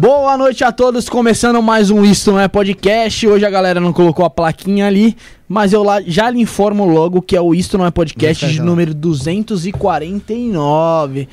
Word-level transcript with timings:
Boa 0.00 0.36
noite 0.38 0.64
a 0.64 0.72
todos, 0.72 1.10
começando 1.10 1.60
mais 1.60 1.90
um 1.90 2.02
Isto 2.02 2.32
Não 2.32 2.40
É 2.40 2.48
Podcast. 2.48 3.28
Hoje 3.28 3.44
a 3.44 3.50
galera 3.50 3.78
não 3.78 3.92
colocou 3.92 4.24
a 4.24 4.30
plaquinha 4.30 4.86
ali, 4.86 5.14
mas 5.46 5.74
eu 5.74 5.82
lá 5.82 6.00
já 6.00 6.30
lhe 6.30 6.40
informo 6.40 6.86
logo 6.86 7.20
que 7.20 7.36
é 7.36 7.40
o 7.40 7.54
Isto 7.54 7.76
Não 7.76 7.84
É 7.84 7.90
Podcast 7.90 8.50
de 8.50 8.62
número 8.62 8.94
249. 8.94 11.28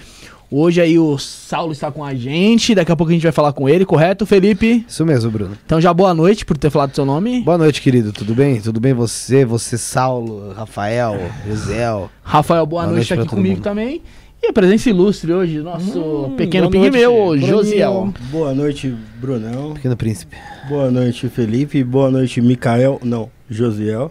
Hoje 0.52 0.82
aí 0.82 1.00
o 1.00 1.18
Saulo 1.18 1.72
está 1.72 1.90
com 1.94 2.04
a 2.04 2.14
gente, 2.14 2.76
daqui 2.76 2.92
a 2.92 2.96
pouco 2.98 3.10
a 3.10 3.14
gente 3.14 3.24
vai 3.24 3.32
falar 3.32 3.54
com 3.54 3.70
ele, 3.70 3.86
correto, 3.86 4.26
Felipe? 4.26 4.84
Isso 4.86 5.06
mesmo, 5.06 5.32
Bruno. 5.32 5.58
Então 5.66 5.80
já 5.80 5.94
boa 5.94 6.14
noite 6.14 6.46
por 6.46 6.58
ter 6.58 6.70
falado 6.70 6.94
seu 6.94 7.06
nome. 7.06 7.44
Boa 7.44 7.58
noite, 7.58 7.82
querido. 7.82 8.12
Tudo 8.12 8.36
bem? 8.36 8.60
Tudo 8.60 8.82
bem 8.82 8.94
você, 8.94 9.46
você 9.46 9.78
Saulo, 9.78 10.52
Rafael, 10.52 11.18
José. 11.48 11.86
Rafael, 12.22 12.66
boa, 12.66 12.84
Boa 12.84 12.96
noite, 12.96 13.12
noite 13.12 13.16
tá 13.16 13.22
aqui 13.22 13.30
comigo 13.30 13.56
mundo. 13.56 13.64
também. 13.64 14.02
E 14.48 14.50
a 14.50 14.54
presença 14.54 14.90
ilustre 14.90 15.34
hoje, 15.34 15.60
nosso 15.60 16.00
Hum, 16.00 16.36
pequeno 16.38 16.70
pigmeu, 16.70 17.12
Bruninho. 17.12 17.46
Josiel. 17.48 18.14
Boa 18.32 18.54
noite, 18.54 18.96
Brunão. 19.20 19.74
Pequeno 19.74 19.98
príncipe. 19.98 20.38
Boa 20.70 20.90
noite, 20.90 21.28
Felipe. 21.28 21.84
Boa 21.84 22.10
noite, 22.10 22.40
Micael. 22.40 22.98
Não, 23.04 23.30
Josiel. 23.50 24.10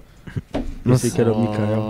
Pensei 0.52 0.62
Nossa. 0.84 1.10
que 1.10 1.20
era 1.22 1.32
o 1.32 1.41
Micael. 1.41 1.82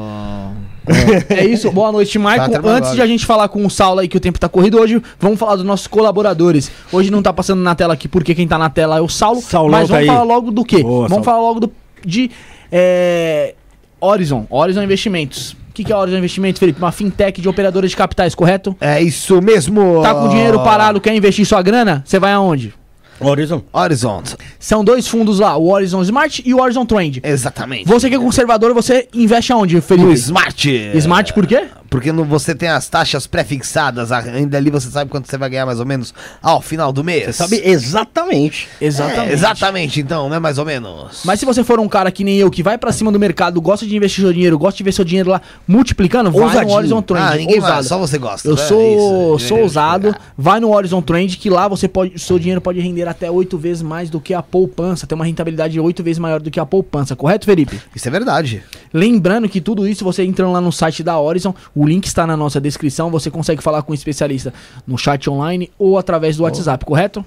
É 1.28 1.44
isso, 1.44 1.72
boa 1.72 1.90
noite, 1.90 2.16
Michael. 2.20 2.52
Tá 2.52 2.60
Antes 2.68 2.92
de 2.92 3.02
a 3.02 3.06
gente 3.08 3.26
falar 3.26 3.48
com 3.48 3.66
o 3.66 3.68
Saulo 3.68 3.98
aí, 3.98 4.06
que 4.06 4.16
o 4.16 4.20
tempo 4.20 4.38
tá 4.38 4.48
corrido 4.48 4.78
hoje, 4.78 5.02
vamos 5.18 5.40
falar 5.40 5.56
dos 5.56 5.64
nossos 5.64 5.88
colaboradores. 5.88 6.70
Hoje 6.92 7.10
não 7.10 7.20
tá 7.20 7.32
passando 7.32 7.60
na 7.62 7.74
tela 7.74 7.94
aqui, 7.94 8.06
porque 8.06 8.32
quem 8.32 8.46
tá 8.46 8.56
na 8.56 8.70
tela 8.70 8.98
é 8.98 9.00
o 9.00 9.08
Saulo. 9.08 9.40
Saulão 9.42 9.80
mas 9.80 9.88
tá 9.88 9.94
vamos 9.94 10.08
aí. 10.08 10.16
falar 10.16 10.22
logo 10.22 10.52
do 10.52 10.64
quê? 10.64 10.84
Boa, 10.84 11.08
vamos 11.08 11.10
Saulo. 11.10 11.24
falar 11.24 11.40
logo 11.40 11.58
do, 11.58 11.72
de 12.04 12.30
é, 12.70 13.56
Horizon, 14.00 14.46
Horizon 14.48 14.84
Investimentos. 14.84 15.56
O 15.76 15.78
que, 15.78 15.84
que 15.84 15.92
é 15.92 15.96
Horizon 15.96 16.16
Investimentos, 16.16 16.58
Felipe? 16.58 16.78
Uma 16.78 16.90
fintech 16.90 17.38
de 17.38 17.46
operadora 17.50 17.86
de 17.86 17.94
capitais, 17.94 18.34
correto? 18.34 18.74
É 18.80 19.02
isso 19.02 19.42
mesmo. 19.42 20.00
Tá 20.00 20.14
com 20.14 20.26
dinheiro 20.30 20.58
parado, 20.64 20.98
quer 21.02 21.14
investir 21.14 21.44
sua 21.44 21.60
grana? 21.60 22.02
Você 22.06 22.18
vai 22.18 22.32
aonde? 22.32 22.72
Horizon. 23.20 23.62
Horizont. 23.70 24.36
São 24.58 24.82
dois 24.82 25.06
fundos 25.06 25.38
lá, 25.38 25.54
o 25.54 25.70
Horizon 25.70 26.00
Smart 26.00 26.42
e 26.46 26.54
o 26.54 26.62
Horizon 26.62 26.86
Trend. 26.86 27.20
Exatamente. 27.22 27.86
Você 27.86 28.08
que 28.08 28.14
é 28.14 28.18
conservador, 28.18 28.72
você 28.72 29.06
investe 29.12 29.52
aonde, 29.52 29.78
Felipe? 29.82 30.06
No 30.08 30.14
Smart. 30.14 30.90
Smart 30.94 31.34
por 31.34 31.46
quê? 31.46 31.64
Porque 31.88 32.12
no, 32.12 32.24
você 32.24 32.54
tem 32.54 32.68
as 32.68 32.88
taxas 32.88 33.26
pré-fixadas, 33.26 34.12
ainda 34.12 34.56
ali 34.56 34.70
você 34.70 34.88
sabe 34.90 35.10
quanto 35.10 35.28
você 35.28 35.38
vai 35.38 35.48
ganhar 35.50 35.66
mais 35.66 35.80
ou 35.80 35.86
menos 35.86 36.12
ao 36.42 36.60
final 36.60 36.92
do 36.92 37.02
mês. 37.02 37.24
Você 37.24 37.32
sabe 37.32 37.60
exatamente. 37.64 38.68
É, 38.80 38.86
exatamente, 39.32 40.00
então, 40.00 40.28
né? 40.28 40.38
Mais 40.38 40.58
ou 40.58 40.64
menos. 40.64 41.22
Mas 41.24 41.40
se 41.40 41.46
você 41.46 41.62
for 41.64 41.80
um 41.80 41.88
cara 41.88 42.10
que 42.10 42.24
nem 42.24 42.36
eu, 42.36 42.50
que 42.50 42.62
vai 42.62 42.78
pra 42.78 42.92
cima 42.92 43.10
do 43.12 43.18
mercado, 43.18 43.60
gosta 43.60 43.86
de 43.86 43.96
investir 43.96 44.22
seu 44.22 44.32
dinheiro, 44.32 44.58
gosta 44.58 44.78
de 44.78 44.84
ver 44.84 44.92
seu 44.92 45.04
dinheiro 45.04 45.30
lá 45.30 45.40
multiplicando, 45.66 46.30
vai 46.30 46.40
no 46.40 46.46
Ousadinho. 46.46 46.76
Horizon 46.76 47.02
Trend. 47.02 47.22
Ah, 47.22 47.36
ninguém 47.36 47.60
vai, 47.60 47.82
só 47.82 47.98
você 47.98 48.18
gosta. 48.18 48.48
Eu 48.48 48.56
né? 48.56 48.62
sou, 48.62 49.36
Isso, 49.36 49.48
sou 49.48 49.58
é, 49.58 49.62
ousado, 49.62 50.08
é. 50.08 50.14
vai 50.36 50.60
no 50.60 50.74
Horizon 50.74 51.02
Trend, 51.02 51.36
que 51.36 51.50
lá 51.50 51.68
você 51.68 51.88
pode, 51.88 52.14
o 52.14 52.18
seu 52.18 52.38
dinheiro 52.38 52.60
pode 52.60 52.80
render 52.80 53.08
até 53.08 53.30
oito 53.30 53.56
vezes 53.58 53.82
mais 53.82 54.10
do 54.10 54.20
que 54.20 54.34
a 54.34 54.42
poupança, 54.42 55.06
tem 55.06 55.16
uma 55.16 55.24
rentabilidade 55.24 55.78
oito 55.78 56.02
vezes 56.02 56.18
maior 56.18 56.40
do 56.40 56.50
que 56.50 56.60
a 56.60 56.66
poupança, 56.66 57.14
correto, 57.14 57.46
Felipe? 57.46 57.80
Isso 57.94 58.08
é 58.08 58.10
verdade. 58.10 58.62
Lembrando 58.92 59.48
que 59.48 59.60
tudo 59.60 59.86
isso 59.86 60.04
você 60.04 60.24
entrando 60.24 60.52
lá 60.52 60.60
no 60.60 60.72
site 60.72 61.02
da 61.02 61.18
Horizon, 61.18 61.54
o 61.76 61.86
link 61.86 62.06
está 62.06 62.26
na 62.26 62.36
nossa 62.36 62.60
descrição, 62.60 63.10
você 63.10 63.30
consegue 63.30 63.62
falar 63.62 63.82
com 63.82 63.92
um 63.92 63.94
especialista 63.94 64.52
no 64.86 64.96
chat 64.96 65.28
online 65.30 65.70
ou 65.78 65.98
através 65.98 66.36
do 66.36 66.42
WhatsApp, 66.44 66.84
correto? 66.84 67.24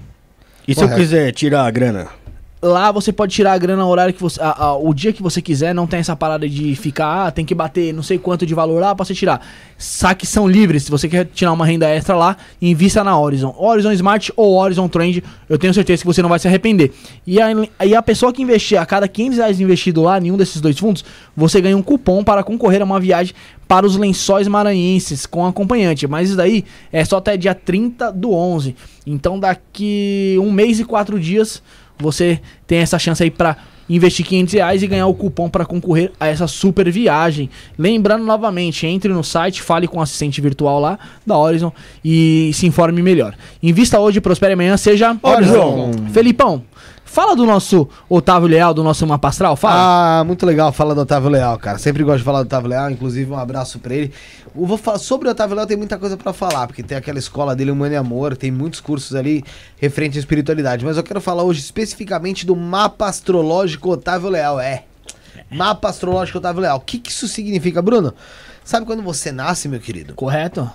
E 0.68 0.74
se 0.74 0.82
eu 0.82 0.88
quiser 0.96 1.32
tirar 1.32 1.64
a 1.64 1.70
grana? 1.70 2.08
Lá 2.62 2.92
você 2.92 3.10
pode 3.10 3.32
tirar 3.34 3.54
a 3.54 3.58
grana 3.58 3.82
no 3.82 3.88
horário 3.88 4.12
que 4.12 4.20
você. 4.20 4.38
a- 4.42 4.64
a- 4.66 4.76
o 4.76 4.92
dia 4.92 5.14
que 5.14 5.22
você 5.22 5.40
quiser, 5.40 5.74
não 5.74 5.86
tem 5.86 6.00
essa 6.00 6.14
parada 6.14 6.46
de 6.46 6.76
ficar, 6.76 7.26
ah, 7.26 7.30
tem 7.30 7.42
que 7.42 7.54
bater 7.54 7.94
não 7.94 8.02
sei 8.02 8.18
quanto 8.18 8.44
de 8.44 8.54
valor 8.54 8.78
lá 8.82 8.94
pra 8.94 9.02
você 9.02 9.14
tirar. 9.14 9.40
Saques 9.78 10.28
são 10.28 10.46
livres. 10.46 10.82
Se 10.82 10.90
você 10.90 11.08
quer 11.08 11.24
tirar 11.24 11.52
uma 11.54 11.64
renda 11.64 11.88
extra 11.88 12.14
lá, 12.14 12.36
invista 12.60 13.02
na 13.02 13.18
Horizon. 13.18 13.54
Horizon 13.56 13.92
Smart 13.92 14.30
ou 14.36 14.58
Horizon 14.58 14.88
Trend, 14.88 15.22
eu 15.48 15.56
tenho 15.56 15.72
certeza 15.72 16.02
que 16.02 16.06
você 16.06 16.20
não 16.20 16.28
vai 16.28 16.38
se 16.38 16.48
arrepender. 16.48 16.92
E 17.26 17.40
a, 17.40 17.46
e 17.86 17.94
a 17.96 18.02
pessoa 18.02 18.30
que 18.30 18.42
investir 18.42 18.78
a 18.78 18.84
cada 18.84 19.08
500 19.08 19.38
reais 19.38 19.58
investido 19.58 20.02
lá, 20.02 20.18
em 20.20 20.30
um 20.30 20.36
desses 20.36 20.60
dois 20.60 20.78
fundos, 20.78 21.02
você 21.34 21.62
ganha 21.62 21.74
um 21.78 21.82
cupom 21.82 22.22
para 22.22 22.42
concorrer 22.44 22.82
a 22.82 22.84
uma 22.84 23.00
viagem 23.00 23.34
para 23.70 23.86
os 23.86 23.96
lençóis 23.96 24.48
maranhenses 24.48 25.26
com 25.26 25.46
acompanhante. 25.46 26.04
Mas 26.08 26.30
isso 26.30 26.36
daí 26.36 26.64
é 26.90 27.04
só 27.04 27.18
até 27.18 27.36
dia 27.36 27.54
30 27.54 28.10
do 28.10 28.32
11. 28.32 28.74
Então 29.06 29.38
daqui 29.38 30.36
um 30.40 30.50
mês 30.50 30.80
e 30.80 30.84
quatro 30.84 31.20
dias 31.20 31.62
você 31.96 32.40
tem 32.66 32.78
essa 32.78 32.98
chance 32.98 33.22
aí 33.22 33.30
para 33.30 33.56
investir 33.88 34.26
500 34.26 34.54
reais 34.54 34.82
e 34.82 34.88
ganhar 34.88 35.06
o 35.06 35.14
cupom 35.14 35.48
para 35.48 35.64
concorrer 35.64 36.10
a 36.18 36.26
essa 36.26 36.48
super 36.48 36.90
viagem. 36.90 37.48
Lembrando 37.78 38.24
novamente, 38.24 38.88
entre 38.88 39.12
no 39.12 39.22
site, 39.22 39.62
fale 39.62 39.86
com 39.86 39.98
o 39.98 40.02
assistente 40.02 40.40
virtual 40.40 40.80
lá 40.80 40.98
da 41.24 41.38
Horizon 41.38 41.72
e 42.04 42.50
se 42.52 42.66
informe 42.66 43.00
melhor. 43.02 43.36
Invista 43.62 44.00
hoje, 44.00 44.20
prospere 44.20 44.54
amanhã, 44.54 44.76
seja 44.76 45.16
Horizon. 45.22 45.92
Felipão, 46.12 46.64
fala 47.10 47.34
do 47.34 47.44
nosso 47.44 47.88
Otávio 48.08 48.48
Leal, 48.48 48.72
do 48.72 48.84
nosso 48.84 49.04
Mapa 49.06 49.28
Astral, 49.28 49.56
fala. 49.56 50.20
Ah, 50.20 50.24
muito 50.24 50.46
legal 50.46 50.72
falar 50.72 50.94
do 50.94 51.00
Otávio 51.00 51.28
Leal, 51.28 51.58
cara. 51.58 51.76
Sempre 51.76 52.04
gosto 52.04 52.18
de 52.18 52.24
falar 52.24 52.42
do 52.42 52.46
Otávio 52.46 52.70
Leal, 52.70 52.90
inclusive 52.90 53.30
um 53.30 53.36
abraço 53.36 53.80
pra 53.80 53.94
ele. 53.94 54.12
Eu 54.54 54.64
vou 54.64 54.78
falar 54.78 54.98
sobre 54.98 55.26
o 55.26 55.30
Otávio 55.32 55.56
Leal, 55.56 55.66
tem 55.66 55.76
muita 55.76 55.98
coisa 55.98 56.16
pra 56.16 56.32
falar, 56.32 56.68
porque 56.68 56.82
tem 56.82 56.96
aquela 56.96 57.18
escola 57.18 57.54
dele, 57.56 57.72
Humano 57.72 57.94
e 57.94 57.96
Amor, 57.96 58.36
tem 58.36 58.50
muitos 58.50 58.80
cursos 58.80 59.16
ali 59.16 59.44
referente 59.76 60.16
à 60.18 60.20
espiritualidade. 60.20 60.84
Mas 60.84 60.96
eu 60.96 61.02
quero 61.02 61.20
falar 61.20 61.42
hoje 61.42 61.60
especificamente 61.60 62.46
do 62.46 62.54
mapa 62.54 63.06
astrológico 63.06 63.90
Otávio 63.90 64.28
Leal. 64.28 64.60
É. 64.60 64.84
Mapa 65.50 65.88
astrológico 65.88 66.38
Otávio 66.38 66.62
Leal. 66.62 66.76
O 66.76 66.80
que, 66.80 66.98
que 66.98 67.10
isso 67.10 67.26
significa, 67.26 67.82
Bruno? 67.82 68.14
Sabe 68.64 68.86
quando 68.86 69.02
você 69.02 69.32
nasce, 69.32 69.68
meu 69.68 69.80
querido? 69.80 70.14
Correto? 70.14 70.70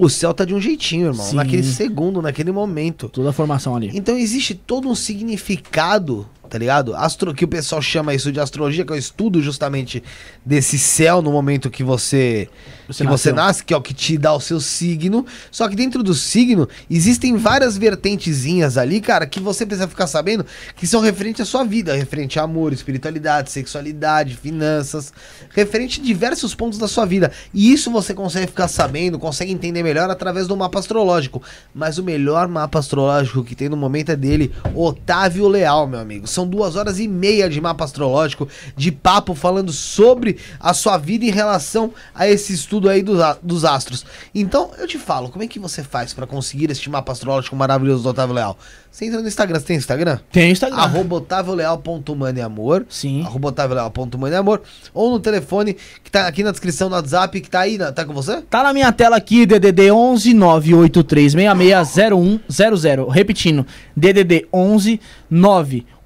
O 0.00 0.08
céu 0.08 0.32
tá 0.32 0.46
de 0.46 0.54
um 0.54 0.60
jeitinho, 0.60 1.08
irmão. 1.08 1.26
Sim. 1.26 1.36
Naquele 1.36 1.62
segundo, 1.62 2.22
naquele 2.22 2.50
momento. 2.50 3.06
Toda 3.10 3.28
a 3.28 3.32
formação 3.34 3.76
ali. 3.76 3.90
Então 3.92 4.16
existe 4.16 4.54
todo 4.54 4.88
um 4.88 4.94
significado, 4.94 6.26
tá 6.50 6.58
ligado? 6.58 6.94
Astro, 6.96 7.32
que 7.32 7.44
o 7.44 7.48
pessoal 7.48 7.80
chama 7.80 8.12
isso 8.12 8.32
de 8.32 8.40
astrologia, 8.40 8.84
que 8.84 8.92
é 8.92 8.96
o 8.96 8.98
estudo 8.98 9.40
justamente 9.40 10.02
desse 10.44 10.78
céu 10.78 11.22
no 11.22 11.30
momento 11.30 11.70
que 11.70 11.84
você 11.84 12.48
Você 12.88 13.04
que 13.04 13.10
você 13.10 13.32
nasce, 13.32 13.64
que 13.64 13.72
é 13.72 13.76
o 13.76 13.80
que 13.80 13.94
te 13.94 14.18
dá 14.18 14.34
o 14.34 14.40
seu 14.40 14.60
signo. 14.60 15.24
Só 15.50 15.68
que 15.68 15.76
dentro 15.76 16.02
do 16.02 16.12
signo 16.12 16.68
existem 16.90 17.36
várias 17.36 17.78
vertentezinhas 17.78 18.76
ali, 18.76 19.00
cara, 19.00 19.26
que 19.26 19.38
você 19.38 19.64
precisa 19.64 19.86
ficar 19.86 20.08
sabendo 20.08 20.44
que 20.74 20.86
são 20.86 21.00
referentes 21.00 21.42
à 21.42 21.44
sua 21.44 21.62
vida, 21.62 21.94
referente 21.94 22.38
a 22.40 22.42
amor, 22.42 22.72
espiritualidade, 22.72 23.52
sexualidade, 23.52 24.36
finanças, 24.36 25.12
referente 25.50 26.00
a 26.00 26.04
diversos 26.04 26.54
pontos 26.54 26.78
da 26.78 26.88
sua 26.88 27.06
vida. 27.06 27.30
E 27.54 27.72
isso 27.72 27.90
você 27.92 28.12
consegue 28.12 28.48
ficar 28.48 28.66
sabendo, 28.66 29.18
consegue 29.18 29.52
entender 29.52 29.84
melhor 29.84 30.10
através 30.10 30.48
do 30.48 30.56
mapa 30.56 30.80
astrológico. 30.80 31.40
Mas 31.72 31.98
o 31.98 32.02
melhor 32.02 32.48
mapa 32.48 32.80
astrológico 32.80 33.44
que 33.44 33.54
tem 33.54 33.68
no 33.68 33.76
momento 33.76 34.10
é 34.10 34.16
dele, 34.16 34.52
Otávio 34.74 35.46
Leal, 35.46 35.86
meu 35.86 36.00
amigo. 36.00 36.26
São 36.26 36.39
são 36.40 36.48
duas 36.48 36.74
horas 36.74 36.98
e 36.98 37.06
meia 37.06 37.50
de 37.50 37.60
mapa 37.60 37.84
astrológico, 37.84 38.48
de 38.74 38.90
papo 38.90 39.34
falando 39.34 39.70
sobre 39.72 40.38
a 40.58 40.72
sua 40.72 40.96
vida 40.96 41.26
em 41.26 41.30
relação 41.30 41.92
a 42.14 42.26
esse 42.26 42.54
estudo 42.54 42.88
aí 42.88 43.02
dos, 43.02 43.18
dos 43.42 43.62
astros. 43.62 44.06
Então, 44.34 44.70
eu 44.78 44.86
te 44.86 44.96
falo, 44.96 45.28
como 45.28 45.44
é 45.44 45.46
que 45.46 45.58
você 45.58 45.82
faz 45.82 46.14
para 46.14 46.26
conseguir 46.26 46.70
este 46.70 46.88
mapa 46.88 47.12
astrológico 47.12 47.54
maravilhoso 47.54 48.04
do 48.04 48.08
Otávio 48.08 48.34
Leal? 48.34 48.56
Você 48.90 49.04
entra 49.04 49.20
no 49.20 49.28
Instagram, 49.28 49.60
você 49.60 49.66
tem 49.66 49.76
Instagram? 49.76 50.18
Tem 50.32 50.50
Instagram. 50.50 50.78
Arroba 50.78 51.16
otávioleal.maneamor. 51.16 52.86
Sim. 52.88 53.22
Arroba 53.22 53.48
otávioleal.maneamor. 53.48 54.62
Ou 54.92 55.10
no 55.12 55.20
telefone 55.20 55.76
que 56.02 56.10
tá 56.10 56.26
aqui 56.26 56.42
na 56.42 56.50
descrição 56.50 56.88
do 56.88 56.94
WhatsApp, 56.94 57.40
que 57.40 57.50
tá 57.50 57.60
aí, 57.60 57.78
na, 57.78 57.92
tá 57.92 58.04
com 58.04 58.12
você? 58.12 58.40
Tá 58.42 58.62
na 58.64 58.72
minha 58.72 58.90
tela 58.90 59.16
aqui, 59.16 59.46
DDD 59.46 59.92
11 59.92 60.34
983 60.34 61.32
660100. 61.34 63.08
Repetindo, 63.10 63.64
DDD 63.94 64.48
11 64.52 65.00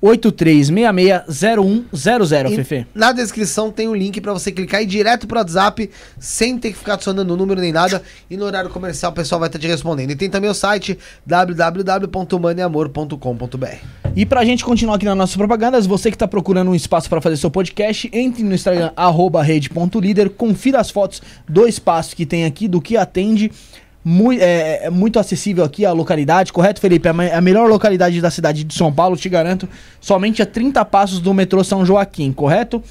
83660100, 0.04 2.54
Fefe. 2.56 2.86
Na 2.94 3.10
descrição 3.10 3.70
tem 3.70 3.88
o 3.88 3.92
um 3.92 3.94
link 3.94 4.20
para 4.20 4.34
você 4.34 4.52
clicar 4.52 4.82
e 4.82 4.84
ir 4.84 4.86
direto 4.86 5.26
pro 5.26 5.38
WhatsApp, 5.38 5.88
sem 6.18 6.58
ter 6.58 6.72
que 6.72 6.78
ficar 6.78 6.92
adicionando 6.94 7.32
o 7.32 7.36
número 7.36 7.60
nem 7.60 7.70
nada. 7.72 8.02
E 8.28 8.36
no 8.36 8.44
horário 8.44 8.68
comercial 8.68 9.12
o 9.12 9.14
pessoal 9.14 9.38
vai 9.40 9.48
estar 9.48 9.58
tá 9.58 9.62
te 9.62 9.68
respondendo. 9.68 10.10
E 10.10 10.16
tem 10.16 10.28
também 10.28 10.50
o 10.50 10.54
site 10.54 10.98
www.maneamor.com.br. 11.24 13.66
E 14.16 14.26
pra 14.26 14.44
gente 14.44 14.64
continuar 14.64 14.96
aqui 14.96 15.06
nas 15.06 15.16
nossas 15.16 15.36
propagandas, 15.36 15.86
você 15.86 16.10
que 16.10 16.18
tá 16.18 16.28
procurando 16.28 16.70
um 16.70 16.74
espaço 16.74 17.08
para 17.08 17.18
fazer 17.20 17.38
seu 17.38 17.50
podcast, 17.50 18.08
entre 18.12 18.44
no 18.44 18.54
Instagram 18.54 18.92
rede.líder, 19.42 20.30
confira 20.30 20.80
as 20.80 20.90
fotos 20.90 21.22
do 21.48 21.66
espaço 21.66 22.14
que 22.14 22.26
tem 22.26 22.44
aqui, 22.44 22.68
do 22.68 22.80
que 22.80 22.96
atende. 22.96 23.50
Mui- 24.04 24.38
é, 24.38 24.84
é 24.84 24.90
muito 24.90 25.18
acessível 25.18 25.64
aqui 25.64 25.86
a 25.86 25.92
localidade, 25.92 26.52
correto, 26.52 26.78
Felipe? 26.80 27.08
É 27.08 27.10
a 27.10 27.14
me- 27.14 27.30
a 27.32 27.40
melhor 27.40 27.68
localidade 27.68 28.20
da 28.20 28.30
cidade 28.30 28.62
de 28.62 28.74
São 28.74 28.92
Paulo, 28.92 29.16
te 29.16 29.28
garanto. 29.30 29.66
Somente 30.00 30.42
a 30.42 30.46
30 30.46 30.84
passos 30.84 31.20
do 31.20 31.32
metrô 31.32 31.64
São 31.64 31.86
Joaquim, 31.86 32.30
correto? 32.30 32.82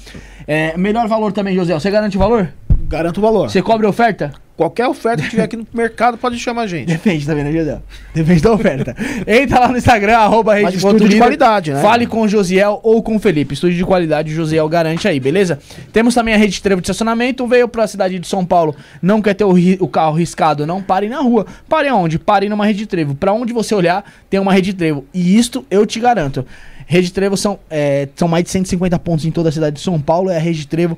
É, 0.46 0.76
melhor 0.76 1.06
valor 1.06 1.32
também, 1.32 1.54
José. 1.54 1.72
Você 1.72 1.90
garante 1.90 2.16
o 2.16 2.20
valor? 2.20 2.52
Garanto 2.94 3.18
o 3.18 3.20
valor. 3.20 3.50
Você 3.50 3.60
cobre 3.60 3.88
oferta? 3.88 4.32
Qualquer 4.56 4.86
oferta 4.86 5.20
que 5.20 5.30
tiver 5.30 5.42
aqui 5.42 5.56
no 5.56 5.66
mercado, 5.74 6.16
pode 6.16 6.38
chamar 6.38 6.62
a 6.62 6.66
gente. 6.68 6.86
Depende, 6.86 7.26
tá 7.26 7.34
vendo, 7.34 7.50
Josiel? 7.50 7.82
Depende 8.14 8.40
da 8.40 8.52
oferta. 8.52 8.94
Entra 9.26 9.58
lá 9.58 9.68
no 9.68 9.76
Instagram, 9.76 10.16
arroba 10.16 10.54
rede 10.54 10.76
estúdio 10.76 11.08
de 11.08 11.18
qualidade, 11.18 11.72
né? 11.72 11.82
Fale 11.82 12.06
com 12.06 12.20
o 12.20 12.28
Josiel 12.28 12.78
ou 12.84 13.02
com 13.02 13.16
o 13.16 13.18
Felipe. 13.18 13.54
Estúdio 13.54 13.76
de 13.76 13.84
qualidade, 13.84 14.32
o 14.32 14.36
Josiel 14.36 14.68
garante 14.68 15.08
aí, 15.08 15.18
beleza? 15.18 15.58
Temos 15.92 16.14
também 16.14 16.34
a 16.34 16.36
rede 16.36 16.62
Trevo 16.62 16.80
de 16.80 16.84
estacionamento. 16.84 17.44
Veio 17.48 17.66
pra 17.66 17.88
cidade 17.88 18.16
de 18.16 18.28
São 18.28 18.46
Paulo, 18.46 18.76
não 19.02 19.20
quer 19.20 19.34
ter 19.34 19.42
o, 19.42 19.54
o 19.80 19.88
carro 19.88 20.14
riscado, 20.14 20.64
não 20.64 20.80
pare 20.80 21.08
na 21.08 21.20
rua. 21.20 21.44
Pare 21.68 21.88
aonde? 21.88 22.16
Pare 22.16 22.48
numa 22.48 22.64
rede 22.64 22.86
Trevo. 22.86 23.16
Pra 23.16 23.32
onde 23.32 23.52
você 23.52 23.74
olhar, 23.74 24.04
tem 24.30 24.38
uma 24.38 24.52
rede 24.52 24.72
Trevo. 24.72 25.04
E 25.12 25.36
isto 25.36 25.66
eu 25.68 25.84
te 25.84 25.98
garanto. 25.98 26.46
Rede 26.86 27.12
Trevo 27.12 27.36
são, 27.36 27.58
é, 27.68 28.08
são 28.14 28.28
mais 28.28 28.44
de 28.44 28.50
150 28.50 28.96
pontos 29.00 29.24
em 29.24 29.32
toda 29.32 29.48
a 29.48 29.52
cidade 29.52 29.74
de 29.74 29.82
São 29.82 30.00
Paulo. 30.00 30.30
É 30.30 30.36
a 30.36 30.40
rede 30.40 30.64
Trevo. 30.64 30.96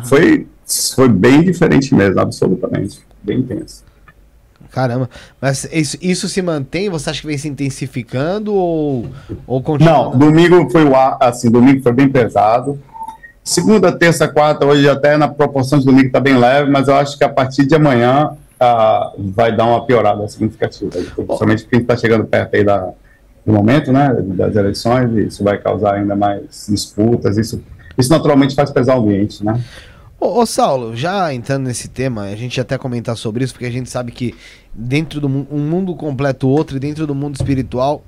Foi, 0.04 0.46
foi 0.94 1.08
bem 1.08 1.42
diferente 1.42 1.92
mesmo, 1.92 2.20
absolutamente. 2.20 3.00
Bem 3.22 3.40
intenso. 3.40 3.82
Caramba. 4.70 5.10
Mas 5.40 5.68
isso, 5.72 5.98
isso 6.00 6.28
se 6.28 6.40
mantém? 6.40 6.88
Você 6.88 7.10
acha 7.10 7.20
que 7.20 7.26
vem 7.26 7.36
se 7.36 7.48
intensificando 7.48 8.54
ou, 8.54 9.06
ou 9.46 9.62
continua? 9.62 9.92
Não, 9.92 10.10
domingo 10.16 10.70
foi 10.70 10.84
o 10.84 10.94
ar, 10.94 11.18
assim, 11.20 11.50
domingo 11.50 11.82
foi 11.82 11.92
bem 11.92 12.08
pesado. 12.08 12.78
Segunda, 13.42 13.92
terça, 13.92 14.26
quarta, 14.26 14.64
hoje 14.64 14.88
até 14.88 15.16
na 15.16 15.28
proporção 15.28 15.78
de 15.78 15.84
domingo 15.84 16.10
tá 16.10 16.20
bem 16.20 16.38
leve, 16.38 16.70
mas 16.70 16.88
eu 16.88 16.94
acho 16.94 17.18
que 17.18 17.24
a 17.24 17.28
partir 17.28 17.66
de 17.66 17.74
amanhã 17.74 18.30
ah, 18.58 19.12
vai 19.18 19.54
dar 19.54 19.66
uma 19.66 19.84
piorada 19.84 20.26
significativa. 20.28 20.90
Principalmente 20.90 21.62
porque 21.62 21.76
a 21.76 21.78
gente 21.78 21.90
está 21.90 21.96
chegando 21.96 22.24
perto 22.24 22.54
aí 22.54 22.64
da, 22.64 22.90
do 23.44 23.52
momento, 23.52 23.92
né, 23.92 24.10
das 24.18 24.56
eleições, 24.56 25.12
e 25.12 25.26
isso 25.26 25.44
vai 25.44 25.58
causar 25.58 25.94
ainda 25.94 26.16
mais 26.16 26.66
disputas, 26.68 27.36
isso, 27.36 27.62
isso 27.96 28.10
naturalmente 28.10 28.54
faz 28.54 28.70
pesar 28.70 28.96
o 28.96 29.02
ambiente, 29.02 29.44
né? 29.44 29.60
Ô, 30.20 30.40
ô, 30.40 30.46
Saulo, 30.46 30.96
já 30.96 31.32
entrando 31.34 31.66
nesse 31.66 31.88
tema, 31.88 32.22
a 32.22 32.36
gente 32.36 32.60
até 32.60 32.78
comentar 32.78 33.16
sobre 33.16 33.44
isso, 33.44 33.52
porque 33.52 33.66
a 33.66 33.70
gente 33.70 33.90
sabe 33.90 34.10
que 34.10 34.34
dentro 34.72 35.20
do 35.20 35.26
um 35.26 35.68
mundo 35.68 35.94
completo 35.94 36.48
outro 36.48 36.76
e 36.76 36.80
dentro 36.80 37.06
do 37.06 37.14
mundo 37.14 37.34
espiritual, 37.34 38.02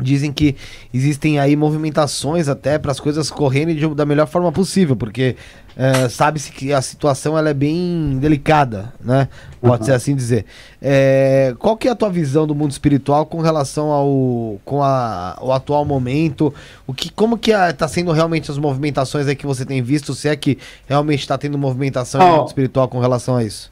dizem 0.00 0.32
que 0.32 0.54
existem 0.92 1.38
aí 1.38 1.54
movimentações 1.56 2.48
até 2.48 2.78
para 2.78 2.92
as 2.92 3.00
coisas 3.00 3.30
correrem 3.30 3.74
de- 3.76 3.94
da 3.94 4.04
melhor 4.06 4.26
forma 4.26 4.50
possível, 4.52 4.94
porque 4.96 5.36
é, 5.80 6.08
sabe-se 6.08 6.50
que 6.50 6.72
a 6.72 6.82
situação 6.82 7.38
ela 7.38 7.50
é 7.50 7.54
bem 7.54 8.18
delicada, 8.20 8.92
né? 9.00 9.28
Pode 9.60 9.82
Uhum. 9.82 9.86
ser 9.86 9.92
assim 9.92 10.14
dizer. 10.16 10.44
É, 10.82 11.54
qual 11.58 11.76
que 11.76 11.86
é 11.86 11.90
a 11.90 11.94
tua 11.94 12.10
visão 12.10 12.46
do 12.48 12.54
mundo 12.54 12.72
espiritual 12.72 13.24
com 13.26 13.40
relação 13.40 13.90
ao 13.92 14.60
com 14.64 14.82
a, 14.82 15.38
o 15.40 15.52
atual 15.52 15.84
momento? 15.84 16.52
O 16.86 16.92
que, 16.92 17.10
como 17.12 17.38
que 17.38 17.52
está 17.52 17.86
sendo 17.86 18.10
realmente 18.10 18.50
as 18.50 18.58
movimentações 18.58 19.28
aí 19.28 19.36
que 19.36 19.46
você 19.46 19.64
tem 19.64 19.80
visto? 19.80 20.14
Se 20.14 20.28
é 20.28 20.34
que 20.34 20.58
realmente 20.88 21.20
está 21.20 21.38
tendo 21.38 21.56
movimentação 21.56 22.20
no 22.20 22.26
Ó. 22.26 22.36
mundo 22.38 22.48
espiritual 22.48 22.88
com 22.88 22.98
relação 22.98 23.36
a 23.36 23.44
isso? 23.44 23.70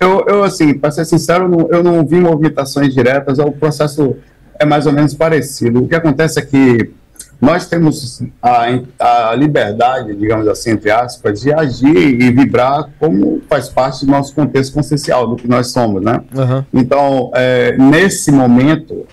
Eu, 0.00 0.24
eu 0.28 0.44
assim, 0.44 0.74
para 0.74 0.92
ser 0.92 1.04
sincero, 1.06 1.44
eu 1.44 1.48
não, 1.48 1.68
eu 1.70 1.82
não 1.82 2.06
vi 2.06 2.20
movimentações 2.20 2.94
diretas, 2.94 3.40
o 3.40 3.50
processo 3.50 4.14
é 4.58 4.64
mais 4.64 4.86
ou 4.86 4.92
menos 4.92 5.14
parecido. 5.14 5.82
O 5.82 5.88
que 5.88 5.94
acontece 5.94 6.38
é 6.38 6.42
que 6.42 6.90
nós 7.40 7.66
temos 7.66 8.20
a, 8.42 8.66
a 9.30 9.34
liberdade, 9.34 10.14
digamos 10.16 10.48
assim, 10.48 10.70
entre 10.70 10.90
aspas, 10.90 11.40
de 11.40 11.52
agir 11.52 11.96
e 11.96 12.32
vibrar 12.32 12.90
como 12.98 13.40
faz 13.48 13.68
parte 13.68 14.04
do 14.04 14.10
nosso 14.10 14.34
contexto 14.34 14.74
consciencial, 14.74 15.28
do 15.28 15.36
que 15.36 15.46
nós 15.46 15.70
somos, 15.70 16.02
né? 16.02 16.20
Aham. 16.36 16.66
Então, 16.74 17.30
é, 17.34 17.76
nesse 17.78 18.32
momento, 18.32 19.06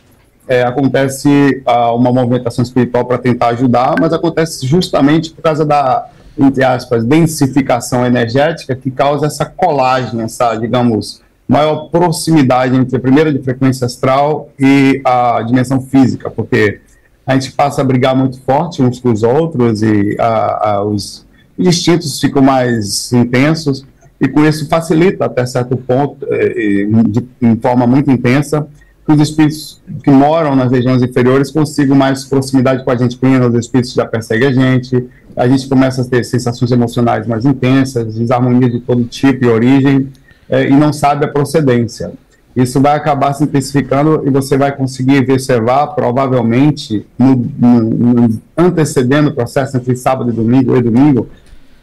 é, 0.48 0.64
acontece 0.64 1.62
ah, 1.66 1.94
uma 1.94 2.12
movimentação 2.12 2.64
espiritual 2.64 3.06
para 3.06 3.20
tentar 3.20 3.50
ajudar, 3.50 3.96
mas 4.00 4.12
acontece 4.12 4.66
justamente 4.66 5.32
por 5.32 5.44
causa 5.44 5.64
da, 5.64 6.08
entre 6.38 6.64
aspas, 6.64 7.04
densificação 7.04 8.06
energética 8.06 8.76
que 8.76 8.90
causa 8.90 9.28
essa 9.28 9.46
colagem, 9.46 10.22
essa, 10.22 10.56
digamos, 10.56 11.22
maior 11.48 11.90
proximidade 11.90 12.76
entre 12.76 12.98
a 12.98 13.00
primeira 13.00 13.32
de 13.32 13.40
frequência 13.40 13.86
astral 13.86 14.50
e 14.60 15.02
a 15.06 15.42
dimensão 15.44 15.80
física, 15.80 16.30
porque 16.30 16.80
a 17.26 17.34
gente 17.34 17.52
passa 17.52 17.82
a 17.82 17.84
brigar 17.84 18.16
muito 18.16 18.40
forte 18.42 18.82
uns 18.82 19.00
com 19.00 19.12
os 19.12 19.24
outros 19.24 19.82
e 19.82 20.16
a, 20.20 20.70
a, 20.70 20.84
os 20.84 21.26
instintos 21.58 22.20
ficam 22.20 22.42
mais 22.42 23.12
intensos 23.14 23.86
e 24.20 24.28
com 24.28 24.46
isso 24.46 24.68
facilita 24.68 25.26
até 25.26 25.46
certo 25.46 25.76
ponto, 25.76 26.26
eh, 26.30 26.84
eh, 26.84 27.04
de, 27.08 27.28
em 27.42 27.56
forma 27.58 27.86
muito 27.86 28.10
intensa, 28.10 28.68
que 29.06 29.12
os 29.12 29.22
espíritos 29.22 29.82
que 30.04 30.10
moram 30.10 30.56
nas 30.56 30.72
regiões 30.72 31.02
inferiores 31.04 31.52
consigam 31.52 31.96
mais 31.96 32.24
proximidade 32.24 32.84
com 32.84 32.92
a 32.92 32.96
gente 32.96 33.18
plena, 33.18 33.48
os 33.48 33.56
espíritos 33.56 33.94
já 33.94 34.06
perseguem 34.06 34.48
a 34.48 34.52
gente, 34.52 35.06
a 35.36 35.48
gente 35.48 35.68
começa 35.68 36.02
a 36.02 36.06
ter 36.06 36.24
sensações 36.24 36.72
emocionais 36.72 37.28
mais 37.28 37.46
intensas, 37.46 38.16
desarmonia 38.16 38.70
de 38.70 38.80
todo 38.80 39.04
tipo 39.04 39.46
e 39.46 39.48
origem, 39.48 40.10
eh, 40.50 40.70
e 40.70 40.72
não 40.72 40.92
sabe 40.94 41.26
a 41.26 41.28
procedência. 41.28 42.12
Isso 42.56 42.80
vai 42.80 42.96
acabar 42.96 43.34
se 43.34 43.44
intensificando 43.44 44.24
e 44.26 44.30
você 44.30 44.58
vai 44.58 44.76
conseguir 44.76 45.20
observar, 45.20 45.88
provavelmente, 45.88 47.06
no, 47.20 47.36
no, 47.36 47.82
no 47.82 48.42
antecedendo 48.58 49.30
o 49.30 49.34
processo 49.34 49.76
entre 49.76 49.96
sábado 49.98 50.30
e 50.30 50.34
domingo, 50.34 50.76
e 50.78 50.82
domingo, 50.82 51.28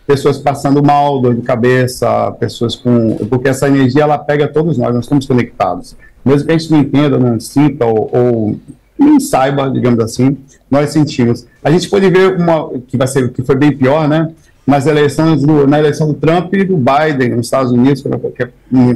pessoas 0.06 0.38
passando 0.38 0.82
mal, 0.82 1.20
dor 1.20 1.34
de 1.34 1.42
cabeça, 1.42 2.32
pessoas 2.40 2.74
com. 2.74 3.16
Porque 3.28 3.50
essa 3.50 3.68
energia 3.68 4.02
ela 4.02 4.16
pega 4.16 4.48
todos 4.48 4.78
nós, 4.78 4.94
nós 4.94 5.04
estamos 5.04 5.26
conectados. 5.26 5.94
Mesmo 6.24 6.46
que 6.46 6.52
a 6.52 6.58
gente 6.58 6.70
não 6.70 6.78
entenda, 6.80 7.18
não 7.18 7.38
sinta 7.38 7.84
ou, 7.84 8.10
ou 8.10 8.60
nem 8.98 9.20
saiba, 9.20 9.68
digamos 9.68 9.98
assim, 10.00 10.38
nós 10.70 10.90
sentimos. 10.90 11.46
A 11.62 11.70
gente 11.70 11.90
pode 11.90 12.08
ver 12.08 12.36
uma 12.36 12.70
que 12.86 12.96
vai 12.96 13.06
ser 13.06 13.30
que 13.30 13.42
foi 13.42 13.56
bem 13.56 13.76
pior, 13.76 14.08
né? 14.08 14.30
Nas 14.66 14.86
eleições 14.86 15.42
do, 15.42 15.66
na 15.66 15.78
eleição 15.78 16.06
do 16.08 16.14
Trump 16.14 16.52
e 16.54 16.64
do 16.64 16.76
Biden 16.76 17.30
nos 17.36 17.46
Estados 17.46 17.72
Unidos, 17.72 18.00
quando, 18.02 18.18
que- 18.30 18.48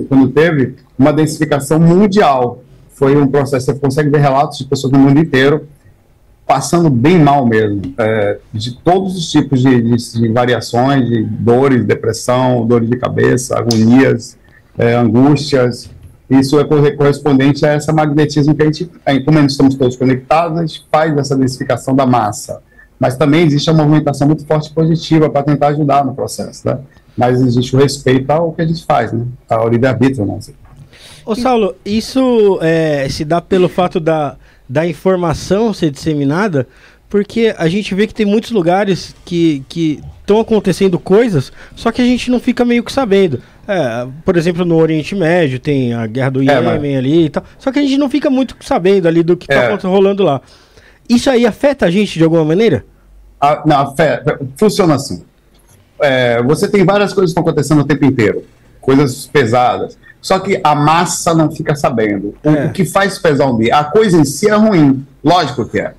quando 0.09 0.29
teve 0.29 0.75
uma 0.99 1.13
densificação 1.13 1.79
mundial. 1.81 2.63
Foi 2.95 3.17
um 3.17 3.27
processo, 3.27 3.67
você 3.67 3.75
consegue 3.75 4.09
ver 4.09 4.21
relatos 4.21 4.59
de 4.59 4.65
pessoas 4.65 4.93
no 4.93 4.99
mundo 4.99 5.19
inteiro 5.21 5.67
passando 6.47 6.89
bem 6.89 7.19
mal 7.19 7.45
mesmo, 7.45 7.83
é, 7.99 8.39
de 8.53 8.77
todos 8.79 9.17
os 9.17 9.29
tipos 9.33 9.61
de, 9.61 9.83
de- 9.83 10.13
de 10.21 10.29
variações, 10.29 11.05
de 11.09 11.25
dores, 11.25 11.85
depressão, 11.85 12.65
dores 12.65 12.89
de 12.89 12.97
cabeça, 12.97 13.59
agonias, 13.59 14.39
é, 14.79 14.95
angústias, 14.95 15.91
isso 16.31 16.59
é 16.61 16.65
corre- 16.65 16.93
correspondente 16.93 17.67
a 17.67 17.75
esse 17.77 17.91
magnetismo 17.93 18.55
que 18.55 18.63
a 18.63 18.67
gente, 18.67 18.89
como 19.25 19.41
nós 19.41 19.51
estamos 19.53 19.75
todos 19.75 19.97
conectados, 19.97 20.57
a 20.59 20.65
gente 20.65 20.87
faz 20.91 21.17
essa 21.19 21.37
densificação 21.37 21.97
da 21.97 22.07
massa. 22.07 22.61
Mas 22.99 23.17
também 23.17 23.43
existe 23.45 23.71
uma 23.71 23.83
movimentação 23.85 24.27
muito 24.27 24.47
forte 24.47 24.71
positiva 24.73 25.29
para 25.29 25.43
tentar 25.43 25.69
ajudar 25.69 26.05
no 26.05 26.15
processo, 26.15 26.67
né? 26.67 26.79
Mas 27.17 27.41
existe 27.41 27.75
o 27.75 27.79
respeito 27.79 28.31
ao 28.31 28.53
que 28.53 28.63
a 28.63 28.67
gente 28.67 28.85
faz, 28.85 29.13
né? 29.13 29.25
Ao 29.49 29.69
livre-arbítrio, 29.69 30.25
né? 30.27 30.39
Ô 31.25 31.35
Saulo, 31.35 31.75
isso 31.85 32.59
é, 32.63 33.07
se 33.09 33.25
dá 33.25 33.41
pelo 33.41 33.69
fato 33.69 33.99
da, 34.01 34.37
da 34.69 34.87
informação 34.87 35.75
ser 35.75 35.91
disseminada, 35.91 36.67
porque 37.09 37.55
a 37.59 37.69
gente 37.69 37.95
vê 37.95 38.07
que 38.07 38.15
tem 38.15 38.25
muitos 38.27 38.51
lugares 38.51 39.15
que 39.25 39.63
estão 40.21 40.41
acontecendo 40.41 40.99
coisas, 40.99 41.53
só 41.75 41.91
que 41.93 42.01
a 42.01 42.05
gente 42.05 42.31
não 42.31 42.41
fica 42.41 42.65
meio 42.65 42.83
que 42.83 42.93
sabendo. 42.93 43.41
É, 43.69 44.07
por 44.25 44.37
exemplo, 44.37 44.65
no 44.65 44.77
Oriente 44.77 45.15
Médio 45.15 45.59
tem 45.59 45.93
a 45.93 46.07
guerra 46.07 46.31
do 46.31 46.41
É, 46.43 46.45
Iêmen 46.45 46.93
mas- 46.93 46.99
ali 46.99 47.25
e 47.25 47.29
tal, 47.31 47.43
só 47.59 47.73
que 47.73 47.79
a 47.79 47.83
gente 47.83 47.97
não 47.99 48.09
fica 48.09 48.31
muito 48.31 48.57
sabendo 48.61 49.09
ali 49.09 49.23
do 49.23 49.37
que 49.37 49.53
É. 49.53 49.75
está 49.75 49.89
rolando 49.89 50.23
lá. 50.23 50.41
Isso 51.09 51.31
aí 51.31 51.47
afeta 51.47 51.87
a 51.87 51.91
gente 51.91 52.19
de 52.19 52.25
alguma 52.25 52.45
maneira? 52.45 52.85
A, 53.41 53.63
não, 53.67 53.77
a 53.81 53.95
fé, 53.95 54.23
funciona 54.57 54.95
assim. 54.95 55.23
É, 56.01 56.43
você 56.43 56.69
tem 56.69 56.85
várias 56.85 57.13
coisas 57.13 57.33
que 57.33 57.39
estão 57.39 57.43
acontecendo 57.43 57.81
o 57.81 57.85
tempo 57.85 58.05
inteiro, 58.05 58.45
coisas 58.81 59.27
pesadas. 59.27 59.97
Só 60.21 60.39
que 60.39 60.61
a 60.65 60.75
massa 60.75 61.33
não 61.35 61.51
fica 61.51 61.75
sabendo. 61.77 62.35
O, 62.45 62.49
É. 62.51 62.67
o 62.67 62.73
que 62.73 62.85
faz 62.85 63.19
pesar 63.19 63.47
o 63.47 63.51
ambiente? 63.55 63.73
A 63.73 63.85
coisa 63.85 64.17
em 64.17 64.25
si 64.25 64.49
é 64.49 64.55
ruim, 64.55 65.07
lógico 65.23 65.65
que 65.67 65.79
é. 65.81 65.93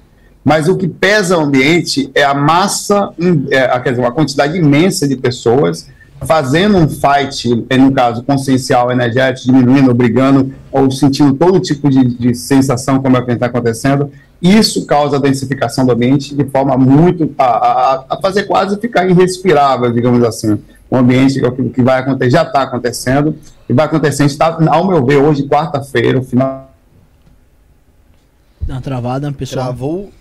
Mas 0.43 0.67
o 0.67 0.77
que 0.77 0.87
pesa 0.87 1.37
o 1.37 1.41
ambiente 1.41 2.09
é 2.15 2.23
a 2.23 2.33
massa, 2.33 3.11
é, 3.51 3.59
a- 3.65 3.79
quer 3.79 3.91
dizer, 3.91 4.01
uma 4.01 4.11
quantidade 4.11 4.57
imensa 4.57 5.07
de 5.07 5.15
pessoas 5.15 5.87
fazendo 6.25 6.77
um 6.77 6.87
fight, 6.89 7.65
eh, 7.69 7.77
no 7.77 7.91
caso, 7.91 8.23
consciencial, 8.23 8.91
energético, 8.91 9.45
diminuindo, 9.51 9.93
brigando, 9.93 10.51
ou 10.71 10.89
sentindo 10.89 11.33
todo 11.35 11.59
tipo 11.59 11.89
de, 11.89 12.03
de 12.05 12.33
sensação 12.33 12.99
como 13.01 13.17
é 13.17 13.21
que 13.21 13.31
está 13.31 13.45
acontecendo. 13.45 14.09
Isso 14.41 14.85
causa 14.85 15.17
a 15.17 15.19
densificação 15.19 15.85
do 15.85 15.91
ambiente 15.91 16.35
de 16.35 16.45
forma 16.45 16.77
muito. 16.77 17.33
a, 17.37 17.43
a- 17.45 18.05
a 18.09 18.17
fazer 18.21 18.43
quase 18.43 18.79
ficar 18.79 19.07
irrespirável, 19.09 19.91
digamos 19.91 20.23
assim. 20.23 20.59
O 20.89 20.95
ambiente 20.95 21.39
que, 21.39 21.45
é 21.45 21.51
que- 21.51 21.81
vai 21.81 21.99
acontecer, 21.99 22.29
já 22.31 22.43
está 22.43 22.61
acontecendo, 22.61 23.35
e 23.67 23.73
vai 23.73 23.85
acontecer. 23.87 24.25
Está, 24.25 24.57
ao 24.71 24.87
meu 24.87 25.03
ver, 25.05 25.17
hoje, 25.17 25.47
quarta-feira, 25.47 26.19
o 26.19 26.23
final. 26.23 26.71
Dá 28.61 28.79
travada, 28.81 29.31
pessoal. 29.31 29.65
Travou. 29.67 30.11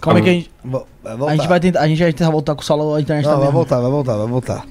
Calma 0.00 0.18
aí 0.18 0.24
que 0.24 0.30
a 0.30 0.32
gente, 0.32 0.50
a 1.28 1.36
gente 1.36 1.48
vai 1.48 1.60
tentar, 1.60 1.80
a 1.80 1.88
gente 1.88 2.02
vai 2.02 2.12
tentar 2.12 2.30
voltar 2.30 2.54
com 2.56 2.60
o 2.60 2.64
solo, 2.64 2.94
a 2.94 3.00
internet 3.00 3.24
Não, 3.24 3.30
tá 3.32 3.36
vai 3.36 3.44
mesmo. 3.46 3.56
voltar, 3.58 3.80
vai 3.80 3.90
voltar, 3.90 4.16
vai 4.16 4.26
voltar. 4.26 4.66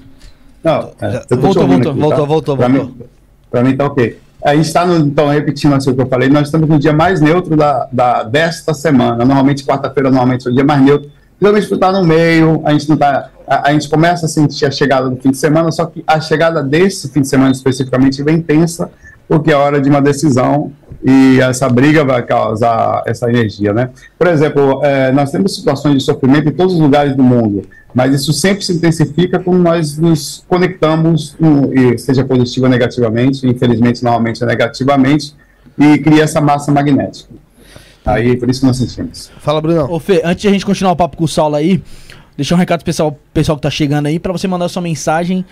Não, 0.63 0.91
é, 0.99 1.11
Já- 1.11 1.19
tô 1.21 1.35
te 1.37 1.41
voltou, 1.41 1.63
ouvindo 1.63 1.83
voltou, 1.93 2.01
voltou, 2.09 2.27
voltou, 2.27 2.57
Pra 2.57 2.67
voltou. 2.67 2.85
Mim, 2.95 3.01
pra 3.49 3.63
mim 3.63 3.77
tá 3.77 3.85
ok. 3.85 4.19
A 4.43 4.55
gente 4.55 4.65
está, 4.65 4.85
então, 4.85 5.29
repetindo 5.29 5.75
assim 5.75 5.91
o 5.91 5.95
que 5.95 6.01
eu 6.01 6.07
falei, 6.07 6.27
nós 6.27 6.47
estamos 6.47 6.67
no 6.67 6.79
dia 6.79 6.91
mais 6.91 7.21
neutro 7.21 7.55
da, 7.55 7.87
da, 7.91 8.23
desta 8.23 8.73
semana. 8.73 9.23
Normalmente, 9.23 9.63
quarta-feira, 9.63 10.09
normalmente, 10.09 10.47
é 10.47 10.51
o 10.51 10.53
dia 10.53 10.63
mais 10.63 10.81
neutro. 10.81 11.11
Geralmente, 11.39 11.71
estar 11.71 11.91
no 11.91 12.03
meio, 12.03 12.61
a 12.65 12.71
gente 12.71 12.89
não 12.89 12.97
tá. 12.97 13.29
A, 13.47 13.69
a 13.69 13.73
gente 13.73 13.89
começa 13.89 14.25
a 14.25 14.29
sentir 14.29 14.65
a 14.65 14.71
chegada 14.71 15.09
do 15.09 15.15
fim 15.17 15.31
de 15.31 15.37
semana, 15.37 15.71
só 15.71 15.85
que 15.85 16.03
a 16.07 16.19
chegada 16.19 16.63
desse 16.63 17.09
fim 17.09 17.21
de 17.21 17.27
semana 17.27 17.51
especificamente 17.51 18.21
vem 18.23 18.41
tensa, 18.41 18.91
porque 19.31 19.49
é 19.49 19.55
hora 19.55 19.79
de 19.79 19.89
uma 19.89 20.01
decisão 20.01 20.73
e 21.01 21.39
essa 21.39 21.69
briga 21.69 22.03
vai 22.03 22.21
causar 22.21 23.01
essa 23.07 23.29
energia, 23.29 23.71
né? 23.71 23.89
Por 24.19 24.27
exemplo, 24.27 24.81
eh, 24.83 25.09
nós 25.13 25.31
temos 25.31 25.55
situações 25.55 25.95
de 25.99 26.03
sofrimento 26.03 26.49
em 26.49 26.51
todos 26.51 26.73
os 26.73 26.79
lugares 26.81 27.15
do 27.15 27.23
mundo, 27.23 27.61
mas 27.95 28.13
isso 28.13 28.33
sempre 28.33 28.61
se 28.65 28.73
intensifica 28.73 29.39
quando 29.39 29.59
nós 29.63 29.97
nos 29.97 30.43
conectamos, 30.49 31.33
no- 31.39 31.71
seja 31.97 32.25
positivo 32.25 32.65
ou 32.65 32.69
negativamente, 32.69 33.47
infelizmente, 33.47 34.03
normalmente 34.03 34.43
é 34.43 34.45
negativamente, 34.45 35.33
e 35.79 35.97
cria 35.99 36.23
essa 36.23 36.41
massa 36.41 36.69
magnética. 36.69 37.29
Aí, 38.05 38.35
por 38.35 38.49
isso 38.49 38.59
que 38.59 38.65
nós 38.67 38.75
sentimos. 38.75 39.31
Fala, 39.39 39.61
Brunão. 39.61 39.89
Ô 39.89 39.97
Fê, 39.97 40.21
antes 40.25 40.41
de 40.41 40.47
a 40.49 40.51
gente 40.51 40.65
continuar 40.65 40.91
o 40.91 40.95
papo 40.97 41.15
com 41.15 41.23
o 41.23 41.27
Saulo 41.27 41.55
aí, 41.55 41.81
deixar 42.35 42.55
um 42.55 42.57
recado 42.57 42.81
especial 42.81 43.13
pro 43.13 43.21
pessoal 43.33 43.55
que 43.55 43.61
tá 43.61 43.69
chegando 43.69 44.07
aí, 44.07 44.19
pra 44.19 44.33
você 44.33 44.45
mandar 44.45 44.67
sua 44.67 44.81
mensagem. 44.81 45.45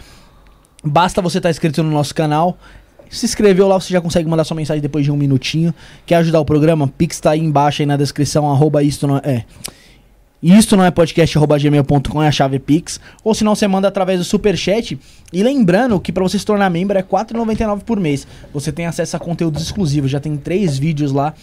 Basta 0.83 1.21
você 1.21 1.37
estar 1.39 1.49
inscrito 1.49 1.81
no 1.81 1.91
nosso 1.91 2.13
canal. 2.13 2.57
Se 3.09 3.25
inscreveu 3.25 3.67
lá, 3.67 3.79
você 3.79 3.91
já 3.91 3.99
consegue 3.99 4.29
mandar 4.29 4.43
sua 4.43 4.55
mensagem 4.55 4.81
depois 4.81 5.03
de 5.03 5.11
um 5.11 5.17
minutinho. 5.17 5.73
Quer 6.05 6.15
ajudar 6.15 6.39
o 6.39 6.45
programa? 6.45 6.87
Pix 6.87 7.19
tá 7.19 7.31
aí 7.31 7.39
embaixo 7.39 7.81
aí 7.81 7.85
na 7.85 7.97
descrição, 7.97 8.49
arroba 8.49 8.83
isto 8.83 9.07
não 9.07 9.17
é. 9.17 9.45
Isto 10.41 10.77
não 10.77 10.85
é 10.85 10.91
podcast 10.91 11.37
é 11.37 12.27
a 12.27 12.31
chave 12.31 12.59
Pix. 12.59 12.99
Ou 13.25 13.35
senão 13.35 13.55
você 13.55 13.67
manda 13.67 13.89
através 13.89 14.19
do 14.19 14.23
Superchat. 14.23 14.97
E 15.33 15.43
lembrando 15.43 15.99
que 15.99 16.13
pra 16.13 16.23
você 16.23 16.39
se 16.39 16.45
tornar 16.45 16.69
membro 16.69 16.97
é 16.97 17.01
R$ 17.01 17.07
4,99 17.07 17.81
por 17.81 17.99
mês. 17.99 18.25
Você 18.53 18.71
tem 18.71 18.85
acesso 18.85 19.17
a 19.17 19.19
conteúdos 19.19 19.61
exclusivos. 19.61 20.09
Já 20.09 20.19
tem 20.19 20.37
três 20.37 20.77
vídeos 20.77 21.11
lá 21.11 21.33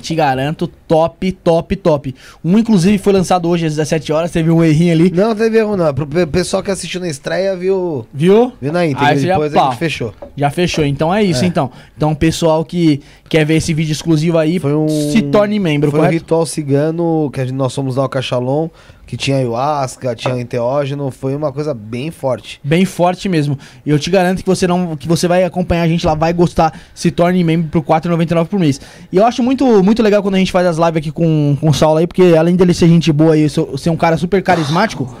te 0.00 0.14
garanto, 0.14 0.66
top, 0.66 1.32
top, 1.32 1.76
top. 1.76 2.14
Um, 2.44 2.58
inclusive, 2.58 2.98
foi 2.98 3.12
lançado 3.12 3.48
hoje 3.48 3.66
às 3.66 3.72
17 3.76 4.12
horas, 4.12 4.30
teve 4.30 4.50
um 4.50 4.62
errinho 4.64 4.92
ali. 4.92 5.10
Não, 5.10 5.34
teve 5.34 5.58
erro 5.58 5.76
não. 5.76 5.92
Pro 5.94 6.06
pe- 6.06 6.26
pessoal 6.26 6.62
que 6.62 6.70
assistiu 6.70 7.00
na 7.00 7.08
estreia, 7.08 7.56
viu, 7.56 8.06
Viu? 8.12 8.52
viu 8.60 8.72
na 8.72 8.86
íntegra. 8.86 9.08
Aí 9.08 9.18
já 9.18 9.32
depois 9.34 9.54
a 9.54 9.58
pá. 9.60 9.70
gente 9.70 9.78
fechou. 9.78 10.14
Já 10.36 10.50
fechou. 10.50 10.84
Então 10.84 11.12
é 11.14 11.22
isso, 11.22 11.44
É. 11.44 11.48
então. 11.48 11.70
Então, 11.96 12.14
pessoal 12.14 12.64
que 12.64 13.00
quer 13.28 13.44
ver 13.44 13.56
esse 13.56 13.72
vídeo 13.74 13.92
exclusivo 13.92 14.38
aí, 14.38 14.58
Foi 14.58 14.74
um- 14.74 14.88
se 14.88 15.22
torne 15.22 15.58
membro, 15.58 15.90
Foi 15.90 16.00
um 16.00 16.02
correto? 16.02 16.22
ritual 16.22 16.46
cigano 16.46 17.30
que 17.32 17.52
nós 17.52 17.74
fomos 17.74 17.96
lá 17.96 18.02
ao 18.04 18.08
Cachalon, 18.08 18.68
que 19.10 19.16
tinha 19.16 19.38
ayahuasca, 19.38 20.14
tinha 20.14 20.40
enteógeno. 20.40 21.10
Foi 21.10 21.34
uma 21.34 21.50
coisa 21.50 21.74
bem 21.74 22.12
forte. 22.12 22.60
Bem 22.62 22.84
forte 22.84 23.28
mesmo. 23.28 23.58
E 23.84 23.90
eu 23.90 23.98
te 23.98 24.08
garanto 24.08 24.40
que 24.40 24.46
você 24.46 24.68
não 24.68 24.96
que 24.96 25.08
você 25.08 25.26
vai 25.26 25.42
acompanhar 25.42 25.82
a 25.82 25.88
gente 25.88 26.06
lá, 26.06 26.14
vai 26.14 26.32
gostar, 26.32 26.78
se 26.94 27.10
torne 27.10 27.42
membro 27.42 27.68
por 27.68 27.80
R$ 27.80 28.00
4,99 28.00 28.46
por 28.46 28.60
mês. 28.60 28.80
E 29.10 29.16
eu 29.16 29.26
acho 29.26 29.42
muito, 29.42 29.82
muito 29.82 30.00
legal 30.00 30.22
quando 30.22 30.36
a 30.36 30.38
gente 30.38 30.52
faz 30.52 30.64
as 30.64 30.76
lives 30.76 30.98
aqui 30.98 31.10
com, 31.10 31.56
com 31.60 31.70
o 31.70 31.74
Saulo 31.74 31.98
aí, 31.98 32.06
porque 32.06 32.36
além 32.38 32.54
dele 32.54 32.72
ser 32.72 32.86
gente 32.86 33.10
boa 33.12 33.36
e 33.36 33.48
ser 33.50 33.90
um 33.90 33.96
cara 33.96 34.16
super 34.16 34.40
carismático, 34.44 35.12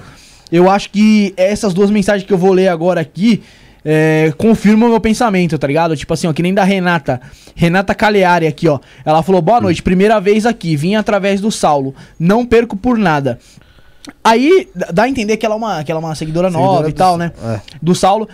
eu 0.52 0.70
acho 0.70 0.90
que 0.90 1.34
essas 1.36 1.74
duas 1.74 1.90
mensagens 1.90 2.24
que 2.24 2.32
eu 2.32 2.38
vou 2.38 2.52
ler 2.52 2.68
agora 2.68 3.00
aqui 3.00 3.42
é, 3.84 4.32
confirmam 4.38 4.88
o 4.88 4.92
meu 4.92 5.00
pensamento, 5.00 5.58
tá 5.58 5.66
ligado? 5.66 5.96
Tipo 5.96 6.14
assim, 6.14 6.28
ó, 6.28 6.32
que 6.32 6.44
nem 6.44 6.54
da 6.54 6.62
Renata. 6.62 7.20
Renata 7.56 7.92
Cagliari 7.92 8.46
aqui, 8.46 8.68
ó. 8.68 8.78
Ela 9.04 9.20
falou: 9.22 9.42
boa 9.42 9.60
noite, 9.60 9.82
primeira 9.82 10.20
vez 10.20 10.46
aqui, 10.46 10.76
vim 10.76 10.94
através 10.94 11.40
do 11.40 11.50
Saulo. 11.50 11.92
Não 12.20 12.46
perco 12.46 12.76
por 12.76 12.96
nada. 12.96 13.40
Aí 14.24 14.68
dá 14.92 15.02
a 15.04 15.08
entender 15.08 15.36
que 15.36 15.44
ela 15.46 15.54
é 15.54 15.58
uma, 15.58 15.84
que 15.84 15.92
ela 15.92 16.00
é 16.00 16.04
uma 16.04 16.14
seguidora, 16.14 16.50
nova 16.50 16.64
Seguidora 16.66 16.88
e 16.88 16.92
do- 16.92 16.96
tal, 16.96 17.16
né? 17.18 17.32
É. 17.44 17.60
do 17.82 17.94
Saulo. 17.94 18.28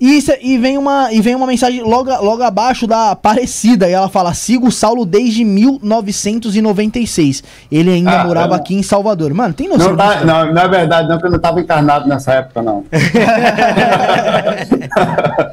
E, 0.00 0.20
cê- 0.20 0.40
e, 0.42 0.58
vem 0.58 0.76
uma, 0.76 1.12
e 1.12 1.20
vem 1.20 1.36
uma 1.36 1.46
mensagem 1.46 1.80
logo, 1.80 2.10
logo 2.24 2.42
abaixo 2.42 2.88
da 2.88 3.12
Aparecida. 3.12 3.88
E 3.88 3.92
ela 3.92 4.08
fala: 4.08 4.34
sigo 4.34 4.66
o 4.66 4.72
Saulo 4.72 5.06
desde 5.06 5.44
1996. 5.44 7.44
Ele 7.70 7.88
ainda 7.90 8.22
Ah, 8.22 8.24
morava 8.24 8.54
é. 8.54 8.56
aqui 8.56 8.74
em 8.74 8.82
Salvador. 8.82 9.32
Mano, 9.32 9.54
tem 9.54 9.68
noção 9.68 9.90
Não, 9.90 9.96
tá, 9.96 10.14
disso? 10.14 10.26
não, 10.26 10.52
não 10.52 10.62
é 10.62 10.68
verdade, 10.68 11.08
não, 11.08 11.14
porque 11.16 11.26
eu 11.28 11.30
não 11.30 11.36
estava 11.36 11.60
encarnado 11.60 12.08
nessa 12.08 12.32
época, 12.34 12.62
não. 12.62 12.84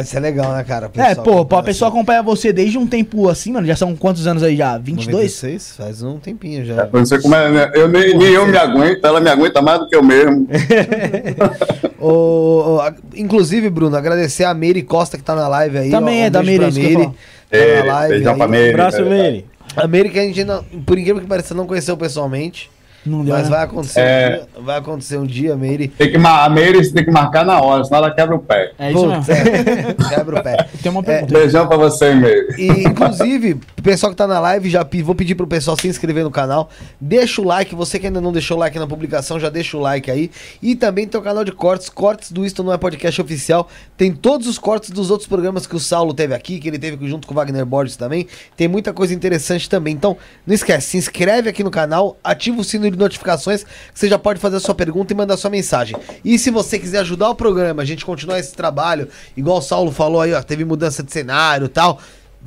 Isso 0.00 0.16
é 0.16 0.20
legal, 0.20 0.52
né, 0.52 0.64
cara? 0.64 0.90
É, 0.96 1.14
pô, 1.14 1.40
a 1.40 1.62
pessoa 1.62 1.88
assim. 1.88 1.96
acompanha 1.96 2.22
você 2.22 2.52
desde 2.52 2.78
um 2.78 2.86
tempo 2.86 3.28
assim, 3.28 3.52
mano. 3.52 3.66
Já 3.66 3.76
são 3.76 3.94
quantos 3.96 4.26
anos 4.26 4.42
aí 4.42 4.56
já? 4.56 4.78
22? 4.78 5.12
96? 5.12 5.74
Faz 5.76 6.02
um 6.02 6.18
tempinho 6.18 6.64
já. 6.64 6.88
Sei 7.04 7.20
como 7.20 7.34
é, 7.34 7.50
né? 7.50 7.70
eu, 7.74 7.88
nem, 7.88 8.16
nem 8.16 8.28
eu 8.32 8.46
me 8.46 8.56
aguento, 8.56 9.04
ela 9.04 9.20
me 9.20 9.30
aguenta 9.30 9.60
mais 9.62 9.80
do 9.80 9.88
que 9.88 9.96
eu 9.96 10.02
mesmo. 10.02 10.48
Inclusive, 13.14 13.70
Bruno, 13.70 13.96
agradecer 13.96 14.44
a 14.44 14.54
Meire 14.54 14.82
Costa 14.82 15.16
que 15.16 15.22
tá 15.22 15.34
na 15.34 15.48
live 15.48 15.78
aí. 15.78 15.90
Também 15.90 16.22
ó, 16.22 16.26
é 16.26 16.30
da 16.30 16.42
pra 16.42 16.52
isso 16.52 16.80
que 16.80 16.86
eu 16.86 16.90
ia 16.90 16.98
Meire. 16.98 17.12
É, 17.50 17.78
Tá 17.80 17.84
na 17.86 17.92
live 17.94 18.14
beijão 18.14 18.32
aí. 18.32 18.38
pra 18.38 18.48
Meire. 18.48 18.70
Abraço, 18.70 18.96
é, 18.98 19.04
Mene. 19.04 19.46
A 19.76 19.86
Meire 19.86 20.10
que 20.10 20.18
a 20.18 20.22
gente, 20.22 20.44
não, 20.44 20.62
por 20.84 20.98
incrível 20.98 21.20
que 21.20 21.28
pareça, 21.28 21.54
não 21.54 21.66
conheceu 21.66 21.96
pessoalmente. 21.96 22.70
Não 23.06 23.24
deu, 23.24 23.34
Mas 23.34 23.44
né? 23.44 23.50
vai 23.56 23.64
acontecer, 23.64 24.00
É. 24.00 24.26
um 24.26 24.30
dia, 24.32 24.48
vai 24.64 24.78
acontecer 24.78 25.16
um 25.18 25.26
dia, 25.26 25.56
Meire. 25.56 25.88
Tem 25.88 26.10
que, 26.10 26.18
mar- 26.18 26.44
a 26.44 26.48
Meire 26.48 26.92
tem 26.92 27.04
que 27.04 27.10
marcar 27.10 27.44
na 27.44 27.60
hora, 27.60 27.84
senão 27.84 27.98
ela 27.98 28.10
quebra 28.10 28.34
o 28.34 28.38
pé. 28.40 28.72
É 28.78 28.90
isso 28.90 29.00
Putz, 29.04 29.28
mesmo. 29.28 29.48
é, 29.50 29.94
quebra 30.14 30.40
o 30.40 30.42
pé. 30.42 30.68
Tem 30.82 30.90
uma 30.90 31.00
É, 31.00 31.04
pergunta. 31.04 31.38
Beijão 31.38 31.66
pra 31.68 31.76
você, 31.76 32.14
Meire. 32.14 32.46
E, 32.58 32.84
inclusive, 32.88 33.60
o 33.78 33.82
pessoal 33.82 34.10
que 34.10 34.16
tá 34.16 34.26
na 34.26 34.40
live, 34.40 34.68
já 34.68 34.86
vou 35.04 35.14
pedir 35.14 35.34
pro 35.34 35.46
pessoal 35.46 35.76
se 35.78 35.86
inscrever 35.88 36.24
no 36.24 36.30
canal. 36.30 36.68
Deixa 37.00 37.40
o 37.40 37.44
like, 37.44 37.74
você 37.74 37.98
que 37.98 38.06
ainda 38.06 38.20
não 38.20 38.32
deixou 38.32 38.56
o 38.56 38.60
like 38.60 38.78
na 38.78 38.86
publicação, 38.86 39.38
já 39.38 39.48
deixa 39.48 39.76
o 39.76 39.80
like 39.80 40.10
aí. 40.10 40.30
E 40.60 40.74
também 40.74 41.06
tem 41.06 41.20
o 41.20 41.22
canal 41.22 41.44
de 41.44 41.52
cortes, 41.52 41.88
cortes 41.88 42.32
do 42.32 42.44
Isto 42.44 42.62
Não 42.64 42.72
É 42.72 42.78
Podcast 42.78 43.20
Oficial. 43.20 43.68
Tem 43.96 44.12
todos 44.12 44.46
os 44.48 44.58
cortes 44.58 44.90
dos 44.90 45.10
outros 45.10 45.28
programas 45.28 45.66
que 45.66 45.76
o 45.76 45.80
Saulo 45.80 46.12
teve 46.12 46.34
aqui, 46.34 46.58
que 46.58 46.68
ele 46.68 46.78
teve 46.78 47.06
junto 47.08 47.26
com 47.26 47.34
o 47.34 47.36
Wagner 47.36 47.64
Borges 47.64 47.96
também. 47.96 48.26
Tem 48.56 48.66
muita 48.68 48.92
coisa 48.92 49.14
interessante 49.14 49.68
também. 49.70 49.94
Então, 49.94 50.16
não 50.46 50.54
esquece, 50.54 50.88
se 50.88 50.96
inscreve 50.96 51.48
aqui 51.48 51.62
no 51.62 51.70
canal, 51.70 52.16
ativa 52.24 52.60
o 52.60 52.64
sino 52.64 52.86
notificações, 52.96 53.62
que 53.64 53.70
você 53.94 54.08
já 54.08 54.18
pode 54.18 54.40
fazer 54.40 54.56
a 54.56 54.60
sua 54.60 54.74
pergunta 54.74 55.12
e 55.12 55.16
mandar 55.16 55.36
sua 55.36 55.50
mensagem. 55.50 55.96
E 56.24 56.38
se 56.38 56.50
você 56.50 56.78
quiser 56.78 56.98
ajudar 57.00 57.30
o 57.30 57.34
programa, 57.34 57.82
a 57.82 57.86
gente 57.86 58.04
continuar 58.04 58.38
esse 58.38 58.54
trabalho, 58.54 59.08
igual 59.36 59.58
o 59.58 59.62
Saulo 59.62 59.90
falou 59.92 60.20
aí, 60.20 60.32
ó, 60.32 60.42
teve 60.42 60.64
mudança 60.64 61.02
de 61.02 61.12
cenário 61.12 61.66
e 61.66 61.68
tal. 61.68 62.00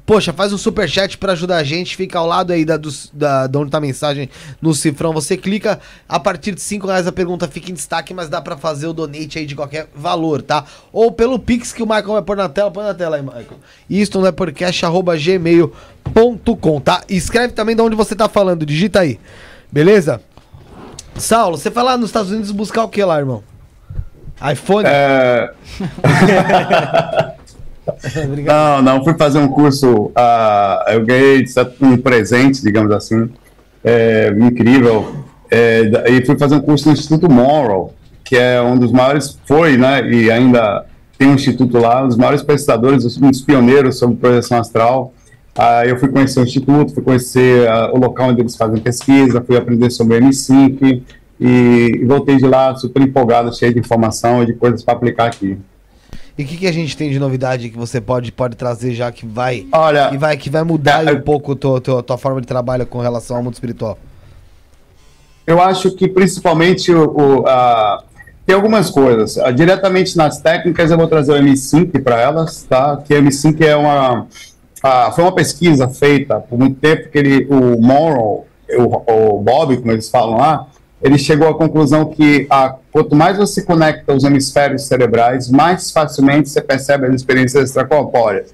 Poxa, 0.06 0.32
faz 0.32 0.54
um 0.54 0.58
superchat 0.58 1.18
pra 1.18 1.34
ajudar 1.34 1.58
a 1.58 1.64
gente. 1.64 1.96
Fica 1.96 2.18
ao 2.18 2.26
lado 2.26 2.52
aí 2.54 2.64
da, 2.64 2.78
dos- 2.78 3.12
da, 3.14 3.46
da 3.48 3.60
onde 3.60 3.70
tá 3.70 3.78
a 3.80 3.82
mensagem 3.82 4.30
no 4.62 4.74
cifrão. 4.74 5.12
Você 5.14 5.36
clica, 5.36 5.80
a 6.08 6.18
partir 6.20 6.54
de 6.54 6.62
5 6.62 6.88
reais 6.88 7.06
a 7.06 7.12
pergunta 7.12 7.48
fica 7.50 7.70
em 7.70 7.74
destaque, 7.74 8.14
mas 8.14 8.30
dá 8.30 8.42
pra 8.42 8.56
fazer 8.58 8.88
o 8.88 8.94
donate 8.94 9.38
aí 9.38 9.46
de 9.46 9.56
qualquer 9.56 9.88
valor, 9.94 10.42
tá? 10.42 10.64
Ou 10.94 11.12
pelo 11.12 11.38
Pix 11.38 11.74
que 11.74 11.84
o 11.84 11.86
Michael 11.86 12.14
vai 12.14 12.22
pôr 12.22 12.38
na 12.38 12.48
tela. 12.50 12.72
Põe 12.72 12.86
na 12.86 12.94
tela 12.94 13.18
aí, 13.18 13.22
Michael. 13.22 13.60
Isto 13.90 14.20
não 14.20 14.26
é 14.28 14.32
podcast, 14.32 14.84
arroba 14.86 15.16
gmail.com, 15.18 16.80
tá? 16.82 17.04
E 17.10 17.16
escreve 17.18 17.54
também 17.54 17.76
de 17.76 17.82
onde 17.82 17.96
você 17.96 18.16
tá 18.16 18.30
falando. 18.30 18.66
Digita 18.66 19.02
aí. 19.02 19.20
Beleza? 19.72 20.22
Saulo, 21.20 21.58
você 21.58 21.70
foi 21.70 21.84
lá 21.84 21.98
nos 21.98 22.10
Estados 22.10 22.32
Unidos 22.32 22.52
buscar 22.52 22.84
o 22.84 22.90
que 22.90 23.04
lá, 23.04 23.20
irmão? 23.20 23.44
iPhone? 24.52 24.88
É, 24.88 25.52
Não, 28.46 28.82
não, 28.82 29.04
fui 29.04 29.16
fazer 29.18 29.40
um 29.40 29.48
curso, 29.48 30.12
ah, 30.16 30.86
eu 30.90 31.04
ganhei 31.06 31.44
um 31.82 31.98
presente, 31.98 32.62
digamos 32.62 32.92
assim, 32.92 33.30
é, 33.84 34.34
incrível, 34.40 35.26
é, 35.50 35.82
e 36.10 36.26
fui 36.26 36.38
fazer 36.38 36.56
um 36.56 36.62
curso 36.62 36.88
no 36.88 36.94
Instituto 36.94 37.30
Morrow, 37.30 37.94
que 38.24 38.38
é 38.38 38.62
um 38.62 38.78
dos 38.78 38.92
maiores, 38.92 39.38
foi, 39.46 39.76
né, 39.76 40.08
e 40.08 40.30
ainda 40.30 40.86
tem 41.18 41.30
um 41.30 41.34
instituto 41.34 41.78
lá, 41.80 42.04
um 42.04 42.08
dos 42.08 42.18
maiores 42.18 42.42
pesquisadores, 42.42 43.18
um 43.18 43.30
dos 43.30 43.42
pioneiros 43.42 43.98
sobre 43.98 44.16
projeção 44.18 44.58
astral. 44.60 45.14
Ah, 45.56 45.86
eu 45.86 45.98
fui 46.00 46.08
conhecer 46.10 46.40
o 46.40 46.44
instituto, 46.44 46.94
fui 46.94 47.04
conhecer 47.04 47.68
ah, 47.68 47.92
o 47.94 47.98
local 47.98 48.30
onde 48.30 48.42
eles 48.42 48.56
fazem 48.56 48.80
pesquisa, 48.82 49.42
fui 49.42 49.58
aprender 49.58 49.90
sobre 49.90 50.20
M5 50.20 51.02
e, 51.40 52.00
e 52.02 52.06
voltei 52.06 52.38
de 52.38 52.46
lá 52.48 52.76
super 52.76 53.02
empolgado, 53.02 53.54
cheio 53.56 53.74
de 53.74 53.80
informação 53.80 54.42
e 54.44 54.46
de 54.46 54.54
coisas 54.54 54.84
para 54.84 54.94
aplicar 54.94 55.26
aqui. 55.28 55.58
E 56.38 56.44
o 56.44 56.46
que, 56.48 56.56
que 56.56 56.68
a 56.68 56.72
gente 56.72 56.96
tem 56.96 57.10
de 57.10 57.20
novidade 57.20 57.70
que 57.70 57.78
você 57.78 58.00
pode, 58.00 58.32
pode 58.32 58.56
trazer 58.56 58.94
já 58.94 59.12
que 59.12 59.26
vai, 59.26 59.66
Olha, 59.74 60.10
que 60.10 60.18
vai, 60.18 60.38
que 60.38 60.50
vai 60.50 60.64
mudar 60.64 61.06
É, 61.06 61.12
um 61.12 61.22
pouco 61.22 61.52
a 61.52 61.56
tua, 61.56 61.82
tua, 61.82 62.02
tua 62.02 62.18
forma 62.18 62.40
de 62.40 62.48
trabalho 62.48 62.86
com 62.86 63.00
relação 63.00 63.36
ao 63.36 63.44
mundo 63.44 63.56
espiritual? 63.56 64.00
Eu 65.46 65.62
acho 65.62 65.92
que 65.96 66.08
principalmente 66.08 66.94
o, 66.94 67.10
o, 67.42 67.48
a- 67.48 68.04
tem 68.46 68.56
algumas 68.56 68.90
coisas. 68.90 69.38
Ah, 69.38 69.52
diretamente 69.52 70.16
nas 70.16 70.40
técnicas, 70.40 70.90
eu 70.92 70.98
vou 70.98 71.08
trazer 71.08 71.34
o 71.34 71.36
M5 71.36 72.02
para 72.02 72.20
elas, 72.22 72.64
tá? 72.64 72.98
Que 72.98 73.14
o 73.14 73.22
M5 73.22 73.62
é 73.62 73.76
uma. 73.76 74.26
Ah, 74.84 75.12
foi 75.14 75.24
uma 75.24 75.36
pesquisa 75.36 75.88
feita 75.88 76.40
por 76.40 76.58
muito 76.58 76.80
tempo 76.80 77.10
que 77.10 77.18
ele, 77.18 77.48
o 77.50 77.80
Morrow, 77.82 78.48
o, 78.78 79.36
o 79.36 79.42
Bob, 79.42 79.78
como 79.78 79.92
eles 79.92 80.10
falam 80.10 80.38
lá, 80.38 80.68
ele 81.02 81.18
chegou 81.18 81.48
à 81.48 81.54
conclusão 81.54 82.06
que 82.06 82.46
ah, 82.50 82.76
quanto 82.92 83.16
mais 83.16 83.38
você 83.38 83.62
conecta 83.62 84.14
os 84.14 84.24
hemisférios 84.24 84.84
cerebrais, 84.84 85.50
mais 85.50 85.92
facilmente 85.92 86.50
você 86.50 86.62
percebe 86.62 87.08
as 87.08 87.16
experiências 87.16 87.66
extracorpóreas. 87.66 88.54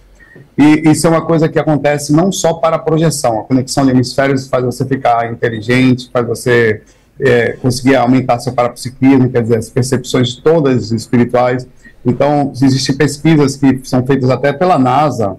E 0.57 0.89
isso 0.89 1.07
é 1.07 1.09
uma 1.09 1.25
coisa 1.25 1.49
que 1.49 1.59
acontece 1.59 2.13
não 2.13 2.31
só 2.31 2.53
para 2.53 2.75
a 2.77 2.79
projeção. 2.79 3.39
A 3.39 3.43
conexão 3.43 3.85
de 3.85 3.91
hemisférios 3.91 4.47
faz 4.47 4.63
você 4.63 4.85
ficar 4.85 5.31
inteligente, 5.31 6.09
faz 6.11 6.25
você 6.25 6.81
é, 7.19 7.53
conseguir 7.53 7.95
aumentar 7.95 8.39
seu 8.39 8.53
parapsiquismo, 8.53 9.29
quer 9.29 9.41
dizer, 9.41 9.57
as 9.57 9.69
percepções 9.69 10.35
todas 10.35 10.91
espirituais. 10.91 11.67
Então, 12.05 12.51
existem 12.53 12.95
pesquisas 12.95 13.55
que 13.55 13.81
são 13.83 14.05
feitas 14.05 14.29
até 14.29 14.53
pela 14.53 14.77
NASA, 14.77 15.35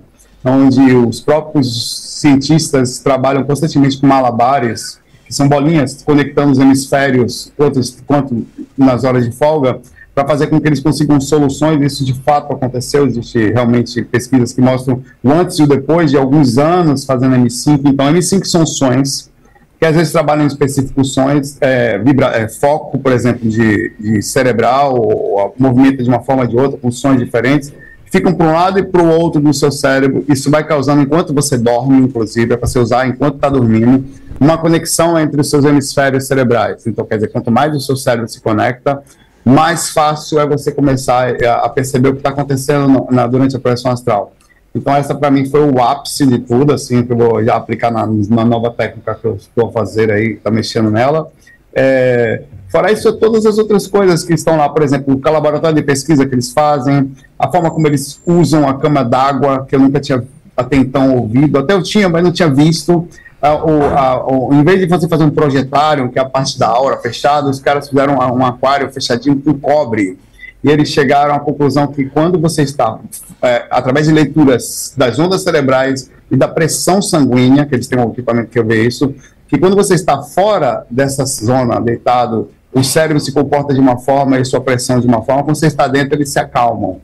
onde 0.47 0.95
os 0.95 1.21
próprios 1.21 2.21
cientistas 2.21 2.99
trabalham 2.99 3.45
constantemente 3.45 3.99
com 3.99 4.07
malabares, 4.07 4.99
que 5.25 5.35
são 5.35 5.49
bolinhas 5.49 6.03
conectando 6.05 6.53
os 6.53 6.59
hemisférios, 6.59 7.53
outros 7.59 7.99
quanto 8.07 8.47
nas 8.77 9.05
horas 9.05 9.25
de 9.25 9.33
folga, 9.33 9.81
para 10.15 10.27
fazer 10.27 10.47
com 10.47 10.59
que 10.61 10.67
eles 10.67 10.81
consigam 10.81 11.21
soluções. 11.21 11.83
Isso 11.83 12.05
de 12.05 12.15
fato 12.15 12.53
aconteceu. 12.53 13.07
Existe 13.07 13.51
realmente 13.51 14.03
pesquisas 14.03 14.53
que 14.53 14.61
mostram 14.61 15.03
o 15.23 15.31
antes 15.31 15.59
e 15.59 15.63
o 15.63 15.67
depois 15.67 16.11
de 16.11 16.17
alguns 16.17 16.57
anos 16.57 17.05
fazendo 17.05 17.37
M5. 17.37 17.81
Então, 17.85 18.07
M5 18.07 18.45
são 18.45 18.65
sons 18.65 19.31
que 19.79 19.85
às 19.85 19.95
vezes 19.95 20.11
trabalham 20.11 20.45
em 20.45 20.47
específicos 20.47 21.13
sons, 21.13 21.59
é, 21.61 21.99
vibra, 21.99 22.29
é, 22.29 22.49
foco, 22.49 22.99
por 22.99 23.13
exemplo, 23.13 23.47
de, 23.49 23.93
de 24.01 24.23
cerebral, 24.23 24.95
ou, 24.95 25.39
ou 25.39 25.55
movimento 25.59 26.03
de 26.03 26.09
uma 26.09 26.21
forma 26.21 26.43
ou 26.43 26.49
de 26.49 26.57
outra, 26.57 26.79
com 26.79 26.91
sons 26.91 27.19
diferentes, 27.19 27.73
ficam 28.11 28.33
para 28.33 28.47
um 28.47 28.53
lado 28.53 28.79
e 28.79 28.83
para 28.85 29.03
o 29.03 29.09
outro 29.09 29.41
do 29.41 29.53
seu 29.53 29.71
cérebro. 29.71 30.25
Isso 30.29 30.51
vai 30.51 30.65
causando, 30.65 31.03
enquanto 31.03 31.35
você 31.35 31.57
dorme, 31.59 31.99
inclusive, 32.03 32.55
é 32.55 32.57
para 32.57 32.67
você 32.67 32.79
usar 32.79 33.07
enquanto 33.07 33.37
está 33.37 33.49
dormindo, 33.49 34.05
uma 34.41 34.59
conexão 34.59 35.19
entre 35.19 35.41
os 35.41 35.49
seus 35.51 35.65
hemisférios 35.65 36.27
cerebrais. 36.27 36.87
Então, 36.87 37.05
quer 37.05 37.17
dizer, 37.17 37.29
quanto 37.29 37.51
mais 37.51 37.75
o 37.75 37.81
seu 37.81 37.97
cérebro 37.97 38.29
se 38.29 38.41
conecta, 38.41 39.03
mais 39.45 39.91
fácil 39.91 40.41
é 40.41 40.47
você 40.47 40.73
começar 40.73 41.35
a, 41.45 41.67
a 41.67 41.69
perceber 41.69 42.09
o 42.09 42.13
que 42.13 42.19
está 42.19 42.31
acontecendo 42.31 42.89
no- 42.89 43.09
na- 43.11 43.27
durante 43.27 43.57
a 43.57 43.59
projeção 43.61 43.93
astral. 43.93 44.33
Então, 44.75 44.95
essa 44.95 45.15
para 45.15 45.31
mim 45.31 45.47
foi 45.47 45.61
o 45.61 45.81
ápice 45.81 46.27
de 46.27 46.39
tudo, 46.39 46.73
assim, 46.75 47.03
que 47.03 47.13
eu 47.13 47.17
vou 47.17 47.43
já 47.43 47.57
aplicar 47.57 47.91
na, 47.91 48.07
na 48.07 48.45
nova 48.45 48.71
técnica 48.71 49.15
que 49.15 49.25
eu 49.27 49.37
estou 49.37 49.69
a 49.69 49.73
fazer 49.73 50.11
aí, 50.11 50.37
tá 50.37 50.51
mexendo 50.51 50.91
nela. 50.91 51.31
É, 51.75 52.43
fora 52.77 52.93
isso, 52.93 53.11
todas 53.15 53.47
as 53.47 53.57
outras 53.59 53.87
coisas 53.87 54.23
que 54.23 54.35
estão 54.35 54.57
lá, 54.57 54.69
por 54.69 54.83
exemplo, 54.83 55.19
o 55.25 55.31
laboratório 55.31 55.75
de 55.77 55.83
pesquisa 55.83 56.27
que 56.27 56.35
eles 56.35 56.53
fazem, 56.53 57.11
a 57.39 57.51
forma 57.51 57.71
como 57.71 57.87
eles 57.87 58.21
usam 58.27 58.69
a 58.69 58.75
cama 58.75 59.03
d'água, 59.03 59.65
que 59.67 59.75
eu 59.75 59.81
nunca 59.81 59.99
tinha 59.99 60.23
até 60.55 60.77
então 60.77 61.17
ouvido, 61.17 61.59
até 61.59 61.73
eu 61.73 61.83
tinha, 61.83 62.09
mas 62.09 62.23
não 62.23 62.31
tinha 62.33 62.49
visto. 62.51 63.09
Ah, 63.41 63.55
o, 63.55 63.83
a- 63.85 64.27
o- 64.27 64.55
em 64.55 64.63
vez 64.65 64.81
de 64.81 64.87
você 64.87 65.09
fazer 65.09 65.25
um 65.25 65.31
projetário, 65.31 66.11
que 66.11 66.19
é 66.19 66.23
a 66.23 66.25
parte 66.27 66.59
da 66.59 66.69
aura 66.69 66.97
fechada, 66.99 67.49
os 67.49 67.61
caras 67.61 67.89
fizeram 67.89 68.15
um 68.17 68.45
aquário 68.45 68.91
fechadinho 68.93 69.41
com 69.41 69.55
cobre. 69.55 70.19
E 70.65 70.71
eles 70.71 70.89
chegaram 70.89 71.35
à 71.35 71.39
conclusão 71.41 71.87
que 71.87 72.05
quando 72.07 72.39
você 72.41 72.63
está, 72.63 72.99
é, 73.43 73.67
através 73.71 74.07
de 74.07 74.13
leituras 74.13 74.93
das 74.97 75.19
ondas 75.19 75.43
cerebrais 75.43 76.11
e 76.31 76.37
da 76.37 76.49
pressão 76.49 77.01
sanguínea, 77.01 77.65
que 77.65 77.75
eles 77.75 77.87
têm 77.87 77.99
um 77.99 78.11
equipamento 78.11 78.49
que 78.51 78.59
eu 78.59 78.67
vejo 78.67 78.89
isso, 78.89 79.15
que 79.49 79.59
quando 79.59 79.77
você 79.77 79.95
está 79.95 80.21
fora 80.23 80.85
dessa 80.91 81.25
zona, 81.25 81.79
deitado, 81.81 82.49
o 82.77 82.85
cérebro 82.85 83.19
se 83.19 83.33
comporta 83.33 83.73
de 83.73 83.81
uma 83.81 83.97
forma 83.97 84.39
e 84.39 84.45
sua 84.45 84.61
pressão 84.61 85.01
de 85.01 85.07
uma 85.07 85.23
forma, 85.23 85.43
quando 85.43 85.57
você 85.57 85.67
está 85.67 85.89
dentro, 85.89 86.15
eles 86.15 86.29
se 86.29 86.39
acalmam. 86.39 87.01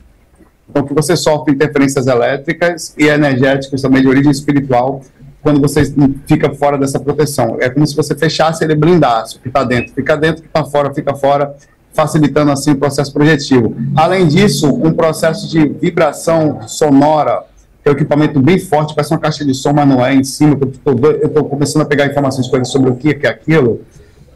Então, 0.69 0.85
que 0.85 0.93
você 0.93 1.17
sofre 1.17 1.55
interferências 1.55 2.07
elétricas 2.07 2.95
e 2.99 3.07
energéticas 3.07 3.81
também 3.81 4.03
de 4.03 4.09
origem 4.09 4.31
espiritual 4.31 5.01
quando 5.41 5.63
você 5.63 5.83
fica 6.27 6.53
fora 6.55 6.77
dessa 6.77 7.01
proteção. 7.01 7.57
É 7.59 7.71
como 7.71 7.87
se 7.87 7.97
você 7.97 8.15
fechasse 8.15 8.63
ele 8.63 8.75
blindasse. 8.75 9.39
O 9.39 9.41
que 9.41 9.49
está 9.49 9.65
dentro 9.65 9.95
fica 9.95 10.15
dentro, 10.15 10.41
o 10.41 10.43
que 10.43 10.49
está 10.49 10.63
fora 10.63 10.93
fica 10.93 11.15
fora, 11.15 11.55
facilitando 11.95 12.53
assim 12.53 12.73
o 12.73 12.77
processo 12.77 13.11
projetivo. 13.11 13.75
Além 13.97 14.29
disso, 14.29 14.69
um 14.69 14.93
processo 14.93 15.49
de 15.49 15.69
vibração 15.69 16.69
sonora, 16.69 17.45
que 17.83 17.89
é 17.89 17.93
um 17.93 17.95
equipamento 17.95 18.39
bem 18.41 18.59
forte, 18.59 18.95
parece 18.95 19.15
uma 19.15 19.21
caixa 19.21 19.43
de 19.43 19.55
som, 19.55 19.73
mas 19.73 19.89
não 19.89 20.05
é 20.05 20.15
em 20.15 20.23
cima. 20.23 20.55
Eu 20.85 21.27
estou 21.27 21.45
começando 21.45 21.81
a 21.81 21.87
pegar 21.87 22.07
informações 22.07 22.47
sobre 22.69 22.91
o 22.91 22.95
que 22.95 23.27
é 23.27 23.29
aquilo 23.31 23.81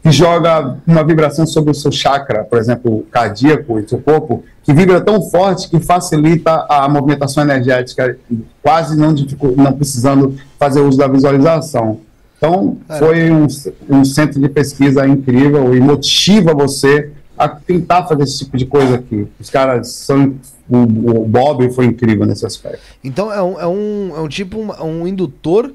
que 0.07 0.13
joga 0.13 0.77
uma 0.87 1.03
vibração 1.03 1.45
sobre 1.45 1.73
o 1.73 1.75
seu 1.75 1.91
chakra, 1.91 2.45
por 2.45 2.61
exemplo, 2.61 3.05
cardíaco 3.11 3.81
e 3.81 3.89
seu 3.89 3.99
corpo, 3.99 4.45
que 4.63 4.73
vibra 4.73 5.01
tão 5.01 5.21
forte 5.21 5.69
que 5.69 5.81
facilita 5.81 6.65
a 6.69 6.89
movimentação 6.89 7.43
energética, 7.43 8.17
quase 8.63 8.97
não, 8.97 9.13
não 9.57 9.73
precisando 9.73 10.37
fazer 10.61 10.81
uso 10.81 10.97
da 10.97 11.09
visualização. 11.09 11.99
Então, 12.39 12.79
foi 13.01 13.33
um, 13.33 13.49
um 13.89 14.05
centro 14.05 14.41
de 14.41 14.49
pesquisa 14.49 15.05
incrível 15.09 15.75
e 15.75 15.81
motiva 15.81 16.55
você 16.55 17.11
a 17.37 17.49
tentar 17.49 18.07
fazer 18.07 18.23
esse 18.23 18.39
tipo 18.45 18.57
de 18.57 18.65
coisa 18.65 18.95
aqui. 18.95 19.27
Os 19.41 19.51
caras 19.51 19.89
são. 19.89 20.37
O, 20.69 20.79
o 21.23 21.27
Bob 21.27 21.69
foi 21.73 21.87
incrível 21.87 22.27
nesse 22.27 22.47
aspecto. 22.47 22.81
Então 23.03 23.33
é 23.33 23.43
um, 23.43 23.61
é 23.61 23.67
um, 23.67 24.13
é 24.17 24.21
um 24.21 24.29
tipo 24.29 24.59
um, 24.59 24.85
um 24.85 25.07
indutor 25.07 25.73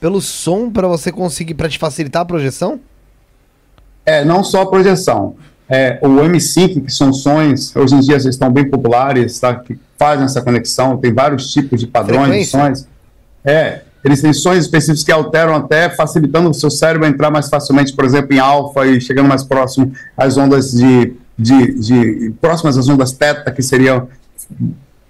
pelo 0.00 0.20
som 0.20 0.70
pra 0.70 0.86
você 0.86 1.10
conseguir, 1.10 1.54
pra 1.54 1.68
te 1.68 1.78
facilitar 1.78 2.22
a 2.22 2.26
projeção? 2.26 2.78
É, 4.04 4.24
não 4.24 4.44
só 4.44 4.62
a 4.62 4.66
projeção. 4.66 5.34
É, 5.68 5.98
o 6.02 6.08
M5, 6.08 6.84
que 6.84 6.92
são 6.92 7.12
sons, 7.12 7.74
hoje 7.74 7.94
em 7.94 8.00
dia 8.00 8.14
eles 8.14 8.26
estão 8.26 8.50
bem 8.50 8.68
populares, 8.68 9.38
tá? 9.40 9.54
que 9.54 9.78
fazem 9.98 10.24
essa 10.26 10.42
conexão, 10.42 10.96
tem 10.98 11.12
vários 11.12 11.50
tipos 11.52 11.80
de 11.80 11.86
padrões 11.86 12.28
de 12.40 12.44
sons. 12.46 12.86
É, 13.44 13.80
eles 14.04 14.20
têm 14.20 14.32
sons 14.34 14.58
específicos 14.58 15.02
que 15.02 15.10
alteram 15.10 15.54
até, 15.54 15.88
facilitando 15.88 16.50
o 16.50 16.54
seu 16.54 16.70
cérebro 16.70 17.06
a 17.06 17.10
entrar 17.10 17.30
mais 17.30 17.48
facilmente, 17.48 17.94
por 17.94 18.04
exemplo, 18.04 18.34
em 18.34 18.38
alfa 18.38 18.86
e 18.86 19.00
chegando 19.00 19.26
mais 19.28 19.42
próximo 19.42 19.90
às 20.16 20.36
ondas 20.36 20.72
de, 20.72 21.14
de, 21.38 21.74
de 21.80 22.34
próximas 22.40 22.76
às 22.76 22.86
ondas 22.86 23.12
teta, 23.12 23.50
que 23.50 23.62
seriam 23.62 24.06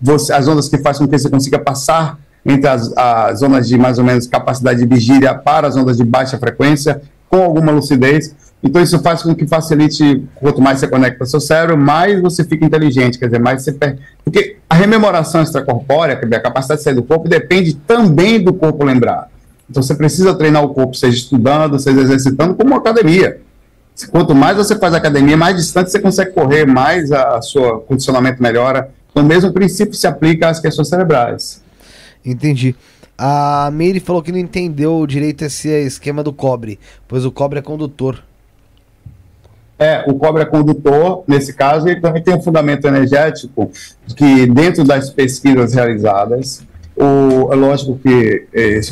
você- 0.01 0.33
as 0.33 0.47
ondas 0.47 0.69
que 0.69 0.79
fazem 0.79 1.05
com 1.05 1.11
que 1.11 1.19
você 1.19 1.29
consiga 1.29 1.59
passar 1.59 2.19
entre 2.47 2.69
as, 2.69 2.93
as 2.97 3.41
zonas 3.41 3.67
de 3.67 3.77
mais 3.77 3.99
ou 3.99 4.05
menos 4.05 4.27
capacidade 4.29 4.79
de 4.79 4.87
vigília 4.87 5.35
para 5.35 5.67
as 5.67 5.77
ondas 5.77 5.97
de 5.97 6.05
baixa 6.05 6.39
frequência, 6.39 7.03
com 7.29 7.43
alguma 7.43 7.73
lucidez. 7.73 8.35
Então, 8.64 8.83
isso 8.83 8.98
faz 9.00 9.22
com 9.22 9.35
que 9.35 9.46
facilite, 9.46 10.24
quanto 10.37 10.62
mais 10.62 10.81
você 10.81 10.88
conecta 10.88 11.27
seu 11.27 11.38
cérebro, 11.38 11.77
mais 11.77 12.22
você 12.22 12.42
fica 12.42 12.64
inteligente, 12.64 13.18
quer 13.18 13.27
dizer, 13.27 13.38
mais 13.38 13.62
você 13.62 13.72
perde. 13.72 14.00
Porque 14.24 14.57
a 14.68 14.74
rememoração 14.74 15.42
extracorpórea, 15.42 16.16
quer 16.16 16.24
dizer, 16.24 16.37
a 16.37 16.40
capacidade 16.40 16.81
de 16.81 16.85
sair 16.85 16.94
do 16.94 17.03
corpo, 17.03 17.29
depende 17.29 17.74
também 17.74 18.42
do 18.42 18.55
corpo 18.55 18.83
lembrar. 18.83 19.29
Então, 19.68 19.83
você 19.83 19.94
precisa 19.94 20.35
treinar 20.35 20.64
o 20.64 20.70
corpo, 20.70 20.94
seja 20.94 21.14
estudando, 21.14 21.79
seja 21.79 22.00
exercitando, 22.00 22.55
como 22.55 22.70
uma 22.70 22.79
academia. 22.79 23.38
Quanto 24.11 24.35
mais 24.35 24.57
você 24.57 24.77
faz 24.79 24.94
academia, 24.94 25.37
mais 25.37 25.57
distante 25.57 25.90
você 25.90 25.98
consegue 25.98 26.33
correr, 26.33 26.66
mais 26.66 27.12
a, 27.12 27.37
a 27.37 27.42
seu 27.42 27.81
condicionamento 27.81 28.42
melhora. 28.42 28.88
Então, 29.11 29.22
o 29.22 29.27
mesmo 29.27 29.53
princípio 29.53 29.94
se 29.94 30.07
aplica 30.07 30.48
às 30.48 30.59
questões 30.59 30.88
cerebrais. 30.88 31.62
Entendi. 32.24 32.74
A 33.16 33.70
Meire 33.70 34.00
falou 34.00 34.22
que 34.22 34.33
não 34.33 34.38
entendeu 34.38 35.07
direito 35.07 35.44
esse 35.44 35.68
esquema 35.68 36.22
do 36.22 36.33
cobre, 36.33 36.81
pois 37.07 37.27
o 37.27 37.31
cobre 37.31 37.59
é 37.59 37.62
condutor. 37.62 38.24
É, 39.79 40.05
o 40.07 40.15
cobre 40.15 40.43
é 40.43 40.47
condutor, 40.47 41.25
nesse 41.27 41.53
caso, 41.53 41.89
ele 41.89 42.01
também 42.01 42.23
tem 42.23 42.35
um 42.35 42.41
fundamento 42.41 42.87
energético 42.87 43.71
que, 44.17 44.47
dentro 44.47 44.85
das 44.85 45.11
pesquisas 45.11 45.75
realizadas, 45.75 46.63
o, 46.97 47.53
é 47.53 47.57
lógico 47.57 47.99
que 47.99 48.47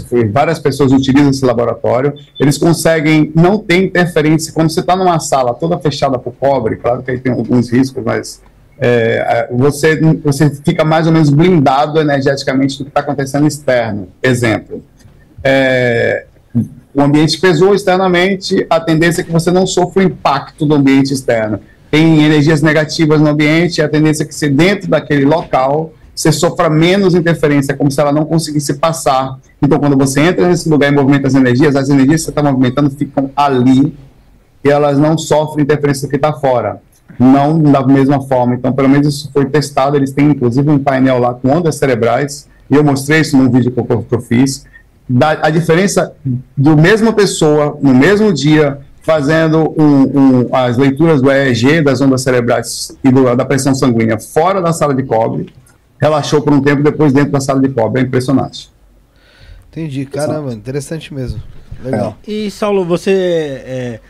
foi, 0.09 0.27
várias 0.29 0.59
pessoas 0.59 0.91
utilizam 0.93 1.31
esse 1.31 1.45
laboratório, 1.45 2.15
eles 2.39 2.59
conseguem 2.59 3.31
não 3.35 3.59
ter 3.59 3.77
interferência. 3.77 4.53
Quando 4.53 4.71
você 4.71 4.81
está 4.81 4.97
numa 4.97 5.21
sala 5.21 5.55
toda 5.55 5.79
fechada 5.79 6.19
por 6.19 6.33
cobre, 6.33 6.77
claro 6.77 7.03
que 7.03 7.13
aí 7.13 7.19
tem 7.19 7.33
alguns 7.33 7.71
riscos, 7.71 8.03
mas 8.05 8.43
é, 8.79 9.49
você, 9.53 10.01
você 10.17 10.51
fica 10.51 10.85
mais 10.85 11.07
ou 11.07 11.13
menos 11.13 11.31
blindado 11.31 12.01
energeticamente 12.01 12.79
do 12.79 12.85
que 12.85 12.91
está 12.91 13.01
acontecendo 13.01 13.47
externo. 13.47 14.09
Exemplo, 14.21 14.83
é, 15.45 16.27
o 16.95 17.01
ambiente 17.01 17.41
pesou 17.41 17.75
externamente, 17.75 18.67
a 18.69 18.79
tendência 18.79 19.23
é 19.23 19.25
que 19.25 19.33
você 19.33 19.51
não 19.51 19.67
sofra 19.67 20.03
o 20.03 20.07
impacto 20.07 20.67
do 20.67 20.75
ambiente 20.75 21.13
externo. 21.13 21.59
Tem 21.91 22.23
energias 22.23 22.61
negativas 22.61 23.21
no 23.21 23.29
ambiente, 23.29 23.81
a 23.81 23.89
tendência 23.89 24.25
é 24.25 24.27
que 24.27 24.35
você, 24.35 24.49
dentro 24.49 24.91
daquele 24.91 25.25
local, 25.25 25.93
você 26.15 26.31
sofra 26.31 26.69
menos 26.69 27.15
interferência, 27.15 27.75
como 27.75 27.91
se 27.91 27.99
ela 28.01 28.13
não 28.13 28.27
conseguisse 28.27 28.75
passar. 28.75 29.39
Então, 29.61 29.79
quando 29.79 29.97
você 29.97 30.21
entra 30.21 30.47
nesse 30.47 30.69
lugar 30.69 30.93
e 30.93 30.95
movimenta 30.95 31.27
as 31.27 31.35
energias, 31.35 31.75
as 31.75 31.89
energias 31.89 32.21
que 32.21 32.25
você 32.27 32.31
está 32.31 32.43
movimentando 32.43 32.91
ficam 32.91 33.31
ali 33.35 33.97
e 34.63 34.71
elas 34.71 34.99
não 34.99 35.17
sofrem 35.17 35.65
interferência 35.65 36.07
do 36.07 36.11
que 36.11 36.17
está 36.17 36.33
fora. 36.33 36.81
Não 37.19 37.59
da 37.59 37.87
mesma 37.87 38.21
forma. 38.23 38.55
Então, 38.55 38.73
pelo 38.73 38.89
menos 38.89 39.07
isso 39.07 39.31
foi 39.33 39.47
testado. 39.47 39.97
Eles 39.97 40.13
têm, 40.13 40.31
inclusive, 40.31 40.69
um 40.71 40.79
painel 40.79 41.19
lá 41.19 41.35
com 41.35 41.49
ondas 41.49 41.77
cerebrais, 41.77 42.49
e 42.71 42.77
eu 42.77 42.85
mostrei 42.85 43.21
isso 43.21 43.37
num 43.37 43.51
vídeo 43.51 43.71
que 43.71 43.81
eu, 43.81 44.03
que 44.03 44.15
eu 44.15 44.21
fiz 44.21 44.65
da, 45.13 45.33
a 45.43 45.51
diferença 45.51 46.15
do 46.57 46.77
mesma 46.77 47.13
pessoa, 47.13 47.79
no 47.83 47.95
mesmo 47.95 48.33
dia, 48.33 48.79
fazendo 49.03 49.75
um, 49.77 49.85
um, 49.85 50.57
as 50.57 50.79
leituras 50.79 51.21
do 51.21 51.31
EEG, 51.31 51.83
das 51.83 52.01
ondas 52.01 52.23
cerebrais 52.23 52.97
e 53.05 53.11
do, 53.11 53.35
da 53.37 53.45
pressão 53.45 53.75
sanguínea 53.75 54.19
fora 54.19 54.63
da 54.63 54.73
sala 54.73 54.95
de 54.95 55.03
cobre, 55.03 55.53
relaxou 56.01 56.41
por 56.41 56.53
um 56.53 56.63
tempo 56.63 56.83
depois 56.83 57.13
dentro 57.13 57.31
da 57.31 57.41
sala 57.41 57.61
de 57.61 57.69
cobre. 57.69 58.01
É 58.01 58.05
impressionante. 58.05 58.71
Entendi, 59.71 60.07
caramba, 60.07 60.53
interessante 60.53 61.13
mesmo. 61.13 61.43
Legal. 61.85 62.17
É. 62.27 62.31
E 62.31 62.51
Saulo, 62.51 62.85
você 62.85 63.11
é, 63.11 64.01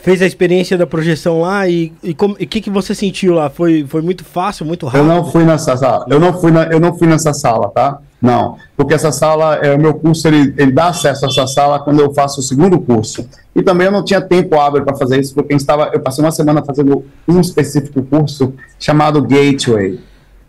fez 0.00 0.22
a 0.22 0.26
experiência 0.26 0.76
da 0.76 0.86
projeção 0.86 1.42
lá 1.42 1.68
e 1.68 1.92
o 2.02 2.46
que, 2.46 2.60
que 2.60 2.70
você 2.70 2.94
sentiu 2.94 3.34
lá? 3.34 3.48
Foi, 3.48 3.84
foi 3.86 4.02
muito 4.02 4.24
fácil, 4.24 4.66
muito 4.66 4.86
rápido? 4.86 5.02
Eu 5.02 5.14
não 5.14 5.30
fui 5.30 5.44
nessa 5.44 5.76
sala. 5.76 6.06
Eu 6.08 6.18
não 6.18 6.32
fui, 6.32 6.50
na, 6.50 6.64
eu 6.64 6.80
não 6.80 6.96
fui 6.96 7.06
nessa 7.06 7.32
sala, 7.32 7.68
tá? 7.68 8.00
Não, 8.20 8.58
porque 8.76 8.92
essa 8.92 9.10
sala, 9.10 9.56
é, 9.56 9.74
o 9.74 9.78
meu 9.78 9.94
curso, 9.94 10.28
ele, 10.28 10.52
ele 10.58 10.72
dá 10.72 10.88
acesso 10.88 11.24
a 11.24 11.28
essa 11.28 11.46
sala 11.46 11.78
quando 11.78 12.00
eu 12.00 12.12
faço 12.12 12.40
o 12.40 12.42
segundo 12.42 12.78
curso. 12.78 13.26
E 13.56 13.62
também 13.62 13.86
eu 13.86 13.92
não 13.92 14.04
tinha 14.04 14.20
tempo 14.20 14.60
hábil 14.60 14.84
para 14.84 14.94
fazer 14.94 15.18
isso, 15.18 15.34
porque 15.34 15.54
estava, 15.54 15.90
eu 15.92 16.00
passei 16.00 16.22
uma 16.22 16.30
semana 16.30 16.62
fazendo 16.62 17.04
um 17.26 17.40
específico 17.40 18.02
curso 18.02 18.52
chamado 18.78 19.22
Gateway. 19.22 19.98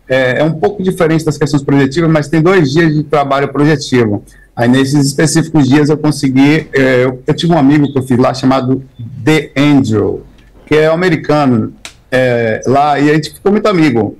É, 0.06 0.40
é 0.40 0.44
um 0.44 0.52
pouco 0.52 0.82
diferente 0.82 1.24
das 1.24 1.38
questões 1.38 1.62
projetivas, 1.62 2.10
mas 2.10 2.28
tem 2.28 2.42
dois 2.42 2.70
dias 2.70 2.94
de 2.94 3.04
trabalho 3.04 3.48
projetivo. 3.48 4.22
Aí 4.54 4.68
nesses 4.68 5.06
específicos 5.06 5.66
dias 5.66 5.88
eu 5.88 5.96
consegui, 5.96 6.68
é, 6.74 7.04
eu, 7.04 7.22
eu, 7.26 7.34
tive 7.34 7.54
um 7.54 7.58
amigo 7.58 7.90
que 7.90 7.98
eu 7.98 8.02
fiz 8.02 8.18
lá 8.18 8.34
chamado 8.34 8.82
The 9.24 9.50
Angel, 9.56 10.20
que 10.66 10.74
é 10.74 10.88
americano 10.88 11.72
é, 12.10 12.60
lá, 12.66 13.00
e 13.00 13.10
a 13.10 13.14
gente 13.14 13.32
ficou 13.32 13.50
muito 13.50 13.66
amigo. 13.66 14.18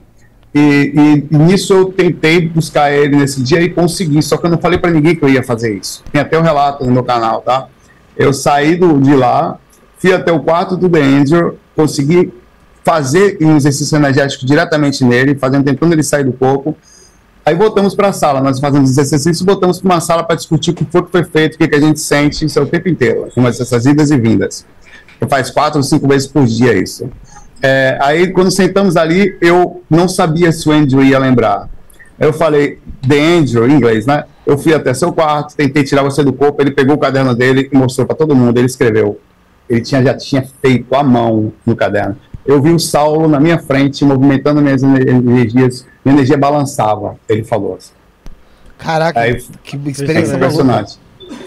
E, 0.55 1.27
e, 1.31 1.37
nisso 1.37 1.73
eu 1.73 1.87
tentei 1.87 2.47
buscar 2.47 2.93
ele 2.93 3.17
nesse 3.17 3.43
dia 3.43 3.61
e 3.63 3.71
consegui, 3.71 4.23
só 4.23 4.37
que 4.37 4.47
eu 4.47 4.51
não 4.51 4.59
falei 4.59 4.79
para 4.79 4.91
ninguém 4.91 5.17
que 5.17 5.25
eu 5.25 5.29
ia 5.29 5.43
fazer 5.43 5.75
isso. 5.75 6.05
Tem 6.13 6.21
até 6.21 6.37
o 6.37 6.41
um 6.41 6.45
relato 6.45 6.85
no 6.85 6.93
meu 6.93 7.03
canal, 7.03 7.41
tá? 7.41 7.69
Eu 8.17 8.33
saí 8.33 8.77
do, 8.77 9.01
de 9.01 9.15
lá, 9.15 9.59
fui 9.99 10.13
até 10.13 10.31
o 10.31 10.41
quarto 10.41 10.77
do 10.77 10.89
The 10.91 11.01
consegui 11.75 12.33
fazer 12.85 13.39
um 13.41 13.57
exercício 13.57 13.97
energético 13.97 14.45
diretamente 14.45 15.05
nele, 15.05 15.35
fazendo 15.37 15.65
tentando 15.65 15.95
ele 15.95 16.03
sair 16.03 16.25
do 16.25 16.33
corpo. 16.33 16.77
Aí 17.45 17.55
voltamos 17.55 17.95
para 17.95 18.09
a 18.09 18.13
sala, 18.13 18.41
nós 18.41 18.61
fazemos 18.61 18.91
exercícios 18.91 19.41
e 19.41 19.45
voltamos 19.45 19.81
para 19.81 19.91
uma 19.91 20.01
sala 20.01 20.23
para 20.23 20.37
discutir 20.37 20.71
o 20.71 20.75
que 20.75 20.85
foi 20.85 21.03
que 21.03 21.11
foi 21.11 21.25
feito, 21.25 21.55
o 21.55 21.59
que, 21.59 21.67
que 21.67 21.75
a 21.75 21.81
gente 21.81 21.99
sente, 21.99 22.45
isso 22.45 22.59
é 22.59 22.63
o 22.63 22.67
tempo 22.67 22.89
inteiro, 22.89 23.29
com 23.35 23.47
essas 23.49 23.85
idas 23.87 24.11
e 24.11 24.19
vindas. 24.19 24.65
Faz 25.29 25.51
quatro 25.51 25.79
ou 25.79 25.83
cinco 25.83 26.07
vezes 26.07 26.29
por 26.29 26.45
dia 26.45 26.75
isso. 26.75 27.09
É, 27.63 27.97
aí, 28.01 28.33
quando 28.33 28.51
sentamos 28.51 28.97
ali, 28.97 29.39
eu 29.41 29.83
não 29.89 30.09
sabia 30.09 30.51
se 30.51 30.69
o 30.69 30.73
Andrew 30.73 31.03
ia 31.03 31.19
lembrar. 31.19 31.69
Eu 32.19 32.33
falei, 32.33 32.81
The 33.09 33.37
Andrew, 33.37 33.69
em 33.69 33.75
inglês, 33.75 34.05
né? 34.05 34.25
Eu 34.45 34.59
fui 34.59 34.75
até 34.75 34.93
seu 34.93 35.13
quarto, 35.13 35.55
tentei 35.55 35.85
tirar 35.85 36.03
você 36.03 36.25
do 36.25 36.33
corpo, 36.33 36.61
ele 36.61 36.73
pegou 36.73 36.97
o 36.97 36.99
caderno 36.99 37.35
dele 37.35 37.69
e 37.73 37.77
mostrou 37.77 38.07
para 38.07 38.17
todo 38.17 38.35
mundo, 38.35 38.59
ele 38.59 38.67
escreveu. 38.67 39.21
Ele 39.71 39.81
tinha, 39.81 40.03
já 40.03 40.15
tinha 40.15 40.45
feito 40.61 40.93
a 40.95 41.03
mão 41.05 41.53
no 41.65 41.77
caderno. 41.77 42.17
Eu 42.45 42.61
vi 42.61 42.71
o 42.71 42.79
Saulo 42.79 43.29
na 43.29 43.39
minha 43.39 43.59
frente, 43.59 44.05
movimentando 44.05 44.61
minhas 44.61 44.83
energias, 44.83 45.87
minha 46.05 46.17
energia 46.17 46.37
balançava, 46.37 47.17
ele 47.29 47.45
falou 47.45 47.77
assim. 47.77 47.93
Caraca, 48.77 49.21
Aí, 49.21 49.41
que 49.63 49.77
experiência 49.89 50.35
impressionante. 50.35 50.99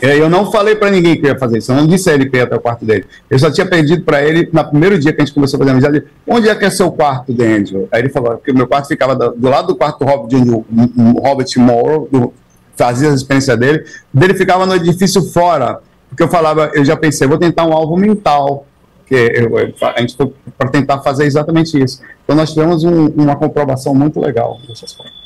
É, 0.01 0.19
eu 0.19 0.29
não 0.29 0.51
falei 0.51 0.75
para 0.75 0.89
ninguém 0.89 1.19
que 1.19 1.25
ia 1.25 1.37
fazer 1.37 1.59
isso. 1.59 1.71
Eu 1.71 1.77
não 1.77 1.87
disse 1.87 2.09
a 2.09 2.13
ele 2.13 2.29
que 2.29 2.37
ia 2.37 2.43
até 2.43 2.55
o 2.55 2.59
quarto 2.59 2.85
dele. 2.85 3.05
Eu 3.29 3.39
só 3.39 3.49
tinha 3.51 3.65
pedido 3.65 4.03
para 4.03 4.23
ele, 4.23 4.49
no 4.51 4.63
primeiro 4.69 4.99
dia 4.99 5.13
que 5.13 5.21
a 5.21 5.25
gente 5.25 5.33
começou 5.33 5.57
a 5.57 5.59
fazer 5.59 5.71
amizade, 5.71 6.03
onde 6.27 6.49
é 6.49 6.55
que 6.55 6.65
é 6.65 6.69
seu 6.69 6.91
quarto, 6.91 7.33
Daniel? 7.33 7.87
Aí 7.91 8.01
ele 8.01 8.09
falou 8.09 8.37
que 8.37 8.51
o 8.51 8.55
meu 8.55 8.67
quarto 8.67 8.87
ficava 8.87 9.15
do, 9.15 9.31
do 9.31 9.49
lado 9.49 9.67
do 9.67 9.75
quarto 9.75 9.99
do 9.99 10.05
Robert, 10.05 11.47
Moore, 11.57 12.09
do, 12.11 12.33
fazia 12.75 13.09
a 13.09 13.13
experiência 13.13 13.55
dele, 13.55 13.85
dele 14.13 14.33
ficava 14.33 14.65
no 14.65 14.75
edifício 14.75 15.21
fora. 15.21 15.79
Porque 16.09 16.23
eu 16.23 16.27
falava, 16.27 16.71
eu 16.73 16.85
já 16.85 16.95
pensei, 16.95 17.27
vou 17.27 17.37
tentar 17.37 17.65
um 17.65 17.73
alvo 17.73 17.97
mental. 17.97 18.65
Que 19.07 19.15
eu, 19.15 19.59
eu, 19.59 19.73
a 19.81 20.01
gente 20.01 20.15
foi 20.15 20.33
para 20.57 20.69
tentar 20.69 20.99
fazer 20.99 21.25
exatamente 21.25 21.81
isso. 21.81 22.01
Então 22.23 22.35
nós 22.35 22.53
tivemos 22.53 22.83
um, 22.83 23.07
uma 23.07 23.35
comprovação 23.35 23.93
muito 23.93 24.19
legal 24.19 24.59
dessas 24.67 24.93
coisas. 24.93 25.24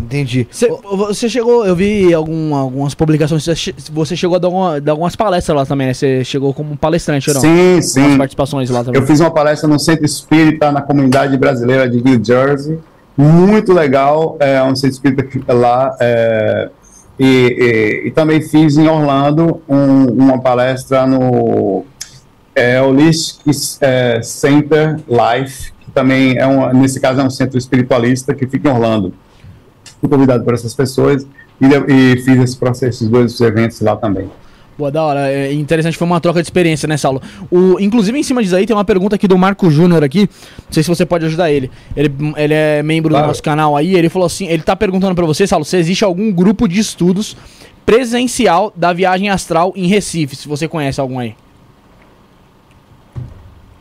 Entendi. 0.00 0.46
Cê, 0.50 0.68
você 0.68 1.28
chegou, 1.28 1.66
eu 1.66 1.74
vi 1.74 2.14
algum, 2.14 2.54
algumas 2.54 2.94
publicações, 2.94 3.44
você 3.92 4.16
chegou 4.16 4.36
a 4.36 4.38
dar, 4.38 4.48
uma, 4.48 4.80
dar, 4.80 4.92
algumas 4.92 5.16
palestras 5.16 5.56
lá 5.56 5.66
também, 5.66 5.88
né? 5.88 5.94
Você 5.94 6.24
chegou 6.24 6.54
como 6.54 6.76
palestrante, 6.76 7.30
ou 7.30 7.34
não? 7.34 7.40
Sim, 7.40 7.82
sim. 7.82 8.00
Algumas 8.00 8.18
participações 8.18 8.70
lá 8.70 8.84
também. 8.84 9.00
Eu 9.00 9.06
fiz 9.06 9.20
uma 9.20 9.30
palestra 9.30 9.68
no 9.68 9.78
Centro 9.78 10.04
Espírita, 10.04 10.70
na 10.70 10.80
comunidade 10.80 11.36
brasileira 11.36 11.88
de 11.88 12.02
New 12.02 12.24
Jersey. 12.24 12.78
Muito 13.16 13.72
legal, 13.72 14.36
é 14.38 14.62
um 14.62 14.76
centro 14.76 14.94
espírita 14.94 15.52
lá. 15.52 15.96
É, 15.98 16.70
e, 17.18 17.24
e, 17.24 18.08
e, 18.08 18.10
também 18.12 18.40
fiz 18.40 18.78
em 18.78 18.86
Orlando 18.86 19.60
um, 19.68 20.04
uma 20.04 20.40
palestra 20.40 21.04
no 21.04 21.84
é, 22.54 22.80
Holistic 22.80 23.42
é, 23.80 24.20
Center 24.22 25.00
Life, 25.08 25.72
que 25.80 25.90
também 25.90 26.38
é 26.38 26.46
um, 26.46 26.72
nesse 26.72 27.00
caso 27.00 27.20
é 27.20 27.24
um 27.24 27.30
centro 27.30 27.58
espiritualista 27.58 28.32
que 28.32 28.46
fica 28.46 28.68
em 28.68 28.72
Orlando 28.72 29.12
fui 30.00 30.08
convidado 30.08 30.44
por 30.44 30.54
essas 30.54 30.74
pessoas 30.74 31.26
e, 31.60 31.66
e 31.66 32.16
fiz 32.22 32.38
esse 32.38 32.56
processo, 32.56 33.04
esses 33.04 33.08
dois 33.08 33.40
eventos 33.40 33.80
lá 33.80 33.96
também. 33.96 34.30
Boa, 34.78 34.92
da 34.92 35.02
hora. 35.02 35.28
É 35.28 35.52
interessante, 35.52 35.98
foi 35.98 36.06
uma 36.06 36.20
troca 36.20 36.40
de 36.40 36.46
experiência, 36.46 36.86
né, 36.86 36.96
Saulo? 36.96 37.20
O, 37.50 37.80
inclusive, 37.80 38.16
em 38.16 38.22
cima 38.22 38.40
disso 38.40 38.54
aí, 38.54 38.64
tem 38.64 38.76
uma 38.76 38.84
pergunta 38.84 39.16
aqui 39.16 39.26
do 39.26 39.36
Marco 39.36 39.68
Júnior 39.68 40.04
aqui. 40.04 40.20
Não 40.20 40.70
sei 40.72 40.84
se 40.84 40.88
você 40.88 41.04
pode 41.04 41.24
ajudar 41.26 41.50
ele. 41.50 41.68
Ele, 41.96 42.14
ele 42.36 42.54
é 42.54 42.80
membro 42.80 43.10
claro. 43.10 43.24
do 43.24 43.28
nosso 43.28 43.42
canal 43.42 43.76
aí. 43.76 43.96
Ele 43.96 44.08
falou 44.08 44.26
assim: 44.26 44.46
ele 44.46 44.62
tá 44.62 44.76
perguntando 44.76 45.16
para 45.16 45.26
você, 45.26 45.48
Saulo, 45.48 45.64
se 45.64 45.76
existe 45.76 46.04
algum 46.04 46.30
grupo 46.30 46.68
de 46.68 46.78
estudos 46.78 47.36
presencial 47.84 48.72
da 48.76 48.92
viagem 48.92 49.28
astral 49.30 49.72
em 49.74 49.88
Recife, 49.88 50.36
se 50.36 50.46
você 50.46 50.68
conhece 50.68 51.00
algum 51.00 51.18
aí. 51.18 51.34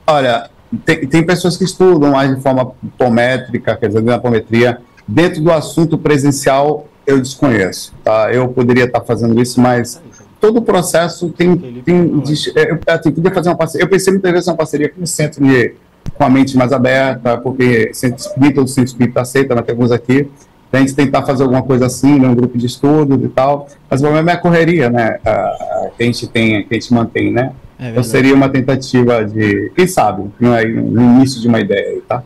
Olha, 0.07 0.49
tem, 0.83 1.05
tem 1.05 1.23
pessoas 1.23 1.57
que 1.57 1.65
estudam 1.65 2.11
mais 2.11 2.35
de 2.35 2.41
forma 2.41 2.73
apométrica, 2.95 3.75
quer 3.75 3.87
dizer, 3.87 4.01
na 4.01 4.15
apometria 4.15 4.79
Dentro 5.07 5.41
do 5.41 5.51
assunto 5.51 5.97
presencial, 5.97 6.87
eu 7.05 7.19
desconheço. 7.19 7.93
Tá? 8.03 8.31
Eu 8.33 8.49
poderia 8.49 8.83
estar 8.83 9.01
fazendo 9.01 9.41
isso, 9.41 9.61
mas 9.61 10.01
todo 10.41 10.57
o 10.57 10.61
processo 10.61 11.29
tem. 11.29 11.55
tem 11.57 12.21
é, 12.55 12.71
eu, 12.71 12.79
assim, 12.87 13.11
podia 13.11 13.31
fazer 13.31 13.49
uma 13.49 13.55
parceria. 13.55 13.85
Eu 13.85 13.89
pensei 13.89 14.11
muitas 14.11 14.31
vezes 14.31 14.47
uma 14.47 14.55
parceria 14.55 14.89
com 14.89 15.01
o 15.01 15.07
centro 15.07 15.43
de, 15.43 15.73
com 16.13 16.23
a 16.23 16.29
mente 16.29 16.57
mais 16.57 16.73
aberta, 16.73 17.37
porque 17.37 17.93
centro 17.93 18.19
espírita, 18.19 18.61
o 18.61 18.67
centro 18.67 18.89
espírita 18.89 19.21
aceita, 19.21 19.55
mas 19.55 19.65
tem 19.65 19.73
alguns 19.73 19.91
aqui. 19.91 20.29
A 20.69 20.79
gente 20.79 20.93
tentar 20.93 21.23
fazer 21.23 21.43
alguma 21.43 21.63
coisa 21.63 21.85
assim, 21.85 22.19
né, 22.19 22.27
um 22.27 22.35
grupo 22.35 22.57
de 22.57 22.65
estudo 22.65 23.23
e 23.23 23.29
tal. 23.29 23.67
Mas 23.89 24.01
o 24.01 24.03
problema 24.03 24.31
é 24.31 24.33
a 24.33 24.37
correria, 24.37 24.89
né? 24.89 25.17
A, 25.25 25.31
a, 25.31 25.89
que 25.95 26.03
a 26.03 26.05
gente 26.05 26.27
tem, 26.27 26.63
que 26.67 26.75
a 26.75 26.79
gente 26.79 26.93
mantém, 26.93 27.31
né? 27.31 27.53
É 27.79 27.91
então 27.91 28.03
seria 28.03 28.35
uma 28.35 28.49
tentativa 28.49 29.23
de, 29.23 29.71
quem 29.75 29.87
sabe, 29.87 30.29
no 30.39 31.01
início 31.01 31.39
de 31.39 31.47
uma 31.47 31.61
ideia 31.61 31.91
aí, 31.91 32.01
tá? 32.01 32.21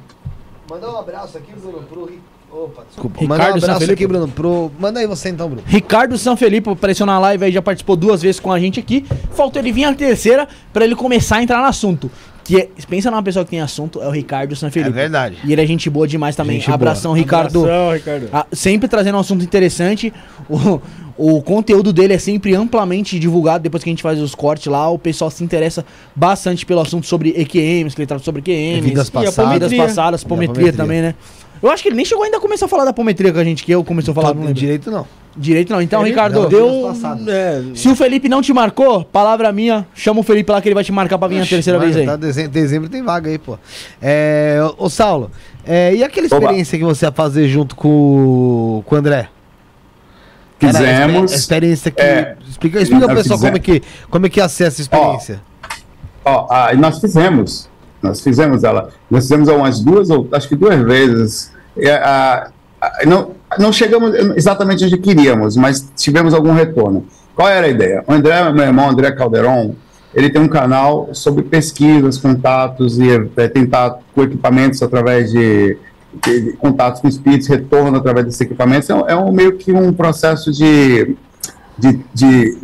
Mandar 0.67 0.91
um 0.91 0.97
abraço 0.97 1.37
aqui, 1.37 1.51
Bruno, 1.61 1.83
pro 1.83 2.09
Opa, 2.65 2.83
desculpa. 2.87 3.19
Ricardo 3.19 3.29
Manda 3.39 3.43
um 3.43 3.47
abraço 3.57 3.65
Sanfelipe. 3.65 3.93
aqui, 3.93 4.07
Bruno. 4.07 4.27
Pro... 4.27 4.71
Manda 4.79 4.99
aí 4.99 5.07
você 5.07 5.29
então, 5.29 5.47
Bruno. 5.47 5.63
Ricardo 5.65 6.17
Sanfelipe 6.17 6.69
apareceu 6.69 7.05
na 7.05 7.17
live 7.19 7.45
aí, 7.45 7.51
já 7.51 7.61
participou 7.61 7.95
duas 7.95 8.21
vezes 8.21 8.39
com 8.39 8.51
a 8.51 8.59
gente 8.59 8.79
aqui. 8.79 9.05
Faltou 9.31 9.61
ele 9.61 9.71
vir 9.71 9.85
a 9.85 9.93
terceira 9.93 10.47
para 10.71 10.85
ele 10.85 10.95
começar 10.95 11.37
a 11.37 11.43
entrar 11.43 11.59
no 11.59 11.65
assunto. 11.65 12.09
Que 12.43 12.57
é- 12.57 12.69
pensa 12.89 13.11
numa 13.11 13.21
pessoa 13.21 13.45
que 13.45 13.51
tem 13.51 13.61
assunto, 13.61 14.01
é 14.01 14.07
o 14.07 14.11
Ricardo 14.11 14.55
San 14.55 14.67
É 14.73 14.89
verdade. 14.89 15.37
E 15.45 15.53
ele 15.53 15.61
é 15.61 15.65
gente 15.65 15.89
boa 15.89 16.07
demais 16.07 16.35
também. 16.35 16.57
Gente 16.57 16.65
boa. 16.65 16.75
Abração, 16.75 17.13
Ricardo. 17.13 17.59
Abração, 17.63 17.93
Ricardo. 17.93 18.29
Ah, 18.33 18.45
sempre 18.51 18.87
trazendo 18.89 19.15
um 19.15 19.19
assunto 19.21 19.43
interessante. 19.43 20.11
O, 20.49 20.81
o 21.17 21.41
conteúdo 21.43 21.93
dele 21.93 22.13
é 22.13 22.17
sempre 22.17 22.55
amplamente 22.55 23.19
divulgado. 23.19 23.61
Depois 23.63 23.83
que 23.83 23.89
a 23.89 23.93
gente 23.93 24.01
faz 24.01 24.19
os 24.19 24.33
cortes 24.33 24.65
lá, 24.65 24.89
o 24.89 24.97
pessoal 24.97 25.29
se 25.29 25.43
interessa 25.43 25.85
bastante 26.15 26.65
pelo 26.65 26.81
assunto 26.81 27.05
sobre 27.05 27.29
EQMs, 27.29 27.95
que 27.95 28.01
ele 28.01 28.07
trata 28.07 28.23
sobre 28.23 28.39
EQMs. 28.41 28.81
Vidas 28.81 29.07
e 29.07 29.09
a 29.09 29.13
passadas. 29.21 29.53
Vidas 29.53 29.73
passadas, 29.73 30.21
E 30.23 30.25
a 30.25 30.27
pometria, 30.27 30.51
apometria. 30.71 30.83
também, 30.83 31.01
né? 31.03 31.15
Eu 31.61 31.69
acho 31.69 31.83
que 31.83 31.89
ele 31.89 31.95
nem 31.95 32.05
chegou 32.05 32.23
ainda 32.23 32.37
a 32.37 32.39
começar 32.39 32.65
a 32.65 32.69
falar 32.69 32.85
da 32.85 32.93
pometria 32.93 33.31
com 33.31 33.39
a 33.39 33.43
gente, 33.43 33.63
que 33.63 33.71
eu 33.71 33.83
começou 33.83 34.11
a 34.13 34.15
falar, 34.15 34.29
não 34.29 34.35
Não 34.35 34.41
lembro. 34.47 34.59
direito 34.59 34.89
não. 34.89 35.05
Direito 35.37 35.71
não. 35.71 35.81
Então, 35.81 36.01
Ele 36.01 36.09
Ricardo, 36.09 36.41
não, 36.41 36.49
Deu. 36.49 36.91
É, 37.29 37.63
se 37.73 37.87
o 37.87 37.95
Felipe 37.95 38.27
não 38.27 38.41
te 38.41 38.51
marcou, 38.51 39.05
palavra 39.05 39.51
minha, 39.53 39.87
chama 39.93 40.19
o 40.19 40.23
Felipe 40.23 40.51
lá 40.51 40.61
que 40.61 40.67
ele 40.67 40.75
vai 40.75 40.83
te 40.83 40.91
marcar 40.91 41.17
pra 41.17 41.27
vir 41.29 41.39
a 41.41 41.45
terceira 41.45 41.79
Mas 41.79 41.87
vez 41.95 41.97
aí. 41.99 42.05
Tá 42.05 42.15
dezembro, 42.17 42.51
dezembro 42.51 42.89
tem 42.89 43.01
vaga 43.01 43.29
aí, 43.29 43.37
pô. 43.37 43.57
É, 44.01 44.59
ô, 44.77 44.85
ô, 44.85 44.89
Saulo, 44.89 45.31
é, 45.65 45.93
e 45.95 46.03
aquela 46.03 46.27
Oba. 46.27 46.35
experiência 46.37 46.77
que 46.77 46.83
você 46.83 47.05
ia 47.05 47.11
fazer 47.13 47.47
junto 47.47 47.75
com, 47.77 47.87
o- 47.87 48.83
com 48.85 48.95
o 48.95 48.97
André? 48.97 49.29
Fizemos. 50.59 51.31
A 51.31 51.35
experiência 51.35 51.91
que. 51.91 52.01
É, 52.01 52.35
explica 52.47 52.79
explica 52.81 53.07
pessoal 53.07 53.39
como 53.39 53.55
é, 53.55 53.59
que, 53.59 53.81
como 54.09 54.25
é 54.25 54.29
que 54.29 54.39
acessa 54.41 54.81
a 54.81 54.83
experiência. 54.83 55.41
Ó, 56.23 56.47
e 56.71 56.75
nós 56.77 56.99
fizemos, 56.99 57.67
nós 58.01 58.21
fizemos 58.21 58.63
ela, 58.63 58.89
nós 59.09 59.23
fizemos 59.23 59.47
umas 59.49 59.79
duas 59.79 60.09
ou 60.09 60.27
acho 60.31 60.47
que 60.47 60.55
duas 60.55 60.79
vezes. 60.81 61.51
Ah, 62.03 62.49
ah, 62.81 62.91
não, 63.05 63.31
não 63.59 63.71
chegamos 63.71 64.13
exatamente 64.35 64.83
onde 64.85 64.97
queríamos, 64.97 65.55
mas 65.55 65.87
tivemos 65.95 66.33
algum 66.33 66.53
retorno. 66.53 67.05
Qual 67.35 67.47
era 67.47 67.67
a 67.67 67.69
ideia? 67.69 68.03
O 68.07 68.13
André, 68.13 68.51
meu 68.51 68.63
irmão 68.65 68.89
André 68.89 69.11
Calderon, 69.11 69.73
ele 70.13 70.29
tem 70.29 70.41
um 70.41 70.47
canal 70.47 71.09
sobre 71.13 71.43
pesquisas, 71.43 72.17
contatos 72.17 72.99
e 72.99 73.07
eh, 73.37 73.47
tentar 73.47 73.99
com 74.13 74.23
equipamentos 74.23 74.81
através 74.83 75.31
de, 75.31 75.77
de- 76.25 76.41
de 76.41 76.51
contatos 76.57 76.99
com 77.01 77.07
espíritos, 77.07 77.47
retorno 77.47 77.95
através 77.97 78.25
desses 78.25 78.41
equipamentos. 78.41 78.89
É, 78.89 78.93
é 78.93 79.15
um, 79.15 79.31
meio 79.31 79.53
que 79.57 79.71
um 79.71 79.93
processo 79.93 80.51
de, 80.51 81.15
de, 81.77 81.99
de 82.13 82.57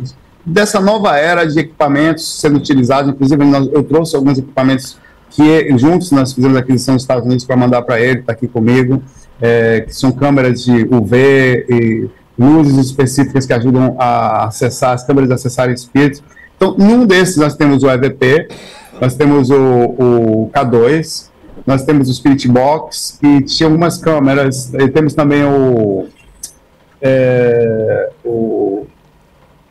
dessa 0.44 0.78
nova 0.80 1.16
era 1.16 1.46
de 1.46 1.58
equipamentos 1.58 2.38
sendo 2.40 2.56
utilizados. 2.58 3.10
Inclusive, 3.10 3.42
nós- 3.44 3.68
eu 3.72 3.82
trouxe 3.82 4.14
alguns 4.14 4.36
equipamentos 4.38 4.98
que 5.30 5.76
juntos 5.78 6.10
nós 6.10 6.32
fizemos 6.32 6.56
aquisição 6.56 6.94
dos 6.94 7.02
Estados 7.02 7.24
Unidos 7.24 7.44
para 7.44 7.56
mandar 7.56 7.82
para 7.82 8.00
ele, 8.00 8.20
está 8.20 8.32
aqui 8.32 8.48
comigo, 8.48 9.02
é, 9.40 9.82
que 9.82 9.94
são 9.94 10.10
câmeras 10.12 10.64
de 10.64 10.82
UV 10.90 11.66
e 11.68 12.08
luzes 12.38 12.76
específicas 12.86 13.46
que 13.46 13.52
ajudam 13.52 13.96
a 13.98 14.46
acessar, 14.46 14.92
as 14.92 15.04
câmeras 15.04 15.30
acessarem 15.30 15.74
espíritos. 15.74 16.22
Então, 16.56 16.74
num 16.76 17.06
desses 17.06 17.36
nós 17.36 17.56
temos 17.56 17.82
o 17.82 17.90
EVP, 17.90 18.48
nós 19.00 19.14
temos 19.14 19.50
o, 19.50 19.56
o 19.56 20.50
K2, 20.52 21.28
nós 21.66 21.84
temos 21.84 22.08
o 22.08 22.14
Spirit 22.14 22.48
Box 22.48 23.18
e 23.22 23.42
tinha 23.42 23.68
algumas 23.68 23.98
câmeras, 23.98 24.72
e 24.74 24.88
temos 24.88 25.14
também 25.14 25.44
o, 25.44 26.06
é, 27.00 28.10
o 28.24 28.86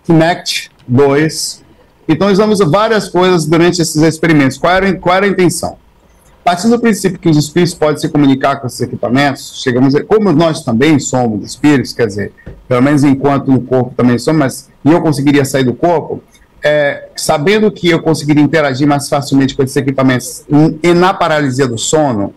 Kinect 0.06 0.72
2. 0.88 1.66
Então, 2.08 2.32
usamos 2.32 2.60
várias 2.60 3.10
coisas 3.10 3.46
durante 3.46 3.82
esses 3.82 4.02
experimentos. 4.02 4.58
Qual 4.58 4.74
era, 4.74 4.94
qual 4.96 5.16
era 5.16 5.26
a 5.26 5.30
intenção? 5.30 5.78
Partindo 6.48 6.78
do 6.78 6.80
princípio 6.80 7.20
que 7.20 7.28
os 7.28 7.36
espíritos 7.36 7.74
podem 7.74 7.98
se 7.98 8.08
comunicar 8.08 8.62
com 8.62 8.68
esses 8.68 8.80
equipamentos, 8.80 9.62
chegamos 9.62 9.94
a, 9.94 10.02
como 10.02 10.32
nós 10.32 10.64
também 10.64 10.98
somos 10.98 11.46
espíritos, 11.46 11.92
quer 11.92 12.08
dizer, 12.08 12.32
pelo 12.70 12.82
menos 12.82 13.04
enquanto 13.04 13.52
no 13.52 13.60
corpo 13.60 13.94
também 13.98 14.18
somos, 14.18 14.40
mas 14.40 14.70
eu 14.86 15.02
conseguiria 15.02 15.44
sair 15.44 15.66
do 15.66 15.74
corpo, 15.74 16.24
é, 16.64 17.10
sabendo 17.18 17.70
que 17.70 17.90
eu 17.90 18.02
conseguiria 18.02 18.42
interagir 18.42 18.88
mais 18.88 19.10
facilmente 19.10 19.58
com 19.58 19.62
esses 19.62 19.76
equipamentos 19.76 20.46
e 20.82 20.94
na 20.94 21.14
paralisia 21.14 21.68
do 21.68 21.78
sono, 21.78 22.34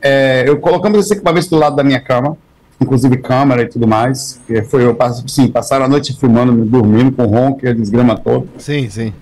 é, 0.00 0.44
eu 0.46 0.58
colocamos 0.58 0.98
esses 1.00 1.10
equipamentos 1.10 1.50
do 1.50 1.58
lado 1.58 1.76
da 1.76 1.84
minha 1.84 2.00
cama, 2.00 2.38
inclusive 2.80 3.16
câmera 3.18 3.62
e 3.62 3.66
tudo 3.66 3.86
mais. 3.86 4.40
que 4.46 4.62
Foi 4.62 4.84
eu 4.84 4.94
passo, 4.94 5.22
sim, 5.28 5.48
passaram 5.48 5.84
a 5.84 5.88
noite 5.88 6.16
filmando, 6.18 6.64
dormindo 6.64 7.12
com 7.12 7.24
ronco 7.26 7.64
e 7.64 7.68
a 7.68 7.72
desgrama 7.74 8.16
toda. 8.16 8.46
Sim, 8.58 8.88
sim. 8.88 9.12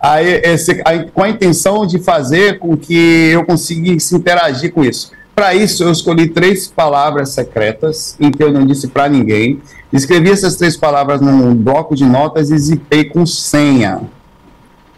Aí, 0.00 0.40
esse- 0.44 0.82
aí, 0.84 1.10
com 1.10 1.22
a 1.22 1.28
intenção 1.28 1.86
de 1.86 1.98
fazer 1.98 2.58
com 2.58 2.76
que 2.76 3.30
eu 3.32 3.44
conseguisse 3.44 4.14
interagir 4.14 4.72
com 4.72 4.84
isso. 4.84 5.10
Para 5.34 5.54
isso, 5.54 5.82
eu 5.84 5.90
escolhi 5.92 6.28
três 6.28 6.66
palavras 6.66 7.30
secretas, 7.30 8.16
em 8.20 8.30
que 8.30 8.42
eu 8.42 8.50
não 8.52 8.66
disse 8.66 8.88
para 8.88 9.08
ninguém. 9.08 9.60
Escrevi 9.92 10.30
essas 10.30 10.56
três 10.56 10.76
palavras 10.76 11.20
num 11.20 11.54
bloco 11.54 11.94
de 11.94 12.04
notas 12.04 12.50
e 12.50 12.58
zipei 12.58 13.04
com 13.04 13.24
senha. 13.26 14.00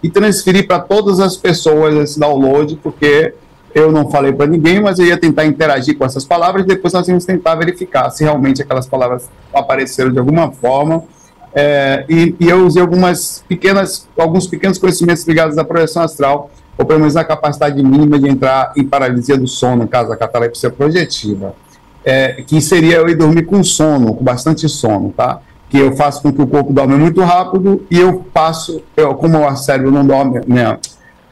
E 0.02 0.08
transferi 0.08 0.62
para 0.62 0.78
todas 0.78 1.18
as 1.18 1.36
pessoas 1.36 1.94
esse 1.96 2.20
download, 2.20 2.78
porque 2.82 3.34
eu 3.74 3.92
não 3.92 4.10
falei 4.10 4.32
para 4.32 4.46
ninguém, 4.46 4.80
mas 4.80 4.98
eu 4.98 5.06
ia 5.06 5.18
tentar 5.18 5.44
interagir 5.44 5.96
com 5.96 6.04
essas 6.04 6.24
palavras 6.24 6.64
e 6.64 6.68
depois 6.68 6.92
nós 6.92 7.06
íamos 7.06 7.24
tentar 7.24 7.54
verificar 7.54 8.10
se 8.10 8.24
realmente 8.24 8.62
aquelas 8.62 8.86
palavras 8.86 9.28
apareceram 9.52 10.10
de 10.10 10.18
alguma 10.18 10.50
forma 10.50 11.04
é, 11.54 12.04
e, 12.08 12.36
e 12.38 12.48
eu 12.48 12.66
usei 12.66 12.80
algumas 12.80 13.44
pequenas, 13.48 14.06
alguns 14.16 14.46
pequenos 14.46 14.78
conhecimentos 14.78 15.26
ligados 15.26 15.56
à 15.58 15.64
projeção 15.64 16.02
astral, 16.02 16.50
ou 16.76 16.84
pelo 16.84 17.00
menos 17.00 17.16
a 17.16 17.24
capacidade 17.24 17.82
mínima 17.82 18.18
de 18.18 18.28
entrar 18.28 18.72
em 18.76 18.84
paralisia 18.84 19.36
do 19.36 19.48
sono, 19.48 19.82
no 19.82 19.88
caso 19.88 20.08
da 20.08 20.16
catalepsia 20.16 20.70
projetiva, 20.70 21.54
é, 22.04 22.42
que 22.46 22.60
seria 22.60 22.96
eu 22.96 23.08
ir 23.08 23.16
dormir 23.16 23.44
com 23.44 23.62
sono, 23.64 24.14
com 24.14 24.22
bastante 24.22 24.68
sono, 24.68 25.12
tá? 25.16 25.40
Que 25.68 25.78
eu 25.78 25.96
faço 25.96 26.22
com 26.22 26.32
que 26.32 26.40
o 26.40 26.46
corpo 26.46 26.72
dorme 26.72 26.94
muito 26.94 27.20
rápido 27.22 27.84
e 27.90 27.98
eu 27.98 28.24
passo, 28.32 28.80
eu, 28.96 29.14
como 29.14 29.44
o 29.44 29.56
cérebro 29.56 29.90
não 29.90 30.06
dorme, 30.06 30.40
né, 30.46 30.78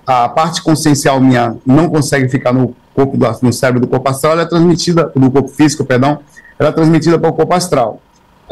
a 0.07 0.29
parte 0.29 0.63
consciencial 0.63 1.21
minha 1.21 1.57
não 1.67 1.89
consegue 1.89 2.29
ficar 2.29 2.53
no 2.53 2.75
corpo 2.95 3.17
do, 3.17 3.27
no 3.43 3.53
cérebro 3.53 3.81
do 3.81 3.89
corpo 3.89 4.09
astral, 4.09 4.33
ela 4.33 4.43
é 4.43 4.47
transmitida, 4.47 5.13
do 5.15 5.31
corpo 5.31 5.49
físico, 5.49 5.85
perdão, 5.85 6.21
ela 6.59 6.71
é 6.71 6.73
transmitida 6.73 7.19
para 7.19 7.29
o 7.29 7.33
corpo 7.33 7.53
astral. 7.53 8.01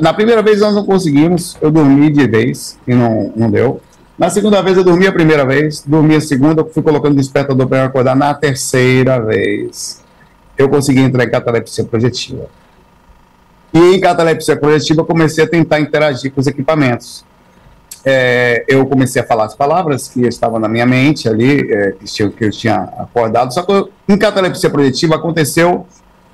Na 0.01 0.13
primeira 0.13 0.43
vez 0.43 0.61
nós 0.61 0.75
não 0.75 0.85
conseguimos, 0.85 1.57
eu 1.63 1.71
dormi 1.71 2.11
de 2.11 2.27
vez 2.27 2.79
e 2.87 2.95
não, 2.95 3.33
não 3.37 3.51
deu. 3.51 3.81
Na 4.19 4.29
segunda 4.29 4.61
vez 4.61 4.77
eu 4.77 4.85
dormi 4.85 5.07
a 5.07 5.13
primeira 5.13 5.47
vez, 5.47 5.83
dormi 5.87 6.17
a 6.17 6.21
segunda, 6.21 6.65
fui 6.65 6.83
colocando 6.83 7.17
despertador 7.17 7.67
para 7.69 7.85
acordar. 7.85 8.17
Na 8.17 8.35
terceira 8.35 9.21
vez 9.21 10.03
eu 10.59 10.69
consegui 10.69 11.01
entrar 11.01 11.25
em 11.25 11.31
catalepsia 11.31 11.85
projetiva. 11.85 12.47
E 13.73 13.97
em 13.97 14.01
catalepsia 14.01 14.57
projetiva 14.57 15.05
comecei 15.05 15.45
a 15.45 15.49
tentar 15.49 15.81
interagir 15.81 16.33
com 16.33 16.41
os 16.41 16.47
equipamentos. 16.47 17.25
É, 18.05 18.65
eu 18.69 18.85
comecei 18.87 19.23
a 19.23 19.25
falar 19.25 19.47
as 19.47 19.55
palavras 19.55 20.09
que 20.09 20.27
estavam 20.27 20.59
na 20.59 20.69
minha 20.69 20.85
mente 20.85 21.29
ali, 21.29 21.73
é, 21.73 21.93
que, 21.93 22.45
eu 22.45 22.51
tinha 22.51 22.77
acordado. 22.99 23.53
Só 23.55 23.63
que 23.63 23.73
eu, 23.73 23.91
em 24.09 24.19
catalepsia 24.19 24.69
projetiva 24.69 25.17
aconteceu 25.17 25.87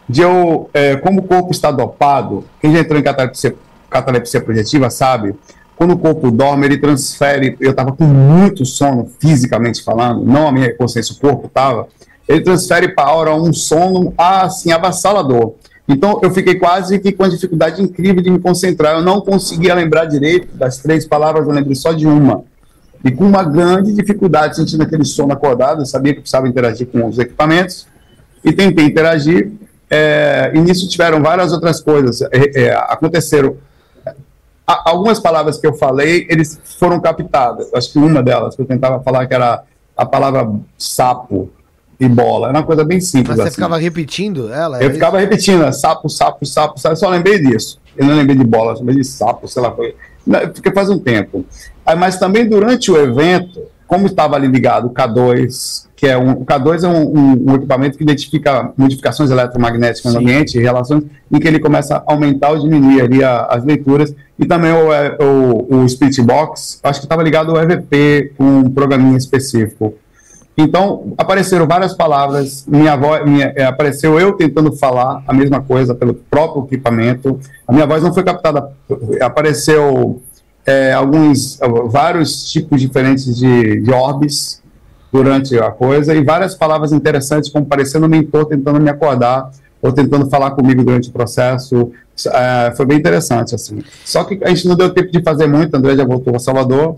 de 0.09 0.23
eu, 0.23 0.69
é, 0.75 0.97
como 0.97 1.21
o 1.21 1.23
corpo 1.23 1.53
está 1.53 1.71
dopado, 1.71 2.45
quem 2.61 2.73
já 2.73 2.81
entrou 2.81 2.99
em 2.99 3.03
catalepsia, 3.03 3.55
catalepsia 3.89 4.41
projetiva 4.41 4.91
sabe, 4.91 5.37
quando 5.81 5.93
o 5.93 5.99
corpo 5.99 6.31
dorme, 6.31 6.67
ele 6.67 6.77
transfere. 6.77 7.57
Eu 7.59 7.71
estava 7.71 7.93
com 7.93 8.05
muito 8.05 8.67
sono, 8.67 9.11
fisicamente 9.19 9.83
falando, 9.83 10.23
não 10.25 10.47
a 10.47 10.53
minha 10.53 10.77
consciência, 10.77 11.15
o 11.15 11.19
corpo 11.19 11.47
estava. 11.47 11.89
Ele 12.29 12.43
transfere 12.43 12.89
para 12.95 13.05
a 13.05 13.11
aura 13.11 13.35
um 13.35 13.51
sono 13.51 14.13
assim, 14.19 14.71
avassalador. 14.73 15.55
Então, 15.93 16.21
eu 16.23 16.31
fiquei 16.31 16.55
quase 16.55 16.99
que 17.01 17.11
com 17.11 17.25
a 17.25 17.29
dificuldade 17.29 17.83
incrível 17.83 18.23
de 18.23 18.31
me 18.31 18.39
concentrar. 18.39 18.95
Eu 18.95 19.03
não 19.03 19.21
conseguia 19.21 19.75
lembrar 19.75 20.05
direito 20.05 20.55
das 20.57 20.79
três 20.79 21.05
palavras, 21.05 21.47
eu 21.47 21.53
lembrei 21.53 21.75
só 21.75 21.93
de 21.93 22.07
uma. 22.07 22.45
E 23.05 23.11
com 23.11 23.25
uma 23.25 23.43
grande 23.43 23.93
dificuldade, 23.93 24.57
sentindo 24.57 24.83
aquele 24.85 25.05
sono 25.05 25.33
acordado, 25.33 25.83
eu 25.83 25.87
sabia 25.87 26.15
que 26.15 26.21
precisava 26.21 26.47
interagir 26.47 26.87
com 26.87 27.07
os 27.09 27.19
equipamentos, 27.19 27.87
e 28.45 28.53
tentei 28.53 28.85
interagir. 28.85 29.51
É, 29.91 30.53
e 30.55 30.61
nisso 30.61 30.89
tiveram 30.89 31.21
várias 31.21 31.53
outras 31.53 31.81
coisas. 31.81 32.23
É, 32.23 32.29
é, 32.63 32.73
aconteceram. 32.73 33.57
A- 34.65 34.91
algumas 34.91 35.19
palavras 35.19 35.59
que 35.59 35.67
eu 35.67 35.75
falei, 35.75 36.27
eles 36.31 36.61
foram 36.79 37.01
captadas. 37.01 37.69
Acho 37.75 37.93
que 37.93 37.99
uma 37.99 38.23
delas, 38.23 38.55
que 38.55 38.63
eu 38.63 38.67
tentava 38.67 39.03
falar, 39.03 39.27
que 39.27 39.35
era 39.35 39.65
a 39.97 40.07
palavra 40.07 40.49
sapo 40.79 41.51
e 42.01 42.09
bola. 42.09 42.49
Era 42.49 42.59
uma 42.59 42.65
coisa 42.65 42.83
bem 42.85 43.01
simples. 43.01 43.29
Mas 43.29 43.37
você 43.37 43.43
assim. 43.49 43.55
ficava 43.57 43.77
repetindo 43.77 44.53
ela? 44.53 44.79
Eu 44.79 44.85
era 44.87 44.95
ficava 44.95 45.19
repetindo, 45.19 45.61
né, 45.61 45.71
sapo, 45.73 46.09
sapo, 46.09 46.45
sapo, 46.47 46.79
sapo, 46.81 46.93
eu 46.95 46.97
só 46.97 47.09
lembrei 47.11 47.39
disso. 47.39 47.79
Eu 47.97 48.07
não 48.07 48.17
lembrei 48.17 48.37
de 48.37 48.45
bola, 48.45 48.73
eu 48.73 48.79
lembrei 48.79 48.97
de 48.97 49.05
sapo, 49.05 49.47
sei 49.47 49.63
lá, 49.63 49.71
foi. 49.73 49.95
Porque 50.55 50.73
faz 50.73 50.89
um 50.89 50.99
tempo. 50.99 51.45
Aí, 51.85 51.97
mas 51.97 52.19
também 52.19 52.49
durante 52.49 52.91
o 52.91 52.97
evento, 52.97 53.61
como 53.87 54.07
estava 54.07 54.37
ali 54.37 54.47
ligado 54.47 54.87
o 54.87 54.91
K2, 54.91 55.87
que 55.97 56.07
é 56.07 56.17
um. 56.17 56.33
O 56.33 56.47
K2 56.47 56.85
é 56.85 56.89
um, 56.89 57.03
um- 57.19 57.51
um 57.51 57.55
equipamento 57.57 57.99
que 57.99 58.05
identifica 58.05 58.73
modificações 58.77 59.31
eletromagnéticas 59.31 60.15
no 60.15 60.21
Sim. 60.21 60.25
ambiente, 60.25 60.59
relações, 60.59 61.05
em 61.31 61.39
que 61.41 61.49
ele 61.49 61.59
começa 61.59 61.97
a 61.97 62.03
aumentar 62.07 62.51
ou 62.51 62.59
diminuir 62.61 63.03
ali 63.03 63.25
a- 63.25 63.47
as 63.47 63.65
leituras. 63.65 64.15
E 64.39 64.47
também 64.47 64.73
o, 64.73 64.93
é, 64.93 65.17
o, 65.21 65.83
o 65.83 65.89
Spirit 65.89 66.23
Box, 66.23 66.79
acho 66.83 67.01
que 67.01 67.07
estava 67.07 67.23
ligado 67.23 67.51
ao 67.51 67.63
EVP, 67.63 68.33
com 68.39 68.45
um 68.45 68.71
programinha 68.71 69.19
específico. 69.19 69.95
Então, 70.61 71.15
apareceram 71.17 71.67
várias 71.67 71.95
palavras, 71.95 72.65
minha 72.67 72.97
voz, 72.97 73.25
minha, 73.25 73.53
é, 73.57 73.65
apareceu 73.65 74.19
eu 74.21 74.33
tentando 74.33 74.73
falar 74.73 75.23
a 75.27 75.33
mesma 75.33 75.61
coisa 75.61 75.95
pelo 75.95 76.15
próprio 76.15 76.65
equipamento, 76.65 77.39
a 77.67 77.73
minha 77.73 77.87
voz 77.87 78.03
não 78.03 78.13
foi 78.13 78.23
captada, 78.23 78.71
apareceu 79.21 80.21
é, 80.67 80.93
alguns, 80.93 81.59
vários 81.87 82.51
tipos 82.51 82.81
diferentes 82.81 83.37
de, 83.37 83.81
de 83.81 83.91
orbes, 83.91 84.61
durante 85.13 85.59
a 85.59 85.71
coisa, 85.71 86.15
e 86.15 86.23
várias 86.23 86.55
palavras 86.55 86.93
interessantes, 86.93 87.51
como 87.51 87.67
parecendo 87.67 88.07
um 88.07 88.09
mentor 88.09 88.47
tentando 88.47 88.81
me 88.81 88.89
acordar, 88.89 89.51
ou 89.83 89.93
tentando 89.93 90.29
falar 90.29 90.53
comigo 90.53 90.85
durante 90.85 91.09
o 91.09 91.13
processo. 91.13 91.91
É, 92.27 92.73
foi 92.77 92.87
bem 92.87 92.99
interessante, 92.99 93.55
assim. 93.55 93.83
Só 94.05 94.25
que 94.25 94.39
a 94.45 94.49
gente 94.49 94.69
não 94.69 94.77
deu 94.77 94.91
tempo 94.91 95.11
de 95.11 95.23
fazer 95.23 95.47
muito, 95.47 95.75
André 95.75 95.97
já 95.97 96.05
voltou 96.05 96.37
a 96.37 96.39
Salvador, 96.39 96.97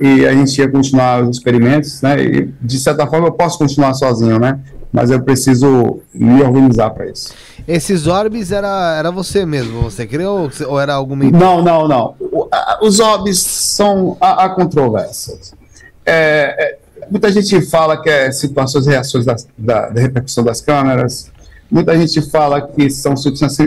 e 0.00 0.26
a 0.26 0.32
gente 0.32 0.58
ia 0.58 0.68
continuar 0.68 1.22
os 1.22 1.36
experimentos, 1.36 2.00
né? 2.00 2.20
E, 2.22 2.54
de 2.62 2.78
certa 2.78 3.06
forma, 3.06 3.28
eu 3.28 3.32
posso 3.32 3.58
continuar 3.58 3.92
sozinho, 3.94 4.38
né? 4.38 4.58
Mas 4.92 5.10
eu 5.10 5.20
preciso 5.22 6.00
me 6.12 6.42
organizar 6.42 6.90
para 6.90 7.06
isso. 7.06 7.32
Esses 7.68 8.06
orbes 8.08 8.50
era, 8.50 8.96
era 8.98 9.10
você 9.12 9.46
mesmo, 9.46 9.82
você 9.82 10.04
criou 10.06 10.50
ou 10.66 10.80
era 10.80 10.94
algum 10.94 11.14
mentor? 11.14 11.38
Não, 11.38 11.62
não, 11.62 11.86
não. 11.86 12.14
O- 12.18 12.48
a- 12.50 12.78
Os 12.82 12.98
orbes 12.98 13.38
são 13.38 14.16
a, 14.20 14.46
a 14.46 14.48
controvérsias. 14.48 15.52
É, 16.04 16.56
é, 16.58 16.78
muita 17.10 17.30
gente 17.30 17.60
fala 17.60 18.02
que 18.02 18.08
é 18.10 18.32
situações 18.32 18.86
e 18.86 18.90
reações 18.90 19.24
das- 19.24 19.46
da, 19.56 19.90
da 19.90 20.00
repercussão 20.00 20.42
das 20.42 20.60
câmeras. 20.60 21.30
Muita 21.70 21.96
gente 21.96 22.20
fala 22.28 22.60
que 22.60 22.90
são 22.90 23.14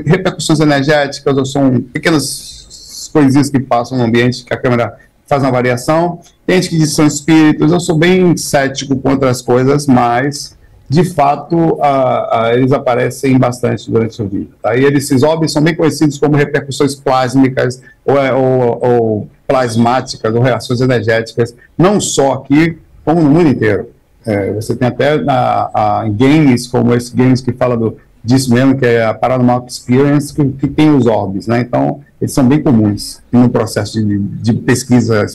repercussões 0.06 0.60
energéticas 0.60 1.38
ou 1.38 1.46
são 1.46 1.80
pequenas 1.80 3.10
coisinhas 3.14 3.50
que 3.50 3.60
passam 3.62 3.98
no 3.98 4.04
ambiente 4.04 4.44
que 4.44 4.54
a 4.54 4.58
câmera 4.58 4.98
faz 5.34 5.42
uma 5.44 5.52
variação. 5.52 6.20
Tem 6.46 6.58
gente 6.62 6.70
que 6.70 6.78
diz 6.78 6.90
que 6.90 6.96
são 6.96 7.08
espíritos. 7.08 7.72
Eu 7.72 7.80
sou 7.80 7.98
bem 7.98 8.38
cético 8.38 8.96
contra 8.98 9.30
as 9.32 9.42
coisas, 9.42 9.88
mas 9.88 10.56
de 10.88 11.04
fato, 11.04 11.80
a- 11.82 12.42
a- 12.44 12.54
eles 12.54 12.72
aparecem 12.72 13.36
bastante 13.40 13.90
durante 13.90 14.22
o 14.22 14.28
vídeo. 14.28 14.52
Tá? 14.62 14.76
E 14.76 14.84
esses 14.86 15.24
óbvios 15.24 15.52
são 15.52 15.62
bem 15.64 15.76
conhecidos 15.76 16.20
como 16.20 16.36
repercussões 16.36 16.94
plásmicas 16.94 17.82
ou, 18.06 18.18
é, 18.20 18.32
ou- 18.32 18.80
ou 18.82 19.28
plasmáticas 19.48 20.36
ou 20.36 20.42
reações 20.42 20.82
energéticas, 20.82 21.56
não 21.76 22.00
só 22.00 22.34
aqui, 22.34 22.78
como 23.04 23.22
no 23.22 23.30
mundo 23.30 23.50
inteiro. 23.50 23.88
É, 24.26 24.54
você 24.54 24.76
tem 24.76 24.88
até 24.88 25.18
na, 25.18 25.70
a, 25.74 26.06
games, 26.10 26.68
como 26.68 26.94
esse 26.94 27.16
games 27.16 27.42
que 27.42 27.52
fala 27.54 27.76
do, 27.76 27.98
disso 28.24 28.54
mesmo, 28.54 28.78
que 28.78 28.86
é 28.86 29.04
a 29.04 29.14
Paranormal 29.16 29.66
Experience, 29.68 30.32
que, 30.34 30.46
que 30.46 30.68
tem 30.68 30.96
os 30.96 31.08
orbes, 31.08 31.48
né? 31.48 31.60
Então, 31.62 32.02
eles 32.24 32.34
são 32.34 32.48
bem 32.48 32.64
comuns 32.64 33.22
no 33.30 33.50
processo 33.50 33.94
de, 34.04 34.18
de 34.18 34.54
pesquisa 34.54 35.26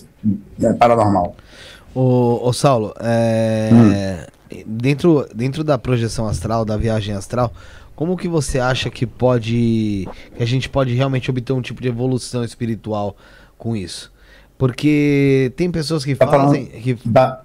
né, 0.58 0.72
paranormal. 0.72 1.36
Ô, 1.94 2.40
ô 2.48 2.52
Saulo, 2.52 2.94
é, 3.00 4.26
Hum. 4.50 4.62
dentro, 4.66 5.26
dentro 5.34 5.62
da 5.62 5.76
projeção 5.76 6.26
astral, 6.26 6.64
da 6.64 6.78
viagem 6.78 7.14
astral, 7.14 7.52
como 7.94 8.16
que 8.16 8.26
você 8.28 8.58
acha 8.58 8.88
que 8.88 9.04
pode. 9.06 10.08
que 10.34 10.42
a 10.42 10.46
gente 10.46 10.68
pode 10.68 10.94
realmente 10.94 11.30
obter 11.30 11.52
um 11.52 11.60
tipo 11.60 11.82
de 11.82 11.88
evolução 11.88 12.42
espiritual 12.42 13.14
com 13.58 13.76
isso? 13.76 14.10
Porque 14.56 15.52
tem 15.56 15.70
pessoas 15.70 16.04
que 16.04 16.14
Tá 16.14 16.26
fazem. 16.26 16.66
Que, 16.66 16.96
Da, 17.04 17.42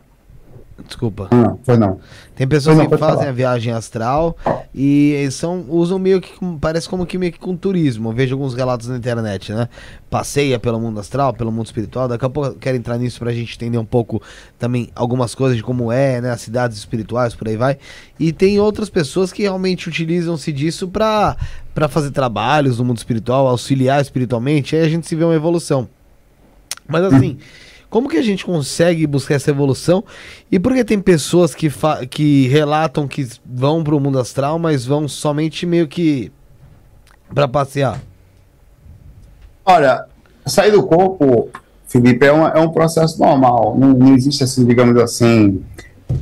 desculpa. 0.86 1.28
não, 1.32 1.60
foi 1.64 1.78
não. 1.78 2.00
Tem 2.36 2.48
pessoas 2.48 2.78
Não, 2.78 2.88
que 2.88 2.98
fazem 2.98 3.18
falar. 3.18 3.30
a 3.30 3.32
viagem 3.32 3.72
astral 3.72 4.36
e 4.74 5.12
eles 5.12 5.36
são, 5.36 5.66
usam 5.70 6.00
meio 6.00 6.20
que. 6.20 6.32
Parece 6.60 6.90
como 6.90 7.06
que 7.06 7.16
meio 7.18 7.32
que 7.32 7.38
com 7.38 7.56
turismo. 7.56 8.10
Eu 8.10 8.14
vejo 8.14 8.34
alguns 8.34 8.56
relatos 8.56 8.88
na 8.88 8.98
internet, 8.98 9.54
né? 9.54 9.70
Passeia 10.10 10.58
pelo 10.58 10.80
mundo 10.80 11.00
astral, 11.00 11.32
pelo 11.34 11.52
mundo 11.52 11.68
espiritual. 11.68 12.08
Daqui 12.08 12.26
a 12.26 12.30
pouco 12.30 12.50
eu 12.50 12.56
quero 12.56 12.76
entrar 12.76 12.98
nisso 12.98 13.20
pra 13.20 13.32
gente 13.32 13.56
entender 13.56 13.78
um 13.78 13.86
pouco 13.86 14.20
também 14.58 14.90
algumas 14.96 15.36
coisas 15.36 15.56
de 15.56 15.62
como 15.64 15.92
é, 15.92 16.20
né? 16.22 16.32
As 16.32 16.42
cidades 16.42 16.76
espirituais, 16.78 17.36
por 17.36 17.48
aí 17.48 17.56
vai. 17.56 17.78
E 18.20 18.34
tem 18.34 18.60
outras 18.60 18.90
pessoas 18.90 19.32
que 19.32 19.44
realmente 19.44 19.88
utilizam-se 19.88 20.52
disso 20.52 20.88
pra, 20.88 21.38
pra 21.76 21.88
fazer 21.88 22.10
trabalhos 22.10 22.80
no 22.80 22.86
mundo 22.86 22.98
espiritual, 22.98 23.48
auxiliar 23.48 24.02
espiritualmente. 24.02 24.76
Aí 24.76 24.82
a 24.82 24.90
gente 24.90 25.08
se 25.08 25.16
vê 25.16 25.24
uma 25.24 25.36
evolução. 25.36 25.88
Mas 26.88 27.04
assim, 27.04 27.38
como 27.94 28.10
que 28.10 28.18
a 28.18 28.24
gente 28.24 28.44
consegue 28.44 29.06
buscar 29.06 29.36
essa 29.36 29.52
evolução? 29.52 30.04
E 30.52 30.60
por 30.60 30.74
que 30.74 30.84
tem 30.84 31.00
pessoas 31.00 31.54
que, 31.54 31.72
que 32.10 32.48
relatam 32.48 33.08
que 33.08 33.28
vão 33.46 33.84
pro 33.84 34.00
mundo 34.00 34.18
astral, 34.18 34.58
mas 34.58 34.84
vão 34.84 35.08
somente 35.08 35.64
meio 35.64 35.88
que 35.88 36.32
pra 37.36 37.48
passear? 37.48 38.02
Olha, 39.64 40.06
sair 40.44 40.72
do 40.72 40.82
corpo, 40.82 41.50
Felipe, 41.88 42.26
é, 42.26 42.32
uma- 42.32 42.50
é 42.50 42.60
um 42.60 42.70
processo 42.72 43.20
normal. 43.20 43.78
Não, 43.78 43.90
não 43.94 44.16
existe, 44.16 44.44
assim, 44.44 44.66
digamos 44.66 45.00
assim, 45.00 45.64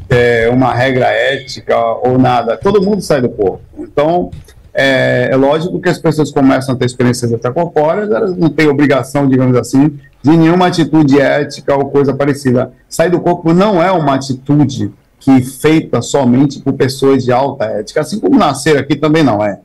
é, 0.10 0.50
uma 0.50 0.74
regra 0.74 1.06
ética 1.08 1.78
ou 2.06 2.18
nada. 2.18 2.58
Todo 2.58 2.82
mundo 2.82 3.02
sai 3.02 3.22
do 3.22 3.30
corpo. 3.30 3.62
Então, 3.80 4.30
é, 4.74 5.30
é 5.32 5.36
lógico 5.36 5.80
que 5.80 5.90
as 5.90 5.98
pessoas 5.98 6.32
começam 6.32 6.74
a 6.74 6.78
ter 6.78 6.86
experiências 6.86 7.32
extracorpóreas, 7.32 8.10
elas 8.12 8.36
não 8.36 8.50
têm 8.50 8.68
obrigação, 8.68 9.28
digamos 9.28 9.56
assim, 9.58 9.98
de 10.24 10.32
nenhuma 10.38 10.68
atitude 10.68 11.20
ética 11.20 11.76
ou 11.76 11.86
coisa 11.90 12.14
parecida. 12.14 12.72
Sair 12.88 13.10
do 13.10 13.20
corpo 13.20 13.54
não 13.54 13.82
é 13.82 13.92
uma 13.92 14.16
atitude 14.16 14.92
que 15.20 15.42
feita 15.42 16.02
somente 16.02 16.60
por 16.62 16.74
pessoas 16.74 17.24
de 17.24 17.32
alta 17.32 17.66
ética, 17.66 18.02
assim 18.02 18.20
como 18.20 18.38
nascer 18.38 18.78
aqui 18.78 18.96
também 18.96 19.24
não 19.24 19.44
é. 19.44 19.60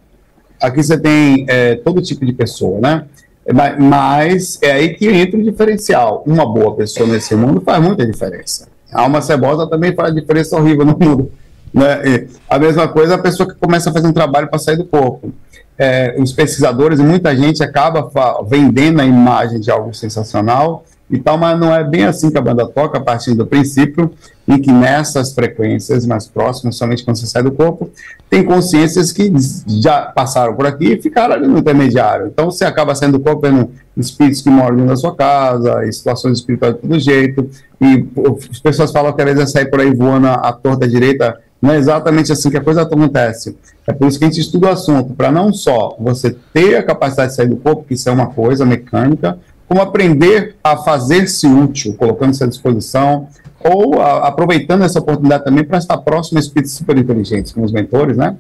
Aqui 0.61 0.83
você 0.83 0.99
tem 0.99 1.45
é, 1.49 1.77
todo 1.77 2.01
tipo 2.03 2.25
de 2.25 2.33
pessoa, 2.33 2.81
né? 2.81 3.05
Ma- 3.53 3.77
Mas 3.79 4.59
é 4.63 4.73
aí 4.73 4.95
que 4.95 5.07
entra 5.09 5.39
o 5.39 5.43
diferencial. 5.43 6.25
Uma 6.27 6.45
boa 6.47 6.75
pessoa 6.75 7.07
nesse 7.09 7.35
mundo 7.35 7.61
faz 7.61 7.83
muita 7.83 8.05
diferença. 8.05 8.67
A 8.93 9.03
alma 9.03 9.21
cebosa 9.23 9.67
também 9.69 9.95
faz 9.95 10.15
diferença 10.15 10.57
horrível 10.57 10.85
no 10.85 10.97
mundo. 10.99 11.31
Né? 11.73 12.27
A 12.49 12.59
mesma 12.59 12.89
coisa 12.89 13.15
a 13.15 13.19
pessoa 13.19 13.49
que 13.49 13.59
começa 13.59 13.91
a 13.91 13.93
fazer 13.93 14.07
um 14.07 14.13
trabalho 14.13 14.49
para 14.49 14.59
sair 14.59 14.77
do 14.77 14.85
corpo. 14.85 15.33
É, 15.79 16.17
os 16.19 16.33
pesquisadores 16.33 16.99
muita 16.99 17.37
gente 17.37 17.63
acaba 17.63 18.11
vendendo 18.49 19.01
a 19.01 19.05
imagem 19.05 19.61
de 19.61 19.71
algo 19.71 19.93
sensacional 19.93 20.85
e 21.09 21.19
tal, 21.19 21.39
mas 21.39 21.59
não 21.59 21.73
é 21.73 21.85
bem 21.85 22.05
assim 22.05 22.31
que 22.31 22.39
a 22.39 22.41
banda 22.41 22.67
toca, 22.67 22.99
a 22.99 23.01
partir 23.01 23.35
do 23.35 23.47
princípio 23.47 24.11
em 24.49 24.61
que 24.61 24.73
nessas 24.73 25.33
frequências 25.33 26.07
mais 26.07 26.27
próximas, 26.27 26.77
somente 26.77 27.05
quando 27.05 27.17
você 27.17 27.27
sai 27.27 27.43
do 27.43 27.51
corpo, 27.51 27.91
tem 28.31 28.45
consciências 28.45 29.13
que 29.13 29.33
já 29.81 30.03
passaram 30.03 30.55
por 30.55 30.67
aqui 30.67 30.93
e 30.93 31.03
ficaram 31.03 31.35
ali 31.35 31.47
no 31.47 31.59
intermediário. 31.59 32.29
Então 32.29 32.51
você 32.51 32.65
acaba 32.65 32.95
saindo 32.95 33.19
do 33.19 33.25
corpo 33.25 33.43
vendo 33.43 33.71
espíritos 33.97 34.43
que 34.43 34.51
moram 34.51 34.87
da 34.87 34.97
sua 34.97 35.15
casa, 35.15 35.81
situações 35.93 36.39
espirituais 36.39 36.75
de 36.75 36.81
todo 36.81 36.99
jeito, 36.99 37.49
e 37.81 38.07
as 38.51 38.61
pessoas 38.61 38.93
falam 38.93 39.13
que 39.13 39.23
às 39.23 39.29
vezes 39.29 39.43
é 39.43 39.47
sair 39.47 39.71
por 39.71 39.81
aí 39.81 39.93
voando 39.93 40.29
à 40.29 40.53
torta 40.53 40.89
direita, 40.89 41.39
não 41.61 41.73
é 41.73 41.77
exatamente 41.79 42.31
assim 42.33 42.51
que 42.51 42.57
a 42.57 42.61
coisa 42.63 42.83
acontece. 42.83 43.57
É 43.87 43.93
por 43.93 44.09
isso 44.09 44.19
que 44.19 44.25
a 44.25 44.29
gente 44.29 44.41
estuda 44.41 44.67
o 44.69 44.71
assunto, 44.71 45.15
para 45.15 45.31
não 45.31 45.53
só 45.53 45.97
você 45.99 46.37
ter 46.53 46.77
a 46.77 46.83
capacidade 46.83 47.31
de 47.31 47.37
sair 47.37 47.49
do 47.49 47.57
corpo, 47.57 47.85
que 47.85 47.95
isso 47.95 48.09
é 48.09 48.13
uma 48.13 48.27
coisa 48.27 48.65
mecânica, 48.65 49.39
como 49.69 49.81
aprender 49.81 50.57
a 50.63 50.77
fazer-se 50.77 51.47
útil, 51.47 51.95
colocando-se 51.95 52.45
à 52.45 52.47
disposição, 52.47 53.29
ou 53.61 54.01
a- 54.01 54.29
aproveitando 54.29 54.85
essa 54.85 54.99
oportunidade 54.99 55.45
também 55.45 55.65
para 55.65 55.79
estar 55.79 55.97
próximo 55.99 56.39
a 56.39 56.41
espíritos 56.41 56.75
super 56.75 56.97
inteligentes, 56.97 57.53
como 57.53 57.65
os 57.67 57.73
mentores, 57.73 58.17
né? 58.17 58.37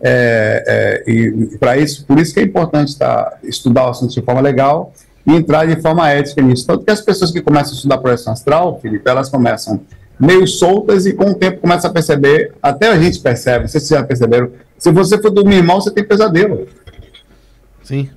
É, 0.00 1.02
é, 1.06 1.10
e 1.10 1.56
para 1.58 1.76
isso, 1.76 2.04
por 2.06 2.18
isso 2.20 2.32
que 2.32 2.38
é 2.38 2.44
importante 2.44 2.96
tá, 2.96 3.36
estudar 3.42 3.86
o 3.86 3.90
assunto 3.90 4.14
de 4.14 4.22
forma 4.22 4.40
legal 4.40 4.92
e 5.26 5.34
entrar 5.34 5.66
de 5.66 5.80
forma 5.82 6.08
ética 6.08 6.40
nisso. 6.40 6.64
Tanto 6.66 6.84
que 6.84 6.90
as 6.90 7.00
pessoas 7.00 7.32
que 7.32 7.40
começam 7.42 7.72
a 7.72 7.74
estudar 7.74 7.98
projeção 7.98 8.32
astral, 8.32 8.78
Felipe, 8.80 9.10
elas 9.10 9.28
começam 9.28 9.80
meio 10.18 10.46
soltas 10.46 11.06
e 11.06 11.12
com 11.12 11.30
o 11.30 11.34
tempo 11.34 11.60
começa 11.60 11.88
a 11.88 11.92
perceber, 11.92 12.52
até 12.62 12.88
a 12.88 12.98
gente 12.98 13.20
percebe, 13.20 13.68
vocês 13.68 13.86
já 13.86 14.02
perceberam, 14.02 14.50
se 14.76 14.90
você 14.90 15.20
for 15.20 15.30
dormir 15.30 15.62
mal, 15.62 15.80
você 15.80 15.90
tem 15.90 16.04
pesadelo. 16.04 16.66
Sim. 17.82 18.08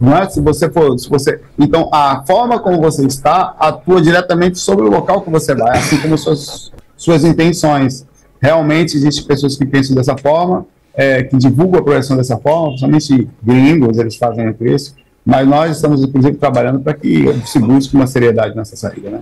Não 0.00 0.16
é? 0.16 0.28
Se 0.28 0.40
você 0.40 0.68
for, 0.68 0.98
se 0.98 1.08
você, 1.08 1.40
então 1.58 1.88
a 1.92 2.22
forma 2.26 2.58
como 2.58 2.80
você 2.80 3.06
está 3.06 3.54
atua 3.58 4.00
diretamente 4.00 4.58
sobre 4.58 4.84
o 4.84 4.90
local 4.90 5.22
que 5.22 5.30
você 5.30 5.54
vai, 5.54 5.78
assim 5.78 5.98
como 5.98 6.18
suas 6.18 6.70
suas 6.96 7.24
intenções. 7.24 8.06
Realmente 8.40 8.96
existem 8.96 9.24
pessoas 9.24 9.56
que 9.56 9.66
pensam 9.66 9.94
dessa 9.94 10.16
forma, 10.16 10.66
é, 10.94 11.22
que 11.22 11.36
divulgam 11.36 11.80
a 11.80 11.84
projeção 11.84 12.16
dessa 12.16 12.36
forma, 12.38 12.70
principalmente 12.70 13.28
gringos, 13.42 13.98
eles 13.98 14.16
fazem 14.16 14.54
isso. 14.60 14.94
Mas 15.24 15.46
nós 15.46 15.76
estamos 15.76 16.02
inclusive 16.02 16.36
trabalhando 16.36 16.80
para 16.80 16.94
que 16.94 17.24
se 17.44 17.58
busque 17.58 17.94
uma 17.94 18.06
seriedade 18.06 18.56
nessa 18.56 18.76
saída, 18.76 19.10
né? 19.10 19.20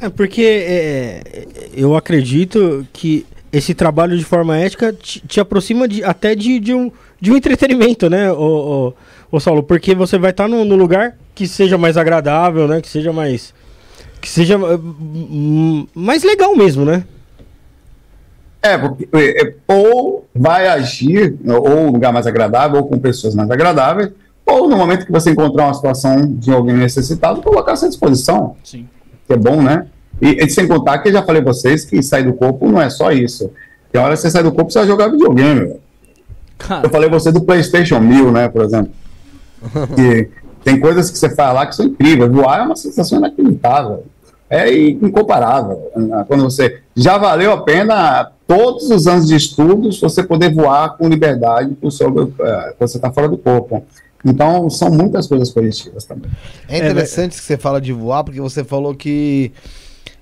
É 0.00 0.08
porque 0.08 0.42
é, 0.42 1.46
eu 1.74 1.94
acredito 1.94 2.86
que 2.92 3.26
esse 3.52 3.74
trabalho 3.74 4.16
de 4.16 4.24
forma 4.24 4.56
ética 4.56 4.92
te, 4.92 5.20
te 5.20 5.40
aproxima 5.40 5.86
de- 5.86 6.02
até 6.04 6.34
de, 6.34 6.58
de 6.58 6.72
um, 6.72 6.90
de 7.20 7.30
um 7.32 7.36
entretenimento, 7.36 8.08
né, 8.08 8.32
ô, 8.32 8.94
ô, 9.30 9.36
ô 9.36 9.40
Saulo? 9.40 9.62
Porque 9.62 9.94
você 9.94 10.18
vai 10.18 10.30
estar 10.30 10.48
num, 10.48 10.64
num 10.64 10.76
lugar 10.76 11.16
que 11.34 11.46
seja 11.46 11.76
mais 11.76 11.96
agradável, 11.96 12.68
né? 12.68 12.80
Que 12.80 12.88
seja 12.88 13.12
mais. 13.12 13.54
Que 14.20 14.28
seja 14.28 14.58
uh, 14.58 14.78
hum, 14.78 15.86
mais 15.94 16.22
legal 16.22 16.54
mesmo, 16.54 16.84
né? 16.84 17.04
É, 18.62 18.76
porque 18.76 19.08
é, 19.12 19.42
é, 19.48 19.54
ou 19.66 20.26
vai 20.34 20.68
agir, 20.68 21.34
ou 21.46 21.78
um 21.78 21.90
lugar 21.90 22.12
mais 22.12 22.26
agradável, 22.26 22.80
ou 22.80 22.86
com 22.86 22.98
pessoas 22.98 23.34
mais 23.34 23.50
agradáveis, 23.50 24.10
ou 24.44 24.68
no 24.68 24.76
momento 24.76 25.06
que 25.06 25.12
você 25.12 25.30
encontrar 25.30 25.64
uma 25.64 25.74
situação 25.74 26.34
de 26.34 26.52
alguém 26.52 26.76
necessitado, 26.76 27.40
colocar-se 27.40 27.86
à 27.86 27.88
disposição. 27.88 28.56
Sim. 28.62 28.86
Que 29.30 29.34
é 29.34 29.36
bom, 29.36 29.62
né? 29.62 29.86
E, 30.20 30.44
e 30.44 30.50
sem 30.50 30.66
contar 30.66 30.98
que 30.98 31.08
eu 31.08 31.12
já 31.12 31.22
falei 31.22 31.40
pra 31.40 31.52
vocês 31.52 31.84
que 31.84 32.02
sair 32.02 32.24
do 32.24 32.32
corpo 32.32 32.68
não 32.68 32.82
é 32.82 32.90
só 32.90 33.12
isso. 33.12 33.50
Tem 33.92 34.00
hora 34.00 34.14
que 34.14 34.20
você 34.20 34.30
sai 34.30 34.42
do 34.42 34.50
corpo, 34.50 34.72
você 34.72 34.80
vai 34.80 34.88
jogar 34.88 35.08
videogame. 35.08 35.76
Cara, 36.58 36.86
Eu 36.86 36.90
falei 36.90 37.08
pra 37.08 37.18
você 37.18 37.30
do 37.30 37.40
PlayStation 37.40 38.00
1000, 38.00 38.32
né, 38.32 38.48
por 38.48 38.62
exemplo. 38.62 38.92
Que 39.94 40.28
tem 40.64 40.80
coisas 40.80 41.10
que 41.10 41.16
você 41.16 41.30
faz 41.30 41.54
lá 41.54 41.66
que 41.66 41.76
são 41.76 41.86
incríveis. 41.86 42.30
Voar 42.30 42.58
é 42.58 42.62
uma 42.62 42.76
sensação 42.76 43.18
inacreditável. 43.18 44.04
é 44.48 44.72
incomparável. 44.72 45.90
Quando 46.26 46.42
você 46.42 46.80
já 46.96 47.16
valeu 47.16 47.52
a 47.52 47.62
pena 47.62 48.32
todos 48.48 48.90
os 48.90 49.06
anos 49.06 49.28
de 49.28 49.36
estudos 49.36 50.00
você 50.00 50.24
poder 50.24 50.52
voar 50.52 50.96
com 50.96 51.08
liberdade 51.08 51.76
sobre 51.90 52.32
é, 52.40 52.74
você 52.80 52.96
está 52.98 53.12
fora 53.12 53.28
do 53.28 53.38
corpo. 53.38 53.84
Então 54.24 54.68
são 54.68 54.90
muitas 54.90 55.26
coisas 55.26 55.50
positivas 55.50 56.04
também. 56.04 56.30
É 56.68 56.78
interessante 56.78 57.36
que 57.36 57.42
você 57.42 57.56
fala 57.56 57.80
de 57.80 57.92
voar 57.92 58.22
porque 58.24 58.40
você 58.40 58.62
falou 58.62 58.94
que 58.94 59.52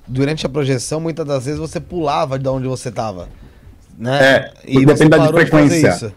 durante 0.07 0.47
a 0.47 0.49
projeção 0.49 1.01
muitas 1.01 1.27
das 1.27 1.45
vezes 1.45 1.59
você 1.59 1.81
pulava 1.81 2.39
de 2.39 2.49
onde 2.49 2.69
você 2.69 2.89
estava, 2.91 3.29
né? 3.99 4.23
É, 4.23 4.53
e 4.67 4.87
depende 4.87 5.11
da 5.11 5.29
frequência. 5.29 5.93
De 5.93 6.15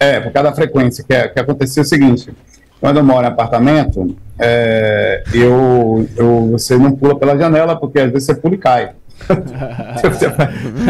é, 0.00 0.18
por 0.18 0.32
causa 0.32 0.48
da 0.48 0.56
frequência 0.56 1.04
que, 1.04 1.12
é, 1.12 1.28
que 1.28 1.38
acontecia 1.38 1.82
o 1.82 1.86
seguinte. 1.86 2.32
Quando 2.80 2.96
eu 2.96 3.04
moro 3.04 3.26
em 3.26 3.28
apartamento, 3.28 4.16
é, 4.38 5.22
eu, 5.34 6.08
eu, 6.16 6.48
você 6.52 6.78
não 6.78 6.92
pula 6.92 7.18
pela 7.18 7.36
janela, 7.36 7.76
porque 7.78 8.00
às 8.00 8.10
vezes 8.10 8.24
você 8.24 8.34
pula 8.34 8.54
e 8.54 8.58
cai. 8.58 8.92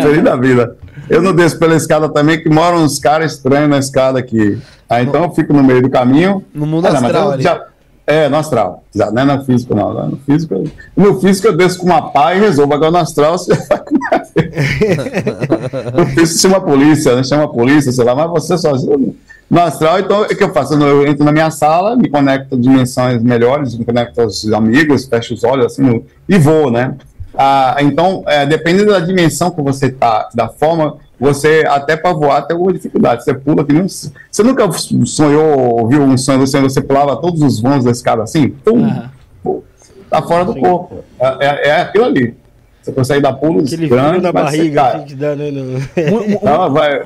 Feliz 0.01 0.22
da 0.22 0.37
vida. 0.37 0.76
Eu 1.11 1.21
não 1.21 1.35
desço 1.35 1.59
pela 1.59 1.75
escada 1.75 2.09
também, 2.09 2.41
que 2.41 2.49
moram 2.49 2.85
uns 2.85 3.01
caras 3.01 3.33
estranhos 3.33 3.69
na 3.69 3.79
escada 3.79 4.19
aqui. 4.19 4.59
Aí 4.89 5.05
então 5.05 5.25
eu 5.25 5.31
fico 5.33 5.53
no 5.53 5.63
meio 5.63 5.83
do 5.83 5.91
caminho. 5.91 6.45
No 6.55 6.67
mundo 6.67 6.87
ah, 6.87 6.93
astral 6.93 7.41
já, 7.41 7.67
É, 8.07 8.29
no 8.29 8.37
astral. 8.37 8.85
Já, 8.95 9.11
não 9.11 9.23
é 9.23 9.25
no 9.25 9.45
físico, 9.45 9.75
não. 9.75 9.93
No 10.09 10.17
físico, 10.19 10.63
no 10.97 11.21
físico 11.21 11.49
eu 11.49 11.57
desço 11.57 11.81
com 11.81 11.87
uma 11.87 12.11
pá 12.11 12.35
e 12.35 12.41
resolvo. 12.41 12.75
Agora 12.75 12.93
no 12.93 12.99
astral 12.99 13.37
você 13.37 13.55
vai 13.55 13.81
No 15.99 16.07
físico 16.07 16.41
chama 16.41 16.59
a 16.59 16.61
polícia, 16.61 17.17
né? 17.17 17.25
chama 17.25 17.45
a 17.45 17.49
polícia, 17.49 17.91
sei 17.91 18.05
lá, 18.05 18.15
mas 18.15 18.31
você 18.31 18.57
sozinho 18.57 19.17
no 19.51 19.61
astral, 19.61 19.99
então, 19.99 20.23
o 20.23 20.29
que 20.29 20.45
eu 20.45 20.53
faço? 20.53 20.75
Eu 20.75 21.05
entro 21.05 21.25
na 21.25 21.33
minha 21.33 21.51
sala, 21.51 21.97
me 21.97 22.09
conecto 22.09 22.55
a 22.55 22.59
dimensões 22.59 23.21
melhores, 23.21 23.77
me 23.77 23.85
conecto 23.85 24.21
aos 24.21 24.47
amigos, 24.53 25.07
fecho 25.07 25.35
os 25.35 25.43
olhos 25.43 25.67
assim, 25.67 26.05
e 26.29 26.39
vou, 26.39 26.71
né? 26.71 26.95
Ah, 27.35 27.76
então, 27.81 28.24
é, 28.26 28.45
dependendo 28.45 28.93
da 28.93 29.01
dimensão 29.01 29.51
que 29.51 29.62
você 29.62 29.87
está, 29.87 30.28
da 30.35 30.49
forma, 30.49 30.97
você 31.18 31.64
até 31.68 31.97
para 31.97 32.12
voar 32.12 32.43
tem 32.43 32.55
alguma 32.55 32.72
dificuldade. 32.72 33.24
Você 33.24 33.35
pula 33.35 33.64
que 33.64 33.72
nem 33.72 33.83
um, 33.83 33.87
Você 33.87 34.43
nunca 34.43 34.70
sonhou, 35.07 35.87
viu 35.89 36.03
um 36.03 36.16
sonho 36.16 36.41
você, 36.41 36.61
você 36.61 36.81
pulava 36.81 37.16
todos 37.16 37.43
os 37.43 37.61
vãos 37.61 37.85
da 37.85 37.91
escada 37.91 38.22
assim? 38.22 38.49
Pum, 38.49 38.83
uhum. 38.83 39.09
pum, 39.43 39.62
tá 40.09 40.22
fora 40.22 40.45
do 40.45 40.57
corpo. 40.57 41.05
É, 41.18 41.47
é, 41.47 41.68
é, 41.68 41.81
aquilo 41.83 42.05
ali. 42.05 42.35
Você 42.83 42.93
consegue 42.93 43.20
dar 43.20 43.35
pulos 43.35 43.72
Aquele 43.72 43.89
grandes, 43.89 44.22
na 44.22 44.33
barriga, 44.33 45.05
que 45.07 45.14
dá, 45.14 45.37
né, 45.37 45.51
então, 45.51 46.70
vai, 46.72 47.03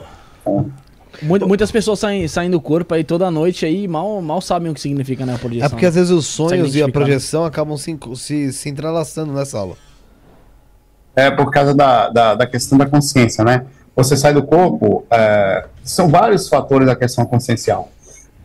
Muitas 1.22 1.70
pessoas 1.70 2.00
saem, 2.00 2.26
saem 2.26 2.50
do 2.50 2.60
corpo 2.60 2.92
aí 2.94 3.04
toda 3.04 3.30
noite 3.30 3.64
aí 3.64 3.86
mal, 3.86 4.20
mal 4.20 4.40
sabem 4.40 4.70
o 4.70 4.74
que 4.74 4.80
significa 4.80 5.24
né, 5.24 5.34
a 5.34 5.38
projeção. 5.38 5.66
É 5.66 5.68
porque 5.68 5.86
às 5.86 5.94
vezes 5.94 6.10
os 6.10 6.26
sonhos 6.26 6.74
e 6.74 6.82
a 6.82 6.88
projeção 6.88 7.44
acabam 7.44 7.76
se, 7.76 7.96
se, 8.16 8.52
se 8.52 8.68
entrelaçando 8.68 9.32
nessa 9.32 9.58
aula. 9.58 9.76
É 11.16 11.30
por 11.30 11.50
causa 11.50 11.74
da, 11.74 12.08
da, 12.08 12.34
da 12.34 12.46
questão 12.46 12.76
da 12.76 12.86
consciência, 12.86 13.44
né? 13.44 13.64
Você 13.96 14.16
sai 14.16 14.34
do 14.34 14.42
corpo, 14.42 15.04
é, 15.10 15.66
são 15.84 16.08
vários 16.08 16.48
fatores 16.48 16.86
da 16.86 16.96
questão 16.96 17.24
consciencial. 17.24 17.90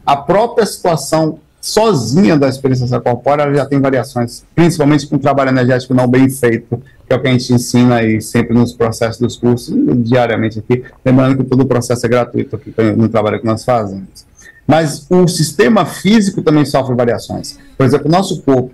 A 0.05 0.15
própria 0.15 0.65
situação 0.65 1.39
sozinha 1.61 2.37
da 2.37 2.47
experiência 2.47 2.99
corpórea 3.01 3.53
já 3.53 3.65
tem 3.65 3.79
variações, 3.79 4.43
principalmente 4.55 5.07
com 5.07 5.15
o 5.15 5.19
trabalho 5.19 5.49
energético 5.49 5.93
não 5.93 6.07
bem 6.07 6.29
feito, 6.29 6.81
que 7.07 7.13
é 7.13 7.15
o 7.15 7.21
que 7.21 7.27
a 7.27 7.31
gente 7.31 7.53
ensina 7.53 7.95
aí 7.95 8.21
sempre 8.21 8.53
nos 8.53 8.73
processos 8.73 9.19
dos 9.19 9.35
cursos, 9.35 9.75
diariamente 10.03 10.59
aqui. 10.59 10.83
Lembrando 11.03 11.37
que 11.37 11.43
todo 11.43 11.61
o 11.61 11.65
processo 11.65 12.05
é 12.05 12.09
gratuito 12.09 12.55
aqui 12.55 12.73
no 12.95 13.09
trabalho 13.09 13.39
que 13.39 13.45
nós 13.45 13.65
fazemos. 13.65 14.29
Mas 14.65 15.07
o 15.09 15.27
sistema 15.27 15.83
físico 15.83 16.43
também 16.43 16.63
sofre 16.63 16.95
variações. 16.95 17.57
Por 17.75 17.85
exemplo, 17.85 18.07
o 18.07 18.11
nosso 18.11 18.41
corpo, 18.43 18.71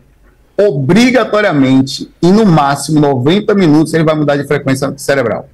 obrigatoriamente, 0.57 2.09
e 2.21 2.31
no 2.31 2.45
máximo 2.45 2.99
90 2.99 3.53
minutos, 3.53 3.93
ele 3.93 4.03
vai 4.03 4.15
mudar 4.15 4.37
de 4.37 4.47
frequência 4.47 4.93
cerebral. 4.97 5.47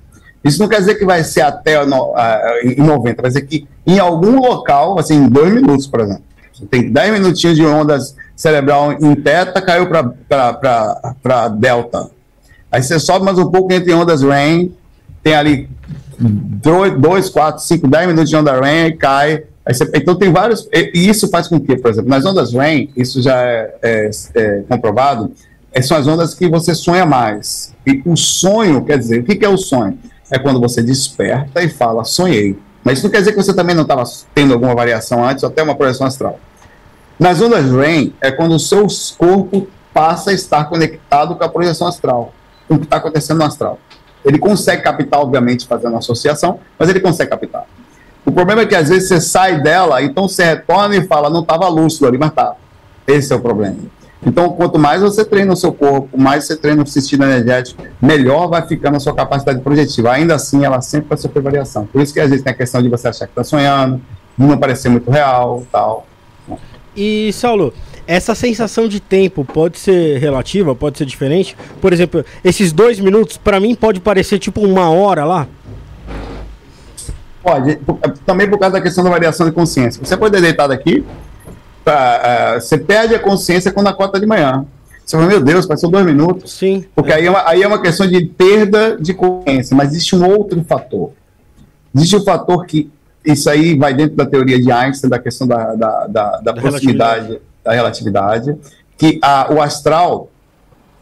Isso 0.44 0.60
não 0.60 0.68
quer 0.68 0.80
dizer 0.80 0.96
que 0.96 1.06
vai 1.06 1.24
ser 1.24 1.42
até 1.42 1.86
no, 1.86 2.12
uh, 2.12 2.16
em 2.64 2.82
90, 2.82 3.22
vai 3.22 3.30
dizer 3.30 3.44
que 3.44 3.68
em 3.86 4.00
algum 4.00 4.40
local, 4.40 4.98
assim, 5.00 5.16
em 5.16 5.30
dois 5.30 5.54
minutos, 5.54 5.88
por 5.88 6.02
exemplo. 6.02 6.24
Tem 6.70 6.92
10 6.92 7.14
minutinhos 7.14 7.56
de 7.56 7.66
ondas 7.66 8.16
cerebral 8.36 8.94
em 8.94 9.16
teta, 9.16 9.62
caiu 9.62 9.88
para 9.88 11.48
delta. 11.48 12.10
Aí 12.72 12.84
você 12.84 13.00
sobe 13.00 13.26
mais 13.26 13.38
um 13.38 13.50
pouco 13.50 13.74
entre 13.74 13.94
ondas 13.94 14.22
REM, 14.22 14.72
tem 15.24 15.34
ali 15.34 15.70
2, 16.20 17.30
4, 17.30 17.64
5, 17.64 17.88
10 17.88 18.08
minutos 18.08 18.30
de 18.30 18.36
onda 18.36 18.60
REM 18.60 18.96
cai. 18.96 19.44
Você, 19.68 19.90
então 19.94 20.16
tem 20.16 20.32
vários. 20.32 20.68
E 20.74 21.08
isso 21.08 21.30
faz 21.30 21.48
com 21.48 21.60
que, 21.60 21.78
por 21.78 21.92
exemplo, 21.92 22.10
nas 22.10 22.26
ondas 22.26 22.54
REM, 22.54 22.90
isso 22.96 23.22
já 23.22 23.38
é, 23.42 23.76
é, 23.82 24.10
é 24.36 24.64
comprovado, 24.68 25.32
é, 25.72 25.82
são 25.82 25.98
as 25.98 26.08
ondas 26.08 26.34
que 26.34 26.50
você 26.50 26.74
sonha 26.74 27.06
mais. 27.06 27.74
E 27.86 28.02
o 28.06 28.16
sonho, 28.16 28.84
quer 28.84 28.98
dizer, 28.98 29.22
o 29.22 29.24
que, 29.24 29.36
que 29.36 29.46
é 29.46 29.50
o 29.50 29.58
sonho? 29.58 29.98
É 30.30 30.40
quando 30.40 30.60
você 30.60 30.82
desperta 30.82 31.62
e 31.62 31.70
fala, 31.70 32.04
sonhei. 32.04 32.58
Mas 32.84 32.98
isso 32.98 33.08
não 33.08 33.12
quer 33.12 33.20
dizer 33.20 33.32
que 33.32 33.38
você 33.38 33.54
também 33.54 33.76
não 33.76 33.84
estava 33.84 34.04
tendo 34.34 34.54
alguma 34.54 34.74
variação 34.74 35.24
antes, 35.24 35.44
ou 35.44 35.50
até 35.50 35.62
uma 35.62 35.76
projeção 35.76 36.08
astral. 36.08 36.40
Nas 37.20 37.40
ondas 37.42 37.72
REM, 37.72 38.14
é 38.20 38.32
quando 38.32 38.56
o 38.56 38.60
seu 38.60 38.88
corpo 39.18 39.68
passa 39.94 40.32
a 40.32 40.34
estar 40.34 40.66
conectado 40.66 41.36
com 41.36 41.44
a 41.44 41.50
projeção 41.50 41.88
astral 41.88 42.34
com 42.68 42.76
o 42.76 42.80
que 42.80 42.86
está 42.86 42.98
acontecendo 42.98 43.40
no 43.40 43.44
astral. 43.44 43.80
Ele 44.24 44.40
consegue 44.40 44.82
captar, 44.82 45.20
obviamente, 45.20 45.68
fazendo 45.68 45.98
associação, 45.98 46.60
mas 46.80 46.90
ele 46.90 47.00
consegue 47.00 47.30
captar. 47.30 47.66
O 48.26 48.32
problema 48.32 48.62
é 48.62 48.66
que 48.66 48.76
às 48.76 48.90
vezes 48.90 49.08
você 49.08 49.20
sai 49.20 49.62
dela, 49.62 50.02
então 50.02 50.28
você 50.28 50.44
retorna 50.44 50.96
e 50.96 51.08
fala, 51.08 51.30
não 51.30 51.42
estava 51.42 51.68
lúcido 51.68 52.08
ali, 52.08 52.18
mas 52.18 52.32
tá. 52.32 52.56
Esse 53.08 53.34
é 53.34 53.36
o 53.36 53.40
problema. 53.40 53.78
Então, 54.24 54.50
quanto 54.50 54.78
mais 54.78 55.02
você 55.02 55.26
treina 55.26 55.52
o 55.52 55.56
seu 55.56 55.74
corpo, 55.74 56.16
mais 56.16 56.46
você 56.46 56.56
treina 56.56 56.84
o 56.84 56.86
sistema 56.86 57.26
energético, 57.26 57.82
melhor 58.00 58.48
vai 58.48 58.62
ficando 58.68 58.98
a 58.98 59.00
sua 59.00 59.16
capacidade 59.16 59.60
projetiva. 59.62 60.12
Ainda 60.12 60.36
assim, 60.36 60.64
ela 60.64 60.80
sempre 60.82 61.10
vai 61.10 61.18
sofrer 61.18 61.42
variação. 61.42 61.88
Por 61.88 62.02
isso 62.02 62.14
que 62.14 62.20
às 62.20 62.30
vezes 62.30 62.44
tem 62.44 62.54
a 62.54 62.56
questão 62.56 62.84
de 62.84 62.90
você 62.90 63.08
achar 63.08 63.26
que 63.26 63.32
está 63.32 63.44
sonhando, 63.44 64.00
não 64.38 64.56
parecer 64.58 64.90
muito 64.90 65.10
real, 65.10 65.66
tal. 65.72 66.06
E, 66.96 67.32
Saulo, 67.34 67.74
essa 68.06 68.36
sensação 68.36 68.88
de 68.88 69.00
tempo 69.00 69.44
pode 69.44 69.80
ser 69.80 70.20
relativa, 70.20 70.76
pode 70.76 71.00
ser 71.00 71.06
diferente. 71.06 71.58
Por 71.80 71.92
exemplo, 71.92 72.24
esses 72.44 72.72
dois 72.72 73.00
minutos, 73.00 73.38
para 73.38 73.60
mim, 73.60 73.74
pode 73.74 74.00
parecer 74.00 74.38
tipo 74.38 74.62
uma 74.62 74.90
hora 74.92 75.26
lá. 75.26 75.48
Pode, 77.44 77.80
também 78.26 78.50
por 78.50 78.60
causa 78.60 78.74
da 78.74 78.82
questão 78.82 79.04
da 79.04 79.10
variação 79.10 79.48
de 79.48 79.52
consciência. 79.52 80.04
Você 80.04 80.16
pode 80.16 80.34
ter 80.36 80.42
deitado 80.42 80.72
aqui, 80.72 81.04
tá, 81.84 82.56
uh, 82.56 82.62
você 82.62 82.78
perde 82.78 83.16
a 83.16 83.20
consciência 83.20 83.72
quando 83.72 83.88
acorda 83.88 84.20
de 84.20 84.26
manhã. 84.26 84.66
Você 85.04 85.18
fala, 85.18 85.28
meu 85.28 85.42
Deus, 85.42 85.66
passou 85.66 85.90
dois 85.90 86.06
minutos. 86.06 86.54
Sim. 86.54 86.86
Porque 86.96 87.12
é. 87.12 87.16
Aí, 87.16 87.26
é 87.26 87.30
uma, 87.30 87.50
aí 87.50 87.64
é 87.64 87.68
uma 87.68 87.82
questão 87.82 88.08
de 88.08 88.24
perda 88.26 88.98
de 88.98 89.14
consciência, 89.14 89.76
mas 89.76 89.90
existe 89.90 90.16
um 90.16 90.26
outro 90.30 90.64
fator. 90.64 91.12
Existe 91.94 92.16
um 92.16 92.24
fator 92.24 92.66
que 92.66 92.90
isso 93.26 93.50
aí 93.50 93.78
vai 93.78 93.94
dentro 93.94 94.16
da 94.16 94.26
teoria 94.26 94.62
de 94.62 94.72
Einstein, 94.72 95.10
da 95.10 95.20
questão 95.20 95.48
da, 95.48 95.76
da, 95.76 96.08
da, 96.08 96.42
da 96.42 96.54
proximidade 96.54 97.42
da 97.64 97.74
relatividade, 97.74 98.58
que 98.98 99.20
a, 99.22 99.54
o 99.54 99.62
astral 99.62 100.30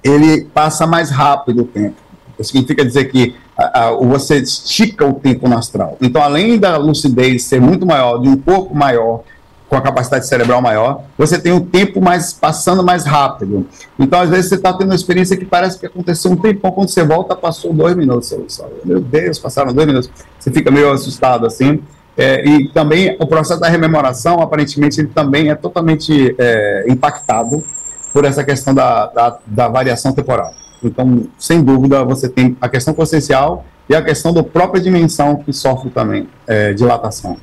ele 0.04 0.46
passa 0.54 0.86
mais 0.86 1.10
rápido 1.10 1.62
o 1.62 1.66
tempo. 1.66 1.96
Isso 2.38 2.52
significa 2.52 2.86
dizer 2.86 3.06
que 3.06 3.36
a, 3.60 3.88
a, 3.88 3.91
você 3.91 4.38
estica 4.38 5.05
o 5.05 5.14
tempo 5.14 5.51
astral. 5.53 5.97
Então, 6.01 6.22
além 6.22 6.57
da 6.57 6.78
lucidez 6.78 7.43
ser 7.43 7.60
muito 7.60 7.86
maior, 7.86 8.20
de 8.20 8.30
um 8.30 8.38
corpo 8.38 8.74
maior, 8.74 9.24
com 9.68 9.76
a 9.76 9.82
capacidade 9.82 10.28
cerebral 10.28 10.62
maior, 10.62 11.03
você 11.16 11.38
tem 11.38 11.51
o 11.51 11.62
tempo 11.62 12.01
mais 12.01 12.34
passando 12.34 12.84
mais 12.84 13.05
rápido. 13.05 13.68
Então, 13.99 14.20
às 14.20 14.30
vezes, 14.30 14.49
você 14.49 14.55
está 14.55 14.74
tendo 14.74 14.89
uma 14.89 14.95
experiência 14.95 15.38
que 15.38 15.45
parece 15.45 15.78
que 15.78 15.86
aconteceu 15.86 16.32
um 16.32 16.36
tempão, 16.36 16.72
quando 16.72 16.89
você 16.89 17.03
volta, 17.03 17.36
passou 17.36 17.72
dois 17.72 17.95
minutos. 17.95 18.30
Você, 18.30 18.64
meu 18.84 18.99
Deus, 18.99 19.38
passaram 19.38 19.72
dois 19.72 19.86
minutos. 19.86 20.10
Você 20.39 20.49
fica 20.49 20.72
meio 20.72 20.91
assustado 20.91 21.45
assim. 21.45 21.84
É, 22.18 22.43
e 22.45 22.68
também 22.70 23.16
o 23.20 23.28
processo 23.28 23.62
da 23.62 23.70
rememoração, 23.70 24.41
aparentemente, 24.41 24.99
ele 24.99 25.10
também 25.10 25.51
é 25.51 25.55
totalmente 25.55 26.36
é, 26.38 26.86
impactado 26.89 27.64
por 28.12 28.26
essa 28.26 28.43
questão 28.43 28.74
da, 28.74 29.05
da, 29.05 29.38
da, 29.45 29.68
variação 29.68 30.12
temporal. 30.12 30.53
Então, 30.84 31.28
sem 31.38 31.64
dúvida, 31.64 32.04
você 32.04 32.30
tem 32.30 32.56
a 32.60 32.70
questão 32.70 32.94
consciencial 32.94 33.66
e 33.90 33.96
a 33.96 34.02
questão 34.02 34.34
da 34.34 34.44
própria 34.44 34.82
dimensão 34.82 35.38
que 35.38 35.52
sofre 35.52 35.90
também 35.90 36.28
é, 36.48 36.74
dilatação. 36.74 37.38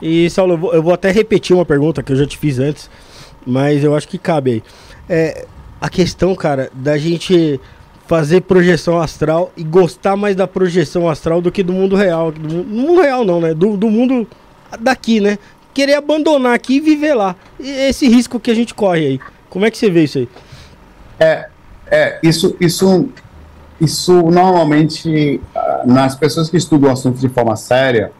E, 0.00 0.28
Saulo, 0.28 0.70
eu 0.72 0.82
vou, 0.82 0.92
até 0.92 1.10
repetir 1.10 1.56
uma 1.56 1.64
pergunta 1.64 2.02
que 2.02 2.12
eu 2.12 2.16
já 2.16 2.26
te 2.26 2.36
fiz 2.36 2.58
antes, 2.58 2.90
mas 3.46 3.82
eu 3.82 3.94
acho 3.96 4.06
que 4.06 4.18
cabe 4.18 4.50
aí. 4.52 4.62
É, 5.08 5.46
a 5.80 5.88
questão, 5.88 6.34
cara, 6.34 6.70
da 6.74 6.98
gente 6.98 7.60
fazer 8.06 8.42
projeção 8.42 9.00
astral 9.00 9.50
e 9.56 9.64
gostar 9.64 10.16
mais 10.16 10.36
da 10.36 10.46
projeção 10.46 11.08
astral 11.08 11.40
do 11.40 11.50
que 11.50 11.62
do 11.62 11.72
mundo 11.72 11.96
real. 11.96 12.30
Do 12.30 12.64
mundo 12.64 13.00
real 13.00 13.24
não, 13.24 13.40
né? 13.40 13.54
Do, 13.54 13.76
do 13.76 13.88
mundo 13.88 14.26
daqui, 14.78 15.20
né? 15.20 15.38
Querer 15.72 15.94
abandonar 15.94 16.54
aqui 16.54 16.76
e 16.76 16.80
viver 16.80 17.14
lá. 17.14 17.34
E 17.58 17.68
esse 17.88 18.06
risco 18.08 18.38
que 18.38 18.50
a 18.50 18.54
gente 18.54 18.74
corre 18.74 19.06
aí. 19.06 19.20
Como 19.48 19.64
é 19.64 19.70
que 19.70 19.78
você 19.78 19.90
vê 19.90 20.04
isso 20.04 20.18
aí? 20.18 20.28
É, 21.18 21.48
é 21.90 22.18
isso, 22.22 22.56
isso, 22.60 23.08
isso 23.80 24.12
normalmente 24.30 25.40
ah, 25.54 25.82
nas 25.84 26.14
pessoas 26.14 26.48
que 26.48 26.56
estudam 26.56 26.90
o 26.90 26.92
assunto 26.92 27.18
de 27.18 27.28
forma 27.28 27.56
séria, 27.56 28.12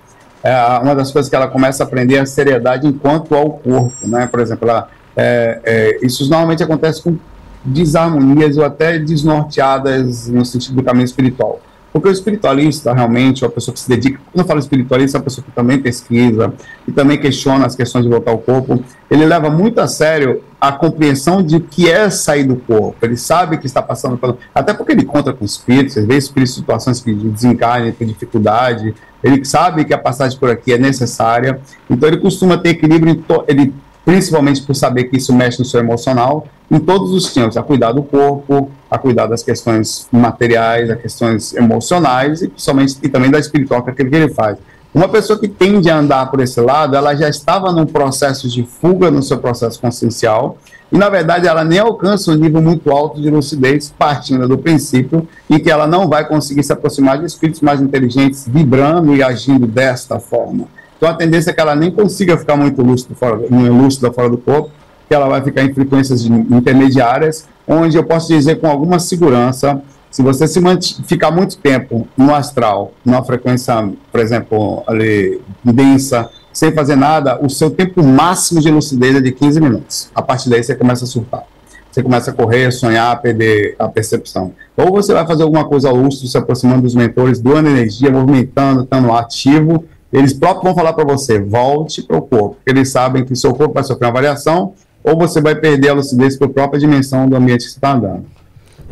é 0.42 0.78
uma 0.82 0.94
das 0.94 1.10
coisas 1.10 1.30
que 1.30 1.34
ela 1.34 1.48
começa 1.48 1.82
a 1.82 1.86
aprender 1.86 2.16
é 2.16 2.20
a 2.20 2.26
seriedade 2.26 2.86
enquanto 2.86 3.34
ao 3.34 3.52
corpo, 3.52 4.06
né? 4.06 4.26
Por 4.26 4.40
exemplo, 4.40 4.68
ela, 4.68 4.88
é, 5.16 5.60
é, 5.64 6.06
isso 6.06 6.28
normalmente 6.28 6.62
acontece 6.62 7.02
com 7.02 7.16
desarmonias 7.64 8.58
ou 8.58 8.64
até 8.64 8.98
desnorteadas 8.98 10.28
no 10.28 10.44
sentido 10.44 10.76
do 10.76 10.82
caminho 10.82 11.06
espiritual. 11.06 11.60
Porque 11.95 12.09
o 12.09 12.11
espiritualista, 12.11 12.92
realmente, 12.92 13.45
a 13.45 13.49
pessoa 13.49 13.72
que 13.72 13.78
se 13.78 13.88
dedica, 13.88 14.18
quando 14.32 14.42
eu 14.42 14.49
falo 14.49 14.59
espiritualista, 14.59 15.16
é 15.16 15.18
uma 15.20 15.24
pessoa 15.24 15.45
que 15.45 15.53
também 15.53 15.78
pesquisa 15.78 16.53
e 16.88 16.90
também 16.90 17.16
questiona 17.16 17.64
as 17.66 17.76
questões 17.76 18.05
de 18.05 18.11
voltar 18.11 18.32
ao 18.32 18.38
corpo, 18.38 18.82
ele 19.09 19.24
leva 19.24 19.49
muito 19.49 19.78
a 19.78 19.86
sério 19.86 20.42
a 20.61 20.72
compreensão 20.72 21.40
de 21.40 21.61
que 21.61 21.88
é 21.88 22.11
sair 22.11 22.42
do 22.42 22.57
corpo. 22.57 22.97
Ele 23.01 23.16
sabe 23.16 23.59
que 23.59 23.66
está 23.66 23.80
passando 23.80 24.18
pelo. 24.18 24.36
Até 24.53 24.74
porque 24.74 24.90
ele 24.90 25.03
encontra 25.03 25.32
com 25.32 25.45
espíritos, 25.45 25.95
vê 25.95 26.16
espíritos 26.16 26.57
em 26.57 26.61
situações 26.61 27.01
que 27.01 27.14
desencarnem, 27.14 27.92
com 27.92 28.05
dificuldade, 28.05 28.92
ele 29.22 29.45
sabe 29.45 29.84
que 29.84 29.95
a 29.95 29.99
passagem 29.99 30.36
por 30.36 30.51
aqui 30.51 30.72
é 30.72 30.78
necessária, 30.78 31.61
então 31.88 32.09
ele 32.09 32.18
costuma 32.18 32.59
ter 32.59 32.70
equilíbrio, 32.70 33.24
ele 33.47 33.72
principalmente 34.05 34.62
por 34.62 34.74
saber 34.74 35.05
que 35.05 35.16
isso 35.16 35.32
mexe 35.34 35.59
no 35.59 35.64
seu 35.64 35.80
emocional, 35.80 36.46
em 36.70 36.78
todos 36.78 37.11
os 37.12 37.32
tempos, 37.32 37.57
a 37.57 37.62
cuidar 37.62 37.92
do 37.92 38.02
corpo, 38.02 38.70
a 38.90 38.98
cuidar 38.98 39.26
das 39.26 39.42
questões 39.42 40.07
materiais, 40.12 40.88
das 40.88 41.00
questões 41.00 41.55
emocionais 41.55 42.42
e 42.42 42.48
principalmente 42.48 42.98
e 43.02 43.09
também 43.09 43.30
da 43.30 43.38
espiritual, 43.38 43.82
que 43.82 43.90
é 43.90 43.92
aquilo 43.92 44.11
que 44.11 44.16
ele 44.16 44.34
faz. 44.34 44.59
Uma 44.94 45.09
pessoa 45.09 45.38
que 45.38 45.48
tende 45.48 45.90
a 45.90 45.98
andar 45.98 46.30
por 46.30 46.40
esse 46.40 46.61
lado, 46.61 46.94
ela 46.94 47.16
já 47.16 47.28
estava 47.28 47.72
num 47.72 47.84
processo 47.84 48.48
de 48.48 48.62
fuga 48.62 49.11
no 49.11 49.22
seu 49.22 49.38
processo 49.38 49.80
consciencial, 49.80 50.57
e 50.92 50.96
na 50.96 51.09
verdade 51.09 51.48
ela 51.48 51.64
nem 51.64 51.80
alcança 51.80 52.30
um 52.30 52.34
nível 52.34 52.62
muito 52.62 52.92
alto 52.92 53.20
de 53.20 53.28
lucidez, 53.28 53.92
partindo 53.98 54.46
do 54.46 54.57
princípio 54.57 55.26
em 55.50 55.59
que 55.59 55.68
ela 55.68 55.88
não 55.88 56.09
vai 56.09 56.24
conseguir 56.28 56.62
se 56.62 56.72
aproximar 56.72 57.18
de 57.18 57.26
espíritos 57.26 57.61
mais 57.61 57.80
inteligentes, 57.80 58.46
vibrando 58.46 59.16
e 59.16 59.22
agindo 59.22 59.66
desta 59.66 60.20
forma. 60.20 60.68
Então 60.97 61.09
a 61.09 61.14
tendência 61.14 61.51
é 61.51 61.53
que 61.53 61.61
ela 61.61 61.74
nem 61.74 61.90
consiga 61.90 62.36
ficar 62.36 62.57
muito 62.57 62.82
lúcida 62.82 63.14
fora, 63.14 63.36
lúcida 63.51 64.12
fora 64.12 64.28
do 64.28 64.38
corpo, 64.38 64.70
que 65.09 65.14
ela 65.14 65.28
vai 65.28 65.42
ficar 65.42 65.62
em 65.62 65.74
frequências 65.74 66.24
intermediárias, 66.24 67.47
onde 67.66 67.97
eu 67.97 68.05
posso 68.05 68.28
dizer 68.28 68.61
com 68.61 68.66
alguma 68.66 68.99
segurança, 68.99 69.82
se 70.11 70.22
você 70.22 70.47
se 70.47 70.61
ficar 71.07 71.32
muito 71.32 71.59
tempo 71.59 72.07
no 72.16 72.32
astral, 72.32 72.92
numa 73.05 73.24
frequência, 73.24 73.90
por 74.12 74.20
exemplo, 74.20 74.84
ali, 74.86 75.40
densa, 75.64 76.30
sem 76.53 76.72
fazer 76.72 76.95
nada, 76.95 77.45
o 77.45 77.51
seu 77.51 77.68
tempo 77.68 78.01
máximo 78.01 78.61
de 78.61 78.70
lucidez 78.70 79.16
é 79.16 79.20
de 79.20 79.32
15 79.32 79.61
minutos. 79.61 80.11
A 80.14 80.22
partir 80.22 80.49
daí 80.49 80.62
você 80.62 80.76
começa 80.76 81.05
a 81.05 81.09
surtar. 81.09 81.42
Você 81.90 82.01
começa 82.01 82.30
a 82.30 82.34
correr, 82.34 82.70
sonhar, 82.72 83.20
perder 83.20 83.74
a 83.76 83.88
percepção. 83.88 84.53
Ou 84.76 84.92
você 84.92 85.12
vai 85.12 85.26
fazer 85.26 85.42
alguma 85.42 85.64
coisa 85.64 85.90
lúcido, 85.90 86.28
se 86.28 86.38
aproximando 86.38 86.82
dos 86.82 86.95
mentores, 86.95 87.40
doando 87.40 87.68
energia, 87.68 88.11
movimentando, 88.11 88.84
estando 88.84 89.12
ativo, 89.12 89.84
eles 90.16 90.32
próprios 90.32 90.62
vão 90.62 90.74
falar 90.74 90.92
para 90.92 91.04
você, 91.04 91.40
volte 91.40 92.00
para 92.00 92.16
o 92.16 92.22
corpo, 92.22 92.54
porque 92.54 92.70
eles 92.70 92.88
sabem 92.88 93.24
que 93.24 93.34
seu 93.34 93.52
corpo 93.52 93.74
vai 93.74 93.82
sofrer 93.82 94.06
uma 94.06 94.12
variação, 94.12 94.72
ou 95.02 95.18
você 95.18 95.40
vai 95.40 95.56
perder 95.56 95.88
a 95.88 95.94
lucidez 95.94 96.36
para 96.36 96.46
a 96.46 96.50
própria 96.50 96.78
dimensão 96.78 97.28
do 97.28 97.34
ambiente 97.34 97.64
que 97.64 97.70
você 97.70 97.78
está 97.78 97.94
andando. 97.94 98.24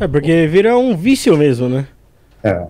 É, 0.00 0.08
porque 0.08 0.48
vira 0.48 0.76
um 0.76 0.96
vício 0.96 1.36
mesmo, 1.36 1.68
né? 1.68 1.86
É. 2.42 2.66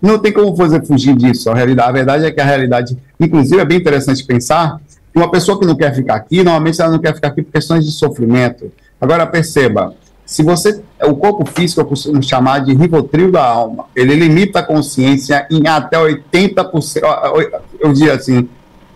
Não 0.00 0.18
tem 0.18 0.32
como 0.32 0.52
você 0.52 0.84
fugir 0.84 1.14
disso. 1.14 1.48
A, 1.48 1.54
realidade, 1.54 1.88
a 1.88 1.92
verdade 1.92 2.24
é 2.24 2.32
que 2.32 2.40
a 2.40 2.44
realidade, 2.44 2.98
inclusive, 3.20 3.60
é 3.60 3.64
bem 3.64 3.78
interessante 3.78 4.24
pensar 4.24 4.80
que 5.12 5.18
uma 5.18 5.30
pessoa 5.30 5.60
que 5.60 5.64
não 5.64 5.76
quer 5.76 5.94
ficar 5.94 6.16
aqui, 6.16 6.42
normalmente 6.42 6.82
ela 6.82 6.90
não 6.90 6.98
quer 6.98 7.14
ficar 7.14 7.28
aqui 7.28 7.42
por 7.42 7.52
questões 7.52 7.84
de 7.84 7.92
sofrimento. 7.92 8.72
Agora, 9.00 9.24
perceba, 9.28 9.94
se 10.24 10.42
você, 10.42 10.82
o 11.02 11.14
corpo 11.14 11.44
físico 11.44 11.80
eu 11.80 11.84
costumo 11.84 12.22
chamar 12.22 12.60
de 12.60 12.72
rivotril 12.72 13.30
da 13.30 13.44
alma. 13.44 13.86
Ele 13.94 14.14
limita 14.14 14.60
a 14.60 14.62
consciência 14.62 15.46
em 15.50 15.66
até 15.68 15.98
80%, 15.98 17.02
eu 17.80 17.92
diria 17.92 18.14
assim, 18.14 18.48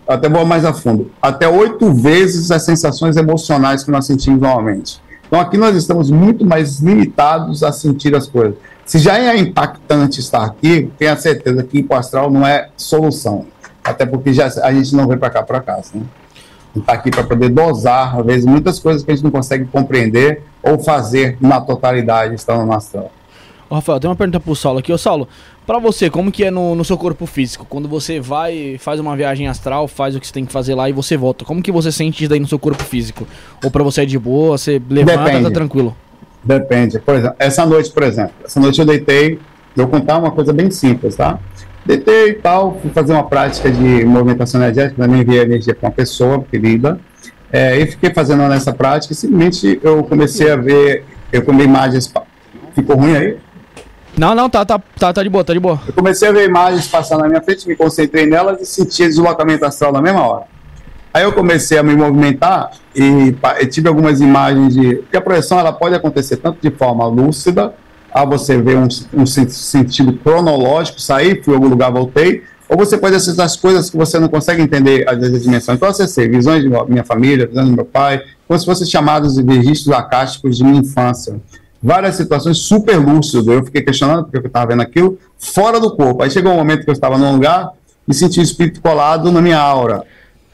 até 0.07 0.29
vou 0.29 0.45
mais 0.45 0.63
a 0.65 0.73
fundo, 0.73 1.11
até 1.21 1.47
oito 1.47 1.93
vezes 1.93 2.49
as 2.49 2.63
sensações 2.63 3.17
emocionais 3.17 3.83
que 3.83 3.91
nós 3.91 4.05
sentimos 4.05 4.39
normalmente. 4.39 5.01
Então 5.27 5.39
aqui 5.39 5.57
nós 5.57 5.75
estamos 5.75 6.09
muito 6.09 6.45
mais 6.45 6.79
limitados 6.79 7.61
a 7.61 7.71
sentir 7.71 8.15
as 8.15 8.27
coisas. 8.27 8.55
Se 8.85 8.97
já 8.97 9.19
é 9.19 9.35
impactante 9.37 10.21
estar 10.21 10.45
aqui, 10.45 10.89
tenha 10.97 11.15
certeza 11.17 11.61
que 11.61 11.85
o 11.87 11.93
astral 11.93 12.31
não 12.31 12.47
é 12.47 12.69
solução. 12.77 13.45
Até 13.83 14.05
porque 14.05 14.31
já, 14.31 14.47
a 14.63 14.71
gente 14.71 14.95
não 14.95 15.07
vem 15.07 15.17
para 15.17 15.29
cá 15.29 15.43
para 15.43 15.59
casa. 15.59 15.91
Né? 15.93 16.03
Está 16.75 16.93
aqui 16.93 17.09
para 17.09 17.23
poder 17.23 17.49
dosar, 17.49 18.17
às 18.17 18.25
vezes, 18.25 18.45
muitas 18.45 18.79
coisas 18.79 19.03
que 19.03 19.11
a 19.11 19.15
gente 19.15 19.23
não 19.23 19.31
consegue 19.31 19.65
compreender 19.65 20.43
ou 20.61 20.79
fazer 20.79 21.37
na 21.39 21.61
totalidade 21.61 22.35
estando 22.35 22.65
no 22.65 22.73
astral. 22.73 23.11
Ô, 23.69 23.75
Rafael, 23.75 23.99
tem 23.99 24.09
uma 24.09 24.15
pergunta 24.15 24.39
pro 24.39 24.55
Saulo 24.55 24.79
aqui. 24.79 24.93
Ô, 24.93 24.97
Saulo, 24.97 25.27
pra 25.65 25.77
você, 25.77 26.09
como 26.09 26.31
que 26.31 26.45
é 26.45 26.51
no, 26.51 26.73
no, 26.73 26.85
seu 26.85 26.97
corpo 26.97 27.25
físico? 27.25 27.65
Quando 27.67 27.87
você 27.87 28.19
vai, 28.19 28.77
faz 28.79 28.99
uma 28.99 29.15
viagem 29.15 29.47
astral, 29.47 29.87
faz 29.87 30.15
o 30.15 30.19
que 30.19 30.27
você 30.27 30.33
tem 30.33 30.45
que 30.45 30.53
fazer 30.53 30.73
lá 30.73 30.89
e 30.89 30.93
você 30.93 31.17
volta. 31.17 31.43
Como 31.43 31.61
que 31.61 31.71
você 31.71 31.91
sente 31.91 32.23
isso 32.23 32.29
daí 32.29 32.39
no 32.39 32.47
seu 32.47 32.59
corpo 32.59 32.83
físico? 32.83 33.27
Ou 33.63 33.69
pra 33.69 33.83
você 33.83 34.03
é 34.03 34.05
de 34.05 34.17
boa, 34.17 34.57
você 34.57 34.81
levanta, 34.89 35.23
Depende. 35.23 35.43
tá 35.43 35.51
tranquilo? 35.51 35.95
Depende. 36.43 36.99
Por 36.99 37.15
exemplo, 37.15 37.35
essa 37.39 37.65
noite, 37.65 37.91
por 37.91 38.03
exemplo. 38.03 38.33
Essa 38.45 38.59
noite 38.59 38.79
eu 38.79 38.85
deitei, 38.85 39.39
eu 39.75 39.87
vou 39.87 39.87
contar 39.87 40.17
uma 40.17 40.31
coisa 40.31 40.53
bem 40.53 40.71
simples, 40.71 41.17
tá? 41.17 41.37
Deitei 41.87 42.31
e 42.31 42.33
tal, 42.33 42.77
fui 42.81 42.91
fazer 42.91 43.13
uma 43.13 43.23
prática 43.23 43.71
de 43.71 44.03
movimentação 44.03 44.61
energética, 44.61 45.01
também 45.01 45.21
enviei 45.21 45.41
energia 45.41 45.73
para 45.73 45.87
uma 45.87 45.95
pessoa 45.95 46.43
querida. 46.51 46.99
É, 47.49 47.77
e 47.79 47.87
fiquei 47.87 48.13
fazendo 48.13 48.45
nessa 48.49 48.73
prática 48.73 49.13
e 49.13 49.15
simplesmente 49.15 49.79
eu 49.81 50.03
comecei 50.03 50.51
a 50.51 50.57
ver, 50.57 51.05
eu 51.31 51.41
comi 51.43 51.63
imagens. 51.63 52.13
Ficou 52.75 52.97
ruim 52.97 53.15
aí? 53.15 53.37
Não, 54.17 54.35
não, 54.35 54.49
tá, 54.49 54.65
tá, 54.65 54.81
tá, 54.99 55.13
tá 55.13 55.23
de 55.23 55.29
boa, 55.29 55.45
tá 55.45 55.53
de 55.53 55.61
boa. 55.61 55.79
Eu 55.87 55.93
comecei 55.93 56.27
a 56.27 56.31
ver 56.33 56.49
imagens 56.49 56.89
passar 56.89 57.17
na 57.17 57.29
minha 57.29 57.41
frente, 57.41 57.65
me 57.65 57.75
concentrei 57.75 58.25
nelas 58.25 58.59
e 58.59 58.65
senti 58.65 59.07
deslocamento 59.07 59.63
astral 59.63 59.93
na 59.93 60.01
mesma 60.01 60.27
hora. 60.27 60.43
Aí 61.13 61.23
eu 61.23 61.31
comecei 61.31 61.77
a 61.77 61.83
me 61.83 61.95
movimentar 61.95 62.71
e, 62.93 63.33
e 63.61 63.65
tive 63.65 63.87
algumas 63.87 64.19
imagens 64.19 64.73
de. 64.73 64.95
Porque 64.95 65.15
a 65.15 65.21
projeção 65.21 65.57
ela 65.57 65.71
pode 65.71 65.95
acontecer 65.95 66.35
tanto 66.35 66.59
de 66.61 66.69
forma 66.69 67.07
lúcida, 67.07 67.73
a 68.13 68.25
você 68.25 68.61
ver 68.61 68.77
um, 68.77 68.87
um 69.13 69.25
sentido 69.25 70.13
cronológico, 70.13 70.99
sair, 70.99 71.43
fui 71.43 71.53
a 71.53 71.57
algum 71.57 71.67
lugar, 71.67 71.91
voltei, 71.91 72.43
ou 72.69 72.77
você 72.77 72.97
pode 72.97 73.15
acessar 73.15 73.45
as 73.45 73.55
coisas 73.55 73.89
que 73.89 73.97
você 73.97 74.19
não 74.19 74.27
consegue 74.27 74.61
entender 74.61 75.07
às 75.07 75.17
vezes 75.17 75.35
a 75.35 75.39
dimensão. 75.39 75.75
Então, 75.75 75.87
acessei 75.87 76.27
visões 76.27 76.63
de 76.63 76.69
minha 76.89 77.03
família, 77.03 77.47
visões 77.47 77.67
do 77.69 77.75
meu 77.75 77.85
pai, 77.85 78.21
como 78.47 78.59
se 78.59 78.65
fossem 78.65 78.87
chamados 78.87 79.35
de 79.35 79.43
registros 79.43 79.95
acásticos 79.95 80.57
de 80.57 80.63
minha 80.63 80.79
infância 80.79 81.39
várias 81.81 82.15
situações 82.15 82.57
super 82.57 82.97
lúcido. 82.97 83.51
Eu 83.53 83.63
fiquei 83.63 83.81
questionando 83.81 84.23
porque 84.23 84.37
eu 84.37 84.45
estava 84.45 84.67
vendo 84.67 84.81
aquilo 84.81 85.17
fora 85.37 85.79
do 85.79 85.95
corpo. 85.95 86.23
Aí 86.23 86.29
chegou 86.29 86.51
um 86.51 86.55
momento 86.55 86.83
que 86.83 86.89
eu 86.89 86.93
estava 86.93 87.17
num 87.17 87.33
lugar 87.33 87.71
e 88.07 88.13
senti 88.13 88.39
o 88.39 88.43
espírito 88.43 88.81
colado 88.81 89.31
na 89.31 89.41
minha 89.41 89.59
aura. 89.59 90.03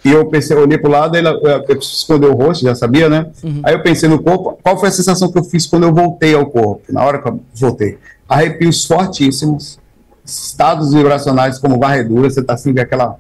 E 0.04 0.12
eu 0.12 0.26
pensei, 0.26 0.56
eu 0.56 0.62
olhei 0.62 0.78
para 0.78 0.90
o 0.90 0.92
lado, 0.92 1.16
ele, 1.16 1.28
eu 1.30 1.78
escondeu 1.80 2.32
o 2.32 2.36
rosto, 2.36 2.64
já 2.64 2.76
sabia, 2.76 3.08
né? 3.08 3.28
Uhum. 3.42 3.62
Aí 3.64 3.74
eu 3.74 3.82
pensei 3.82 4.10
no 4.10 4.22
corpo, 4.22 4.60
qual 4.62 4.78
foi 4.78 4.90
a 4.90 4.92
sensação 4.92 5.32
que 5.32 5.40
eu 5.40 5.44
fiz 5.44 5.66
quando 5.66 5.84
eu 5.84 5.94
voltei 5.94 6.34
ao 6.34 6.46
corpo? 6.46 6.82
Na 6.92 7.04
hora 7.04 7.22
que 7.22 7.30
eu 7.30 7.40
voltei. 7.54 7.98
Arrepios 8.28 8.86
fortíssimos, 8.86 9.80
estados 10.26 10.94
vibracionais 10.94 11.58
como 11.58 11.80
varredura, 11.80 12.30
você 12.30 12.42
está 12.42 12.54
assim, 12.54 12.78
aquela. 12.78 13.18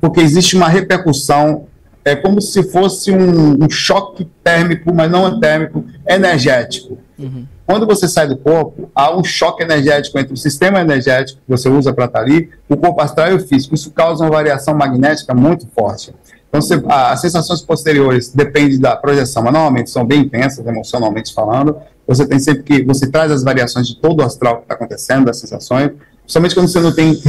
Porque 0.00 0.20
existe 0.20 0.56
uma 0.56 0.68
repercussão 0.68 1.66
é 2.06 2.14
como 2.14 2.40
se 2.40 2.62
fosse 2.62 3.10
um, 3.10 3.64
um 3.64 3.68
choque 3.68 4.28
térmico, 4.44 4.94
mas 4.94 5.10
não 5.10 5.26
é 5.26 5.40
térmico, 5.40 5.84
energético. 6.06 6.96
Uhum. 7.18 7.44
Quando 7.66 7.84
você 7.84 8.06
sai 8.06 8.28
do 8.28 8.36
corpo, 8.36 8.88
há 8.94 9.12
um 9.12 9.24
choque 9.24 9.64
energético 9.64 10.16
entre 10.16 10.32
o 10.32 10.36
sistema 10.36 10.80
energético 10.80 11.40
que 11.44 11.50
você 11.50 11.68
usa 11.68 11.92
para 11.92 12.04
estar 12.04 12.20
ali, 12.20 12.48
o 12.68 12.76
corpo 12.76 13.00
astral 13.00 13.32
e 13.32 13.34
o 13.34 13.40
físico. 13.40 13.74
Isso 13.74 13.90
causa 13.90 14.22
uma 14.22 14.30
variação 14.30 14.72
magnética 14.72 15.34
muito 15.34 15.66
forte. 15.74 16.14
Então, 16.48 16.60
você, 16.60 16.82
as 16.88 17.20
sensações 17.20 17.60
posteriores 17.60 18.32
dependem 18.32 18.78
da 18.78 18.96
projeção, 18.96 19.42
mas 19.42 19.52
normalmente 19.52 19.90
são 19.90 20.04
bem 20.04 20.20
intensas, 20.22 20.66
emocionalmente 20.66 21.34
falando. 21.34 21.76
Você 22.06 22.26
tem 22.26 22.38
sempre 22.38 22.62
que. 22.62 22.84
Você 22.84 23.10
traz 23.10 23.30
as 23.32 23.42
variações 23.42 23.88
de 23.88 24.00
todo 24.00 24.20
o 24.20 24.22
astral 24.24 24.58
que 24.58 24.62
está 24.62 24.74
acontecendo, 24.74 25.26
das 25.26 25.38
sensações, 25.38 25.90
principalmente 26.22 26.54
quando 26.54 26.68
você 26.68 26.80
não 26.80 26.92
tem 26.92 27.20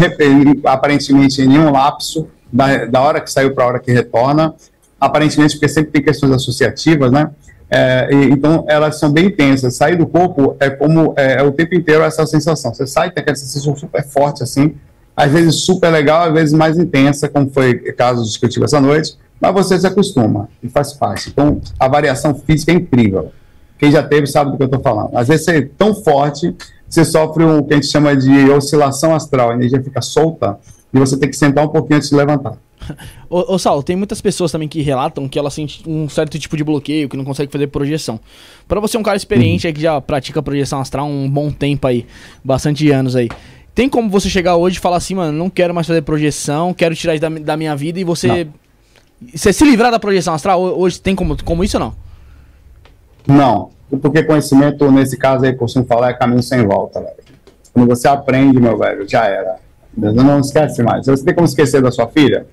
aparentemente 0.65 1.45
nenhum 1.45 1.71
lapso 1.71 2.27
da, 2.51 2.85
da 2.85 3.01
hora 3.01 3.21
que 3.21 3.31
saiu 3.31 3.53
para 3.53 3.63
a 3.63 3.67
hora 3.67 3.79
que 3.79 3.91
retorna, 3.91 4.53
aparentemente 4.99 5.55
porque 5.55 5.67
sempre 5.67 5.91
tem 5.91 6.03
questões 6.03 6.31
associativas, 6.31 7.11
né? 7.11 7.31
É, 7.69 8.07
e, 8.11 8.29
então 8.31 8.65
elas 8.67 8.97
são 8.99 9.11
bem 9.11 9.25
intensas. 9.27 9.75
Sair 9.75 9.95
do 9.95 10.07
corpo 10.07 10.55
é 10.59 10.69
como 10.69 11.13
é, 11.17 11.39
é, 11.39 11.43
o 11.43 11.51
tempo 11.51 11.75
inteiro 11.75 12.03
essa 12.03 12.25
sensação. 12.25 12.73
Você 12.73 12.87
sai, 12.87 13.11
tem 13.11 13.21
aquela 13.21 13.35
sensação 13.35 13.75
super 13.75 14.05
forte 14.05 14.43
assim, 14.43 14.75
às 15.17 15.31
vezes 15.31 15.55
super 15.61 15.89
legal, 15.89 16.27
às 16.27 16.33
vezes 16.33 16.53
mais 16.53 16.77
intensa, 16.77 17.27
como 17.27 17.49
foi 17.49 17.71
o 17.71 17.95
caso 17.95 18.39
que 18.39 18.45
eu 18.45 18.49
tive 18.49 18.65
essa 18.65 18.79
noite, 18.79 19.17
mas 19.41 19.51
você 19.51 19.79
se 19.79 19.87
acostuma 19.87 20.47
e 20.61 20.69
faz 20.69 20.93
parte. 20.93 21.29
Então 21.29 21.59
a 21.79 21.87
variação 21.87 22.35
física 22.35 22.71
é 22.71 22.75
incrível. 22.75 23.31
Quem 23.79 23.91
já 23.91 24.03
teve 24.03 24.27
sabe 24.27 24.51
do 24.51 24.57
que 24.57 24.63
eu 24.63 24.67
estou 24.67 24.79
falando. 24.79 25.17
Às 25.17 25.27
vezes 25.27 25.45
você 25.45 25.57
é 25.57 25.69
tão 25.75 25.95
forte, 25.95 26.55
você 26.87 27.03
sofre 27.03 27.43
o 27.43 27.63
que 27.63 27.73
a 27.73 27.77
gente 27.77 27.87
chama 27.87 28.15
de 28.15 28.49
oscilação 28.51 29.15
astral, 29.15 29.49
a 29.49 29.53
energia 29.55 29.81
fica 29.81 30.01
solta 30.01 30.59
e 30.93 30.99
você 30.99 31.17
tem 31.17 31.29
que 31.29 31.35
sentar 31.35 31.65
um 31.65 31.69
pouquinho 31.69 31.97
antes 31.97 32.09
de 32.09 32.15
levantar. 32.15 32.53
ô, 33.27 33.55
ô 33.55 33.57
Sal, 33.57 33.81
tem 33.81 33.95
muitas 33.95 34.21
pessoas 34.21 34.51
também 34.51 34.67
que 34.67 34.81
relatam 34.81 35.27
que 35.27 35.37
ela 35.37 35.49
sente 35.49 35.83
um 35.87 36.07
certo 36.07 36.37
tipo 36.37 36.55
de 36.55 36.63
bloqueio, 36.63 37.09
que 37.09 37.17
não 37.17 37.25
consegue 37.25 37.51
fazer 37.51 37.67
projeção. 37.67 38.19
Para 38.67 38.79
você, 38.79 38.97
um 38.97 39.03
cara 39.03 39.17
experiente 39.17 39.67
uhum. 39.67 39.73
que 39.73 39.81
já 39.81 39.99
pratica 39.99 40.43
projeção 40.43 40.79
astral 40.79 41.05
há 41.05 41.09
um 41.09 41.29
bom 41.29 41.51
tempo 41.51 41.87
aí, 41.87 42.05
bastante 42.43 42.89
anos 42.91 43.15
aí. 43.15 43.29
Tem 43.77 43.87
como 43.87 44.09
você 44.09 44.27
chegar 44.27 44.55
hoje 44.55 44.77
e 44.77 44.79
falar 44.79 44.97
assim, 44.97 45.13
mano, 45.13 45.31
não 45.31 45.51
quero 45.51 45.71
mais 45.71 45.85
fazer 45.85 46.01
projeção, 46.01 46.73
quero 46.73 46.95
tirar 46.95 47.13
isso 47.13 47.21
da, 47.21 47.29
da 47.29 47.55
minha 47.55 47.75
vida 47.75 47.99
e 47.99 48.03
você. 48.03 48.45
Não. 48.45 48.53
Você 49.35 49.53
se 49.53 49.63
livrar 49.63 49.91
da 49.91 49.99
projeção 49.99 50.33
astral 50.33 50.59
hoje 50.59 50.99
tem 50.99 51.15
como, 51.15 51.37
como 51.43 51.63
isso 51.63 51.77
ou 51.77 51.93
não? 53.27 53.37
Não. 53.37 53.69
Porque 54.01 54.23
conhecimento, 54.23 54.91
nesse 54.91 55.15
caso 55.15 55.45
aí, 55.45 55.53
costumo 55.53 55.85
falar, 55.85 56.09
é 56.09 56.13
caminho 56.13 56.41
sem 56.41 56.65
volta, 56.65 56.99
velho. 57.01 57.17
Quando 57.71 57.87
você 57.87 58.07
aprende, 58.07 58.59
meu 58.59 58.79
velho, 58.79 59.07
já 59.07 59.25
era. 59.25 59.57
Não 59.95 60.39
esquece 60.39 60.81
mais. 60.81 61.05
Você 61.05 61.23
tem 61.23 61.35
como 61.35 61.45
esquecer 61.45 61.79
da 61.79 61.91
sua 61.91 62.07
filha? 62.07 62.47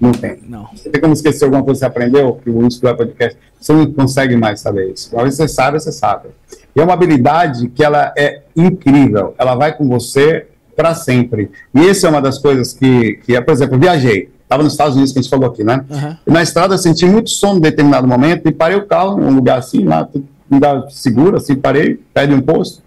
Não 0.00 0.12
tem. 0.12 0.38
Não. 0.48 0.70
Você 0.74 0.88
tem 0.88 0.98
como 0.98 1.12
esquecer 1.12 1.44
alguma 1.44 1.62
coisa 1.62 1.78
que 1.78 1.80
você 1.80 2.04
aprendeu, 2.04 2.40
que 2.42 2.48
o 2.48 2.64
Inspire 2.64 2.96
Podcast, 2.96 3.38
você 3.60 3.74
não 3.74 3.92
consegue 3.92 4.34
mais 4.34 4.60
saber 4.60 4.90
isso. 4.90 5.14
Uma 5.14 5.24
vez 5.24 5.34
você 5.34 5.46
sabe, 5.46 5.78
você 5.78 5.92
sabe. 5.92 6.30
E 6.74 6.80
é 6.80 6.82
uma 6.82 6.94
habilidade 6.94 7.68
que 7.68 7.84
ela 7.84 8.14
é 8.16 8.44
incrível. 8.56 9.34
Ela 9.36 9.54
vai 9.54 9.76
com 9.76 9.86
você 9.86 10.46
para 10.76 10.94
sempre. 10.94 11.50
E 11.74 11.88
essa 11.88 12.06
é 12.06 12.10
uma 12.10 12.20
das 12.20 12.38
coisas 12.38 12.72
que, 12.72 13.14
que 13.24 13.34
é, 13.34 13.40
por 13.40 13.52
exemplo, 13.52 13.76
eu 13.76 13.80
viajei. 13.80 14.30
Estava 14.42 14.62
nos 14.62 14.72
Estados 14.72 14.94
Unidos, 14.94 15.12
que 15.12 15.18
a 15.18 15.22
gente 15.22 15.30
falou 15.30 15.46
aqui, 15.46 15.64
né? 15.64 15.84
E 16.26 16.30
na 16.30 16.42
estrada 16.42 16.74
eu 16.74 16.78
senti 16.78 17.06
muito 17.06 17.30
sono 17.30 17.58
em 17.58 17.62
determinado 17.62 18.06
momento 18.06 18.48
e 18.48 18.52
parei 18.52 18.76
o 18.76 18.86
carro 18.86 19.16
num 19.16 19.34
lugar 19.34 19.58
assim, 19.58 19.84
lá, 19.84 20.08
um 20.14 20.54
lugar 20.54 20.84
seguro, 20.90 21.36
assim, 21.36 21.56
parei, 21.56 21.98
perto 22.12 22.28
de 22.28 22.34
um 22.34 22.40
posto, 22.40 22.82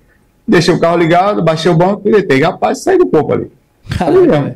deixei 0.47 0.73
o 0.73 0.79
carro 0.79 0.97
ligado, 0.97 1.43
baixei 1.43 1.71
o 1.71 1.75
banco 1.75 2.07
e 2.07 2.11
deitei. 2.11 2.41
Rapaz, 2.41 2.79
saí 2.79 2.97
do 2.97 3.07
corpo 3.07 3.33
ali. 3.33 3.51
Caraca, 3.89 4.17
Ali 4.17 4.27
mesmo. 4.27 4.55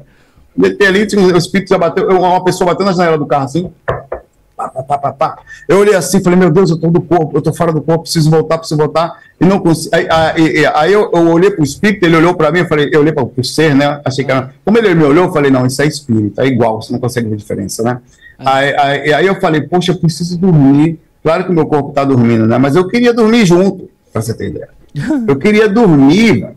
Deitei 0.56 0.88
ali, 0.88 1.08
tinha 1.08 1.22
o 1.22 1.38
espírito 1.38 1.70
já 1.70 1.78
bateu, 1.78 2.08
uma 2.08 2.44
pessoa 2.44 2.72
bateu 2.72 2.86
na 2.86 2.92
janela 2.92 3.18
do 3.18 3.26
carro 3.26 3.46
assim. 3.46 3.72
Pá, 4.62 4.70
pá, 4.70 4.84
pá, 4.84 4.98
pá, 4.98 5.14
pá. 5.14 5.40
Eu 5.68 5.80
olhei 5.80 5.96
assim, 5.96 6.22
falei, 6.22 6.38
meu 6.38 6.52
Deus, 6.52 6.70
eu 6.70 6.78
tô 6.78 6.90
do 6.92 7.02
corpo, 7.02 7.36
eu 7.36 7.42
tô 7.42 7.52
fora 7.52 7.72
do 7.72 7.82
corpo, 7.82 8.04
preciso 8.04 8.30
voltar, 8.30 8.60
preciso 8.60 8.80
voltar. 8.80 9.20
E 9.40 9.46
não 9.46 9.60
consigo. 9.60 9.96
Aí, 9.96 10.08
aí, 10.10 10.66
aí 10.66 10.94
eu, 10.94 11.10
eu 11.12 11.30
olhei 11.30 11.50
pro 11.50 11.64
espírito, 11.64 12.06
ele 12.06 12.16
olhou 12.16 12.36
pra 12.36 12.52
mim, 12.52 12.60
eu 12.60 12.68
falei, 12.68 12.90
eu 12.92 13.00
olhei 13.00 13.12
para 13.12 13.24
o 13.24 13.44
ser, 13.44 13.74
né? 13.74 14.00
Achei 14.06 14.24
que 14.24 14.32
era. 14.32 14.54
Como 14.64 14.78
ele 14.78 14.94
me 14.94 15.04
olhou, 15.04 15.26
eu 15.26 15.32
falei, 15.32 15.50
não, 15.50 15.66
isso 15.66 15.82
é 15.82 15.88
espírito, 15.88 16.40
é 16.40 16.46
igual, 16.46 16.82
você 16.82 16.94
não 16.94 17.00
consegue 17.00 17.28
ver 17.28 17.38
diferença, 17.38 17.82
né? 17.82 18.00
Aí, 18.38 18.76
aí, 18.78 19.14
aí 19.14 19.26
eu 19.26 19.40
falei, 19.40 19.62
poxa, 19.62 19.92
eu 19.92 19.98
preciso 19.98 20.38
dormir. 20.38 21.00
Claro 21.24 21.46
que 21.46 21.52
o 21.52 21.54
meu 21.54 21.66
corpo 21.66 21.92
tá 21.92 22.04
dormindo, 22.04 22.46
né? 22.46 22.58
Mas 22.58 22.76
eu 22.76 22.88
queria 22.88 23.14
dormir 23.14 23.46
junto, 23.46 23.90
pra 24.12 24.22
você 24.22 24.34
ter 24.34 24.50
ideia. 24.50 24.70
Eu 25.26 25.38
queria 25.38 25.70
dormir, 25.70 26.50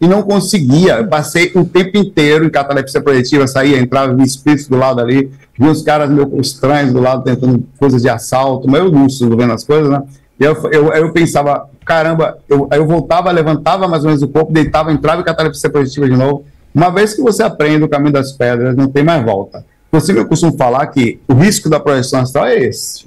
e 0.00 0.06
não 0.06 0.22
conseguia. 0.22 0.98
Eu 0.98 1.06
passei 1.08 1.50
o 1.54 1.64
tempo 1.64 1.96
inteiro 1.96 2.44
em 2.44 2.50
catalepsia 2.50 3.00
projetiva, 3.00 3.46
saía, 3.46 3.78
entrava, 3.78 4.14
vi 4.14 4.22
espíritos 4.22 4.68
do 4.68 4.76
lado 4.76 5.00
ali, 5.00 5.30
vi 5.58 5.68
uns 5.68 5.82
caras 5.82 6.10
meio 6.10 6.40
estranhos 6.40 6.92
do 6.92 7.00
lado 7.00 7.22
tentando 7.22 7.64
coisas 7.78 8.02
de 8.02 8.08
assalto, 8.08 8.68
mas 8.68 8.80
eu 8.80 8.88
lúcido 8.88 9.36
vendo 9.36 9.52
as 9.52 9.64
coisas, 9.64 9.90
né? 9.90 10.02
E 10.38 10.44
eu, 10.44 10.54
eu, 10.72 10.92
eu 10.92 11.12
pensava, 11.12 11.68
caramba, 11.84 12.38
eu, 12.48 12.68
eu 12.72 12.86
voltava, 12.86 13.30
levantava 13.30 13.86
mais 13.86 14.02
ou 14.02 14.08
menos 14.08 14.22
o 14.22 14.28
corpo, 14.28 14.52
deitava, 14.52 14.92
entrava 14.92 15.20
em 15.20 15.24
catalepsia 15.24 15.70
projetiva 15.70 16.08
de 16.08 16.16
novo. 16.16 16.44
Uma 16.74 16.90
vez 16.90 17.14
que 17.14 17.22
você 17.22 17.42
aprende 17.42 17.84
o 17.84 17.88
caminho 17.88 18.12
das 18.12 18.32
pedras, 18.32 18.74
não 18.74 18.88
tem 18.88 19.04
mais 19.04 19.24
volta. 19.24 19.64
Inclusive, 19.88 20.18
eu 20.18 20.26
costumo 20.26 20.56
falar 20.56 20.88
que 20.88 21.20
o 21.28 21.34
risco 21.34 21.68
da 21.68 21.78
projeção 21.78 22.20
astral 22.20 22.46
é 22.46 22.58
esse. 22.58 23.06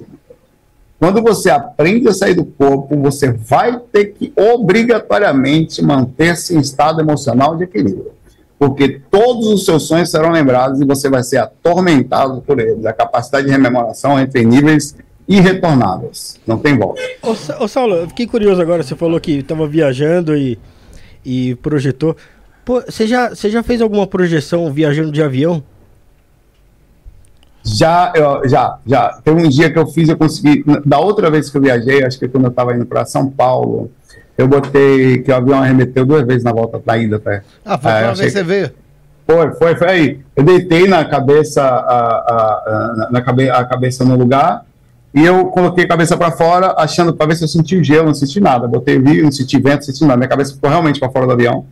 Quando 0.98 1.22
você 1.22 1.50
aprende 1.50 2.08
a 2.08 2.14
sair 2.14 2.34
do 2.34 2.44
corpo, 2.44 2.96
você 2.96 3.30
vai 3.30 3.78
ter 3.92 4.06
que 4.06 4.32
obrigatoriamente 4.34 5.82
manter-se 5.82 6.56
em 6.56 6.60
estado 6.60 7.00
emocional 7.00 7.56
de 7.56 7.64
equilíbrio. 7.64 8.10
Porque 8.58 9.00
todos 9.10 9.46
os 9.46 9.64
seus 9.64 9.86
sonhos 9.86 10.10
serão 10.10 10.30
lembrados 10.32 10.80
e 10.80 10.84
você 10.84 11.08
vai 11.08 11.22
ser 11.22 11.36
atormentado 11.38 12.42
por 12.42 12.58
eles. 12.58 12.84
A 12.84 12.92
capacidade 12.92 13.46
de 13.46 13.52
rememoração 13.52 14.18
é 14.18 14.22
entre 14.22 14.44
níveis 14.44 14.96
irretornáveis. 15.28 16.40
Não 16.46 16.58
tem 16.58 16.76
volta. 16.76 17.00
Ô, 17.22 17.62
ô, 17.64 17.68
Saulo, 17.68 17.94
eu 17.94 18.08
fiquei 18.08 18.26
curioso 18.26 18.60
agora. 18.60 18.82
Você 18.82 18.96
falou 18.96 19.20
que 19.20 19.32
estava 19.38 19.66
viajando 19.66 20.36
e, 20.36 20.58
e 21.24 21.54
projetou. 21.56 22.16
Pô, 22.64 22.80
você 22.80 23.06
já, 23.06 23.28
você 23.30 23.48
já 23.48 23.62
fez 23.62 23.80
alguma 23.80 24.06
projeção 24.06 24.72
viajando 24.72 25.12
de 25.12 25.22
avião? 25.22 25.62
Já, 27.64 28.12
eu- 28.16 28.48
já, 28.48 28.78
já. 28.86 29.20
Teve 29.22 29.42
um 29.44 29.48
dia 29.48 29.70
que 29.70 29.78
eu 29.78 29.86
fiz, 29.86 30.08
eu 30.08 30.16
consegui. 30.16 30.64
Da 30.84 30.98
outra 30.98 31.30
vez 31.30 31.50
que 31.50 31.56
eu 31.56 31.62
viajei, 31.62 32.02
acho 32.04 32.18
que 32.18 32.26
quando 32.28 32.44
eu 32.44 32.50
estava 32.50 32.74
indo 32.74 32.86
para 32.86 33.04
São 33.04 33.28
Paulo, 33.30 33.90
eu 34.38 34.46
botei 34.48 35.18
que 35.18 35.30
o 35.30 35.34
avião 35.34 35.60
arremeteu 35.60 36.06
duas 36.06 36.24
vezes 36.24 36.44
na 36.44 36.52
volta 36.52 36.80
da 36.84 36.94
até. 37.16 37.42
Ah, 37.64 37.76
foi 37.76 37.90
É, 37.90 37.94
a 37.94 37.98
eu 38.06 38.12
primeira 38.12 38.14
vez 38.14 38.32
que 38.32 38.38
você 38.38 38.44
veio. 38.44 38.70
Foi, 39.26 39.50
foi, 39.52 39.76
foi 39.76 39.88
aí. 39.88 40.20
Eu 40.34 40.44
deitei 40.44 40.86
na 40.88 41.04
cabeça, 41.04 41.62
a, 41.62 41.98
a, 41.98 43.08
na- 43.10 43.20
cabe, 43.20 43.50
a 43.50 43.64
cabeça 43.64 44.04
no 44.04 44.16
lugar 44.16 44.64
e 45.12 45.24
eu 45.24 45.46
coloquei 45.46 45.84
a 45.84 45.88
cabeça 45.88 46.16
para 46.16 46.30
fora, 46.30 46.74
achando 46.78 47.12
para 47.12 47.26
ver 47.26 47.36
se 47.36 47.44
eu 47.44 47.48
senti 47.48 47.76
o 47.76 47.84
gelo, 47.84 48.06
não 48.06 48.14
senti 48.14 48.40
nada. 48.40 48.66
Botei 48.68 48.96
o 48.96 49.02
não 49.24 49.32
senti 49.32 49.58
vento, 49.60 49.76
não 49.76 49.82
senti 49.82 50.02
nada. 50.04 50.16
Minha 50.16 50.28
cabeça 50.28 50.54
ficou 50.54 50.70
realmente 50.70 51.00
para 51.00 51.10
fora 51.10 51.26
do 51.26 51.32
avião, 51.32 51.66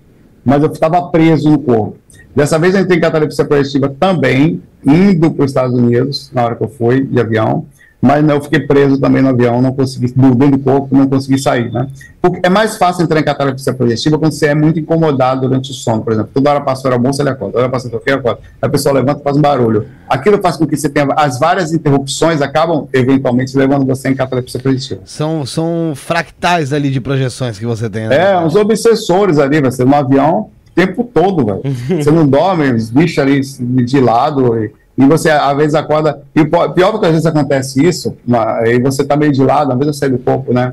mas 0.44 0.62
eu 0.62 0.70
estava 0.70 1.00
preso 1.08 1.50
no 1.50 1.58
corpo. 1.58 1.96
Dessa 2.34 2.58
vez 2.58 2.74
eu 2.74 2.80
entrei 2.82 2.98
em 2.98 3.00
catalepsia 3.00 3.44
projetiva 3.46 3.88
também, 3.98 4.60
indo 4.84 5.30
para 5.30 5.44
os 5.44 5.50
Estados 5.50 5.74
Unidos, 5.74 6.30
na 6.34 6.44
hora 6.44 6.56
que 6.56 6.64
eu 6.64 6.68
fui 6.68 7.02
de 7.04 7.18
avião, 7.18 7.64
mas 8.00 8.22
não, 8.22 8.34
eu 8.34 8.40
fiquei 8.40 8.60
preso 8.60 9.00
também 9.00 9.22
no 9.22 9.30
avião, 9.30 9.60
não 9.60 9.72
consegui, 9.72 10.12
dentro 10.12 10.50
do 10.50 10.58
corpo, 10.58 10.96
não 10.96 11.08
consegui 11.08 11.38
sair, 11.38 11.72
né? 11.72 11.88
Porque 12.20 12.40
é 12.42 12.48
mais 12.48 12.76
fácil 12.76 13.04
entrar 13.04 13.18
em 13.18 13.24
catalepsia 13.24 13.72
projetiva 13.72 14.18
quando 14.18 14.32
você 14.32 14.46
é 14.46 14.54
muito 14.54 14.78
incomodado 14.78 15.42
durante 15.42 15.70
o 15.70 15.74
sono, 15.74 16.02
por 16.02 16.12
exemplo. 16.12 16.30
Toda 16.32 16.50
hora 16.50 16.60
passa 16.60 16.92
a 16.92 16.98
bolsa, 16.98 17.22
ele 17.22 17.30
acorda, 17.30 17.52
toda 17.52 17.64
hora 17.64 17.72
passa 17.72 17.88
o 17.88 18.02
ele 18.06 18.16
acorda. 18.16 18.40
A 18.60 18.68
pessoa 18.68 18.94
levanta 18.94 19.20
e 19.20 19.24
faz 19.24 19.36
um 19.36 19.40
barulho. 19.40 19.86
Aquilo 20.08 20.40
faz 20.40 20.56
com 20.56 20.66
que 20.66 20.76
você 20.76 20.88
tenha, 20.88 21.08
as 21.16 21.38
várias 21.38 21.72
interrupções 21.72 22.42
acabam, 22.42 22.86
eventualmente, 22.92 23.56
levando 23.56 23.86
você 23.86 24.08
em 24.08 24.14
catalepsia 24.14 24.60
projetiva. 24.60 25.00
São, 25.04 25.46
são 25.46 25.92
fractais 25.94 26.72
ali 26.72 26.90
de 26.90 27.00
projeções 27.00 27.58
que 27.58 27.66
você 27.66 27.88
tem. 27.88 28.08
né? 28.08 28.32
É, 28.32 28.38
uns 28.38 28.54
obsessores 28.54 29.38
ali, 29.38 29.60
você 29.60 29.84
no 29.84 29.94
avião 29.94 30.40
o 30.40 30.50
tempo 30.74 31.02
todo, 31.02 31.44
velho. 31.46 31.62
Você 32.02 32.10
não 32.10 32.26
dorme, 32.26 32.70
os 32.70 32.90
bichos 32.90 33.18
ali 33.18 33.40
de 33.84 33.98
lado, 33.98 34.62
e, 34.62 34.70
e 34.96 35.04
você 35.06 35.30
às 35.30 35.56
vezes 35.56 35.74
acorda. 35.74 36.22
E 36.34 36.44
pior 36.44 36.98
que 36.98 37.06
às 37.06 37.12
vezes 37.12 37.26
acontece 37.26 37.84
isso, 37.84 38.16
uma- 38.26 38.58
aí 38.60 38.80
você 38.80 39.04
tá 39.04 39.16
meio 39.16 39.32
de 39.32 39.42
lado, 39.42 39.72
às 39.72 39.78
vezes 39.78 39.94
eu 39.94 39.98
saí 39.98 40.10
do 40.10 40.18
corpo, 40.18 40.52
né? 40.52 40.72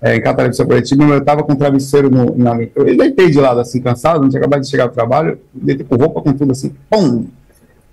É, 0.00 0.16
em 0.16 0.20
catalepsia 0.20 0.66
projetiva, 0.66 1.02
eu 1.04 1.24
tava 1.24 1.42
com 1.42 1.54
travesseiro 1.54 2.10
no. 2.10 2.36
Na, 2.36 2.56
eu 2.74 2.84
deitei 2.96 3.30
de 3.30 3.40
lado 3.40 3.60
assim, 3.60 3.80
cansado, 3.80 4.20
não 4.20 4.28
tinha 4.28 4.38
acabado 4.38 4.60
de 4.60 4.68
chegar 4.68 4.84
ao 4.84 4.90
trabalho, 4.90 5.38
deitei 5.52 5.86
com 5.86 5.96
roupa, 5.96 6.20
com 6.20 6.32
tudo 6.32 6.52
assim, 6.52 6.74
pum! 6.90 7.26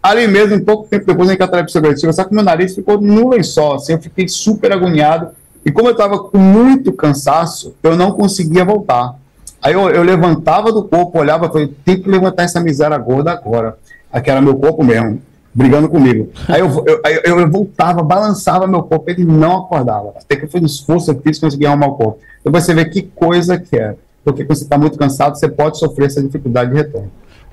Ali 0.03 0.27
mesmo, 0.27 0.55
um 0.55 0.65
pouco 0.65 0.87
tempo 0.89 1.05
depois, 1.05 1.29
em 1.29 1.37
catalepsia 1.37 1.79
projetiva, 1.79 2.11
só 2.11 2.23
que 2.23 2.33
meu 2.33 2.43
nariz 2.43 2.75
ficou 2.75 2.99
no 2.99 3.29
lençol, 3.29 3.75
assim, 3.75 3.93
eu 3.93 4.01
fiquei 4.01 4.27
super 4.27 4.71
agoniado. 4.73 5.29
E 5.63 5.71
como 5.71 5.87
eu 5.87 5.91
estava 5.91 6.17
com 6.19 6.37
muito 6.39 6.91
cansaço, 6.91 7.75
eu 7.83 7.95
não 7.95 8.11
conseguia 8.11 8.65
voltar. 8.65 9.15
Aí 9.61 9.73
eu, 9.73 9.89
eu 9.91 10.01
levantava 10.01 10.71
do 10.71 10.83
corpo, 10.83 11.19
olhava 11.19 11.45
e 11.45 11.49
falei, 11.49 11.67
tem 11.85 12.01
que 12.01 12.09
levantar 12.09 12.43
essa 12.43 12.59
miséria 12.59 12.97
gorda 12.97 13.31
agora. 13.31 13.77
Aqui 14.11 14.31
era 14.31 14.41
meu 14.41 14.55
corpo 14.55 14.83
mesmo, 14.83 15.21
brigando 15.53 15.89
comigo. 15.89 16.29
Aí 16.47 16.61
eu, 16.61 16.67
eu, 16.85 17.01
eu, 17.23 17.39
eu 17.39 17.51
voltava, 17.51 18.01
balançava 18.01 18.67
meu 18.67 18.83
corpo, 18.83 19.09
ele 19.09 19.25
não 19.25 19.59
acordava. 19.59 20.13
Até 20.15 20.35
que 20.35 20.45
eu 20.45 20.49
fiz 20.49 20.61
um 20.61 20.65
esforço, 20.65 21.11
eu 21.11 21.21
fiz, 21.21 21.39
consegui 21.39 21.65
arrumar 21.65 21.87
o 21.87 21.95
corpo. 21.95 22.19
Então 22.39 22.51
você 22.51 22.73
vê 22.73 22.85
que 22.85 23.01
coisa 23.01 23.59
que 23.59 23.77
é. 23.77 23.95
Porque 24.23 24.43
quando 24.43 24.57
você 24.57 24.63
está 24.63 24.77
muito 24.77 24.97
cansado, 24.97 25.37
você 25.37 25.47
pode 25.47 25.79
sofrer 25.79 26.05
essa 26.05 26.21
dificuldade 26.21 26.71
de 26.71 26.77
retorno. 26.77 27.11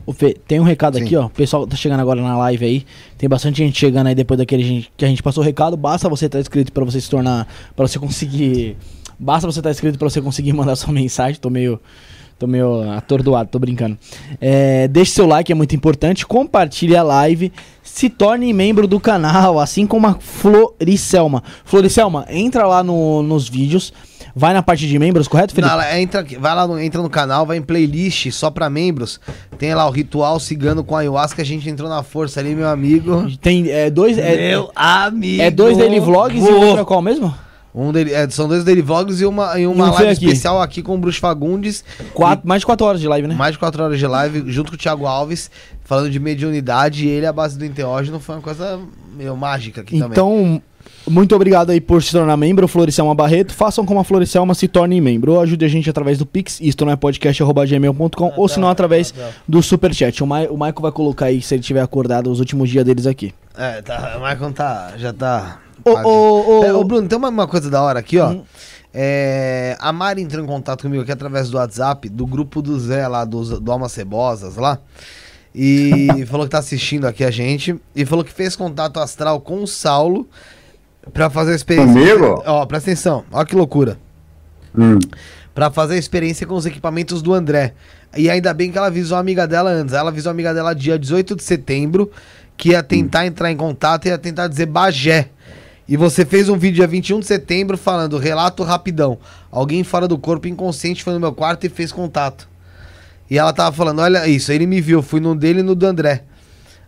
Ô, 0.08 0.12
Fê, 0.12 0.34
tem 0.46 0.58
um 0.58 0.64
recado 0.64 0.96
Sim. 0.96 1.04
aqui, 1.04 1.16
ó. 1.16 1.26
O 1.26 1.30
pessoal 1.30 1.66
tá 1.66 1.76
chegando 1.76 2.00
agora 2.00 2.22
na 2.22 2.36
live 2.38 2.64
aí. 2.64 2.86
Tem 3.18 3.28
bastante 3.28 3.58
gente 3.58 3.78
chegando 3.78 4.06
aí 4.06 4.14
depois 4.14 4.38
daquele 4.38 4.62
gente, 4.62 4.92
que 4.96 5.04
a 5.04 5.08
gente 5.08 5.22
passou 5.22 5.42
o 5.42 5.46
recado. 5.46 5.76
Basta 5.76 6.08
você 6.08 6.26
estar 6.26 6.40
inscrito 6.40 6.72
pra 6.72 6.82
você 6.84 6.98
se 6.98 7.10
tornar. 7.10 7.46
pra 7.76 7.86
você 7.86 7.98
conseguir. 7.98 8.76
Basta 9.18 9.46
você 9.46 9.60
estar 9.60 9.70
inscrito 9.70 9.98
pra 9.98 10.08
você 10.08 10.22
conseguir 10.22 10.52
mandar 10.54 10.76
sua 10.76 10.92
mensagem. 10.94 11.38
Tô 11.38 11.50
meio. 11.50 11.78
Tô 12.38 12.46
meio 12.46 12.88
atordoado, 12.92 13.50
tô 13.50 13.58
brincando. 13.58 13.98
É, 14.40 14.86
deixe 14.86 15.10
seu 15.10 15.26
like, 15.26 15.50
é 15.50 15.54
muito 15.54 15.74
importante. 15.74 16.24
Compartilhe 16.24 16.96
a 16.96 17.02
live. 17.02 17.52
Se 17.98 18.08
torne 18.08 18.52
membro 18.52 18.86
do 18.86 19.00
canal, 19.00 19.58
assim 19.58 19.84
como 19.84 20.06
a 20.06 20.14
Floricelma. 20.14 21.42
Floricelma, 21.64 22.24
entra 22.30 22.64
lá 22.64 22.80
no- 22.80 23.24
nos 23.24 23.48
vídeos. 23.48 23.92
Vai 24.36 24.54
na 24.54 24.62
parte 24.62 24.86
de 24.86 24.96
membros, 25.00 25.26
correto, 25.26 25.52
Felipe? 25.52 25.74
Não, 25.74 25.82
entra, 25.98 26.24
vai 26.38 26.54
lá, 26.54 26.64
no, 26.64 26.78
entra 26.78 27.02
no 27.02 27.10
canal, 27.10 27.44
vai 27.44 27.56
em 27.56 27.60
playlist 27.60 28.30
só 28.30 28.52
pra 28.52 28.70
membros. 28.70 29.18
Tem 29.58 29.74
lá 29.74 29.84
o 29.84 29.90
ritual 29.90 30.38
cigano 30.38 30.84
com 30.84 30.94
ayahuasca. 30.94 31.42
A 31.42 31.44
gente 31.44 31.68
entrou 31.68 31.88
na 31.88 32.04
força 32.04 32.38
ali, 32.38 32.54
meu 32.54 32.68
amigo. 32.68 33.36
Tem 33.42 33.68
é, 33.68 33.90
dois. 33.90 34.16
É, 34.16 34.48
meu 34.50 34.70
amigo. 34.76 35.42
é 35.42 35.50
dois 35.50 35.76
daily 35.76 35.98
vlogs 35.98 36.46
e 36.46 36.52
outro 36.52 36.82
é 36.82 36.84
qual 36.84 37.02
mesmo? 37.02 37.34
Um 37.74 37.92
dele, 37.92 38.12
é, 38.12 38.28
são 38.30 38.48
dois 38.48 38.64
daily 38.64 38.80
vlogs 38.82 39.20
e 39.20 39.26
uma, 39.26 39.58
e 39.58 39.66
uma 39.66 39.86
E 39.86 39.90
um 39.90 39.92
live 39.92 40.10
aqui. 40.12 40.24
especial 40.24 40.60
aqui 40.60 40.82
com 40.82 40.94
o 40.94 40.98
Bruce 40.98 41.20
Fagundes. 41.20 41.84
Quatro, 42.14 42.48
mais 42.48 42.60
de 42.62 42.66
quatro 42.66 42.86
horas 42.86 43.00
de 43.00 43.06
live, 43.06 43.28
né? 43.28 43.34
Mais 43.34 43.52
de 43.52 43.58
4 43.58 43.82
horas 43.82 43.98
de 43.98 44.06
live, 44.06 44.44
junto 44.50 44.70
com 44.70 44.76
o 44.76 44.78
Thiago 44.78 45.06
Alves, 45.06 45.50
falando 45.84 46.10
de 46.10 46.18
mediunidade. 46.18 47.06
E 47.06 47.08
ele, 47.08 47.26
a 47.26 47.32
base 47.32 47.58
do 47.58 47.64
enteógeno, 47.64 48.18
foi 48.18 48.36
uma 48.36 48.42
coisa 48.42 48.80
meio 49.14 49.36
mágica 49.36 49.82
aqui 49.82 49.98
também. 49.98 50.10
Então, 50.12 50.62
muito 51.06 51.34
obrigado 51.36 51.70
aí 51.70 51.80
por 51.80 52.02
se 52.02 52.10
tornar 52.10 52.36
membro, 52.36 52.66
Floricelma 52.66 53.14
Barreto. 53.14 53.52
Façam 53.52 53.84
como 53.84 54.00
a 54.00 54.04
Floricelma, 54.04 54.54
se 54.54 54.66
tornem 54.66 55.00
membro. 55.00 55.32
Ou 55.34 55.40
ajude 55.40 55.64
a 55.64 55.68
gente 55.68 55.88
através 55.88 56.18
do 56.18 56.26
Pix, 56.26 56.58
isto 56.60 56.84
não 56.84 56.92
é 56.92 56.96
podcast.gmail.com, 56.96 58.32
ou 58.36 58.48
se 58.48 58.58
não 58.58 58.68
através 58.68 59.14
do 59.46 59.62
Superchat. 59.62 60.22
O, 60.22 60.26
Ma 60.26 60.42
o 60.44 60.54
Michael 60.54 60.74
vai 60.80 60.92
colocar 60.92 61.26
aí, 61.26 61.40
se 61.42 61.54
ele 61.54 61.62
tiver 61.62 61.82
acordado, 61.82 62.30
os 62.30 62.40
últimos 62.40 62.68
dias 62.70 62.84
deles 62.84 63.06
aqui. 63.06 63.32
É, 63.56 63.82
tá, 63.82 64.14
o 64.16 64.20
Maicon 64.20 64.52
tá, 64.52 64.94
já 64.96 65.12
tá... 65.12 65.60
Ô, 65.92 66.08
ô, 66.08 66.60
ô, 66.60 66.64
É, 66.64 66.72
ô, 66.72 66.84
Bruno, 66.84 67.08
tem 67.08 67.16
uma, 67.16 67.28
uma 67.28 67.46
coisa 67.46 67.70
da 67.70 67.82
hora 67.82 67.98
aqui, 67.98 68.18
ó. 68.18 68.30
Hum. 68.30 68.44
É, 68.92 69.76
a 69.78 69.92
Mari 69.92 70.22
entrou 70.22 70.42
em 70.42 70.46
contato 70.46 70.82
comigo 70.82 71.02
aqui 71.02 71.12
através 71.12 71.50
do 71.50 71.56
WhatsApp, 71.56 72.08
do 72.08 72.26
grupo 72.26 72.62
do 72.62 72.78
Zé 72.80 73.06
lá, 73.06 73.24
do, 73.24 73.60
do 73.60 73.72
Almas 73.72 73.92
Cebosas 73.92 74.56
lá. 74.56 74.78
E 75.54 76.08
falou 76.26 76.46
que 76.46 76.52
tá 76.52 76.58
assistindo 76.58 77.06
aqui 77.06 77.24
a 77.24 77.30
gente. 77.30 77.78
E 77.94 78.04
falou 78.06 78.24
que 78.24 78.32
fez 78.32 78.56
contato 78.56 78.98
astral 78.98 79.40
com 79.40 79.62
o 79.62 79.66
Saulo 79.66 80.26
pra 81.12 81.28
fazer 81.30 81.52
a 81.52 81.56
experiência. 81.56 81.92
Comigo? 81.92 82.42
Ó, 82.46 82.64
presta 82.66 82.90
atenção, 82.90 83.24
ó 83.30 83.44
que 83.44 83.54
loucura. 83.54 83.98
Hum. 84.76 84.98
Pra 85.54 85.70
fazer 85.70 85.94
a 85.94 85.98
experiência 85.98 86.46
com 86.46 86.54
os 86.54 86.66
equipamentos 86.66 87.20
do 87.20 87.34
André. 87.34 87.74
E 88.16 88.30
ainda 88.30 88.54
bem 88.54 88.70
que 88.70 88.78
ela 88.78 88.86
avisou 88.86 89.16
a 89.16 89.20
amiga 89.20 89.46
dela 89.46 89.70
antes. 89.70 89.94
Ela 89.94 90.10
avisou 90.10 90.30
a 90.30 90.32
amiga 90.32 90.54
dela 90.54 90.74
dia 90.74 90.98
18 90.98 91.36
de 91.36 91.42
setembro 91.42 92.10
que 92.56 92.70
ia 92.70 92.82
tentar 92.82 93.26
entrar 93.26 93.50
em 93.50 93.56
contato 93.56 94.06
e 94.06 94.08
ia 94.08 94.18
tentar 94.18 94.48
dizer 94.48 94.66
Bagé. 94.66 95.30
E 95.88 95.96
você 95.96 96.24
fez 96.24 96.48
um 96.48 96.56
vídeo 96.58 96.76
dia 96.76 96.86
21 96.86 97.20
de 97.20 97.26
setembro 97.26 97.78
falando 97.78 98.18
relato 98.18 98.62
rapidão. 98.62 99.18
Alguém 99.50 99.82
fora 99.82 100.06
do 100.06 100.18
corpo 100.18 100.46
inconsciente 100.46 101.02
foi 101.02 101.14
no 101.14 101.20
meu 101.20 101.32
quarto 101.32 101.64
e 101.64 101.68
fez 101.68 101.90
contato. 101.90 102.46
E 103.30 103.38
ela 103.38 103.52
tava 103.52 103.74
falando, 103.74 104.00
olha 104.00 104.26
isso, 104.28 104.52
ele 104.52 104.66
me 104.66 104.80
viu, 104.80 105.02
fui 105.02 105.20
no 105.20 105.34
dele 105.34 105.60
e 105.60 105.62
no 105.62 105.74
do 105.74 105.86
André. 105.86 106.24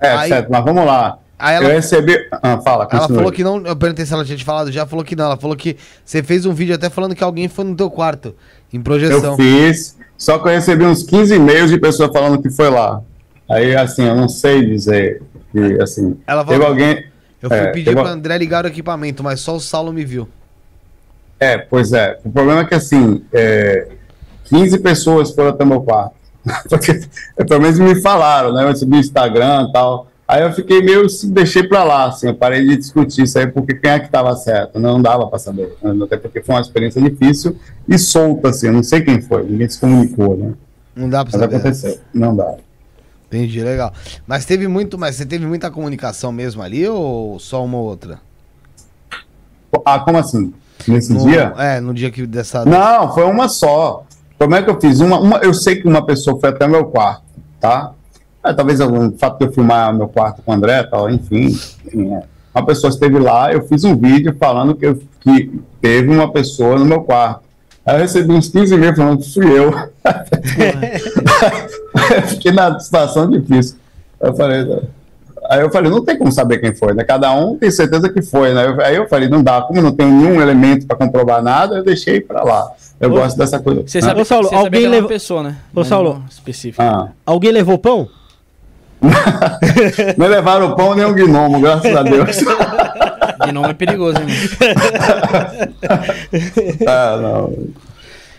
É, 0.01 0.11
Aí- 0.13 0.29
certo, 0.29 0.51
mas 0.51 0.65
vamos 0.65 0.85
lá. 0.85 1.19
Aí 1.39 1.57
ela- 1.57 1.67
Eu 1.67 1.71
recebi. 1.73 2.15
Ah, 2.43 2.59
fala, 2.59 2.83
Ela 2.83 2.87
continue. 3.01 3.17
falou 3.17 3.33
que 3.33 3.43
não. 3.43 3.65
Eu 3.67 3.75
perguntei 3.75 4.05
se 4.05 4.13
ela 4.13 4.23
tinha 4.27 4.37
te 4.37 4.45
falado, 4.45 4.71
já 4.71 4.85
falou 4.85 5.03
que 5.03 5.17
não. 5.17 5.25
Ela 5.25 5.37
falou 5.39 5.57
que 5.57 5.75
você 6.05 6.23
fez 6.23 6.45
um 6.45 6.53
vídeo 6.53 6.75
até 6.75 6.91
falando 6.91 7.15
que 7.15 7.25
alguém 7.25 7.49
foi 7.49 7.65
no 7.65 7.75
teu 7.75 7.91
quarto, 7.91 8.35
em 8.71 8.81
projeção. 8.83 9.33
Eu 9.33 9.37
fiz, 9.37 9.97
só 10.19 10.39
que 10.39 10.47
eu 10.49 10.53
recebi 10.53 10.85
uns 10.85 11.03
15 11.03 11.35
e-mails 11.35 11.71
de 11.71 11.79
pessoas 11.79 12.11
falando 12.13 12.43
que 12.43 12.51
foi 12.51 12.69
lá. 12.69 13.01
Aí, 13.49 13.75
assim, 13.75 14.05
eu 14.05 14.15
não 14.15 14.29
sei 14.29 14.67
dizer. 14.67 15.23
Que, 15.51 15.81
assim, 15.83 16.17
Ela 16.27 16.45
teve 16.45 16.59
falou- 16.63 16.69
alguém. 16.73 17.05
Eu 17.43 17.49
fui 17.49 17.59
É, 17.59 17.67
pedir 17.73 17.85
teve- 17.87 18.01
pro 18.01 18.07
André 18.11 18.37
ligar 18.39 18.65
o 18.65 18.69
equipamento, 18.69 19.23
mas 19.23 19.41
só 19.41 19.57
o 19.57 19.61
Saulo 19.61 19.93
me 19.93 20.05
viu. 20.05 20.29
É, 21.39 21.57
pois 21.59 21.93
é. 21.93 22.19
O 22.25 22.31
problema 22.31 22.61
é 22.61 22.65
que, 22.65 22.75
assim, 22.75 23.25
é, 23.33 23.89
15 24.45 24.79
pessoas 24.79 25.31
foram 25.35 25.51
até 25.51 25.65
meu 25.65 25.81
quarto. 25.81 26.15
Porque, 26.69 27.01
pelo 27.49 27.61
menos 27.63 27.79
me 27.79 28.01
falaram, 28.03 28.53
né? 28.53 28.65
Eu 28.65 28.69
recebi 28.69 28.97
o 28.97 29.01
Instagram 29.01 29.67
e 29.69 29.73
tal. 29.73 30.07
Aí 30.29 30.43
eu 30.43 30.53
fiquei 30.53 30.81
meio, 30.81 31.07
deixei 31.25 31.63
pra 31.65 31.83
lá, 31.83 32.05
assim, 32.07 32.29
eu 32.29 32.35
parei 32.35 32.65
de 32.65 32.77
discutir 32.77 33.23
isso 33.25 33.37
aí, 33.39 33.47
porque 33.49 33.75
quem 33.75 33.91
é 33.91 33.99
que 33.99 34.09
tava 34.09 34.35
certo? 34.37 34.79
Não 34.79 35.03
dava 35.03 35.27
pra 35.27 35.39
saber. 35.41 35.75
Até 36.05 36.17
porque 36.17 36.41
foi 36.41 36.55
uma 36.55 36.61
experiência 36.61 37.03
difícil 37.03 37.57
e 37.89 37.99
solta, 37.99 38.51
assim, 38.51 38.69
eu 38.69 38.73
não 38.75 38.83
sei 38.83 39.01
quem 39.03 39.21
foi, 39.21 39.43
ninguém 39.43 39.69
se 39.69 39.81
comunicou, 39.81 40.37
né? 40.37 40.53
Não 40.95 41.09
dá 41.09 41.25
pra 41.25 41.33
Mas 41.33 41.41
saber. 41.41 41.57
aconteceu, 41.57 41.99
não 42.15 42.37
dá. 42.37 42.55
Entendi, 43.33 43.63
legal. 43.63 43.93
Mas 44.27 44.45
teve 44.45 44.67
muito, 44.67 44.99
mas 44.99 45.15
você 45.15 45.25
teve 45.25 45.47
muita 45.47 45.71
comunicação 45.71 46.33
mesmo 46.33 46.63
ali 46.63 46.87
ou 46.89 47.39
só 47.39 47.65
uma 47.65 47.79
ou 47.79 47.85
outra? 47.85 48.19
Ah, 49.85 50.01
como 50.01 50.19
assim? 50.19 50.53
Nesse 50.89 51.13
No- 51.13 51.21
dia? 51.29 51.53
É, 51.57 51.81
no 51.81 51.95
dia 51.95 52.11
que 52.11 52.27
dessa. 52.27 52.65
Não, 52.65 53.15
foi 53.15 53.25
uma 53.25 53.49
só. 53.49 54.05
Como 54.39 54.55
é 54.55 54.63
que 54.63 54.71
eu 54.71 54.81
fiz? 54.81 55.01
Uma, 55.01 55.21
uma- 55.21 55.39
eu 55.39 55.55
sei 55.55 55.77
que 55.81 55.87
uma 55.87 56.05
pessoa 56.05 56.41
foi 56.41 56.49
até 56.49 56.67
meu 56.67 56.87
quarto, 56.87 57.23
tá? 57.61 57.93
É, 58.43 58.53
talvez 58.53 58.81
o 58.81 59.13
fato 59.19 59.39
de 59.39 59.45
eu 59.47 59.53
filmar 59.53 59.95
meu 59.95 60.09
quarto 60.09 60.43
com 60.43 60.51
o 60.51 60.55
André, 60.55 60.83
tal, 60.85 61.09
enfim. 61.11 61.47
enfim, 61.87 62.13
é. 62.15 62.23
Uma 62.55 62.67
pessoa 62.67 62.91
esteve 62.91 63.19
lá, 63.19 63.53
eu 63.53 63.63
fiz 63.69 63.85
um 63.85 63.95
vídeo 63.95 64.35
falando 64.41 64.75
que, 64.75 64.87
eu- 64.87 65.01
que 65.21 65.61
teve 65.81 66.09
uma 66.09 66.33
pessoa 66.33 66.79
no 66.79 66.85
meu 66.85 67.03
quarto. 67.03 67.43
Aí 67.87 67.97
eu 67.97 68.01
recebi 68.01 68.33
uns 68.33 68.49
15 68.49 68.77
mil 68.77 68.95
falando 68.95 69.19
que 69.23 69.33
fui 69.35 69.47
eu. 69.59 69.73
eu 69.73 69.91
fiquei 72.29 72.53
na 72.53 72.79
situação 72.79 73.29
difícil. 73.31 73.77
Eu 74.21 74.35
falei, 74.35 74.67
Aí 75.49 75.61
eu 75.63 75.71
falei, 75.71 75.91
não 75.91 76.05
tem 76.05 76.17
como 76.19 76.31
saber 76.31 76.59
quem 76.59 76.75
foi, 76.75 76.93
né? 76.95 77.03
Cada 77.03 77.33
um 77.33 77.57
tem 77.57 77.71
certeza 77.71 78.09
que 78.09 78.23
foi, 78.23 78.53
né? 78.55 78.77
Aí 78.85 78.95
eu 78.97 79.09
falei, 79.09 79.29
não 79.29 79.43
dá, 79.43 79.63
como 79.63 79.81
não 79.83 79.91
tem 79.91 80.07
nenhum 80.07 80.41
elemento 80.41 80.87
para 80.87 80.97
comprovar 80.97 81.43
nada, 81.43 81.77
eu 81.77 81.85
deixei 81.85 82.21
para 82.21 82.45
lá. 82.45 82.69
Eu 83.01 83.11
Ô, 83.11 83.15
gosto 83.15 83.37
dessa 83.39 83.59
coisa. 83.59 83.83
Você 83.87 83.99
Hã? 83.99 84.03
sabe, 84.03 84.21
Ô, 84.21 84.25
Saulo, 84.25 84.49
você 84.49 84.55
alguém 84.55 84.85
é 84.85 84.89
uma 84.89 84.95
leva- 84.97 85.09
pessoa, 85.09 85.43
né? 85.43 85.57
Ô, 85.75 85.81
Mas 85.81 85.89
Saulo. 85.89 86.23
Específico. 86.31 86.83
Ah. 86.83 87.09
Alguém 87.27 87.51
levou 87.51 87.79
pão? 87.79 88.07
Não 90.19 90.27
levaram 90.29 90.69
o 90.69 90.77
pão 90.77 90.95
nem 90.95 91.07
o 91.07 91.15
gnomo, 91.15 91.59
graças 91.61 91.97
a 91.97 92.03
Deus. 92.03 92.37
Gnome 93.47 93.71
é 93.71 93.75
perigoso, 93.75 94.19
hein, 94.19 94.27
ah, 96.87 97.19
não. 97.21 97.53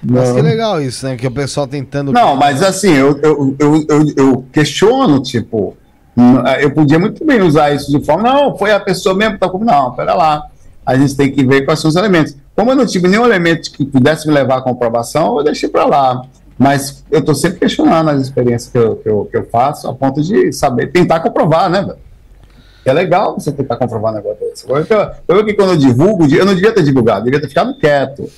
Mas 0.04 0.30
Não. 0.30 0.36
que 0.36 0.42
legal 0.42 0.82
isso, 0.82 1.06
né? 1.06 1.16
Que 1.16 1.28
o 1.28 1.32
pessoal 1.32 1.68
tentando. 1.68 2.12
Não, 2.12 2.36
mas 2.36 2.64
assim, 2.64 2.92
eu, 2.92 3.20
eu, 3.22 3.56
eu, 3.60 3.86
eu, 3.88 4.14
eu 4.18 4.46
questiono, 4.52 5.22
tipo, 5.22 5.78
eu 6.60 6.72
podia 6.72 6.98
muito 6.98 7.24
bem 7.24 7.42
usar 7.42 7.74
isso 7.74 7.92
de 7.92 8.04
forma, 8.04 8.24
não, 8.24 8.58
foi 8.58 8.72
a 8.72 8.80
pessoa 8.80 9.16
mesmo 9.16 9.36
que 9.36 9.40
tá 9.40 9.50
como, 9.50 9.64
não, 9.64 9.92
pera 9.92 10.14
lá, 10.14 10.48
a 10.86 10.98
gente 10.98 11.16
tem 11.16 11.32
que 11.32 11.46
ver 11.46 11.66
quais 11.66 11.80
são 11.80 11.90
os 11.90 11.96
elementos. 11.96 12.36
Como 12.56 12.72
eu 12.72 12.76
não 12.76 12.86
tive 12.86 13.08
nenhum 13.08 13.26
elemento 13.26 13.72
que 13.72 13.86
pudesse 13.86 14.28
me 14.28 14.34
levar 14.34 14.58
à 14.58 14.62
comprovação, 14.62 15.38
eu 15.38 15.44
deixei 15.44 15.70
para 15.70 15.86
lá. 15.86 16.22
Mas 16.58 17.04
eu 17.10 17.24
tô 17.24 17.34
sempre 17.34 17.60
questionando 17.60 18.10
as 18.10 18.22
experiências 18.22 18.72
que 18.72 18.78
eu, 18.78 18.96
que 18.98 19.10
eu, 19.10 19.28
que 19.32 19.38
eu 19.38 19.48
faço, 19.50 19.88
a 19.88 19.94
ponto 19.94 20.22
de 20.22 20.52
saber, 20.52 20.92
tentar 20.92 21.20
comprovar, 21.20 21.70
né, 21.70 21.82
velho? 21.82 21.98
É 22.84 22.94
legal 22.94 23.36
você 23.36 23.52
tentar 23.52 23.76
comprovar 23.78 24.12
um 24.12 24.16
negócio 24.16 24.40
desse. 24.40 24.66
Agora, 24.66 25.18
Eu, 25.28 25.38
eu 25.38 25.46
que 25.46 25.54
quando 25.54 25.72
eu 25.72 25.78
divulgo, 25.78 26.26
eu 26.34 26.46
não 26.46 26.56
devia 26.56 26.72
ter 26.72 26.84
divulgado, 26.84 27.26
devia 27.26 27.40
ter 27.40 27.48
ficado 27.48 27.76
quieto 27.76 28.30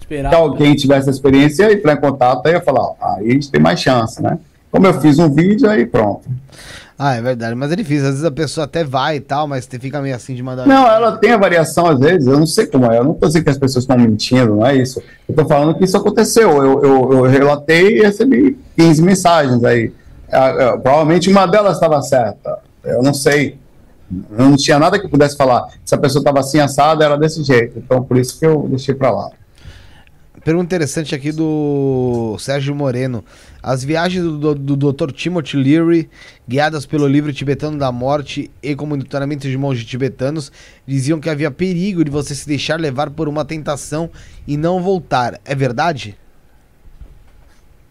Esperar. 0.00 0.30
que 0.30 0.34
alguém 0.34 0.74
tivesse 0.74 1.08
a 1.08 1.12
experiência 1.12 1.70
e 1.70 1.74
entrar 1.74 1.94
em 1.94 2.00
contato, 2.00 2.46
aí 2.46 2.52
eu 2.52 2.58
ia 2.58 2.64
falar, 2.64 2.80
ó, 2.82 2.94
aí 3.00 3.28
a 3.28 3.32
gente 3.32 3.50
tem 3.50 3.60
mais 3.60 3.80
chance, 3.80 4.20
né? 4.22 4.38
Como 4.70 4.86
eu 4.86 4.94
fiz 5.00 5.18
um 5.18 5.32
vídeo, 5.32 5.68
aí 5.68 5.86
pronto. 5.86 6.22
Ah, 6.98 7.14
é 7.16 7.20
verdade. 7.20 7.54
Mas 7.54 7.72
é 7.72 7.76
difícil. 7.76 8.04
Às 8.04 8.10
vezes 8.10 8.24
a 8.24 8.30
pessoa 8.30 8.64
até 8.64 8.84
vai 8.84 9.16
e 9.16 9.20
tal, 9.20 9.48
mas 9.48 9.64
você 9.64 9.78
fica 9.78 10.00
meio 10.00 10.14
assim 10.14 10.34
de 10.34 10.42
mandar. 10.42 10.66
Não, 10.66 10.86
ela 10.86 11.16
tem 11.16 11.32
a 11.32 11.36
variação 11.36 11.86
às 11.86 11.98
vezes, 11.98 12.26
eu 12.28 12.38
não 12.38 12.46
sei 12.46 12.66
como 12.66 12.90
é, 12.90 12.98
eu 12.98 13.04
não 13.04 13.14
tô 13.14 13.26
dizendo 13.26 13.44
que 13.44 13.50
as 13.50 13.58
pessoas 13.58 13.82
estão 13.84 13.98
mentindo, 13.98 14.56
não 14.56 14.66
é 14.66 14.76
isso. 14.76 15.02
Eu 15.28 15.34
tô 15.34 15.44
falando 15.44 15.76
que 15.76 15.84
isso 15.84 15.96
aconteceu, 15.96 16.50
eu, 16.50 16.82
eu, 16.82 17.12
eu 17.12 17.22
relatei 17.22 17.98
e 17.98 18.02
recebi 18.02 18.56
15 18.76 19.02
mensagens 19.02 19.64
aí. 19.64 19.92
Ah, 20.30 20.46
ah, 20.46 20.78
provavelmente 20.78 21.28
uma 21.28 21.44
delas 21.46 21.74
estava 21.74 22.00
certa, 22.02 22.58
eu 22.84 23.02
não 23.02 23.12
sei. 23.12 23.58
Não 24.30 24.56
tinha 24.56 24.78
nada 24.78 24.98
que 24.98 25.08
pudesse 25.08 25.36
falar. 25.36 25.68
Se 25.84 25.94
a 25.94 25.98
pessoa 25.98 26.20
estava 26.20 26.40
assim 26.40 26.60
assada, 26.60 27.04
era 27.04 27.16
desse 27.16 27.42
jeito. 27.42 27.78
Então, 27.78 28.02
por 28.02 28.16
isso 28.18 28.38
que 28.38 28.46
eu 28.46 28.66
deixei 28.68 28.94
para 28.94 29.10
lá. 29.10 29.30
Pergunta 30.44 30.64
interessante 30.64 31.14
aqui 31.14 31.30
do 31.30 32.36
Sérgio 32.38 32.74
Moreno. 32.74 33.24
As 33.62 33.84
viagens 33.84 34.24
do, 34.24 34.54
do, 34.54 34.76
do 34.76 34.92
Dr. 34.92 35.12
Timothy 35.12 35.56
Leary, 35.56 36.10
guiadas 36.48 36.84
pelo 36.84 37.06
livro 37.06 37.32
tibetano 37.32 37.78
da 37.78 37.92
morte 37.92 38.50
e 38.60 38.74
com 38.74 38.84
monitoramento 38.84 39.48
de 39.48 39.56
monges 39.56 39.84
tibetanos, 39.84 40.50
diziam 40.84 41.20
que 41.20 41.30
havia 41.30 41.50
perigo 41.50 42.04
de 42.04 42.10
você 42.10 42.34
se 42.34 42.46
deixar 42.46 42.80
levar 42.80 43.10
por 43.10 43.28
uma 43.28 43.44
tentação 43.44 44.10
e 44.44 44.56
não 44.56 44.82
voltar. 44.82 45.40
É 45.44 45.54
verdade? 45.54 46.18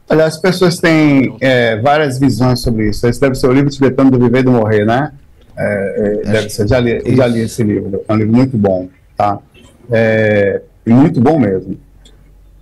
Olha, 0.10 0.26
as 0.26 0.38
pessoas 0.38 0.78
têm 0.78 1.38
é, 1.40 1.80
várias 1.80 2.20
visões 2.20 2.60
sobre 2.60 2.90
isso. 2.90 3.08
Esse 3.08 3.22
deve 3.22 3.36
ser 3.36 3.48
o 3.48 3.54
livro 3.54 3.70
tibetano 3.70 4.12
do 4.12 4.20
Viver 4.20 4.40
e 4.40 4.44
do 4.44 4.52
Morrer, 4.52 4.84
né? 4.84 5.14
É, 5.58 6.22
é, 6.26 6.32
deve 6.32 6.50
ser, 6.50 6.68
já 6.68 6.80
li, 6.80 7.02
já 7.16 7.28
li 7.28 7.42
esse 7.42 7.64
livro. 7.64 8.02
É 8.08 8.14
um 8.14 8.16
livro 8.18 8.34
muito 8.34 8.58
bom, 8.58 8.88
tá? 9.18 9.40
É, 9.90 10.62
muito 10.88 11.20
bom 11.22 11.38
mesmo. 11.40 11.78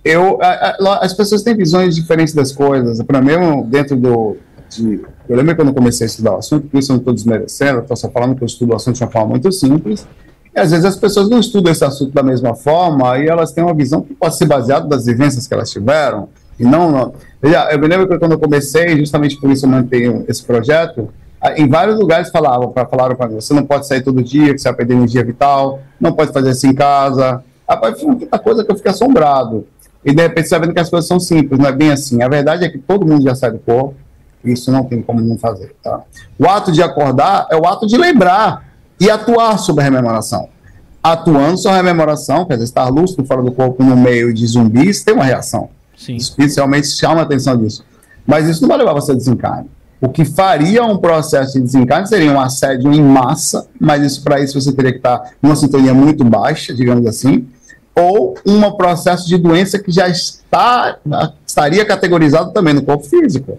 Eu, 0.04 0.38
a- 0.42 0.76
a- 0.78 0.98
as 1.04 1.12
pessoas 1.12 1.42
têm 1.42 1.54
visões 1.56 1.94
diferentes 1.94 2.34
das 2.34 2.52
coisas. 2.52 3.02
Para 3.02 3.20
mim, 3.20 3.62
dentro 3.66 3.96
do. 3.96 4.36
De, 4.74 5.00
eu 5.28 5.36
lembro 5.36 5.54
quando 5.56 5.68
eu 5.68 5.74
comecei 5.74 6.04
a 6.06 6.08
estudar 6.08 6.32
o 6.34 6.36
assunto, 6.38 6.68
por 6.68 6.78
isso 6.78 6.90
eu 6.92 6.94
não 6.94 7.00
estou 7.00 7.12
desmerecendo, 7.14 7.80
estou 7.80 7.96
só 7.96 8.08
falando 8.08 8.36
que 8.36 8.42
eu 8.42 8.46
estudo 8.46 8.72
o 8.72 8.76
assunto 8.76 8.96
de 8.96 9.02
uma 9.04 9.10
forma 9.10 9.28
muito 9.30 9.50
simples. 9.52 10.06
E 10.54 10.58
às 10.58 10.70
vezes 10.70 10.84
as 10.84 10.96
pessoas 10.96 11.28
não 11.28 11.38
estudam 11.40 11.70
esse 11.72 11.84
assunto 11.84 12.12
da 12.12 12.22
mesma 12.22 12.54
forma 12.54 13.18
e 13.18 13.26
elas 13.28 13.52
têm 13.52 13.62
uma 13.62 13.74
visão 13.74 14.00
que 14.02 14.14
pode 14.14 14.36
ser 14.36 14.46
baseada 14.46 14.86
das 14.88 15.04
vivências 15.06 15.46
que 15.46 15.54
elas 15.54 15.70
tiveram. 15.70 16.28
E 16.58 16.64
não, 16.64 16.90
não. 16.90 17.14
Eu 17.70 17.78
me 17.78 17.86
lembro 17.88 18.08
que 18.08 18.18
quando 18.18 18.32
eu 18.32 18.38
comecei, 18.38 18.96
justamente 18.98 19.36
por 19.40 19.50
isso 19.50 19.64
eu 19.66 19.70
mantenho 19.70 20.24
esse 20.28 20.42
projeto, 20.42 21.08
em 21.56 21.68
vários 21.68 21.98
lugares 21.98 22.30
falavam, 22.30 22.72
falaram 22.72 23.16
para 23.16 23.28
mim, 23.28 23.36
você 23.36 23.54
não 23.54 23.64
pode 23.64 23.86
sair 23.86 24.02
todo 24.02 24.22
dia, 24.22 24.52
que 24.52 24.58
você 24.58 24.68
vai 24.68 24.76
perder 24.76 24.94
energia 24.94 25.24
vital, 25.24 25.80
não 25.98 26.12
pode 26.12 26.32
fazer 26.32 26.50
isso 26.50 26.66
em 26.66 26.74
casa. 26.74 27.42
Rapaz, 27.68 28.00
foi 28.00 28.10
muita 28.10 28.38
coisa 28.38 28.64
que 28.64 28.70
eu 28.70 28.76
fiquei 28.76 28.90
assombrado. 28.90 29.66
E 30.04 30.14
de 30.14 30.22
repente 30.22 30.48
vendo 30.48 30.72
que 30.72 30.80
as 30.80 30.90
coisas 30.90 31.08
são 31.08 31.20
simples, 31.20 31.58
não 31.58 31.66
é 31.66 31.72
bem 31.72 31.90
assim. 31.90 32.22
A 32.22 32.28
verdade 32.28 32.64
é 32.64 32.68
que 32.68 32.78
todo 32.78 33.06
mundo 33.06 33.22
já 33.22 33.34
sai 33.34 33.52
do 33.52 33.58
corpo, 33.58 33.94
isso 34.44 34.70
não 34.70 34.84
tem 34.84 35.02
como 35.02 35.20
não 35.20 35.38
fazer. 35.38 35.74
Tá? 35.82 36.00
O 36.38 36.46
ato 36.46 36.72
de 36.72 36.82
acordar 36.82 37.46
é 37.50 37.56
o 37.56 37.66
ato 37.66 37.86
de 37.86 37.96
lembrar 37.96 38.64
e 38.98 39.10
atuar 39.10 39.58
sobre 39.58 39.82
a 39.82 39.84
rememoração. 39.84 40.48
Atuando 41.02 41.56
sobre 41.56 41.78
a 41.78 41.82
rememoração, 41.82 42.44
quer 42.44 42.54
dizer, 42.54 42.64
estar 42.64 42.88
lúcido 42.88 43.24
fora 43.24 43.42
do 43.42 43.52
corpo 43.52 43.82
no 43.82 43.96
meio 43.96 44.32
de 44.34 44.46
zumbis, 44.46 45.02
tem 45.02 45.14
uma 45.14 45.24
reação. 45.24 45.70
Sim. 45.96 46.16
Especialmente 46.16 46.88
chama 46.88 47.20
a 47.20 47.22
atenção 47.22 47.56
disso. 47.56 47.84
Mas 48.26 48.46
isso 48.46 48.60
não 48.62 48.68
vai 48.68 48.78
levar 48.78 48.92
você 48.92 49.12
a 49.12 49.14
desencarne. 49.14 49.68
O 50.00 50.08
que 50.08 50.24
faria 50.24 50.82
um 50.82 50.96
processo 50.96 51.54
de 51.54 51.60
desencarne 51.60 52.06
seria 52.06 52.32
um 52.32 52.40
assédio 52.40 52.92
em 52.92 53.02
massa, 53.02 53.66
mas 53.78 54.02
isso 54.02 54.22
para 54.22 54.40
isso 54.40 54.58
você 54.58 54.72
teria 54.72 54.92
que 54.92 54.98
estar 54.98 55.32
numa 55.42 55.54
sintonia 55.54 55.92
muito 55.92 56.24
baixa, 56.24 56.72
digamos 56.72 57.06
assim, 57.06 57.46
ou 57.94 58.34
um 58.46 58.70
processo 58.72 59.28
de 59.28 59.36
doença 59.36 59.78
que 59.78 59.90
já 59.90 60.08
está 60.08 60.96
estaria 61.46 61.84
categorizado 61.84 62.52
também 62.52 62.72
no 62.72 62.82
corpo 62.82 63.04
físico. 63.04 63.58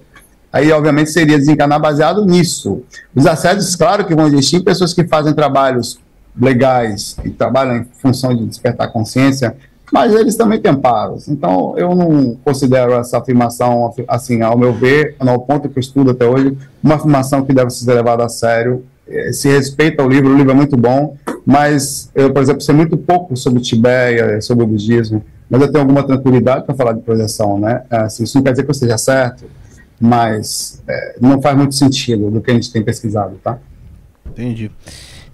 Aí, 0.51 0.71
obviamente, 0.71 1.11
seria 1.11 1.37
desencarnar 1.37 1.79
baseado 1.79 2.25
nisso. 2.25 2.81
Os 3.15 3.25
assédios, 3.25 3.75
claro 3.75 4.05
que 4.05 4.15
vão 4.15 4.27
existir 4.27 4.57
em 4.57 4.63
pessoas 4.63 4.93
que 4.93 5.07
fazem 5.07 5.33
trabalhos 5.33 5.99
legais 6.39 7.15
e 7.23 7.29
trabalham 7.29 7.77
em 7.77 7.85
função 8.01 8.35
de 8.35 8.45
despertar 8.45 8.91
consciência, 8.91 9.55
mas 9.91 10.13
eles 10.13 10.35
também 10.35 10.59
têm 10.59 10.71
amparos. 10.71 11.27
Então, 11.27 11.73
eu 11.77 11.93
não 11.95 12.35
considero 12.43 12.93
essa 12.93 13.17
afirmação, 13.19 13.93
assim, 14.07 14.41
ao 14.41 14.57
meu 14.57 14.73
ver, 14.73 15.15
no 15.21 15.39
ponto 15.39 15.67
que 15.69 15.77
eu 15.77 15.81
estudo 15.81 16.11
até 16.11 16.25
hoje, 16.25 16.57
uma 16.83 16.95
afirmação 16.95 17.43
que 17.45 17.53
deve 17.53 17.69
ser 17.71 17.93
levada 17.93 18.23
a 18.23 18.29
sério. 18.29 18.83
Eh, 19.07 19.33
Se 19.33 19.49
respeita 19.49 20.01
o 20.03 20.07
livro, 20.09 20.31
o 20.33 20.37
livro 20.37 20.51
é 20.51 20.55
muito 20.55 20.77
bom, 20.77 21.17
mas 21.45 22.09
eu, 22.15 22.31
por 22.31 22.41
exemplo, 22.41 22.61
sei 22.61 22.73
muito 22.73 22.95
pouco 22.97 23.35
sobre 23.35 23.61
Tibete, 23.61 24.41
sobre 24.41 24.63
o 24.63 24.67
budismo. 24.67 25.23
mas 25.49 25.61
eu 25.61 25.67
tenho 25.71 25.81
alguma 25.83 26.03
tranquilidade 26.03 26.65
para 26.65 26.73
falar 26.75 26.93
de 26.93 27.01
projeção, 27.01 27.59
né? 27.59 27.83
Assim, 27.89 28.23
isso 28.23 28.37
não 28.37 28.43
quer 28.43 28.51
dizer 28.51 28.63
que 28.63 28.69
eu 28.69 28.73
esteja 28.73 28.97
certo, 28.97 29.43
mas 29.99 30.81
é, 30.87 31.15
não 31.19 31.41
faz 31.41 31.57
muito 31.57 31.75
sentido 31.75 32.31
do 32.31 32.39
que 32.41 32.49
a 32.49 32.53
gente 32.53 32.71
tem 32.71 32.81
pesquisado, 32.81 33.35
tá? 33.43 33.57
Entendi. 34.29 34.71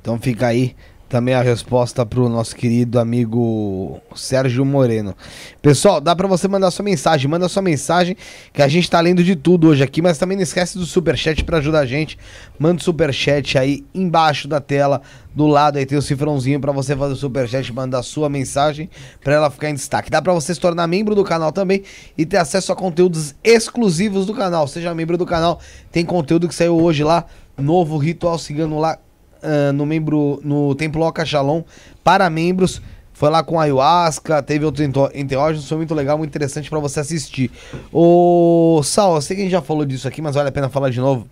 Então 0.02 0.18
fica 0.20 0.48
aí 0.48 0.76
também 1.08 1.34
a 1.34 1.42
resposta 1.42 2.06
para 2.06 2.20
o 2.20 2.28
nosso 2.28 2.56
querido 2.56 3.00
amigo 3.00 4.00
Sérgio 4.16 4.66
Moreno. 4.66 5.16
Pessoal, 5.62 6.02
dá 6.02 6.16
para 6.16 6.28
você 6.28 6.48
mandar 6.48 6.70
sua 6.72 6.84
mensagem, 6.84 7.30
manda 7.30 7.48
sua 7.48 7.62
mensagem 7.62 8.16
que 8.52 8.62
a 8.62 8.68
gente 8.68 8.90
tá 8.90 9.00
lendo 9.00 9.24
de 9.24 9.36
tudo 9.36 9.70
hoje 9.70 9.84
aqui, 9.84 10.02
mas 10.02 10.18
também 10.18 10.36
não 10.36 10.44
esquece 10.44 10.78
do 10.78 10.86
superchat 10.86 11.44
para 11.44 11.58
ajudar 11.60 11.80
a 11.80 11.86
gente. 11.86 12.18
Manda 12.60 12.82
o 12.82 12.84
superchat 12.84 13.58
aí 13.58 13.86
embaixo 13.94 14.48
da 14.48 14.60
tela, 14.60 15.02
do 15.34 15.48
lado 15.48 15.78
aí 15.78 15.86
tem 15.86 15.98
o 15.98 16.02
cifrãozinho 16.02 16.60
para 16.60 16.72
você 16.72 16.96
fazer 16.96 17.14
o 17.14 17.18
superchat, 17.18 17.72
mandar 17.72 18.04
sua 18.04 18.28
mensagem 18.28 18.90
para 19.24 19.36
ela 19.36 19.50
ficar 19.50 19.70
em 19.70 19.76
destaque. 19.76 20.10
Dá 20.10 20.22
para 20.22 20.34
você 20.34 20.54
se 20.54 20.60
tornar 20.60 20.88
membro 20.88 21.16
do 21.16 21.24
canal 21.24 21.52
também 21.52 21.84
e 22.18 22.26
ter 22.26 22.38
acesso 22.38 22.72
a 22.74 22.76
conteúdos 22.76 23.34
exclusivos 23.44 24.26
do 24.26 24.34
canal. 24.34 24.68
Seja 24.68 24.94
membro 24.94 25.18
do 25.18 25.26
canal, 25.26 25.60
tem 25.92 26.04
conteúdo 26.04 26.48
que 26.48 26.56
saiu 26.56 26.76
hoje 26.76 27.04
lá, 27.04 27.26
novo 27.58 27.98
ritual 27.98 28.38
cigano 28.38 28.80
lá 28.80 29.00
uh, 29.48 29.74
no 29.74 29.86
membro 29.86 30.40
no 30.44 30.76
Templo 30.76 31.02
Oca 31.04 31.26
Shalom 31.26 31.64
para 32.04 32.30
membros. 32.30 32.82
Foi 33.14 33.32
lá 33.32 33.42
com 33.42 33.60
ayahuasca, 33.60 34.44
teve 34.44 34.64
outros 34.64 34.88
enteógenos, 35.16 35.68
foi 35.68 35.78
muito 35.78 35.96
legal, 35.96 36.20
muito 36.20 36.30
interessante 36.30 36.70
para 36.70 36.78
você 36.78 37.00
assistir. 37.00 37.50
O 37.92 38.80
Sal, 38.84 39.16
eu 39.16 39.22
sei 39.22 39.36
que 39.36 39.42
a 39.42 39.46
gente 39.46 39.52
já 39.54 39.62
falou 39.62 39.86
disso 39.86 40.08
aqui, 40.08 40.22
mas 40.22 40.36
vale 40.36 40.50
a 40.50 40.52
pena 40.52 40.70
falar 40.70 40.92
de 40.92 41.00
novo. 41.00 41.28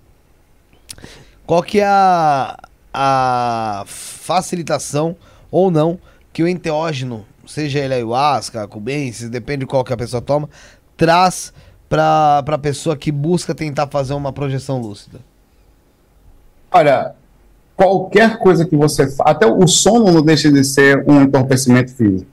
Qual 1.45 1.61
que 1.61 1.80
é 1.80 1.86
a, 1.86 2.57
a 2.91 3.84
facilitação 3.86 5.16
ou 5.51 5.70
não 5.70 5.99
que 6.34 6.41
o 6.41 6.47
enteógeno, 6.47 7.24
seja 7.45 7.78
ele 7.78 7.93
ayahuasca, 7.93 8.68
cubensis, 8.68 9.30
depende 9.30 9.59
de 9.59 9.66
qual 9.68 9.84
que 9.84 9.93
a 9.93 9.97
pessoa 9.97 10.24
toma, 10.24 10.49
traz 10.97 11.53
para 11.88 12.39
a 12.39 12.57
pessoa 12.57 12.97
que 12.97 13.11
busca 13.11 13.53
tentar 13.53 13.86
fazer 13.88 14.16
uma 14.16 14.34
projeção 14.34 14.82
lúcida? 14.82 15.20
Olha, 16.72 17.13
qualquer 17.76 18.39
coisa 18.39 18.65
que 18.65 18.76
você 18.76 19.07
faça, 19.07 19.30
até 19.30 19.45
o 19.45 19.67
sono 19.67 20.11
não 20.11 20.21
deixa 20.21 20.51
de 20.51 20.63
ser 20.63 21.03
um 21.07 21.21
entorpecimento 21.21 21.91
físico. 21.91 22.30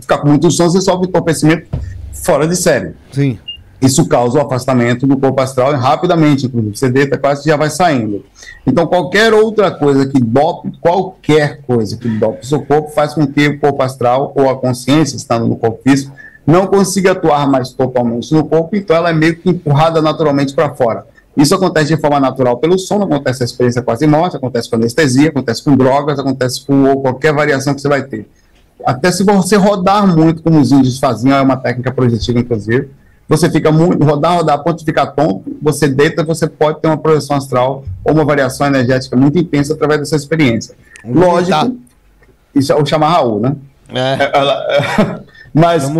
Ficar 0.00 0.18
com 0.18 0.28
muito 0.28 0.50
sono, 0.50 0.70
você 0.70 0.80
sofre 0.80 1.08
entorpecimento 1.08 1.68
fora 2.12 2.46
de 2.46 2.56
série. 2.56 2.94
Sim. 3.12 3.38
Isso 3.80 4.06
causa 4.08 4.38
o 4.38 4.40
afastamento 4.40 5.06
do 5.06 5.18
corpo 5.18 5.40
astral 5.40 5.74
rapidamente, 5.74 6.46
inclusive. 6.46 6.76
Você 6.76 6.88
deita 6.88 7.18
quase 7.18 7.44
já 7.44 7.56
vai 7.56 7.68
saindo. 7.68 8.24
Então, 8.66 8.86
qualquer 8.86 9.34
outra 9.34 9.70
coisa 9.70 10.06
que 10.06 10.18
dope, 10.18 10.72
qualquer 10.80 11.60
coisa 11.62 11.96
que 11.96 12.08
dope 12.08 12.42
o 12.42 12.46
seu 12.46 12.62
corpo, 12.64 12.90
faz 12.90 13.12
com 13.12 13.26
que 13.26 13.48
o 13.48 13.60
corpo 13.60 13.82
astral 13.82 14.32
ou 14.34 14.48
a 14.48 14.56
consciência, 14.56 15.16
estando 15.16 15.46
no 15.46 15.56
corpo 15.56 15.80
físico, 15.82 16.10
não 16.46 16.66
consiga 16.66 17.12
atuar 17.12 17.46
mais 17.50 17.70
totalmente 17.70 18.32
no 18.32 18.46
corpo, 18.46 18.74
então 18.76 18.96
ela 18.96 19.10
é 19.10 19.12
meio 19.12 19.36
que 19.36 19.50
empurrada 19.50 20.00
naturalmente 20.00 20.54
para 20.54 20.74
fora. 20.74 21.04
Isso 21.36 21.54
acontece 21.54 21.94
de 21.94 22.00
forma 22.00 22.18
natural 22.18 22.56
pelo 22.56 22.78
sono, 22.78 23.04
acontece 23.04 23.42
a 23.42 23.46
experiência 23.46 23.82
quase 23.82 24.06
morte, 24.06 24.36
acontece 24.36 24.70
com 24.70 24.76
anestesia, 24.76 25.28
acontece 25.28 25.62
com 25.62 25.76
drogas, 25.76 26.18
acontece 26.18 26.64
com 26.64 26.96
qualquer 26.96 27.32
variação 27.32 27.74
que 27.74 27.80
você 27.80 27.88
vai 27.88 28.02
ter. 28.04 28.28
Até 28.84 29.12
se 29.12 29.22
você 29.22 29.56
rodar 29.56 30.06
muito, 30.06 30.42
como 30.42 30.58
os 30.60 30.72
índios 30.72 30.98
faziam, 30.98 31.36
é 31.36 31.42
uma 31.42 31.56
técnica 31.56 31.92
projetiva, 31.92 32.38
inclusive, 32.38 32.88
você 33.28 33.50
fica 33.50 33.70
muito, 33.72 34.04
rodar, 34.04 34.36
rodar, 34.36 34.54
a 34.54 34.58
ponto 34.58 34.78
de 34.78 34.84
ficar 34.84 35.06
tonto, 35.08 35.56
você 35.60 35.88
deita, 35.88 36.22
você 36.22 36.46
pode 36.46 36.80
ter 36.80 36.86
uma 36.86 36.96
projeção 36.96 37.36
astral 37.36 37.84
ou 38.04 38.14
uma 38.14 38.24
variação 38.24 38.66
energética 38.66 39.16
muito 39.16 39.38
intensa 39.38 39.74
através 39.74 40.00
dessa 40.00 40.16
experiência. 40.16 40.74
Lógico, 41.04 41.76
isso 42.54 42.72
é 42.72 42.76
o 42.76 42.86
chamar 42.86 43.10
Raul, 43.10 43.40
né? 43.40 43.56
É. 43.92 44.30
Ela, 44.32 45.24
mas. 45.52 45.90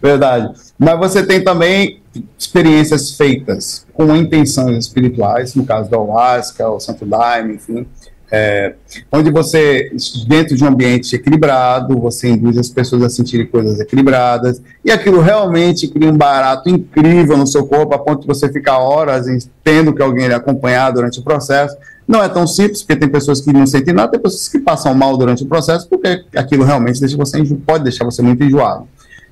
Verdade. 0.00 0.52
Mas 0.78 0.98
você 0.98 1.24
tem 1.24 1.42
também 1.42 2.00
experiências 2.38 3.12
feitas 3.12 3.86
com 3.92 4.14
intenções 4.14 4.86
espirituais, 4.86 5.54
no 5.54 5.64
caso 5.64 5.88
do 5.90 5.96
Ayahuasca, 5.96 6.68
o 6.68 6.80
Santo 6.80 7.04
Daime, 7.04 7.54
enfim, 7.54 7.86
é, 8.30 8.74
onde 9.10 9.30
você, 9.30 9.90
dentro 10.26 10.54
de 10.54 10.62
um 10.62 10.68
ambiente 10.68 11.16
equilibrado, 11.16 11.98
você 11.98 12.28
induz 12.28 12.58
as 12.58 12.68
pessoas 12.68 13.02
a 13.02 13.08
sentirem 13.08 13.46
coisas 13.46 13.80
equilibradas, 13.80 14.60
e 14.84 14.90
aquilo 14.90 15.20
realmente 15.20 15.88
cria 15.88 16.10
um 16.10 16.16
barato 16.16 16.68
incrível 16.68 17.36
no 17.38 17.46
seu 17.46 17.66
corpo, 17.66 17.94
a 17.94 17.98
ponto 17.98 18.22
de 18.22 18.26
você 18.26 18.52
ficar 18.52 18.78
horas 18.78 19.48
tendo 19.64 19.94
que 19.94 20.02
alguém 20.02 20.28
lhe 20.28 20.34
acompanhar 20.34 20.90
durante 20.90 21.20
o 21.20 21.22
processo. 21.22 21.76
Não 22.06 22.22
é 22.22 22.28
tão 22.28 22.46
simples, 22.46 22.82
porque 22.82 22.96
tem 22.96 23.08
pessoas 23.08 23.40
que 23.40 23.52
não 23.52 23.66
sentem 23.66 23.94
nada, 23.94 24.12
tem 24.12 24.20
pessoas 24.20 24.48
que 24.48 24.58
passam 24.58 24.94
mal 24.94 25.16
durante 25.16 25.42
o 25.42 25.46
processo, 25.46 25.88
porque 25.88 26.24
aquilo 26.36 26.64
realmente 26.64 27.00
deixa 27.00 27.16
você, 27.16 27.42
pode 27.66 27.84
deixar 27.84 28.04
você 28.04 28.20
muito 28.20 28.42
enjoado. 28.44 28.86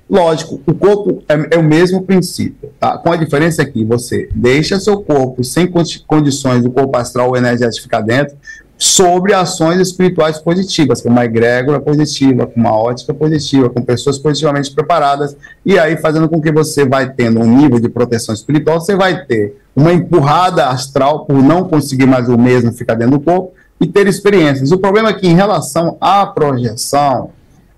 Lógico, 0.08 0.60
o 0.64 0.72
corpo 0.72 1.22
é, 1.28 1.56
é, 1.56 1.58
o 1.58 1.64
mesmo 1.64 2.02
princípio, 2.02 2.70
tá? 2.78 2.96
Com 2.96 3.12
a 3.12 3.16
diferença 3.16 3.64
que 3.64 3.84
você 3.84 4.28
deixa 4.32 4.78
seu 4.78 5.02
corpo 5.02 5.42
sem 5.42 5.68
condições 6.06 6.62
do 6.62 6.70
corpo 6.70 6.96
astral 6.96 7.36
energético 7.36 7.82
ficar 7.82 8.02
dentro, 8.02 8.36
sobre 8.78 9.32
ações 9.32 9.80
espirituais 9.80 10.38
positivas, 10.38 11.00
com 11.00 11.08
uma 11.08 11.24
egrégora 11.24 11.80
positiva, 11.80 12.46
com 12.46 12.60
uma 12.60 12.76
ótica 12.76 13.12
positiva, 13.14 13.70
com 13.70 13.82
pessoas 13.82 14.18
positivamente 14.18 14.70
preparadas, 14.70 15.36
e 15.64 15.78
aí 15.78 15.96
fazendo 15.96 16.28
com 16.28 16.40
que 16.40 16.52
você 16.52 16.84
vai 16.84 17.10
tendo 17.10 17.40
um 17.40 17.56
nível 17.56 17.80
de 17.80 17.88
proteção 17.88 18.34
espiritual, 18.34 18.80
você 18.80 18.94
vai 18.94 19.24
ter 19.24 19.56
uma 19.74 19.92
empurrada 19.92 20.66
astral 20.66 21.24
por 21.24 21.42
não 21.42 21.64
conseguir 21.64 22.06
mais 22.06 22.28
o 22.28 22.38
mesmo 22.38 22.72
ficar 22.72 22.94
dentro 22.94 23.18
do 23.18 23.24
corpo 23.24 23.54
e 23.80 23.86
ter 23.86 24.06
experiências. 24.06 24.72
O 24.72 24.78
problema 24.78 25.08
é 25.08 25.14
que 25.14 25.26
em 25.26 25.34
relação 25.34 25.96
à 26.00 26.26
projeção, 26.26 27.30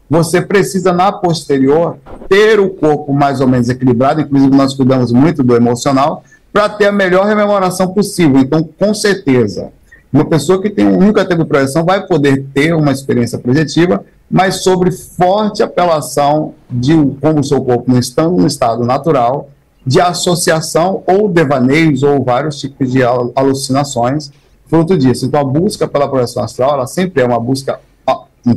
você 0.09 0.41
precisa, 0.41 0.93
na 0.93 1.13
posterior, 1.13 1.99
ter 2.29 2.59
o 2.59 2.71
corpo 2.71 3.13
mais 3.13 3.41
ou 3.41 3.47
menos 3.47 3.69
equilibrado, 3.69 4.21
inclusive 4.21 4.55
nós 4.57 4.75
cuidamos 4.75 5.13
muito 5.13 5.43
do 5.43 5.55
emocional, 5.55 6.25
para 6.53 6.69
ter 6.69 6.87
a 6.87 6.93
melhor 6.93 7.27
rememoração 7.27 7.89
possível. 7.89 8.41
Então, 8.41 8.63
com 8.79 8.95
certeza, 8.95 9.71
uma 10.13 10.25
pessoa 10.25 10.63
que 10.63 10.71
tem, 10.71 10.87
nunca 10.87 11.25
teve 11.25 11.45
projeção 11.45 11.85
vai 11.85 12.07
poder 12.07 12.47
ter 12.55 12.75
uma 12.75 12.91
experiência 12.91 13.39
projetiva, 13.39 14.03
mas 14.31 14.63
sobre 14.63 14.91
forte 14.91 15.63
apelação 15.63 16.55
de 16.71 16.95
como 17.21 17.41
o 17.41 17.45
seu 17.45 17.61
corpo 17.63 17.91
não 17.91 17.99
está 17.99 18.27
no 18.27 18.47
estado 18.47 18.85
natural, 18.85 19.51
de 19.87 20.01
associação 20.01 21.03
ou 21.07 21.29
devaneios 21.29 22.03
ou 22.03 22.23
vários 22.23 22.59
tipos 22.59 22.91
de 22.91 23.03
alucinações 23.03 24.31
fruto 24.67 24.97
disso. 24.99 25.25
Então, 25.27 25.41
a 25.41 25.45
busca 25.45 25.89
pela 25.89 26.09
projeção 26.09 26.43
astral, 26.43 26.75
ela 26.75 26.87
sempre 26.87 27.23
é 27.23 27.27
uma 27.27 27.41
busca 27.41 27.81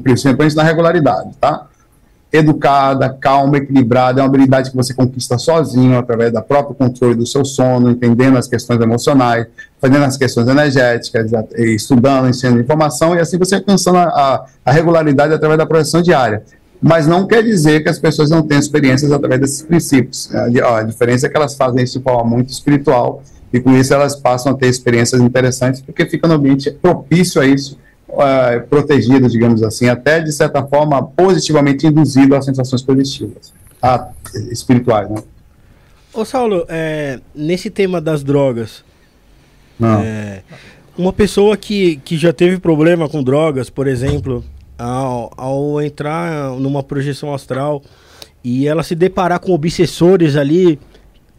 principalmente 0.03 0.55
na 0.55 0.63
regularidade, 0.63 1.31
tá? 1.39 1.67
Educada, 2.31 3.09
calma, 3.09 3.57
equilibrada, 3.57 4.21
é 4.21 4.23
uma 4.23 4.29
habilidade 4.29 4.69
que 4.69 4.75
você 4.75 4.93
conquista 4.93 5.37
sozinho, 5.37 5.99
através 5.99 6.31
do 6.31 6.41
próprio 6.41 6.73
controle 6.73 7.13
do 7.15 7.25
seu 7.25 7.43
sono, 7.43 7.91
entendendo 7.91 8.37
as 8.37 8.47
questões 8.47 8.79
emocionais, 8.79 9.47
fazendo 9.81 10.05
as 10.05 10.15
questões 10.15 10.47
energéticas, 10.47 11.29
estudando, 11.57 12.29
ensinando 12.29 12.61
informação, 12.61 13.15
e 13.15 13.19
assim 13.19 13.37
você 13.37 13.55
alcançando 13.55 13.97
a, 13.97 14.45
a 14.65 14.71
regularidade 14.71 15.33
através 15.33 15.57
da 15.57 15.65
projeção 15.65 16.01
diária. 16.01 16.43
Mas 16.81 17.05
não 17.05 17.27
quer 17.27 17.43
dizer 17.43 17.83
que 17.83 17.89
as 17.89 17.99
pessoas 17.99 18.31
não 18.31 18.41
tenham 18.41 18.59
experiências 18.59 19.11
através 19.11 19.39
desses 19.39 19.61
princípios. 19.61 20.33
A, 20.33 20.81
diferença 20.81 21.27
é 21.27 21.29
que 21.29 21.37
elas 21.37 21.53
fazem 21.53 21.83
isso 21.83 21.99
de 21.99 22.03
forma 22.03 22.23
muito 22.23 22.49
espiritual, 22.49 23.21
e 23.53 23.59
com 23.59 23.75
isso 23.75 23.93
elas 23.93 24.15
passam 24.15 24.53
a 24.53 24.55
ter 24.55 24.67
experiências 24.67 25.21
interessantes, 25.21 25.81
porque 25.81 26.05
fica 26.05 26.27
no 26.27 26.35
ambiente 26.35 26.71
propício 26.71 27.39
a 27.39 27.45
isso, 27.45 27.77
uh, 28.11 28.67
protegido, 28.67 29.27
digamos 29.27 29.63
assim, 29.63 29.87
até 29.87 30.19
de 30.19 30.31
certa 30.31 30.63
forma 30.65 31.03
positivamente 31.03 31.87
induzido 31.87 32.35
a 32.35 32.41
sensações 32.41 32.81
positivas, 32.81 33.53
a, 33.81 34.09
espirituais, 34.51 35.09
né? 35.09 35.23
Ô 36.13 36.25
Saulo, 36.25 36.65
é, 36.67 37.19
nesse 37.33 37.69
tema 37.69 38.01
das 38.01 38.21
drogas, 38.21 38.83
é, 39.81 40.41
uma 40.97 41.13
pessoa 41.13 41.55
que, 41.55 41.97
que 42.03 42.17
já 42.17 42.33
teve 42.33 42.59
problema 42.59 43.07
com 43.07 43.23
drogas, 43.23 43.69
por 43.69 43.87
exemplo, 43.87 44.43
ao, 44.77 45.31
ao 45.37 45.81
entrar 45.81 46.51
numa 46.59 46.83
projeção 46.83 47.33
astral 47.33 47.81
e 48.43 48.67
ela 48.67 48.83
se 48.83 48.93
deparar 48.93 49.39
com 49.39 49.53
obsessores 49.53 50.35
ali, 50.35 50.77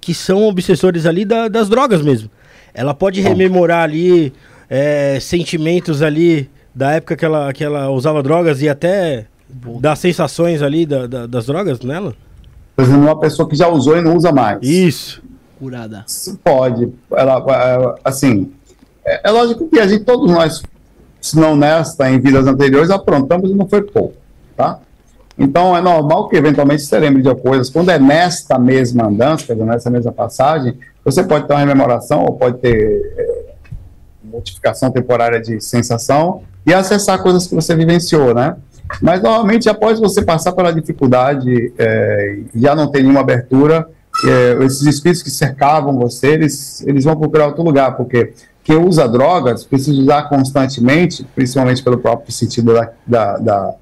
que 0.00 0.14
são 0.14 0.44
obsessores 0.48 1.04
ali 1.04 1.24
da, 1.24 1.48
das 1.48 1.68
drogas 1.68 2.00
mesmo. 2.00 2.30
Ela 2.72 2.94
pode 2.94 3.20
rememorar 3.20 3.82
ali 3.82 4.32
é, 4.70 5.18
sentimentos 5.20 6.00
ali 6.00 6.48
da 6.74 6.92
época 6.92 7.16
que 7.16 7.24
ela, 7.24 7.52
que 7.52 7.62
ela 7.62 7.90
usava 7.90 8.22
drogas 8.22 8.62
e 8.62 8.68
até 8.68 9.26
dar 9.80 9.96
sensações 9.96 10.62
ali 10.62 10.86
da, 10.86 11.06
da, 11.06 11.26
das 11.26 11.46
drogas 11.46 11.80
nela? 11.80 12.14
Por 12.74 12.82
exemplo, 12.84 13.02
uma 13.02 13.20
pessoa 13.20 13.48
que 13.48 13.54
já 13.54 13.68
usou 13.68 13.96
e 13.96 14.00
não 14.00 14.16
usa 14.16 14.32
mais. 14.32 14.58
Isso. 14.62 15.22
Curada. 15.58 16.04
Pode. 16.42 16.92
Ela, 17.12 17.96
assim, 18.02 18.50
é, 19.04 19.28
é, 19.28 19.30
lógico 19.30 19.68
que 19.68 19.78
a 19.78 19.86
gente, 19.86 20.04
todos 20.04 20.30
nós, 20.30 20.62
se 21.20 21.38
não 21.38 21.54
nesta, 21.54 22.10
em 22.10 22.18
vidas 22.18 22.46
anteriores, 22.46 22.90
aprontamos 22.90 23.50
e 23.50 23.54
não 23.54 23.68
foi 23.68 23.82
pouco, 23.82 24.14
tá? 24.56 24.80
Então, 25.38 25.76
é 25.76 25.80
normal 25.80 26.28
que 26.28 26.36
eventualmente 26.36 26.82
você 26.82 26.98
lembre 26.98 27.22
de 27.22 27.34
coisas. 27.36 27.70
Quando 27.70 27.90
é 27.90 27.98
nesta 27.98 28.58
mesma 28.58 29.06
andança, 29.06 29.54
nessa 29.54 29.90
mesma 29.90 30.12
passagem, 30.12 30.76
você 31.04 31.22
pode 31.24 31.46
ter 31.46 31.54
uma 31.54 31.60
rememoração 31.60 32.22
ou 32.22 32.34
pode 32.34 32.58
ter 32.58 33.31
modificação 34.32 34.90
temporária 34.90 35.40
de 35.40 35.60
sensação 35.60 36.42
e 36.66 36.72
acessar 36.72 37.22
coisas 37.22 37.46
que 37.46 37.54
você 37.54 37.74
vivenciou, 37.74 38.34
né? 38.34 38.56
Mas 39.00 39.22
normalmente, 39.22 39.68
após 39.68 39.98
você 39.98 40.22
passar 40.22 40.52
pela 40.52 40.72
dificuldade 40.72 41.72
é, 41.78 42.38
já 42.54 42.74
não 42.74 42.90
tem 42.90 43.02
nenhuma 43.02 43.20
abertura, 43.20 43.88
é, 44.24 44.64
esses 44.64 44.82
espíritos 44.82 45.22
que 45.22 45.30
cercavam 45.30 45.96
você, 45.98 46.28
eles, 46.28 46.82
eles 46.86 47.04
vão 47.04 47.16
procurar 47.16 47.46
outro 47.46 47.62
lugar, 47.62 47.96
porque 47.96 48.34
quem 48.62 48.76
usa 48.76 49.08
drogas 49.08 49.64
precisa 49.64 50.00
usar 50.00 50.28
constantemente, 50.28 51.24
principalmente 51.34 51.82
pelo 51.82 51.98
próprio 51.98 52.32
sentido 52.32 52.74
da, 52.74 52.90
da, 53.06 53.38
da, 53.38 53.74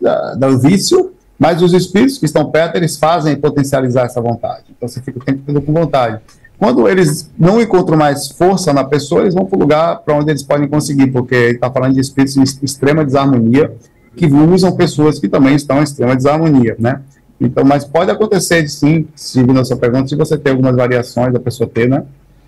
da, 0.00 0.34
do 0.34 0.58
vício, 0.58 1.12
mas 1.38 1.62
os 1.62 1.72
espíritos 1.72 2.18
que 2.18 2.26
estão 2.26 2.50
perto, 2.50 2.76
eles 2.76 2.98
fazem 2.98 3.34
potencializar 3.34 4.04
essa 4.04 4.20
vontade. 4.20 4.64
Então 4.76 4.86
você 4.88 5.00
fica 5.00 5.18
o 5.18 5.24
tempo 5.24 5.42
todo 5.46 5.62
com 5.62 5.72
vontade. 5.72 6.20
Quando 6.60 6.86
eles 6.86 7.30
não 7.38 7.58
encontram 7.58 7.96
mais 7.96 8.28
força 8.28 8.70
na 8.70 8.84
pessoa, 8.84 9.22
eles 9.22 9.34
vão 9.34 9.46
para 9.46 9.56
o 9.56 9.60
lugar 9.60 10.00
para 10.00 10.14
onde 10.14 10.30
eles 10.30 10.42
podem 10.42 10.68
conseguir, 10.68 11.06
porque 11.06 11.34
está 11.34 11.70
falando 11.70 11.94
de 11.94 12.00
espíritos 12.00 12.36
em 12.36 12.42
extrema 12.62 13.02
desarmonia, 13.02 13.74
que 14.14 14.26
usam 14.26 14.76
pessoas 14.76 15.18
que 15.18 15.26
também 15.26 15.54
estão 15.54 15.80
em 15.80 15.84
extrema 15.84 16.14
desarmonia, 16.14 16.76
né? 16.78 17.00
Então, 17.40 17.64
mas 17.64 17.86
pode 17.86 18.10
acontecer, 18.10 18.68
sim, 18.68 19.08
seguindo 19.16 19.58
a 19.58 19.64
sua 19.64 19.78
pergunta, 19.78 20.08
se 20.08 20.14
você 20.14 20.36
tem 20.36 20.52
algumas 20.52 20.76
variações 20.76 21.32
da 21.32 21.40
pessoa 21.40 21.66
ter, 21.66 21.88
né? 21.88 22.04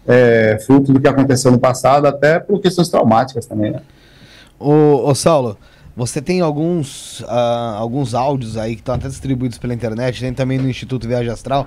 É, 0.07 0.59
fruto 0.67 0.93
do 0.93 1.01
que 1.01 1.09
aconteceu 1.09 1.51
no 1.51 1.59
passado, 1.59 2.07
até 2.07 2.39
por 2.39 2.61
questões 2.61 2.91
traumáticas 2.91 3.47
também, 3.47 3.71
né? 3.71 3.81
Ô, 4.61 5.09
ô 5.09 5.15
Saulo, 5.15 5.57
você 5.97 6.21
tem 6.21 6.43
alguns, 6.43 7.21
uh, 7.21 7.77
alguns 7.79 8.13
áudios 8.13 8.59
aí 8.59 8.75
que 8.75 8.83
estão 8.83 8.95
até 8.95 9.09
distribuídos 9.09 9.57
pela 9.57 9.73
internet, 9.73 10.21
tem 10.21 10.35
também 10.35 10.59
no 10.59 10.69
Instituto 10.69 11.09
Viagem 11.09 11.33
Astral, 11.33 11.67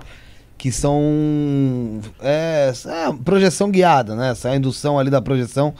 que 0.57 0.71
são 0.71 1.99
é, 2.21 2.71
é, 2.85 3.13
projeção 3.23 3.69
guiada, 3.69 4.15
né? 4.15 4.31
Essa 4.31 4.55
indução 4.55 4.97
ali 4.97 5.09
da 5.09 5.21
projeção 5.21 5.73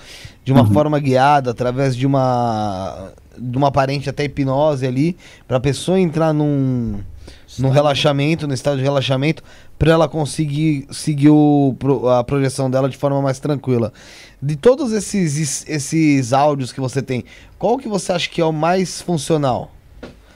de 0.43 0.51
uma 0.51 0.61
uhum. 0.61 0.73
forma 0.73 0.99
guiada, 0.99 1.51
através 1.51 1.95
de 1.95 2.05
uma 2.05 3.11
de 3.37 3.57
uma 3.57 3.67
aparente 3.67 4.09
até 4.09 4.23
hipnose 4.23 4.87
ali, 4.87 5.17
para 5.47 5.57
a 5.57 5.59
pessoa 5.59 5.99
entrar 5.99 6.33
num, 6.33 6.99
num 7.59 7.69
relaxamento, 7.69 8.47
no 8.47 8.53
estado 8.53 8.77
de 8.77 8.83
relaxamento, 8.83 9.43
para 9.77 9.91
ela 9.91 10.07
conseguir 10.07 10.87
seguir 10.89 11.29
o, 11.29 11.75
a 12.17 12.23
projeção 12.23 12.69
dela 12.69 12.89
de 12.89 12.97
forma 12.97 13.21
mais 13.21 13.39
tranquila. 13.39 13.91
De 14.41 14.55
todos 14.55 14.91
esses, 14.91 15.67
esses 15.67 16.33
áudios 16.33 16.71
que 16.71 16.79
você 16.79 17.01
tem, 17.01 17.25
qual 17.57 17.77
que 17.77 17.87
você 17.87 18.11
acha 18.11 18.29
que 18.29 18.39
é 18.39 18.45
o 18.45 18.53
mais 18.53 19.01
funcional? 19.01 19.71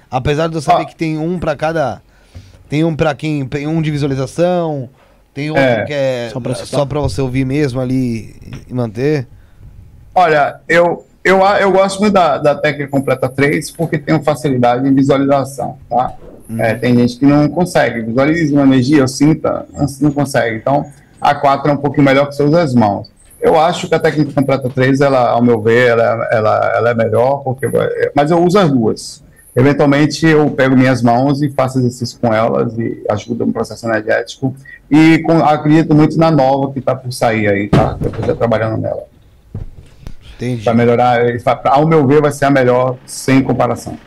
Apesar 0.09 0.47
de 0.47 0.55
eu 0.55 0.61
saber 0.61 0.83
ah. 0.83 0.85
que 0.85 0.95
tem 0.95 1.17
um 1.17 1.37
para 1.37 1.55
cada. 1.55 2.01
Tem 2.69 2.83
um 2.83 2.95
para 2.95 3.13
quem. 3.15 3.45
Tem 3.47 3.67
um 3.67 3.81
de 3.81 3.89
visualização, 3.89 4.89
tem 5.33 5.49
outro 5.49 5.63
é. 5.63 5.85
que 5.85 5.93
é 5.93 6.31
só 6.65 6.85
para 6.85 6.99
você 6.99 7.21
ouvir 7.21 7.45
mesmo 7.45 7.81
ali 7.81 8.35
e 8.67 8.73
manter. 8.73 9.27
Olha, 10.13 10.59
eu, 10.67 11.05
eu, 11.23 11.39
eu 11.39 11.71
gosto 11.71 11.99
muito 11.99 12.13
da, 12.13 12.37
da 12.37 12.55
técnica 12.55 12.89
completa 12.89 13.29
3 13.29 13.71
porque 13.71 13.97
tem 13.97 14.21
facilidade 14.21 14.87
em 14.87 14.93
visualização, 14.93 15.77
tá? 15.89 16.13
Uhum. 16.49 16.61
É, 16.61 16.75
tem 16.75 16.95
gente 16.95 17.17
que 17.17 17.25
não 17.25 17.47
consegue, 17.47 18.01
visualiza 18.01 18.53
uma 18.53 18.63
energia, 18.63 18.99
eu 18.99 19.07
sinta, 19.07 19.65
não 20.01 20.11
consegue. 20.11 20.57
Então, 20.57 20.85
a 21.21 21.35
4 21.35 21.71
é 21.71 21.73
um 21.73 21.77
pouquinho 21.77 22.05
melhor 22.05 22.27
que 22.27 22.35
seus 22.35 22.53
as 22.53 22.73
mãos. 22.73 23.09
Eu 23.39 23.57
acho 23.57 23.87
que 23.87 23.95
a 23.95 23.99
técnica 23.99 24.33
completa 24.33 24.69
3, 24.69 24.99
ela, 24.99 25.29
ao 25.29 25.41
meu 25.41 25.61
ver, 25.61 25.89
ela, 25.89 26.27
ela, 26.31 26.71
ela 26.75 26.89
é 26.89 26.93
melhor, 26.93 27.37
porque, 27.43 27.67
mas 28.13 28.31
eu 28.31 28.43
uso 28.43 28.59
as 28.59 28.69
duas. 28.69 29.23
Eventualmente, 29.59 30.25
eu 30.25 30.49
pego 30.51 30.73
minhas 30.75 31.01
mãos 31.01 31.41
e 31.41 31.49
faço 31.49 31.79
exercício 31.79 32.17
com 32.19 32.33
elas 32.33 32.77
e 32.77 33.03
ajuda 33.09 33.45
no 33.45 33.51
processo 33.51 33.85
energético. 33.85 34.55
E 34.89 35.19
com, 35.19 35.43
acredito 35.43 35.93
muito 35.93 36.17
na 36.17 36.31
nova 36.31 36.71
que 36.71 36.79
está 36.79 36.95
por 36.95 37.11
sair 37.11 37.49
aí, 37.49 37.67
tá? 37.67 37.97
Eu 38.01 38.09
estou 38.09 38.35
trabalhando 38.37 38.79
nela. 38.79 39.03
Entendi. 40.35 40.63
Para 40.63 40.73
melhorar, 40.73 41.19
ao 41.65 41.85
meu 41.85 42.07
ver, 42.07 42.21
vai 42.21 42.31
ser 42.31 42.45
a 42.45 42.49
melhor 42.49 42.95
sem 43.05 43.43
comparação. 43.43 43.97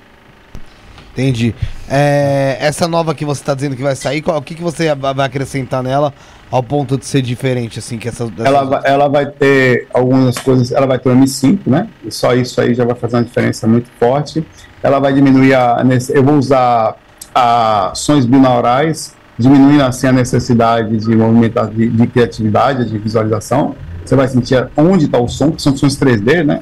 Entendi. 1.12 1.54
É, 1.86 2.56
essa 2.58 2.88
nova 2.88 3.14
que 3.14 3.22
você 3.22 3.42
está 3.42 3.54
dizendo 3.54 3.76
que 3.76 3.82
vai 3.82 3.94
sair, 3.94 4.22
qual, 4.22 4.38
o 4.38 4.42
que, 4.42 4.54
que 4.54 4.62
você 4.62 4.94
vai 4.94 5.26
acrescentar 5.26 5.82
nela 5.82 6.14
ao 6.52 6.62
ponto 6.62 6.98
de 6.98 7.06
ser 7.06 7.22
diferente, 7.22 7.78
assim, 7.78 7.96
que 7.96 8.06
essa... 8.06 8.30
Ela, 8.38 8.64
vai, 8.64 8.80
ela 8.84 9.08
vai 9.08 9.26
ter 9.26 9.88
algumas 9.92 10.36
coisas, 10.36 10.70
ela 10.70 10.86
vai 10.86 10.98
ter 10.98 11.08
um 11.08 11.18
M5, 11.18 11.60
né? 11.66 11.88
E 12.04 12.10
só 12.12 12.34
isso 12.34 12.60
aí 12.60 12.74
já 12.74 12.84
vai 12.84 12.94
fazer 12.94 13.16
uma 13.16 13.24
diferença 13.24 13.66
muito 13.66 13.88
forte. 13.98 14.46
Ela 14.82 14.98
vai 14.98 15.14
diminuir 15.14 15.54
a... 15.54 15.82
Eu 16.10 16.22
vou 16.22 16.36
usar 16.36 16.96
a 17.34 17.92
sons 17.94 18.26
binaurais, 18.26 19.16
diminuindo 19.38 19.82
assim 19.82 20.06
a 20.08 20.12
necessidade 20.12 20.94
de 20.98 21.16
movimento, 21.16 21.66
de, 21.68 21.88
de 21.88 22.06
criatividade, 22.06 22.84
de 22.84 22.98
visualização. 22.98 23.74
Você 24.04 24.14
vai 24.14 24.28
sentir 24.28 24.68
onde 24.76 25.06
está 25.06 25.18
o 25.18 25.28
som, 25.28 25.52
que 25.52 25.62
são 25.62 25.74
sons 25.74 25.96
3D, 25.96 26.44
né? 26.44 26.60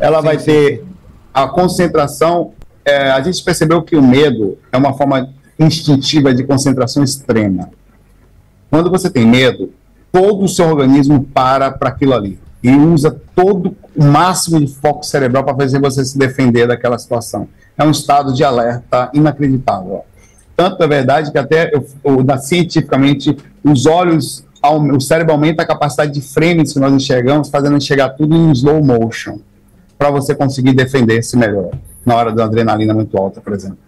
Ela 0.00 0.20
sim, 0.20 0.24
vai 0.24 0.38
sim, 0.38 0.46
ter 0.46 0.84
a 1.34 1.46
concentração 1.46 2.54
é, 2.86 3.10
a 3.10 3.20
gente 3.20 3.42
percebeu 3.42 3.82
que 3.82 3.96
o 3.96 4.02
medo 4.02 4.56
é 4.70 4.78
uma 4.78 4.94
forma 4.94 5.28
instintiva 5.58 6.32
de 6.32 6.44
concentração 6.44 7.02
extrema. 7.02 7.68
Quando 8.70 8.90
você 8.90 9.08
tem 9.10 9.26
medo, 9.26 9.72
todo 10.10 10.44
o 10.44 10.48
seu 10.48 10.66
organismo 10.66 11.24
para 11.24 11.70
para 11.70 11.90
aquilo 11.90 12.14
ali 12.14 12.38
e 12.62 12.74
usa 12.74 13.16
todo 13.34 13.76
o 13.94 14.04
máximo 14.04 14.58
de 14.58 14.66
foco 14.66 15.04
cerebral 15.04 15.44
para 15.44 15.54
fazer 15.54 15.80
você 15.80 16.04
se 16.04 16.18
defender 16.18 16.66
daquela 16.66 16.98
situação. 16.98 17.48
É 17.78 17.84
um 17.84 17.90
estado 17.90 18.32
de 18.32 18.42
alerta 18.42 19.10
inacreditável. 19.14 20.04
Tanto 20.56 20.82
é 20.82 20.88
verdade 20.88 21.30
que 21.30 21.38
até 21.38 21.70
eu, 21.72 21.86
eu, 22.02 22.38
cientificamente 22.38 23.36
os 23.62 23.86
olhos, 23.86 24.44
o 24.92 25.00
cérebro 25.00 25.34
aumenta 25.34 25.62
a 25.62 25.66
capacidade 25.66 26.12
de 26.12 26.20
frames 26.20 26.72
que 26.72 26.80
nós 26.80 26.92
enxergamos, 26.92 27.50
fazendo 27.50 27.76
enxergar 27.76 28.10
tudo 28.10 28.34
em 28.34 28.50
slow 28.52 28.82
motion, 28.82 29.38
para 29.98 30.10
você 30.10 30.34
conseguir 30.34 30.72
defender-se 30.72 31.36
melhor 31.36 31.70
na 32.04 32.16
hora 32.16 32.32
da 32.32 32.44
adrenalina 32.44 32.94
muito 32.94 33.16
alta, 33.16 33.40
por 33.40 33.52
exemplo. 33.52 33.78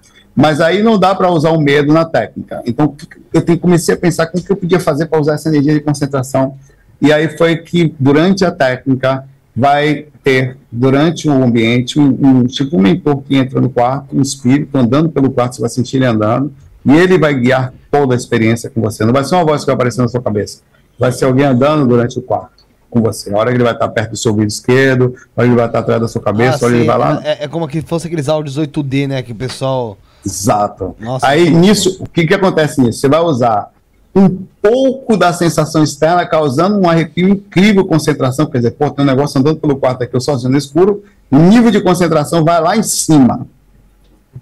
Mas 0.40 0.60
aí 0.60 0.84
não 0.84 0.96
dá 0.96 1.16
para 1.16 1.28
usar 1.32 1.50
o 1.50 1.60
medo 1.60 1.92
na 1.92 2.04
técnica. 2.04 2.62
Então 2.64 2.94
eu 3.34 3.58
comecei 3.58 3.96
a 3.96 3.98
pensar 3.98 4.28
como 4.28 4.40
que 4.40 4.52
eu 4.52 4.54
podia 4.54 4.78
fazer 4.78 5.06
para 5.06 5.20
usar 5.20 5.34
essa 5.34 5.48
energia 5.48 5.74
de 5.74 5.80
concentração. 5.80 6.54
E 7.02 7.12
aí 7.12 7.36
foi 7.36 7.56
que 7.56 7.92
durante 7.98 8.44
a 8.44 8.52
técnica 8.52 9.24
vai 9.54 10.06
ter 10.22 10.56
durante 10.70 11.28
o 11.28 11.32
ambiente 11.32 11.98
um, 11.98 12.16
um 12.22 12.44
tipo 12.44 12.76
um 12.76 12.80
mentor 12.80 13.20
que 13.22 13.34
entra 13.34 13.60
no 13.60 13.68
quarto, 13.68 14.16
um 14.16 14.22
espírito 14.22 14.78
andando 14.78 15.08
pelo 15.08 15.28
quarto, 15.28 15.56
você 15.56 15.60
vai 15.60 15.70
sentir 15.70 15.96
ele 15.96 16.06
andando 16.06 16.52
e 16.86 16.96
ele 16.96 17.18
vai 17.18 17.34
guiar 17.34 17.74
toda 17.90 18.14
a 18.14 18.16
experiência 18.16 18.70
com 18.70 18.80
você. 18.80 19.04
Não 19.04 19.12
vai 19.12 19.24
ser 19.24 19.34
uma 19.34 19.44
voz 19.44 19.62
que 19.62 19.66
vai 19.66 19.74
aparecer 19.74 20.00
na 20.02 20.06
sua 20.06 20.22
cabeça. 20.22 20.60
Vai 20.96 21.10
ser 21.10 21.24
alguém 21.24 21.46
andando 21.46 21.84
durante 21.84 22.16
o 22.16 22.22
quarto 22.22 22.64
com 22.88 23.02
você. 23.02 23.34
A 23.34 23.36
hora 23.36 23.50
que 23.50 23.56
ele 23.56 23.64
vai 23.64 23.72
estar 23.72 23.88
perto 23.88 24.10
do 24.10 24.16
seu 24.16 24.30
ouvido 24.30 24.50
esquerdo, 24.50 25.16
a 25.36 25.40
hora 25.40 25.48
que 25.48 25.52
ele 25.52 25.56
vai 25.56 25.66
estar 25.66 25.80
atrás 25.80 26.00
da 26.00 26.06
sua 26.06 26.22
cabeça, 26.22 26.58
ah, 26.58 26.58
a 26.62 26.64
hora 26.64 26.74
que 26.74 26.80
ele 26.80 26.86
vai 26.86 26.98
lá. 26.98 27.20
É, 27.24 27.44
é 27.44 27.48
como 27.48 27.66
que 27.66 27.82
fosse 27.82 28.06
aqueles 28.06 28.28
áudios 28.28 28.56
8D, 28.56 29.08
né? 29.08 29.20
Que 29.20 29.32
o 29.32 29.34
pessoal. 29.34 29.98
Exato. 30.24 30.94
Nossa, 30.98 31.26
Aí 31.26 31.50
nisso, 31.50 31.96
o 32.00 32.08
que, 32.08 32.26
que 32.26 32.34
acontece 32.34 32.80
nisso? 32.80 33.00
Você 33.00 33.08
vai 33.08 33.20
usar 33.20 33.70
um 34.14 34.28
pouco 34.60 35.16
da 35.16 35.32
sensação 35.32 35.82
externa, 35.82 36.26
causando 36.26 36.78
um 36.78 36.88
arrepio 36.88 37.28
incrível, 37.28 37.84
concentração. 37.84 38.46
Quer 38.46 38.58
dizer, 38.58 38.70
pô, 38.72 38.90
tem 38.90 39.04
um 39.04 39.08
negócio 39.08 39.38
andando 39.38 39.60
pelo 39.60 39.76
quarto 39.76 40.02
aqui, 40.02 40.14
eu 40.14 40.20
sozinho 40.20 40.50
no 40.50 40.58
escuro, 40.58 41.02
o 41.30 41.38
nível 41.38 41.70
de 41.70 41.80
concentração 41.80 42.44
vai 42.44 42.60
lá 42.60 42.76
em 42.76 42.82
cima. 42.82 43.46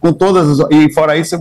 Com 0.01 0.12
todas 0.12 0.61
as, 0.61 0.70
E 0.70 0.93
fora 0.93 1.16
isso, 1.16 1.37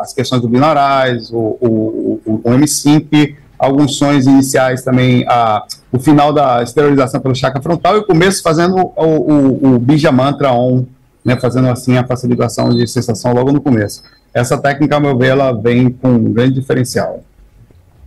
as 0.00 0.12
questões 0.12 0.42
do 0.42 0.48
binaurais, 0.48 1.30
o, 1.30 1.36
o, 1.60 2.20
o, 2.24 2.40
o 2.44 2.50
M5, 2.50 3.34
alguns 3.58 3.96
sons 3.96 4.26
iniciais 4.26 4.82
também, 4.82 5.24
a, 5.28 5.64
o 5.92 5.98
final 5.98 6.32
da 6.32 6.62
esterilização 6.62 7.20
pelo 7.20 7.34
chakra 7.34 7.62
frontal 7.62 7.96
e 7.96 7.98
o 8.00 8.06
começo 8.06 8.42
fazendo 8.42 8.76
o, 8.76 9.04
o, 9.04 9.74
o 9.74 9.78
Bija 9.78 10.10
Mantra 10.10 10.52
On, 10.52 10.84
né, 11.24 11.36
fazendo 11.40 11.68
assim 11.68 11.96
a 11.96 12.06
facilitação 12.06 12.70
de 12.70 12.86
sensação 12.86 13.32
logo 13.32 13.52
no 13.52 13.60
começo. 13.60 14.02
Essa 14.32 14.58
técnica, 14.58 14.96
ao 14.96 15.00
meu 15.00 15.16
ver, 15.16 15.28
ela 15.28 15.52
vem 15.52 15.90
com 15.90 16.08
um 16.08 16.32
grande 16.32 16.54
diferencial. 16.54 17.22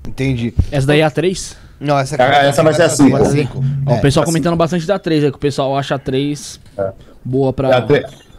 Entendi. 0.08 0.54
Essa 0.72 0.88
daí 0.88 1.00
é 1.00 1.04
a 1.04 1.12
3? 1.12 1.58
Não, 1.80 1.98
essa, 1.98 2.16
é, 2.22 2.48
essa 2.48 2.64
vai 2.64 2.74
ser 2.74 2.84
a 2.84 2.90
5. 2.90 3.18
É, 3.18 3.94
o 3.94 4.02
pessoal 4.02 4.26
comentando 4.26 4.54
cinco. 4.54 4.58
bastante 4.58 4.88
da 4.88 4.98
3, 4.98 5.26
é 5.26 5.30
que 5.30 5.38
o 5.38 5.40
pessoal 5.40 5.78
acha 5.78 5.96
a 5.96 6.00
3 6.00 6.60
é. 6.78 6.92
boa 7.24 7.54
para. 7.54 7.70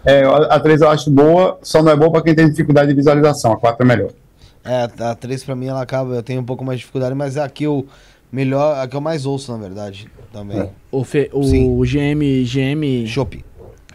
É, 0.05 0.25
a 0.25 0.61
3 0.61 0.81
eu 0.81 0.89
acho 0.89 1.11
boa, 1.11 1.59
só 1.63 1.83
não 1.83 1.93
é 1.93 1.97
boa 1.97 2.11
para 2.11 2.23
quem 2.23 2.35
tem 2.35 2.49
dificuldade 2.49 2.89
de 2.89 2.95
visualização. 2.95 3.53
A 3.53 3.57
4 3.57 3.85
é 3.85 3.87
melhor. 3.87 4.11
É, 4.65 4.89
a 5.03 5.15
3 5.15 5.45
pra 5.45 5.55
mim 5.55 5.67
ela 5.67 5.83
acaba, 5.83 6.15
eu 6.15 6.23
tenho 6.23 6.41
um 6.41 6.45
pouco 6.45 6.65
mais 6.65 6.79
de 6.79 6.81
dificuldade, 6.81 7.15
mas 7.15 7.37
é 7.37 7.43
a 7.43 7.49
que 7.49 7.65
eu 7.65 7.87
melhor, 8.31 8.79
a 8.79 8.89
que 8.89 8.97
eu 8.97 9.01
mais 9.01 9.25
ouço, 9.25 9.53
na 9.53 9.59
verdade, 9.59 10.09
também. 10.33 10.61
É. 10.61 10.69
O, 10.91 11.05
Fe, 11.05 11.31
o 11.33 11.83
GM, 11.85 12.45
GM... 12.45 13.07
Shop. 13.07 13.45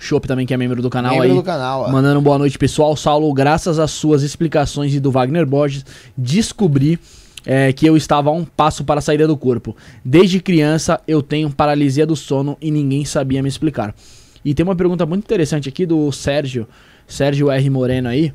Shop 0.03 0.27
também, 0.27 0.45
que 0.45 0.53
é 0.53 0.57
membro 0.57 0.81
do 0.81 0.89
canal 0.89 1.13
membro 1.13 1.29
aí. 1.29 1.35
do 1.35 1.43
canal, 1.43 1.89
Mandando 1.89 2.19
boa 2.21 2.37
noite, 2.37 2.57
pessoal. 2.57 2.95
Saulo, 2.95 3.33
graças 3.33 3.79
às 3.79 3.91
suas 3.91 4.21
explicações 4.21 4.93
e 4.93 4.99
do 4.99 5.09
Wagner 5.09 5.45
Borges, 5.45 5.85
descobri 6.17 6.99
é, 7.45 7.71
que 7.71 7.85
eu 7.85 7.95
estava 7.95 8.29
a 8.29 8.33
um 8.33 8.43
passo 8.43 8.83
para 8.83 8.99
a 8.99 9.01
saída 9.01 9.25
do 9.25 9.37
corpo. 9.37 9.75
Desde 10.03 10.41
criança 10.41 10.99
eu 11.07 11.21
tenho 11.21 11.49
paralisia 11.49 12.05
do 12.05 12.15
sono 12.15 12.57
e 12.61 12.69
ninguém 12.69 13.05
sabia 13.05 13.41
me 13.41 13.47
explicar. 13.47 13.95
E 14.43 14.53
tem 14.53 14.65
uma 14.65 14.75
pergunta 14.75 15.05
muito 15.05 15.23
interessante 15.23 15.69
aqui 15.69 15.85
do 15.85 16.11
Sérgio, 16.11 16.67
Sérgio 17.07 17.49
R. 17.49 17.69
Moreno 17.69 18.09
aí. 18.09 18.33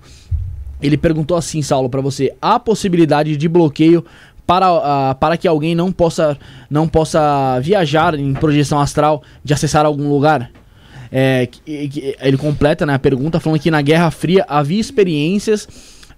Ele 0.80 0.96
perguntou 0.96 1.36
assim, 1.36 1.60
Saulo, 1.60 1.90
para 1.90 2.00
você: 2.00 2.34
há 2.40 2.58
possibilidade 2.58 3.36
de 3.36 3.48
bloqueio 3.48 4.04
para, 4.46 4.72
uh, 4.72 5.14
para 5.16 5.36
que 5.36 5.46
alguém 5.46 5.74
não 5.74 5.92
possa, 5.92 6.38
não 6.70 6.88
possa 6.88 7.60
viajar 7.60 8.14
em 8.14 8.32
projeção 8.32 8.80
astral 8.80 9.22
de 9.44 9.52
acessar 9.52 9.84
algum 9.84 10.08
lugar? 10.08 10.50
É, 11.10 11.46
que- 11.46 11.88
que- 11.88 12.16
ele 12.20 12.36
completa 12.36 12.84
né, 12.84 12.94
a 12.94 12.98
pergunta 12.98 13.40
falando 13.40 13.60
que 13.60 13.70
na 13.70 13.80
Guerra 13.82 14.10
Fria 14.10 14.44
havia 14.48 14.80
experiências 14.80 15.66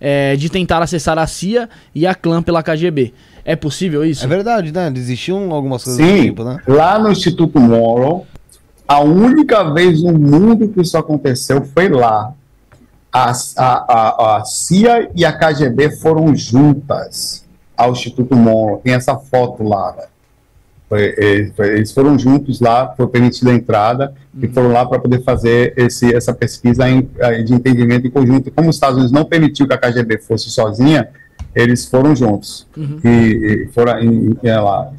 é, 0.00 0.34
de 0.36 0.48
tentar 0.48 0.82
acessar 0.82 1.18
a 1.18 1.26
CIA 1.26 1.68
e 1.94 2.06
a 2.06 2.14
clã 2.14 2.42
pela 2.42 2.62
KGB. 2.62 3.12
É 3.44 3.54
possível 3.54 4.04
isso? 4.04 4.24
É 4.24 4.28
verdade, 4.28 4.72
né? 4.72 4.90
Existiam 4.96 5.50
algumas 5.52 5.84
coisas 5.84 6.00
do 6.00 6.06
Sim, 6.10 6.22
tipo, 6.24 6.42
né? 6.44 6.58
lá 6.66 6.98
no 6.98 7.10
Instituto 7.12 7.58
Morrow, 7.60 8.26
a 8.88 9.00
única 9.00 9.72
vez 9.72 10.02
no 10.02 10.12
mundo 10.12 10.68
que 10.68 10.80
isso 10.80 10.96
aconteceu 10.98 11.64
foi 11.74 11.88
lá. 11.88 12.32
A, 13.12 13.32
a, 13.56 13.64
a, 13.66 14.36
a 14.38 14.44
CIA 14.44 15.10
e 15.16 15.24
a 15.24 15.32
KGB 15.32 15.96
foram 15.96 16.34
juntas 16.36 17.44
ao 17.76 17.92
Instituto 17.92 18.36
Morrow. 18.36 18.78
Tem 18.84 18.94
essa 18.94 19.16
foto 19.16 19.62
lá. 19.64 19.94
né? 19.96 20.04
Foi- 20.90 21.14
eles, 21.16 21.92
foram 21.92 22.18
juntos 22.18 22.60
lá, 22.60 22.92
foi 22.96 23.06
permitida 23.06 23.52
a 23.52 23.54
entrada, 23.54 24.12
e 24.42 24.48
foram 24.48 24.72
lá 24.72 24.84
para 24.84 24.98
poder 24.98 25.22
fazer 25.22 25.72
esse, 25.76 26.12
essa 26.14 26.34
pesquisa 26.34 26.88
em- 26.90 27.08
eh, 27.18 27.42
de 27.44 27.54
entendimento 27.54 28.06
em 28.08 28.10
conjunto. 28.10 28.50
Como 28.50 28.68
os 28.68 28.74
Estados 28.76 28.96
Unidos 28.96 29.12
não 29.12 29.24
permitiu 29.24 29.68
que 29.68 29.72
a 29.72 29.78
KGB 29.78 30.18
fosse 30.18 30.50
sozinha, 30.50 31.08
eles 31.54 31.86
foram 31.86 32.14
juntos. 32.16 32.66
E, 33.04 33.08
e 33.08 33.68
foram 33.72 34.00
em, 34.00 34.36
em- 34.42 34.46
lá. 34.50 34.90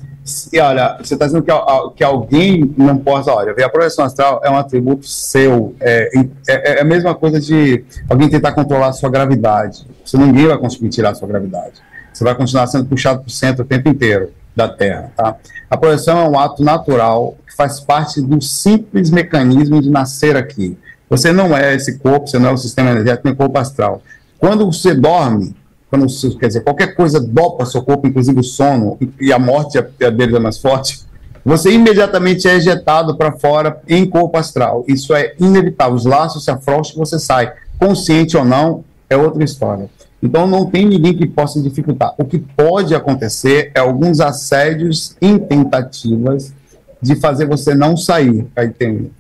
E 0.54 0.60
olha, 0.60 0.98
você 1.02 1.16
está 1.16 1.26
dizendo 1.26 1.44
que, 1.44 1.52
que 1.98 2.04
alguém 2.06 2.74
não 2.78 2.98
possa. 2.98 3.34
Olha, 3.34 3.54
a 3.66 3.70
projeção 3.70 4.06
astral 4.06 4.40
é 4.46 4.50
um 4.50 4.56
atributo 4.58 5.06
seu. 5.06 5.76
É, 5.82 6.10
é, 6.48 6.78
é 6.78 6.82
a 6.82 6.86
mesma 6.86 7.14
coisa 7.14 7.38
de 7.40 7.84
alguém 8.10 8.30
tentar 8.30 8.54
controlar 8.54 8.88
a 8.90 8.94
sua 8.94 9.10
gravidade. 9.10 9.86
Você 10.06 10.18
ninguém 10.18 10.48
vai 10.48 10.58
conseguir 10.58 10.88
tirar 10.90 11.10
a 11.10 11.16
sua 11.16 11.28
gravidade. 11.28 11.74
Você 12.14 12.24
vai 12.24 12.34
continuar 12.36 12.68
sendo 12.68 12.86
puxado 12.86 13.20
para 13.22 13.28
o 13.28 13.32
centro 13.32 13.64
o 13.64 13.68
tempo 13.68 13.90
inteiro 13.90 14.30
da 14.68 14.74
Terra. 14.74 15.12
Tá? 15.16 15.36
A 15.70 15.78
projeção 15.78 16.20
é 16.20 16.30
um 16.30 16.40
ato 16.40 16.64
natural 16.64 17.36
que 17.48 17.56
faz 17.56 17.80
parte 17.80 18.22
do 18.22 18.42
simples 18.42 19.10
mecanismo 19.10 19.82
de 19.82 19.90
nascer 19.90 20.36
aqui. 20.36 20.78
Você 21.10 21.32
não 21.32 21.56
é 21.56 21.76
esse 21.76 21.98
corpo, 21.98 22.28
você 22.28 22.40
não 22.40 22.50
é 22.50 22.54
o 22.54 22.58
sistema 22.58 22.92
energético, 22.92 23.28
nem 23.28 23.36
corpo 23.36 23.58
astral. 23.58 24.02
Quando 24.40 24.66
você 24.72 24.94
dorme, 24.94 25.56
quando 25.90 26.06
quer 26.40 26.48
dizer, 26.48 26.62
qualquer 26.62 26.96
coisa 26.96 27.20
dopa 27.20 27.66
seu 27.66 27.82
corpo, 27.82 28.08
inclusive 28.08 28.40
o 28.40 28.44
sono, 28.44 28.98
e 29.20 29.34
a 29.34 29.38
morte 29.38 29.78
a, 29.78 29.86
a 30.08 30.10
dele 30.10 30.38
é 30.38 30.40
mais 30.40 30.58
forte, 30.58 31.02
você 31.44 31.72
imediatamente 31.72 32.48
é 32.48 32.56
ejetado 32.56 33.18
para 33.18 33.32
fora 33.34 33.82
em 33.88 34.08
corpo 34.10 34.38
astral. 34.38 34.86
Isso 34.88 35.14
é 35.14 35.34
inevitável. 35.40 35.96
Os 35.96 36.06
laços 36.06 36.46
se 36.46 36.52
afrouxam 36.52 36.96
e 36.96 37.00
você 37.00 37.20
sai. 37.20 37.52
Consciente 37.80 38.38
ou 38.38 38.46
não, 38.46 38.86
é 39.10 39.18
outra 39.18 39.44
história. 39.44 39.90
Então 40.22 40.46
não 40.46 40.66
tem 40.66 40.86
ninguém 40.86 41.16
que 41.16 41.26
possa 41.26 41.62
dificultar. 41.62 42.14
O 42.18 42.26
que 42.26 42.38
pode 42.38 42.94
acontecer 42.94 43.72
é 43.74 43.80
alguns 43.80 44.20
assédios 44.20 45.16
em 45.22 45.40
tentativas 45.40 46.54
de 47.02 47.16
fazer 47.16 47.48
você 47.48 47.74
não 47.74 47.98
sair. 47.98 48.46
Aí 48.56 48.70
tem 48.70 49.12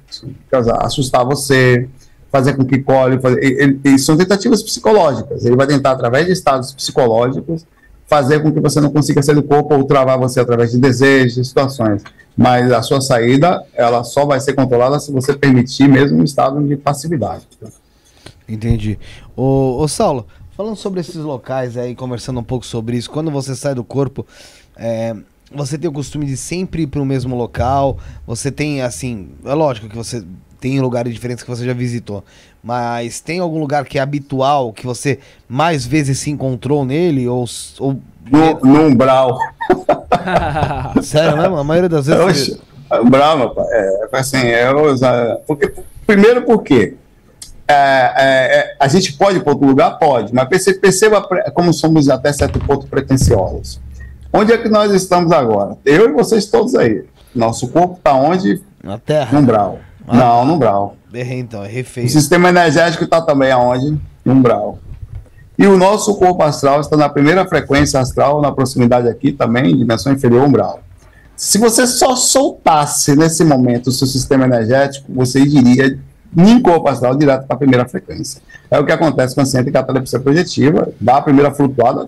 assustar 0.80 1.26
você, 1.26 1.90
fazer 2.32 2.56
com 2.56 2.64
que 2.64 2.80
colhe. 2.80 3.19
São 3.98 4.15
tentativas 4.15 4.61
psicológicas. 4.61 5.44
Ele 5.44 5.56
vai 5.56 5.65
tentar, 5.65 5.91
através 5.91 6.28
de 6.28 6.34
estados 6.34 6.72
psicológicos, 6.73 7.65
fazer 8.06 8.41
com 8.41 8.52
que 8.52 8.60
você 8.60 8.80
não 8.80 8.91
consiga 8.91 9.23
sair 9.23 9.36
do 9.36 9.44
corpo 9.44 9.73
ou 9.73 9.84
travar 9.86 10.19
você 10.19 10.40
através 10.40 10.72
de 10.72 10.78
desejos, 10.78 11.36
de 11.36 11.45
situações. 11.45 12.03
Mas 12.38 12.72
a 12.72 12.82
sua 12.82 13.02
saída, 13.02 13.64
ela 13.73 14.03
só 14.03 14.26
vai 14.26 14.40
ser 14.40 14.53
controlada 14.53 14.99
se 14.99 15.11
você 15.11 15.34
permitir 15.34 15.88
mesmo 15.88 16.19
um 16.19 16.23
estado 16.23 16.61
de 16.65 16.76
passividade. 16.76 17.48
Entendi. 18.48 18.99
Ô, 19.36 19.82
ô 19.82 19.88
Saulo, 19.88 20.28
falando 20.61 20.75
sobre 20.75 20.99
esses 20.99 21.15
locais 21.15 21.75
aí, 21.75 21.95
conversando 21.95 22.39
um 22.39 22.43
pouco 22.43 22.63
sobre 22.63 22.95
isso, 22.95 23.09
quando 23.09 23.31
você 23.31 23.55
sai 23.55 23.73
do 23.73 23.83
corpo, 23.83 24.27
é, 24.77 25.15
você 25.51 25.75
tem 25.75 25.89
o 25.89 25.93
costume 25.93 26.27
de 26.27 26.38
sempre 26.38 26.83
ir 26.83 26.88
para 26.88 27.01
o 27.01 27.05
mesmo 27.05 27.35
local? 27.35 27.97
Você 28.27 28.51
tem, 28.51 28.83
assim, 28.83 29.29
é 29.43 29.55
lógico 29.55 29.89
que 29.89 29.95
você 29.95 30.23
tem 30.59 30.79
lugares 30.79 31.11
diferentes 31.15 31.43
que 31.43 31.49
você 31.49 31.65
já 31.65 31.73
visitou, 31.73 32.23
mas 32.63 33.19
tem 33.19 33.39
algum 33.39 33.59
lugar 33.59 33.85
que 33.85 33.97
é 33.97 34.01
habitual, 34.01 34.71
que 34.71 34.85
você 34.85 35.17
mais 35.49 35.83
vezes 35.83 36.19
se 36.19 36.29
encontrou 36.29 36.85
nele? 36.85 37.27
Ou. 37.27 37.43
ou... 37.79 37.99
No, 38.29 38.59
no 38.63 38.85
umbral. 38.85 39.39
Sério 41.01 41.38
mesmo? 41.38 41.57
A 41.57 41.63
maioria 41.63 41.89
das 41.89 42.05
vezes. 42.05 42.23
Oxe, 42.23 42.61
meu 43.35 43.49
pai. 43.49 43.65
É, 43.71 44.09
assim, 44.13 44.38
é, 44.38 44.71
porque, 45.47 45.73
primeiro 46.05 46.43
porque 46.43 46.97
é, 47.72 48.57
é, 48.57 48.76
a 48.80 48.88
gente 48.88 49.14
pode 49.14 49.38
ir 49.38 49.41
para 49.41 49.53
outro 49.53 49.68
lugar? 49.68 49.98
Pode, 49.98 50.34
mas 50.34 50.48
perceba, 50.80 51.22
como 51.53 51.73
somos 51.73 52.10
até 52.10 52.31
certo 52.34 52.60
ponto 52.60 52.88
pretensiosos. 52.88 53.80
Onde 54.34 54.53
é 54.53 54.57
que 54.57 54.69
nós 54.69 54.91
estamos 54.93 55.31
agora? 55.31 55.77
Eu 55.85 56.10
e 56.10 56.14
vocês 56.14 56.45
todos 56.45 56.76
aí. 56.76 57.03
Nosso 57.35 57.68
corpo 57.68 57.98
está 57.98 58.14
onde? 58.14 58.61
Na 58.84 58.98
Terra. 58.98 59.31
No 59.34 59.39
umbral. 59.39 59.80
Ah, 60.07 60.15
não, 60.15 60.45
no 60.45 60.53
umbral. 60.53 60.95
Errei 61.14 61.39
então, 61.39 61.65
errei 61.65 61.84
feio. 61.84 62.07
O 62.07 62.10
sistema 62.10 62.49
energético 62.49 63.03
está 63.03 63.22
também 63.22 63.52
aonde? 63.52 63.98
No 64.23 64.34
umbral. 64.34 64.80
E 65.57 65.68
o 65.68 65.77
nosso 65.77 66.15
corpo 66.15 66.41
astral 66.43 66.80
está 66.80 66.95
na 66.95 67.10
primeira 67.10 67.45
frequência 67.45 67.99
astral, 67.99 68.41
na 68.41 68.52
proximidade 68.52 69.07
aqui 69.07 69.31
também, 69.31 69.77
dimensão 69.77 70.14
inferior 70.14 70.43
umbral. 70.43 70.80
Se 71.35 71.57
você 71.57 71.85
só 71.85 72.15
soltasse 72.15 73.15
nesse 73.15 73.43
momento 73.43 73.88
o 73.88 73.91
seu 73.91 74.07
sistema 74.07 74.45
energético, 74.45 75.11
você 75.14 75.39
iria 75.39 75.99
astral 76.88 77.16
direto 77.16 77.45
para 77.45 77.56
a 77.56 77.60
primeira 77.60 77.88
frequência. 77.88 78.41
É 78.70 78.80
o 78.80 78.86
que 78.86 78.91
acontece 78.91 79.36
quando 79.36 79.48
você 79.48 79.58
entra 79.58 79.70
em 79.70 79.74
catalepsia 79.74 80.20
projetiva, 80.20 80.90
dá 80.99 81.18
a 81.18 81.22
primeira 81.22 81.52
flutuada, 81.52 82.08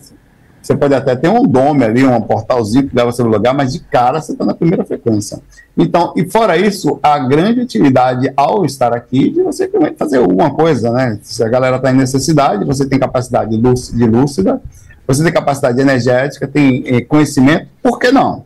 você 0.63 0.77
pode 0.77 0.95
até 0.95 1.13
ter 1.13 1.27
um 1.27 1.45
dome 1.45 1.83
ali, 1.83 2.05
um 2.05 2.21
portalzinho 2.21 2.87
que 2.87 2.95
leva 2.95 3.11
você 3.11 3.21
no 3.21 3.27
lugar, 3.27 3.53
mas 3.53 3.73
de 3.73 3.81
cara 3.81 4.21
você 4.21 4.31
está 4.31 4.45
na 4.45 4.53
primeira 4.53 4.85
frequência. 4.85 5.41
Então, 5.77 6.13
e 6.15 6.25
fora 6.29 6.55
isso, 6.55 6.99
a 7.03 7.19
grande 7.19 7.59
utilidade 7.59 8.31
ao 8.37 8.63
estar 8.63 8.93
aqui 8.93 9.29
de 9.29 9.43
você 9.43 9.69
fazer 9.97 10.19
alguma 10.19 10.53
coisa, 10.53 10.89
né? 10.89 11.19
Se 11.21 11.43
a 11.43 11.49
galera 11.49 11.75
está 11.75 11.91
em 11.91 11.97
necessidade, 11.97 12.63
você 12.63 12.85
tem 12.85 12.97
capacidade 12.97 13.57
de 13.57 14.07
lúcida, 14.07 14.61
você 15.05 15.21
tem 15.21 15.33
capacidade 15.33 15.81
energética, 15.81 16.47
tem 16.47 16.83
eh, 16.87 17.01
conhecimento, 17.01 17.67
por 17.81 17.99
que 17.99 18.09
não? 18.09 18.37
O 18.37 18.45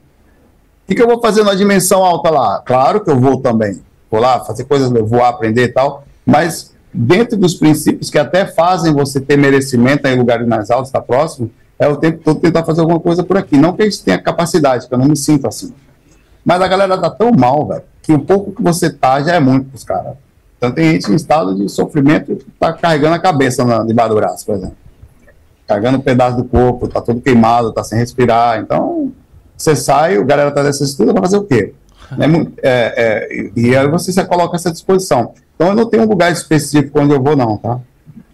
que, 0.87 0.95
que 0.95 1.01
eu 1.01 1.07
vou 1.07 1.21
fazer 1.21 1.43
na 1.43 1.53
dimensão 1.53 2.03
alta 2.03 2.31
lá? 2.31 2.63
Claro 2.65 3.03
que 3.03 3.11
eu 3.11 3.19
vou 3.19 3.41
também. 3.41 3.79
Vou 4.09 4.19
lá 4.19 4.39
fazer 4.43 4.63
coisas, 4.65 4.89
voar, 5.07 5.29
aprender 5.29 5.63
e 5.65 5.67
tal, 5.67 6.03
mas 6.25 6.73
dentro 6.93 7.37
dos 7.37 7.55
princípios 7.55 8.09
que 8.09 8.17
até 8.17 8.45
fazem 8.45 8.93
você 8.93 9.19
ter 9.19 9.37
merecimento 9.37 10.07
em 10.07 10.17
lugares 10.17 10.47
mais 10.47 10.71
altos, 10.71 10.89
está 10.89 11.01
próximo, 11.01 11.51
é 11.77 11.87
o 11.87 11.95
tempo 11.95 12.19
todo 12.23 12.39
tentar 12.39 12.63
fazer 12.63 12.81
alguma 12.81 12.99
coisa 12.99 13.23
por 13.23 13.37
aqui. 13.37 13.57
Não 13.57 13.73
que 13.73 13.83
a 13.83 13.85
gente 13.85 14.03
tenha 14.03 14.17
capacidade, 14.17 14.87
que 14.87 14.93
eu 14.93 14.97
não 14.97 15.05
me 15.05 15.15
sinto 15.15 15.47
assim. 15.47 15.73
Mas 16.43 16.61
a 16.61 16.67
galera 16.67 16.97
tá 16.97 17.09
tão 17.09 17.31
mal, 17.31 17.67
velho, 17.67 17.83
que 18.01 18.13
o 18.13 18.19
pouco 18.19 18.51
que 18.51 18.63
você 18.63 18.89
tá 18.89 19.21
já 19.21 19.35
é 19.35 19.39
muito 19.39 19.69
pros 19.69 19.83
caras. 19.83 20.15
Então 20.57 20.71
tem 20.71 20.93
gente 20.93 21.11
em 21.11 21.15
estado 21.15 21.53
de 21.53 21.69
sofrimento 21.69 22.35
que 22.35 22.49
tá 22.59 22.73
carregando 22.73 23.15
a 23.15 23.19
cabeça 23.19 23.63
na, 23.63 23.83
debaixo 23.83 24.09
do 24.09 24.15
braço, 24.15 24.45
por 24.45 24.55
exemplo. 24.55 24.77
Carregando 25.67 25.97
um 25.97 26.01
pedaço 26.01 26.37
do 26.37 26.45
corpo, 26.45 26.87
tá 26.87 26.99
todo 26.99 27.21
queimado, 27.21 27.71
tá 27.73 27.83
sem 27.83 27.99
respirar. 27.99 28.59
Então, 28.59 29.11
você 29.55 29.75
sai, 29.75 30.17
o 30.17 30.25
galera 30.25 30.49
tá 30.49 30.63
dessa 30.63 30.83
estuda, 30.83 31.13
vai 31.13 31.21
fazer 31.21 31.37
o 31.37 31.43
quê? 31.43 31.73
É, 32.61 33.27
é, 33.31 33.49
e 33.55 33.75
aí 33.75 33.87
você 33.89 34.11
se 34.11 34.23
coloca 34.25 34.55
essa 34.55 34.71
disposição. 34.71 35.33
Então 35.55 35.69
eu 35.69 35.75
não 35.75 35.89
tenho 35.89 36.03
um 36.03 36.07
lugar 36.07 36.31
específico 36.31 36.99
onde 36.99 37.13
eu 37.13 37.21
vou, 37.21 37.35
não, 37.35 37.57
tá? 37.57 37.79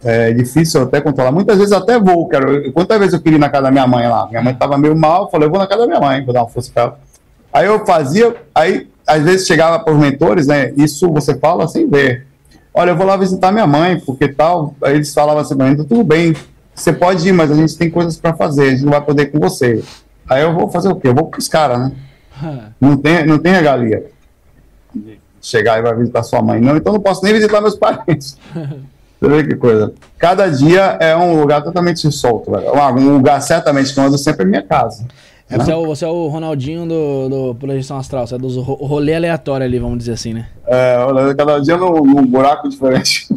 É 0.04 0.34
difícil 0.34 0.84
até 0.84 1.00
controlar. 1.00 1.32
Muitas 1.32 1.58
vezes 1.58 1.72
até 1.72 1.98
vou, 1.98 2.28
quero. 2.28 2.72
Quantas 2.74 3.00
vezes 3.00 3.14
eu 3.14 3.22
queria 3.22 3.38
ir 3.38 3.40
na 3.40 3.50
casa 3.50 3.64
da 3.64 3.72
minha 3.72 3.88
mãe 3.88 4.08
lá? 4.08 4.28
Minha 4.28 4.42
mãe 4.42 4.54
estava 4.54 4.78
meio 4.78 4.96
mal, 4.96 5.24
eu 5.24 5.30
falei, 5.30 5.48
eu 5.48 5.52
vou 5.52 5.60
na 5.60 5.68
casa 5.68 5.82
da 5.82 5.88
minha 5.88 6.00
mãe, 6.00 6.24
vou 6.26 6.34
dar 6.34 6.42
uma 6.42 6.50
força 6.50 6.72
para 6.74 6.84
ela. 6.84 7.00
Aí 7.54 7.66
eu 7.66 7.86
fazia, 7.86 8.36
aí 8.54 8.90
às 9.08 9.24
vezes 9.24 9.48
chegava 9.48 9.80
para 9.80 9.94
os 9.94 10.00
mentores, 10.00 10.48
né? 10.48 10.74
Isso 10.76 11.10
você 11.12 11.38
fala 11.38 11.68
sem 11.68 11.88
ver. 11.88 12.28
Olha, 12.74 12.92
eu 12.92 12.98
vou 12.98 13.06
lá 13.06 13.16
visitar 13.16 13.52
minha 13.52 13.68
mãe, 13.68 14.00
porque 14.00 14.28
tal. 14.28 14.76
Aí 14.84 14.96
eles 14.96 15.14
falavam 15.14 15.42
assim, 15.42 15.56
mas 15.56 15.78
tudo 15.78 16.04
bem, 16.04 16.36
você 16.74 16.92
pode 16.92 17.28
ir, 17.28 17.32
mas 17.32 17.52
a 17.52 17.56
gente 17.56 17.78
tem 17.78 17.90
coisas 17.90 18.18
para 18.18 18.34
fazer, 18.34 18.64
a 18.64 18.70
gente 18.72 18.84
não 18.84 18.92
vai 18.92 19.02
poder 19.02 19.24
ir 19.24 19.32
com 19.32 19.40
você. 19.40 19.84
Aí 20.28 20.42
eu 20.42 20.54
vou 20.54 20.70
fazer 20.70 20.90
o 20.90 20.96
quê? 20.96 21.10
Eu 21.10 21.14
vou 21.14 21.30
com 21.30 21.38
os 21.38 21.48
caras, 21.48 21.80
né? 21.80 21.92
Não 22.80 22.98
tem, 22.98 23.26
não 23.26 23.38
tem 23.38 23.54
regalia. 23.54 24.06
Chegar 25.42 25.80
e 25.80 25.82
vai 25.82 25.96
visitar 25.96 26.24
sua 26.24 26.42
mãe. 26.42 26.62
Não, 26.62 26.78
então 26.78 26.94
não 26.94 27.00
posso 27.00 27.24
nem 27.24 27.34
visitar 27.34 27.62
meus 27.62 27.76
parentes. 27.76 28.38
Você 29.20 29.30
vê 29.30 29.44
que 29.46 29.56
coisa. 29.56 29.94
Cada 30.18 30.48
dia 30.48 30.98
é 31.00 31.16
um 31.16 31.40
lugar 31.40 31.64
totalmente 31.64 32.12
solto, 32.12 32.52
velho. 32.52 32.74
Um 32.74 33.14
lugar 33.14 33.42
certamente 33.42 33.94
que 33.94 34.00
eu 34.00 34.04
ando 34.04 34.18
sempre 34.18 34.44
é 34.44 34.46
minha 34.46 34.64
casa. 34.64 35.06
É, 35.50 35.58
você, 35.58 35.72
é 35.72 35.76
o, 35.76 35.86
você 35.86 36.06
é 36.06 36.08
o 36.08 36.28
Ronaldinho 36.28 36.88
do, 36.88 37.30
do 37.30 37.56
Projeção 37.56 37.98
Astral, 37.98 38.26
você 38.26 38.36
é 38.36 38.38
dos 38.38 38.56
ro 38.56 38.74
rolê 38.76 39.14
aleatório 39.14 39.66
ali, 39.66 39.78
vamos 39.78 40.00
dizer 40.00 40.14
assim, 40.14 40.34
né? 40.34 40.48
É, 40.66 40.96
cada 41.38 41.60
dia 41.60 41.78
num, 41.78 42.04
num 42.04 42.26
buraco 42.26 42.68
diferente. 42.68 43.28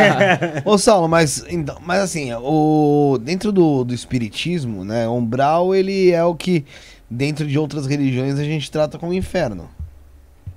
Ô 0.64 0.76
Saulo, 0.76 1.08
mas, 1.08 1.44
então, 1.48 1.76
mas 1.80 2.00
assim, 2.00 2.32
o, 2.34 3.18
dentro 3.22 3.50
do, 3.50 3.84
do 3.84 3.94
espiritismo, 3.94 4.84
né, 4.84 5.08
o 5.08 5.12
umbral 5.12 5.74
ele 5.74 6.10
é 6.10 6.24
o 6.24 6.34
que 6.34 6.64
dentro 7.14 7.46
de 7.46 7.58
outras 7.58 7.86
religiões 7.86 8.38
a 8.38 8.44
gente 8.44 8.70
trata 8.70 8.98
como 8.98 9.12
inferno. 9.14 9.68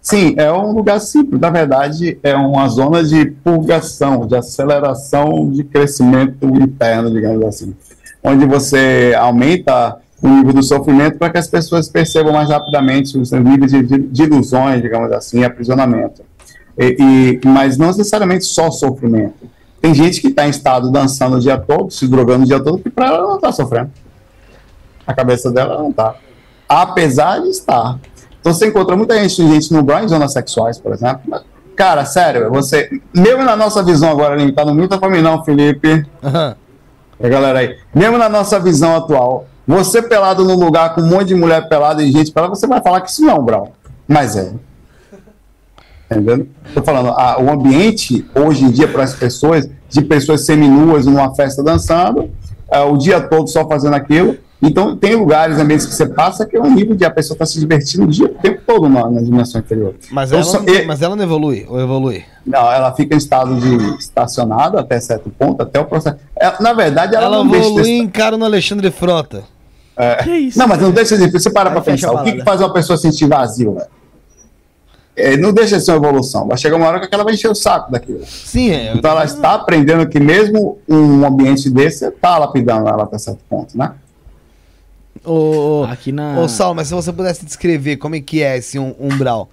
Sim, 0.01 0.35
é 0.38 0.51
um 0.51 0.71
lugar 0.71 0.99
simples. 1.01 1.39
Na 1.39 1.49
verdade, 1.49 2.17
é 2.23 2.34
uma 2.35 2.67
zona 2.69 3.03
de 3.03 3.25
purgação, 3.25 4.25
de 4.25 4.35
aceleração 4.35 5.51
de 5.51 5.63
crescimento 5.63 6.45
interno, 6.45 7.11
digamos 7.11 7.43
assim. 7.45 7.75
Onde 8.23 8.45
você 8.45 9.13
aumenta 9.19 9.97
o 10.21 10.27
nível 10.27 10.53
do 10.53 10.63
sofrimento 10.63 11.17
para 11.17 11.29
que 11.29 11.38
as 11.38 11.47
pessoas 11.47 11.89
percebam 11.89 12.34
mais 12.34 12.49
rapidamente 12.49 13.17
os 13.17 13.31
níveis 13.31 13.71
de, 13.71 13.84
de, 13.84 14.23
ilusões, 14.23 14.81
digamos 14.81 15.11
assim, 15.11 15.43
aprisionamento. 15.43 16.23
E, 16.77 17.39
e- 17.43 17.47
mas 17.47 17.77
não 17.77 17.88
necessariamente 17.88 18.45
só 18.45 18.71
sofrimento. 18.71 19.47
Tem 19.81 19.93
gente 19.93 20.21
que 20.21 20.27
está 20.27 20.47
em 20.47 20.49
estado 20.49 20.89
dançando 20.89 21.35
o 21.35 21.39
dia 21.39 21.57
todo, 21.57 21.91
se 21.91 22.07
drogando 22.07 22.43
o 22.43 22.47
dia 22.47 22.59
todo, 22.59 22.79
que 22.79 22.89
para 22.89 23.07
ela 23.07 23.21
não 23.23 23.35
está 23.35 23.51
sofrendo. 23.51 23.91
A 25.05 25.13
cabeça 25.13 25.51
dela 25.51 25.77
não 25.77 25.89
está. 25.89 26.15
Apesar 26.68 27.41
de 27.41 27.49
estar. 27.49 27.99
Então 28.39 28.53
você 28.53 28.68
encontra 28.68 28.95
muita 28.95 29.15
gente, 29.19 29.35
gente 29.35 29.73
no 29.73 29.81
Brown 29.84 30.03
em 30.03 30.07
zonas 30.07 30.34
sexuais, 30.34 30.80
por 30.80 30.94
exemplo. 30.94 31.22
Mas, 31.26 31.41
Cara, 31.77 32.06
sério, 32.06 32.49
você. 32.49 32.89
Mesmo 33.14 33.44
na 33.44 33.56
nossa 33.56 33.84
visão 33.84 34.10
agora, 34.10 34.35
não 34.35 34.88
tá 34.88 34.98
pra 34.98 35.10
mim, 35.10 35.22
não, 35.22 35.45
Felipe. 35.45 36.03
E 37.19 37.26
a 37.26 37.30
galera 37.30 37.60
aí, 37.60 37.77
mesmo 37.94 38.18
na 38.18 38.27
nossa 38.27 38.60
visão 38.60 38.95
atual, 38.95 39.45
você 39.68 40.02
pelado 40.02 40.44
num 40.44 40.56
lugar 40.56 40.95
com 40.95 41.02
um 41.02 41.07
monte 41.07 41.27
de 41.27 41.35
mulher 41.35 41.68
pelada 41.69 42.03
e 42.03 42.11
gente 42.11 42.31
pelada, 42.31 42.56
você 42.56 42.65
vai 42.65 42.81
falar 42.81 43.02
que 43.02 43.11
isso 43.11 43.23
não, 43.23 43.44
Brau. 43.44 43.72
Mas 44.07 44.35
é. 44.35 44.53
Entendeu? 46.10 46.48
Tô 46.73 46.81
falando, 46.81 47.10
ah, 47.10 47.38
o 47.39 47.52
ambiente, 47.52 48.26
hoje 48.34 48.64
em 48.65 48.72
dia, 48.72 48.88
para 48.88 49.03
as 49.03 49.14
pessoas, 49.14 49.69
de 49.89 50.02
pessoas 50.02 50.45
seminuas 50.45 51.06
numa 51.06 51.35
festa 51.35 51.61
dançando, 51.61 52.31
ah, 52.72 52.85
o 52.85 52.98
dia 52.98 53.19
todo 53.19 53.48
só 53.49 53.68
fazendo 53.68 53.95
aquilo. 53.95 54.38
Então, 54.59 54.95
tem 54.97 55.13
lugares, 55.15 55.59
ambientes 55.59 55.85
que 55.85 55.93
você 55.93 56.07
passa, 56.07 56.43
que 56.45 56.57
é 56.57 56.59
um 56.61 56.73
nível 56.73 56.95
de 56.95 57.05
a 57.05 57.11
pessoa 57.11 57.35
estar 57.35 57.45
se 57.45 57.59
divertindo 57.59 58.05
o 58.05 58.07
dia 58.07 58.25
o 58.25 58.29
tempo 58.29 58.59
todo 58.65 58.89
na, 58.89 59.07
na 59.07 59.21
dimensão 59.21 59.61
inferior. 59.61 59.93
Mas, 60.11 60.29
Então, 60.31 60.39
ela, 60.41 60.49
só- 60.49 60.59
não- 60.61 60.73
e- 60.73 60.84
mas 60.85 61.01
ela 61.03 61.15
não 61.15 61.23
evolui, 61.23 61.65
ou 61.69 61.79
evolui? 61.79 62.25
não, 62.43 62.71
ela 62.71 62.91
fica 62.93 63.13
em 63.13 63.19
estado 63.19 63.55
de 63.59 63.75
estacionado 63.99 64.79
até 64.79 64.99
certo 64.99 65.29
ponto, 65.29 65.61
até 65.61 65.79
o 65.79 65.85
processo. 65.85 66.17
É, 66.35 66.59
na 66.61 66.73
verdade, 66.73 67.15
ela, 67.15 67.25
Ela 67.25 67.38
não 67.38 67.47
deixa 67.47 67.67
evolui 67.67 67.81
estar- 67.84 67.93
e 67.93 67.97
encara 67.99 68.35
no 68.38 68.45
Alexandre 68.45 68.89
Frota. 68.89 69.43
Que 70.23 70.29
isso? 70.31 70.57
Não, 70.59 70.67
mas 70.67 70.79
não 70.81 70.91
deixa 70.91 71.17
de. 71.17 71.29
Você 71.31 71.49
para 71.49 71.69
fecha 71.81 72.07
pensar. 72.07 72.19
a 72.19 72.21
O 72.21 72.23
que, 72.23 72.34
que 72.34 72.43
faz 72.43 72.59
uma 72.61 72.71
pessoa 72.71 72.97
sentir 72.97 73.27
vazio, 73.27 73.73
velho? 73.73 73.88
É, 75.15 75.35
não 75.35 75.51
deixa 75.51 75.77
de 75.77 75.84
ser 75.84 75.91
uma 75.91 75.97
evolução. 76.07 76.47
Vai 76.47 76.57
chegar 76.57 76.77
uma 76.77 76.85
hora 76.88 76.99
que 77.07 77.13
ela 77.13 77.23
vai 77.23 77.34
encher 77.34 77.49
o 77.49 77.55
saco 77.55 77.91
daquilo. 77.91 78.21
Sim, 78.25 78.69
é. 78.71 78.93
Então 78.95 79.09
ela 79.09 79.25
está 79.25 79.53
aprendendo 79.55 80.07
que 80.07 80.19
mesmo 80.19 80.77
um 80.88 81.25
ambiente 81.25 81.67
desse 81.71 82.05
está 82.05 82.38
lapidando 82.38 82.88
ela 82.88 83.03
até 83.03 83.17
certo 83.17 83.39
ponto, 83.49 83.75
né? 83.75 83.93
Ô, 85.29 85.85
Aqui 85.89 86.11
na. 86.11 86.39
ô, 86.39 86.47
Saulo, 86.47 86.75
mas 86.75 86.87
se 86.87 86.93
você 86.93 87.11
pudesse 87.11 87.43
descrever 87.45 87.97
como 87.97 88.15
é 88.15 88.21
que 88.21 88.41
é 88.41 88.57
esse 88.57 88.79
um- 88.79 88.95
umbral. 88.99 89.49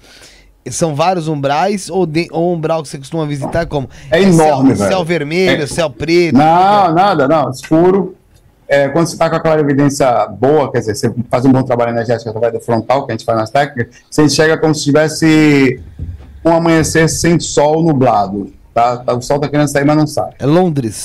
São 0.71 0.95
vários 0.95 1.29
umbrais 1.29 1.91
ou, 1.91 2.07
de, 2.07 2.27
ou 2.31 2.55
umbral 2.55 2.83
que 2.83 2.89
você 2.89 2.97
costuma 2.97 3.27
visitar 3.27 3.67
como? 3.67 3.89
É 4.11 4.23
enorme, 4.23 4.69
céu, 4.75 4.77
velho. 4.77 4.91
Céu 4.91 5.05
vermelho, 5.05 5.63
É- 5.65 5.67
céu 5.67 5.91
preto. 5.91 6.37
Não, 6.37 6.95
nada, 6.95 7.29
não. 7.29 7.51
Escuro. 7.51 8.15
É, 8.67 8.89
quando 8.89 9.07
você 9.07 9.13
está 9.13 9.29
com 9.29 9.37
aquela 9.37 9.61
evidência 9.61 10.27
boa, 10.27 10.73
quer 10.73 10.79
dizer, 10.79 10.95
você 10.95 11.13
faz 11.31 11.45
um 11.45 11.53
bom 11.53 11.63
trabalho 11.63 11.91
energético 11.91 12.31
através 12.31 12.53
do 12.55 12.61
frontal, 12.61 13.05
que 13.05 13.13
a 13.13 13.15
gente 13.15 13.25
faz 13.27 13.37
nas 13.39 13.51
técnicas, 13.51 13.95
você 14.11 14.23
enxerga 14.23 14.57
como 14.57 14.75
se 14.75 14.85
tivesse 14.85 15.81
um 16.43 16.51
amanhecer 16.51 17.09
sem 17.11 17.39
sol 17.39 17.83
nublado. 17.83 18.51
Tá? 18.73 18.97
Tá- 18.97 19.13
O 19.15 19.21
sol 19.21 19.37
está 19.37 19.49
querendo 19.49 19.69
sair, 19.69 19.85
mas 19.85 19.97
não 19.99 20.07
sai. 20.07 20.31
É 20.39 20.47
Londres. 20.47 21.05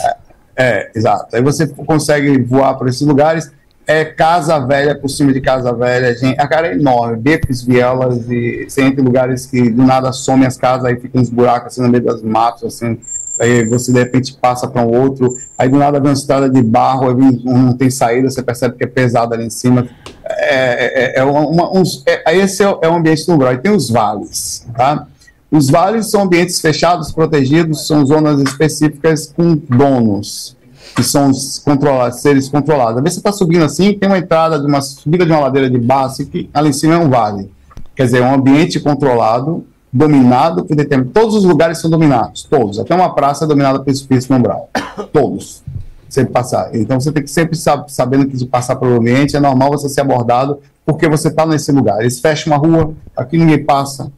É, 0.55 0.89
exato. 0.95 1.35
Aí 1.35 1.41
você 1.41 1.67
consegue 1.67 2.41
voar 2.43 2.75
por 2.75 2.87
esses 2.87 3.01
lugares. 3.05 3.51
É 3.91 4.05
casa 4.05 4.59
velha 4.59 4.93
por 4.93 5.09
cima 5.09 5.33
de 5.33 5.41
casa 5.41 5.73
velha, 5.73 6.15
gente. 6.15 6.39
A 6.39 6.47
cara 6.47 6.67
é 6.67 6.73
enorme, 6.73 7.17
becos, 7.17 7.63
vielas, 7.63 8.29
e 8.29 8.65
você 8.69 8.83
entra 8.83 9.01
em 9.01 9.03
lugares 9.03 9.47
que 9.47 9.67
do 9.67 9.83
nada 9.83 10.11
some 10.11 10.45
as 10.45 10.55
casas, 10.57 10.85
aí 10.85 10.95
ficam 10.99 11.19
uns 11.19 11.29
buracos 11.31 11.73
assim 11.73 11.81
no 11.81 11.89
meio 11.89 12.03
das 12.03 12.21
matas, 12.21 12.75
assim. 12.75 12.99
Aí 13.39 13.65
você 13.65 13.91
de 13.91 13.97
repente 13.97 14.37
passa 14.39 14.67
para 14.67 14.83
um 14.85 14.91
outro, 14.95 15.35
aí 15.57 15.67
do 15.67 15.77
nada 15.77 15.99
vem 15.99 16.09
uma 16.09 16.13
estrada 16.13 16.47
de 16.47 16.61
barro, 16.61 17.09
aí 17.09 17.15
não 17.43 17.71
tem 17.75 17.89
saída, 17.89 18.29
você 18.29 18.43
percebe 18.43 18.75
que 18.77 18.83
é 18.83 18.87
pesado 18.87 19.33
ali 19.33 19.45
em 19.45 19.49
cima. 19.49 19.87
É, 20.23 21.17
é, 21.17 21.19
é 21.21 21.23
uma, 21.23 21.47
uma- 21.47 21.75
uns, 21.79 22.03
é, 22.05 22.37
esse 22.37 22.61
é, 22.61 22.69
o- 22.69 22.77
é 22.83 22.87
o 22.89 22.93
ambiente 22.93 23.25
do 23.25 23.33
umbral. 23.33 23.53
E 23.53 23.57
tem 23.57 23.71
os 23.71 23.89
vales, 23.89 24.67
tá? 24.77 25.07
Os 25.49 25.67
vales 25.67 26.11
são 26.11 26.21
ambientes 26.21 26.61
fechados, 26.61 27.11
protegidos, 27.11 27.87
são 27.87 28.05
zonas 28.05 28.39
específicas 28.39 29.33
com 29.35 29.55
donos, 29.67 30.55
que 30.95 31.03
são 31.03 31.29
os 31.29 31.59
controlados, 31.59 32.21
seres 32.21 32.49
controlados. 32.49 32.97
Às 32.97 33.03
vezes 33.03 33.15
você 33.15 33.19
está 33.19 33.31
subindo 33.31 33.63
assim, 33.63 33.93
tem 33.93 34.09
uma 34.09 34.17
entrada 34.17 34.59
de 34.59 34.65
uma 34.65 34.81
subida 34.81 35.25
de 35.25 35.31
uma 35.31 35.41
ladeira 35.41 35.69
de 35.69 35.77
base, 35.77 36.25
que 36.25 36.49
ali 36.53 36.69
em 36.69 36.73
cima 36.73 36.95
é 36.95 36.97
um 36.97 37.09
vale. 37.09 37.51
Quer 37.95 38.05
dizer, 38.05 38.21
é 38.21 38.25
um 38.25 38.33
ambiente 38.33 38.79
controlado, 38.79 39.65
dominado 39.91 40.65
por 40.65 40.75
determinado. 40.75 41.11
Todos 41.13 41.35
os 41.35 41.43
lugares 41.43 41.79
são 41.79 41.89
dominados, 41.89 42.43
todos. 42.43 42.79
Até 42.79 42.95
uma 42.95 43.13
praça 43.13 43.45
é 43.45 43.47
dominada 43.47 43.79
por 43.79 43.91
espírito 43.91 44.33
umbral. 44.33 44.69
Todos. 45.11 45.63
Você 46.07 46.25
passar. 46.25 46.73
Então 46.73 46.99
você 46.99 47.11
tem 47.11 47.21
que 47.21 47.29
sempre 47.29 47.55
sab 47.55 47.87
sabendo 47.87 48.25
que 48.25 48.35
de 48.35 48.45
passar 48.45 48.75
pelo 48.77 48.95
ambiente 48.95 49.35
é 49.35 49.39
normal 49.39 49.71
você 49.71 49.87
ser 49.87 50.01
abordado 50.01 50.59
porque 50.85 51.07
você 51.07 51.27
está 51.27 51.45
nesse 51.45 51.71
lugar. 51.71 52.01
Eles 52.01 52.19
fecham 52.19 52.51
uma 52.51 52.57
rua, 52.57 52.93
aqui 53.15 53.37
ninguém 53.37 53.63
passa. 53.63 54.11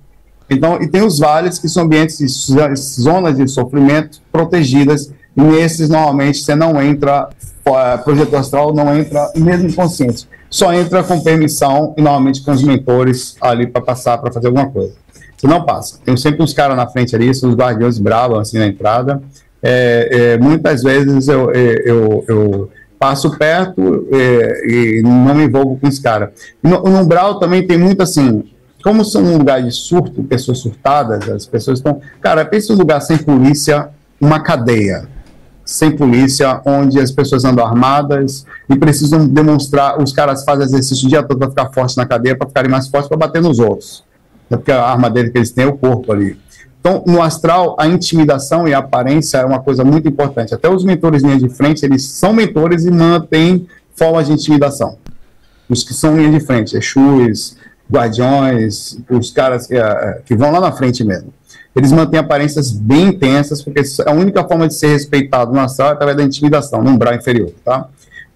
Então, 0.49 0.81
e 0.81 0.87
tem 0.87 1.01
os 1.01 1.19
vales 1.19 1.59
que 1.59 1.67
são 1.67 1.83
ambientes, 1.83 2.47
zonas 2.99 3.37
de 3.37 3.47
sofrimento 3.47 4.21
protegidas. 4.31 5.11
E 5.35 5.41
nesses, 5.41 5.89
normalmente, 5.89 6.39
você 6.39 6.55
não 6.55 6.81
entra, 6.81 7.29
eh, 7.65 7.97
projeto 7.97 8.35
astral 8.35 8.73
não 8.73 8.95
entra, 8.97 9.31
mesmo 9.35 9.69
inconsciente. 9.69 10.27
Só 10.49 10.73
entra 10.73 11.01
com 11.03 11.21
permissão 11.21 11.93
e 11.97 12.01
normalmente 12.01 12.43
com 12.43 12.51
os 12.51 12.61
mentores 12.61 13.35
ali 13.39 13.67
para 13.67 13.81
passar, 13.81 14.17
para 14.17 14.31
fazer 14.31 14.47
alguma 14.47 14.69
coisa. 14.69 14.93
Você 15.37 15.47
não 15.47 15.65
passa. 15.65 15.97
Tem 16.03 16.15
sempre 16.17 16.43
uns 16.43 16.53
caras 16.53 16.75
na 16.75 16.85
frente 16.87 17.15
ali, 17.15 17.33
são 17.33 17.49
os 17.49 17.55
guardiões 17.55 17.97
bravos, 17.97 18.39
assim, 18.39 18.59
na 18.59 18.67
entrada. 18.67 19.21
É, 19.63 20.09
é, 20.11 20.37
muitas 20.37 20.83
vezes 20.83 21.27
eu, 21.27 21.51
é, 21.51 21.81
eu, 21.85 22.25
eu 22.27 22.69
passo 22.99 23.35
perto 23.37 24.07
é, 24.11 24.67
e 24.67 25.01
não 25.01 25.33
me 25.33 25.45
envolvo 25.45 25.79
com 25.79 25.87
os 25.87 25.97
caras. 25.97 26.29
No, 26.61 26.83
no 26.83 26.99
Umbral 26.99 27.39
também 27.39 27.65
tem 27.65 27.77
muito 27.77 28.03
assim, 28.03 28.43
como 28.83 29.05
são 29.05 29.23
um 29.23 29.37
lugar 29.37 29.61
de 29.63 29.71
surto, 29.71 30.23
pessoas 30.23 30.59
surtadas, 30.59 31.27
as 31.29 31.45
pessoas 31.45 31.79
estão. 31.79 32.01
Cara, 32.19 32.43
pensa 32.45 32.73
um 32.73 32.75
lugar 32.75 33.01
sem 33.01 33.17
polícia, 33.17 33.89
uma 34.19 34.39
cadeia. 34.39 35.07
Sem 35.71 35.95
polícia, 35.95 36.61
onde 36.65 36.99
as 36.99 37.11
pessoas 37.11 37.45
andam 37.45 37.65
armadas 37.65 38.45
e 38.69 38.75
precisam 38.75 39.25
demonstrar. 39.25 40.01
Os 40.01 40.11
caras 40.11 40.43
fazem 40.43 40.65
exercício 40.65 41.05
o 41.05 41.09
dia 41.09 41.23
todo 41.23 41.39
para 41.39 41.49
ficar 41.49 41.69
forte 41.71 41.95
na 41.95 42.05
cadeia, 42.05 42.35
para 42.35 42.47
ficarem 42.47 42.69
mais 42.69 42.89
fortes, 42.89 43.07
para 43.07 43.17
bater 43.17 43.41
nos 43.41 43.57
outros. 43.57 44.03
É 44.49 44.57
porque 44.57 44.71
a 44.71 44.83
arma 44.83 45.09
dele 45.09 45.29
que 45.29 45.37
eles 45.37 45.51
têm 45.51 45.63
é 45.63 45.67
o 45.67 45.77
corpo 45.77 46.11
ali. 46.11 46.37
Então, 46.81 47.03
no 47.07 47.21
astral, 47.21 47.77
a 47.79 47.87
intimidação 47.87 48.67
e 48.67 48.73
a 48.73 48.79
aparência 48.79 49.37
é 49.37 49.45
uma 49.45 49.61
coisa 49.61 49.83
muito 49.85 50.09
importante. 50.09 50.53
Até 50.53 50.67
os 50.67 50.83
mentores 50.83 51.23
linha 51.23 51.37
de 51.37 51.47
frente, 51.47 51.85
eles 51.85 52.03
são 52.03 52.33
mentores 52.33 52.85
e 52.85 52.91
mantêm 52.91 53.65
formas 53.95 54.27
de 54.27 54.33
intimidação. 54.33 54.97
Os 55.69 55.85
que 55.85 55.93
são 55.93 56.17
linha 56.17 56.37
de 56.37 56.45
frente, 56.45 56.75
Exus, 56.75 57.55
Guardiões, 57.89 58.97
os 59.09 59.31
caras 59.31 59.67
que, 59.67 59.75
eh, 59.75 60.21
que 60.25 60.35
vão 60.35 60.51
lá 60.51 60.59
na 60.59 60.71
frente 60.71 61.03
mesmo. 61.03 61.33
Eles 61.75 61.91
mantêm 61.91 62.19
aparências 62.19 62.71
bem 62.71 63.07
intensas, 63.07 63.61
porque 63.61 63.81
a 64.05 64.11
única 64.11 64.43
forma 64.43 64.67
de 64.67 64.73
ser 64.73 64.87
respeitado 64.87 65.53
no 65.53 65.59
astral 65.59 65.89
é 65.89 65.91
através 65.93 66.17
da 66.17 66.23
intimidação, 66.23 66.83
no 66.83 66.91
umbral 66.91 67.15
inferior, 67.15 67.51
tá? 67.63 67.87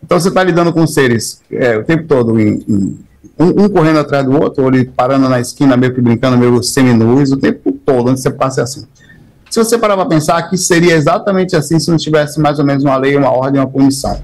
Então, 0.01 0.19
você 0.19 0.29
está 0.29 0.43
lidando 0.43 0.71
com 0.71 0.85
seres 0.87 1.41
eh, 1.51 1.77
o 1.77 1.83
tempo 1.83 2.05
todo 2.07 2.39
em, 2.39 2.63
em 2.67 3.05
um, 3.37 3.65
um 3.65 3.69
correndo 3.69 3.99
atrás 3.99 4.25
do 4.25 4.39
outro, 4.39 4.63
ou 4.63 4.73
ele 4.73 4.85
parando 4.85 5.27
na 5.27 5.39
esquina, 5.39 5.75
meio 5.75 5.93
que 5.93 6.01
brincando, 6.01 6.37
meio 6.37 6.61
seminus, 6.63 7.31
o 7.31 7.37
tempo 7.37 7.71
todo, 7.85 8.09
onde 8.11 8.21
você 8.21 8.29
passa 8.29 8.61
é 8.61 8.63
assim. 8.63 8.85
Se 9.49 9.63
você 9.63 9.77
parar 9.77 9.95
para 9.95 10.05
pensar 10.05 10.41
que 10.49 10.57
seria 10.57 10.95
exatamente 10.95 11.55
assim 11.55 11.79
se 11.79 11.89
não 11.89 11.97
tivesse 11.97 12.39
mais 12.39 12.59
ou 12.59 12.65
menos 12.65 12.83
uma 12.83 12.97
lei, 12.97 13.15
uma 13.15 13.31
ordem, 13.31 13.61
uma 13.61 13.67
punição. 13.67 14.19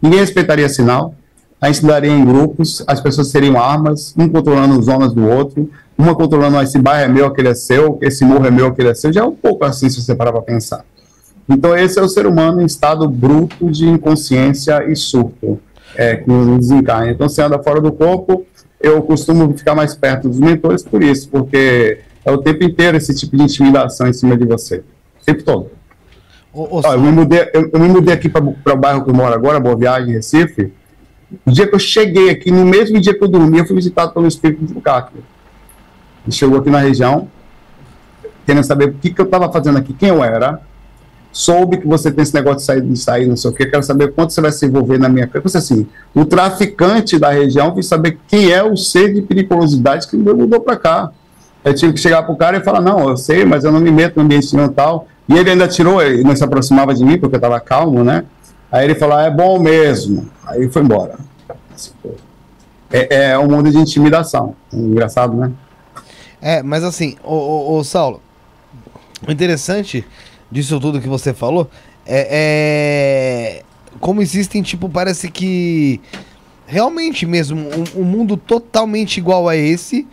Ninguém 0.00 0.20
respeitaria 0.20 0.68
sinal, 0.68 1.14
a 1.60 1.70
gente 1.70 1.84
daria 1.84 2.10
em 2.10 2.24
grupos, 2.24 2.84
as 2.86 3.00
pessoas 3.00 3.30
teriam 3.32 3.58
armas, 3.58 4.14
um 4.16 4.28
controlando 4.28 4.80
zonas 4.82 5.12
do 5.12 5.26
outro, 5.26 5.70
uma 5.98 6.14
controlando, 6.14 6.58
ah, 6.58 6.62
esse 6.62 6.78
bairro 6.78 7.10
é 7.10 7.14
meu, 7.14 7.26
aquele 7.26 7.48
é 7.48 7.54
seu, 7.54 7.98
esse 8.02 8.24
morro 8.24 8.46
é 8.46 8.50
meu, 8.50 8.66
aquele 8.66 8.90
é 8.90 8.94
seu, 8.94 9.12
já 9.12 9.22
é 9.22 9.24
um 9.24 9.34
pouco 9.34 9.64
assim 9.64 9.88
se 9.88 10.00
você 10.00 10.14
parar 10.14 10.32
para 10.32 10.42
pensar. 10.42 10.84
Então 11.48 11.76
esse 11.76 11.98
é 11.98 12.02
o 12.02 12.08
ser 12.08 12.26
humano 12.26 12.60
em 12.60 12.66
estado 12.66 13.08
bruto 13.08 13.70
de 13.70 13.88
inconsciência 13.88 14.84
e 14.90 14.94
surto, 14.96 15.58
é, 15.94 16.16
que 16.16 16.28
nos 16.28 16.58
desencarna. 16.58 17.10
Então 17.10 17.28
você 17.28 17.40
anda 17.40 17.62
fora 17.62 17.80
do 17.80 17.92
corpo, 17.92 18.44
eu 18.80 19.00
costumo 19.02 19.56
ficar 19.56 19.74
mais 19.74 19.94
perto 19.94 20.28
dos 20.28 20.38
mentores 20.38 20.82
por 20.82 21.02
isso, 21.02 21.28
porque 21.30 22.00
é 22.24 22.32
o 22.32 22.38
tempo 22.38 22.64
inteiro 22.64 22.96
esse 22.96 23.14
tipo 23.14 23.36
de 23.36 23.44
intimidação 23.44 24.06
em 24.06 24.12
cima 24.12 24.36
de 24.36 24.44
você. 24.44 24.78
O 25.22 25.24
tempo 25.24 25.42
todo. 25.44 25.70
Ô, 26.52 26.62
ô, 26.62 26.80
Ó, 26.84 26.92
eu, 26.92 27.00
me 27.00 27.10
mudei, 27.10 27.48
eu, 27.54 27.70
eu 27.72 27.80
me 27.80 27.88
mudei 27.88 28.12
aqui 28.12 28.28
para 28.28 28.42
o 28.42 28.76
bairro 28.76 29.04
que 29.04 29.10
eu 29.10 29.14
moro 29.14 29.32
agora, 29.32 29.60
Boa 29.60 29.76
Viagem, 29.76 30.12
Recife. 30.12 30.72
O 31.44 31.50
dia 31.50 31.66
que 31.66 31.74
eu 31.74 31.78
cheguei 31.78 32.30
aqui, 32.30 32.50
no 32.50 32.64
mesmo 32.64 33.00
dia 33.00 33.14
que 33.16 33.22
eu 33.22 33.28
dormi, 33.28 33.58
eu 33.58 33.66
fui 33.66 33.76
visitado 33.76 34.12
pelo 34.12 34.26
espírito 34.26 34.64
do 34.64 34.80
Cáquio. 34.80 35.22
Ele 36.26 36.34
chegou 36.34 36.58
aqui 36.58 36.68
na 36.68 36.80
região, 36.80 37.28
querendo 38.44 38.64
saber 38.64 38.88
o 38.88 38.94
que, 38.94 39.10
que 39.10 39.20
eu 39.20 39.24
estava 39.24 39.50
fazendo 39.50 39.78
aqui, 39.78 39.92
quem 39.92 40.08
eu 40.08 40.22
era. 40.22 40.60
Soube 41.32 41.76
que 41.76 41.86
você 41.86 42.10
tem 42.10 42.22
esse 42.22 42.32
negócio 42.32 42.58
de 42.58 42.64
sair, 42.64 42.80
de 42.80 42.96
sair 42.96 43.26
não 43.26 43.36
sei 43.36 43.50
o 43.50 43.54
que, 43.54 43.66
quero 43.66 43.82
saber 43.82 44.12
quanto 44.12 44.32
você 44.32 44.40
vai 44.40 44.50
se 44.50 44.64
envolver 44.64 44.98
na 44.98 45.08
minha 45.08 45.26
coisa. 45.26 45.58
Assim, 45.58 45.86
o 46.14 46.24
traficante 46.24 47.18
da 47.18 47.30
região 47.30 47.74
quis 47.74 47.86
saber 47.86 48.18
quem 48.26 48.50
é 48.50 48.62
o 48.62 48.76
ser 48.76 49.12
de 49.12 49.22
periculosidade 49.22 50.08
que 50.08 50.16
me 50.16 50.32
mudou 50.32 50.60
para 50.60 50.76
cá. 50.76 51.10
Eu 51.62 51.74
tive 51.74 51.92
que 51.92 52.00
chegar 52.00 52.22
pro 52.22 52.36
cara 52.36 52.56
e 52.56 52.64
falar, 52.64 52.80
não, 52.80 53.08
eu 53.08 53.16
sei, 53.16 53.44
mas 53.44 53.64
eu 53.64 53.72
não 53.72 53.80
me 53.80 53.90
meto 53.90 54.16
no 54.16 54.22
ambiente 54.22 54.54
nenhum 54.54 54.68
tal. 54.68 55.06
E 55.28 55.36
ele 55.36 55.50
ainda 55.50 55.68
tirou, 55.68 56.00
ele 56.00 56.22
não 56.22 56.34
se 56.34 56.42
aproximava 56.42 56.94
de 56.94 57.04
mim, 57.04 57.18
porque 57.18 57.34
eu 57.34 57.38
estava 57.38 57.60
calmo, 57.60 58.02
né? 58.02 58.24
Aí 58.70 58.84
ele 58.84 58.94
falou, 58.94 59.16
ah, 59.16 59.24
é 59.24 59.30
bom 59.30 59.58
mesmo. 59.58 60.28
Aí 60.46 60.68
foi 60.70 60.82
embora. 60.82 61.16
É, 62.90 63.32
é 63.32 63.38
um 63.38 63.48
mundo 63.48 63.70
de 63.70 63.76
intimidação. 63.76 64.54
Engraçado, 64.72 65.36
né? 65.36 65.52
É, 66.46 66.62
mas 66.62 66.84
assim, 66.84 67.16
ô, 67.24 67.34
ô, 67.34 67.76
ô, 67.78 67.82
Saulo, 67.82 68.20
O 69.26 69.32
interessante 69.32 70.06
disso 70.48 70.78
tudo 70.78 71.00
que 71.00 71.08
você 71.08 71.34
falou 71.34 71.68
é, 72.06 73.58
é 73.60 73.62
como 73.98 74.22
existem, 74.22 74.62
tipo, 74.62 74.88
parece 74.88 75.28
que 75.28 76.00
realmente 76.64 77.26
mesmo 77.26 77.58
um, 77.58 78.02
um 78.02 78.04
mundo 78.04 78.36
totalmente 78.36 79.16
igual 79.18 79.48
a 79.48 79.56
esse, 79.56 80.06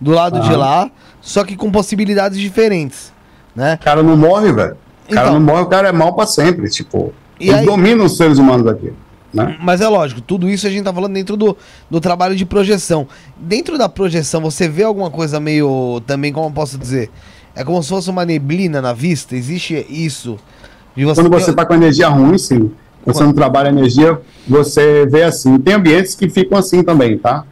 do 0.00 0.12
lado 0.12 0.38
de 0.42 0.48
Aham. 0.50 0.56
lá, 0.58 0.90
só 1.20 1.42
que 1.42 1.56
com 1.56 1.72
possibilidades 1.72 2.38
diferentes, 2.38 3.12
né? 3.56 3.76
O 3.80 3.84
cara 3.84 4.00
não 4.02 4.16
morre, 4.16 4.52
velho. 4.52 4.76
O 5.08 5.12
cara 5.12 5.28
Então. 5.28 5.40
não 5.40 5.44
morre, 5.44 5.62
o 5.62 5.66
cara 5.66 5.88
é 5.88 5.92
mal 5.92 6.14
pra 6.14 6.24
sempre. 6.24 6.68
Tipo, 6.70 7.12
E 7.40 7.48
ele 7.48 7.58
aí- 7.58 7.66
domina 7.66 8.04
os 8.04 8.16
seres 8.16 8.38
humanos 8.38 8.64
aqui. 8.68 8.92
Né? 9.32 9.56
Mas 9.60 9.80
é 9.80 9.88
lógico, 9.88 10.20
tudo 10.20 10.48
isso 10.48 10.66
a 10.66 10.70
gente 10.70 10.84
tá 10.84 10.92
falando 10.92 11.14
dentro 11.14 11.36
do, 11.36 11.56
do 11.88 12.00
trabalho 12.00 12.34
de 12.34 12.44
projeção. 12.44 13.06
Dentro 13.36 13.78
da 13.78 13.88
projeção, 13.88 14.40
você 14.40 14.68
vê 14.68 14.82
alguma 14.82 15.10
coisa 15.10 15.38
meio. 15.38 16.02
Também, 16.06 16.32
como 16.32 16.48
eu 16.48 16.52
posso 16.52 16.76
dizer? 16.76 17.10
É 17.54 17.64
como 17.64 17.82
se 17.82 17.88
fosse 17.88 18.10
uma 18.10 18.24
neblina 18.24 18.82
na 18.82 18.92
vista? 18.92 19.36
Existe 19.36 19.86
isso? 19.88 20.36
De 20.96 21.04
Quando 21.04 21.30
você 21.30 21.52
tá 21.52 21.64
com 21.64 21.74
energia 21.74 22.08
ruim, 22.08 22.36
sim. 22.38 22.70
Você 23.06 23.24
não 23.24 23.32
trabalha 23.32 23.68
energia, 23.68 24.20
você 24.46 25.06
vê 25.06 25.22
assim. 25.22 25.58
Tem 25.58 25.74
ambientes 25.74 26.14
que 26.14 26.28
ficam 26.28 26.58
assim 26.58 26.82
também, 26.82 27.16
tá? 27.16 27.44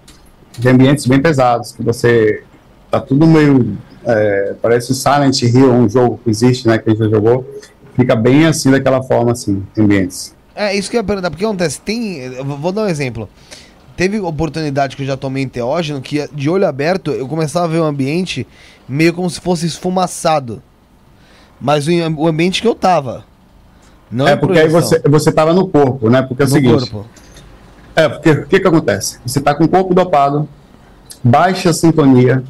Tem 0.61 0.73
ambientes 0.73 1.07
bem 1.07 1.21
pesados, 1.21 1.73
que 1.73 1.83
você 1.83 2.43
tá 2.91 3.01
tudo 3.01 3.27
meio. 3.27 3.77
é, 4.05 4.55
parece 4.61 4.93
o 4.93 4.95
Silent 4.95 5.43
Hill, 5.43 5.73
um 5.73 5.89
jogo 5.89 6.21
que 6.23 6.31
existe, 6.31 6.67
né? 6.67 6.79
Que 6.79 6.91
a 6.91 6.93
gente 6.93 7.05
já 7.05 7.09
jogou. 7.09 7.49
Fica 7.95 8.15
bem 8.15 8.47
assim, 8.47 8.71
daquela 8.71 9.03
forma, 9.03 9.33
assim, 9.33 9.63
ambientes. 9.77 10.35
É, 10.61 10.75
isso 10.75 10.91
que 10.91 10.97
eu 10.97 11.01
ia 11.01 11.05
perguntar, 11.05 11.31
porque 11.31 11.45
acontece, 11.45 11.81
tem. 11.81 12.19
eu 12.19 12.45
vou 12.45 12.73
dar 12.73 12.83
um 12.83 12.89
exemplo. 12.89 13.29
Teve 13.97 14.19
oportunidade 14.21 14.97
que 14.97 15.03
eu 15.03 15.07
já 15.07 15.17
tomei 15.17 15.43
enteógeno 15.45 16.01
que 16.01 16.29
de 16.33 16.51
olho 16.51 16.67
aberto 16.67 17.13
eu 17.13 17.27
começava 17.29 17.67
a 17.67 17.69
ver 17.69 17.79
o 17.79 17.85
ambiente 17.85 18.47
meio 18.89 19.13
como 19.13 19.29
se 19.31 19.41
fosse 19.41 19.67
esfumaçado. 19.67 20.61
Mas 21.61 21.87
o, 21.87 21.91
o 22.17 22.27
ambiente 22.27 22.61
que 22.61 22.67
eu 22.69 22.75
tava. 22.75 23.25
Não 24.11 24.27
é 24.27 24.33
em 24.35 24.37
porque 24.37 24.59
aí 24.59 24.69
você, 24.69 25.01
você 25.01 25.31
tava 25.31 25.53
no 25.53 25.69
corpo, 25.69 26.09
né? 26.11 26.23
Porque 26.23 26.43
é 26.43 26.47
o 26.47 26.49
no 26.49 26.55
seguinte. 26.55 26.91
corpo. 26.91 27.07
É, 27.95 28.09
porque 28.09 28.31
o 28.31 28.47
que 28.47 28.61
que 28.61 28.67
acontece? 28.69 29.19
Você 29.27 29.39
está 29.41 29.55
com 29.55 29.65
o 29.65 29.69
corpo 29.69 29.93
dopado, 29.95 30.49
baixa 31.23 31.73
sintonia, 31.73 32.43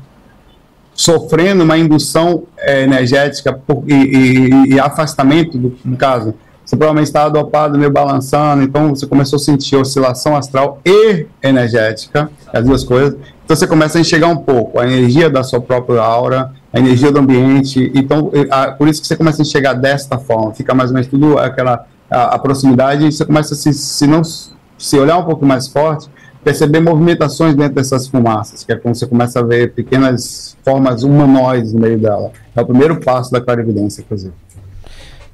sofrendo 0.95 1.65
uma 1.65 1.79
indução 1.79 2.45
eh, 2.59 2.83
energética 2.83 3.53
por- 3.53 3.85
e, 3.87 3.93
e- 3.95 4.75
e 4.75 4.81
afastamento 4.81 5.57
do, 5.57 5.77
no 5.85 5.97
caso. 5.97 6.35
Você 6.69 6.77
provavelmente 6.77 7.07
estava 7.07 7.31
dopado, 7.31 7.79
meio 7.79 7.91
balançando, 7.91 8.63
então 8.63 8.95
você 8.95 9.07
começou 9.07 9.39
a 9.39 9.41
sentir 9.41 9.75
oscilação 9.75 10.37
astral 10.37 10.83
e 10.85 11.25
energética, 11.43 12.31
as 12.53 12.63
duas 12.63 12.85
coisas. 12.85 13.19
Então 13.43 13.57
você 13.57 13.67
começa 13.67 13.97
a 13.97 14.03
enxergar 14.03 14.27
um 14.27 14.37
pouco 14.37 14.79
a 14.79 14.85
energia 14.87 15.31
da 15.31 15.43
sua 15.43 15.63
própria 15.63 16.03
aura, 16.03 16.53
a 16.71 16.79
energia 16.79 17.11
do 17.11 17.21
ambiente. 17.21 17.91
Então, 17.95 18.31
a- 18.51 18.73
por 18.73 18.87
isso 18.87 19.01
que 19.01 19.07
você 19.07 19.17
começa 19.17 19.41
a 19.41 19.45
enxergar 19.45 19.73
desta 19.73 20.19
forma, 20.19 20.53
fica 20.53 20.75
mais 20.75 20.91
ou 20.91 20.95
menos 20.97 21.09
tudo 21.09 21.39
aquela 21.39 21.87
a, 22.11 22.35
a 22.35 22.39
proximidade 22.39 23.07
e 23.07 23.13
você 23.13 23.25
começa 23.25 23.55
a 23.55 23.57
se, 23.57 23.73
se 23.73 24.07
não 24.07 24.21
se 24.23 24.99
olhar 24.99 25.17
um 25.17 25.25
pouco 25.25 25.47
mais 25.47 25.69
forte, 25.69 26.11
perceber 26.45 26.81
movimentações 26.81 27.55
dentro 27.55 27.77
dessas 27.77 28.07
fumaças, 28.09 28.63
que 28.63 28.71
é 28.71 28.77
quando 28.77 28.95
você 28.95 29.07
começa 29.07 29.41
a 29.41 29.43
ver 29.43 29.73
pequenas 29.73 30.55
formas 30.63 31.03
humanoides 31.03 31.73
no 31.73 31.81
meio 31.81 31.99
dela. 31.99 32.31
É 32.55 32.61
o 32.61 32.67
primeiro 32.67 33.01
passo 33.01 33.33
da 33.33 33.41
clarividência, 33.41 34.03
inclusive. 34.03 34.35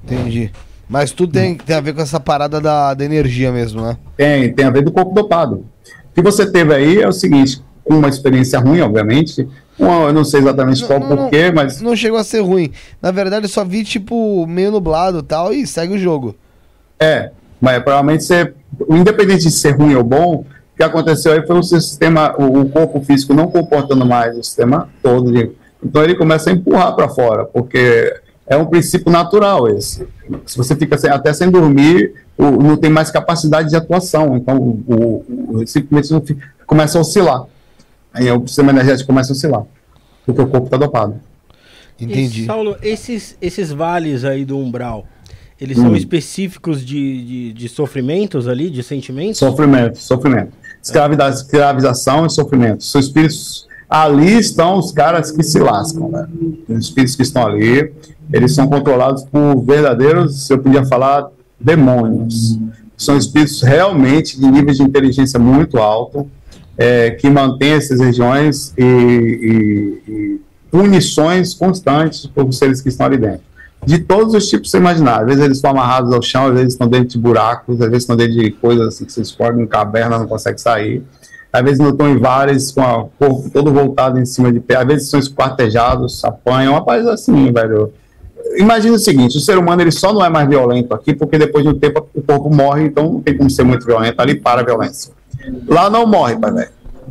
Entendi. 0.05 0.53
Mas 0.89 1.11
tudo 1.13 1.33
tem, 1.33 1.55
tem 1.57 1.75
a 1.77 1.81
ver 1.81 1.95
com 1.95 2.03
essa 2.03 2.21
parada 2.21 2.61
da, 2.61 2.95
da 2.95 3.05
energia 3.05 3.51
mesmo, 3.51 3.81
né? 3.83 3.97
Tem, 4.17 4.53
tem 4.53 4.65
a 4.67 4.71
ver 4.71 4.83
do 4.83 4.93
corpo 4.93 5.15
dopado. 5.15 5.65
O 6.11 6.15
que 6.15 6.23
você 6.23 6.51
teve 6.51 6.75
aí 6.75 7.01
é 7.01 7.09
o 7.09 7.13
seguinte, 7.13 7.63
uma 7.85 8.09
experiência 8.09 8.59
ruim, 8.61 8.81
obviamente, 8.81 9.49
uma, 9.79 10.07
eu 10.07 10.13
não 10.13 10.25
sei 10.25 10.41
exatamente 10.41 10.85
qual 10.87 11.01
Não, 11.01 11.09
não, 11.09 11.17
porquê, 11.17 11.51
mas 11.51 11.81
Não 11.81 11.97
chegou 11.97 12.19
a 12.19 12.25
ser 12.25 12.41
ruim. 12.41 12.71
Na 13.03 13.11
verdade, 13.11 13.47
eu 13.47 13.51
só 13.51 13.65
vi, 13.65 13.83
tipo, 13.83 14.47
meio 14.47 14.71
nublado 14.71 15.19
e 15.19 15.23
tal, 15.23 15.53
e 15.53 15.67
segue 15.67 15.95
o 15.95 15.99
jogo. 15.99 16.37
É, 17.01 17.31
mas 17.61 17.83
provavelmente 17.83 18.25
você, 18.25 18.53
independente 18.91 19.43
de 19.45 19.51
ser 19.51 19.73
ruim 19.73 19.95
ou 19.95 20.05
bom, 20.05 20.35
o 20.45 20.77
que 20.77 20.83
aconteceu 20.83 21.33
aí 21.33 21.45
foi 21.47 21.59
o 21.59 21.63
sistema, 21.63 22.35
o, 22.39 22.61
o 22.61 22.69
corpo 22.69 23.01
físico 23.01 23.33
não 23.35 23.49
comportando 23.49 24.05
mais 24.07 24.37
o 24.37 24.43
sistema 24.43 24.89
todo, 25.03 25.33
de- 25.33 25.51
então 25.83 26.03
ele 26.03 26.15
começa 26.15 26.51
a 26.51 26.53
empurrar 26.53 26.95
para 26.95 27.09
fora, 27.09 27.45
porque 27.45 28.15
é 28.47 28.57
um 28.57 28.67
princípio 28.67 29.11
natural 29.11 29.69
esse. 29.69 30.07
Se 30.47 30.57
você 30.57 30.75
fica 30.77 30.97
sem- 30.99 31.11
até 31.11 31.33
sem 31.33 31.51
dormir, 31.51 32.13
o- 32.37 32.51
não 32.51 32.77
tem 32.77 32.91
mais 32.91 33.11
capacidade 33.11 33.69
de 33.71 33.77
atuação, 33.77 34.37
então 34.37 34.57
o, 34.59 34.85
o, 34.87 35.57
o- 35.61 35.67
simplesmente 35.67 36.13
não 36.13 36.21
fica- 36.21 36.47
começa 36.67 36.99
a 36.99 37.01
oscilar. 37.01 37.45
Aí 38.13 38.31
o 38.31 38.47
sistema 38.47 38.71
energético 38.71 39.07
começa 39.09 39.33
a 39.33 39.35
oscilar, 39.35 39.63
porque 40.27 40.41
o 40.41 40.47
corpo 40.47 40.67
está 40.67 40.77
dopado. 40.77 41.17
Entendi. 42.01 42.43
E, 42.43 42.47
Saulo, 42.47 42.77
esses, 42.83 43.37
esses 43.41 43.71
vales 43.71 44.25
aí 44.25 44.45
do 44.45 44.59
umbral, 44.59 45.07
eles 45.61 45.79
Hum. 45.79 45.83
são 45.85 45.97
específicos 45.97 46.85
de, 46.85 47.25
de, 47.25 47.53
de 47.53 47.69
sofrimentos 47.69 48.49
ali, 48.49 48.69
de 48.69 48.83
sentimentos? 48.83 49.39
Sofrimento, 49.39 49.99
sofrimento. 49.99 50.53
Escravida- 50.83 51.29
escravização 51.31 52.27
e 52.27 52.31
sofrimento. 52.31 52.85
São 52.85 53.01
espíritos. 53.01 53.67
Ali 53.89 54.39
estão 54.39 54.79
os 54.79 54.91
caras 54.93 55.31
que 55.31 55.43
se 55.43 55.59
lascam, 55.59 56.09
né? 56.11 56.27
Os 56.69 56.87
espíritos 56.87 57.15
que 57.17 57.23
estão 57.23 57.47
ali, 57.47 57.93
eles 58.33 58.55
são 58.55 58.67
controlados 58.67 59.25
por 59.25 59.57
verdadeiros, 59.63 60.47
se 60.47 60.53
eu 60.53 60.59
podia 60.59 60.85
falar, 60.85 61.29
demônios. 61.61 62.59
São 62.97 63.17
espíritos 63.17 63.63
realmente 63.63 64.39
de 64.39 64.47
níveis 64.51 64.77
de 64.79 64.83
inteligência 64.83 65.39
muito 65.39 65.79
alto, 65.79 66.27
é, 66.77 67.11
que 67.13 67.29
mantêm 67.31 67.73
essas 67.73 68.01
regiões 68.01 68.73
e, 68.77 68.83
e- 68.83 70.11
e 70.13 70.41
punições 70.71 71.55
constantes 71.55 72.27
por 72.27 72.53
seres 72.53 72.81
que 72.81 72.89
estão 72.89 73.07
ali 73.07 73.17
dentro 73.17 73.41
de 73.87 73.99
todos 73.99 74.33
os 74.33 74.47
tipos 74.49 74.69
que 74.69 74.71
você 74.71 74.79
imaginar. 74.79 75.21
Às 75.21 75.27
vezes 75.27 75.45
eles 75.45 75.59
estão 75.59 75.73
amarrados 75.73 76.11
ao 76.11 76.23
chão, 76.23 76.47
às 76.47 76.55
vezes 76.55 76.73
estão 76.73 76.89
dentro 76.89 77.09
de 77.09 77.19
buracos, 77.19 77.75
às 77.83 77.89
vezes 77.89 78.05
estão 78.05 78.17
dentro 78.17 78.33
de 78.35 78.51
coisas 78.53 78.89
assim 78.89 79.05
que 79.05 79.13
você 79.13 79.21
explode 79.21 79.61
em 79.61 79.67
caverna, 79.67 80.19
não 80.19 80.27
consegue 80.27 80.59
sair. 80.59 81.03
Às 81.55 81.63
vezes 81.63 81.79
não 81.79 81.91
estão 81.91 82.09
em 82.09 82.19
vários, 82.19 82.73
com 82.73 82.81
o 82.83 83.11
corpo 83.17 83.49
todo 83.49 83.73
voltado 83.73 84.19
em 84.19 84.27
cima 84.27 84.53
de 84.53 84.59
pé. 84.59 84.77
Às 84.77 84.87
vezes 84.89 85.09
são 85.09 85.21
esquartejados, 85.21 86.25
apanham, 86.25 86.81
coisa 86.83 87.13
assim, 87.13 87.53
velho. 87.53 87.93
Imagina 88.57 88.97
o 88.97 88.99
seguinte, 88.99 89.37
o 89.37 89.41
ser 89.41 89.57
humano 89.57 89.81
ele 89.81 89.93
só 89.93 90.13
não 90.13 90.25
é 90.25 90.29
mais 90.29 90.49
violento 90.49 90.93
aqui 90.93 91.15
porque 91.15 91.39
depois 91.39 91.63
de 91.63 91.71
um 91.71 91.79
tempo 91.79 92.09
o 92.13 92.23
corpo 92.23 92.53
morre, 92.53 92.87
então 92.87 93.05
não 93.05 93.21
tem 93.21 93.37
como 93.37 93.49
ser 93.49 93.63
muito 93.63 93.87
violento, 93.87 94.21
ali 94.21 94.35
para 94.35 94.63
a 94.63 94.65
violência. 94.65 95.13
Lá 95.69 95.89
não 95.89 96.05
morre, 96.09 96.37
pai 96.37 96.51
velho. 96.51 96.71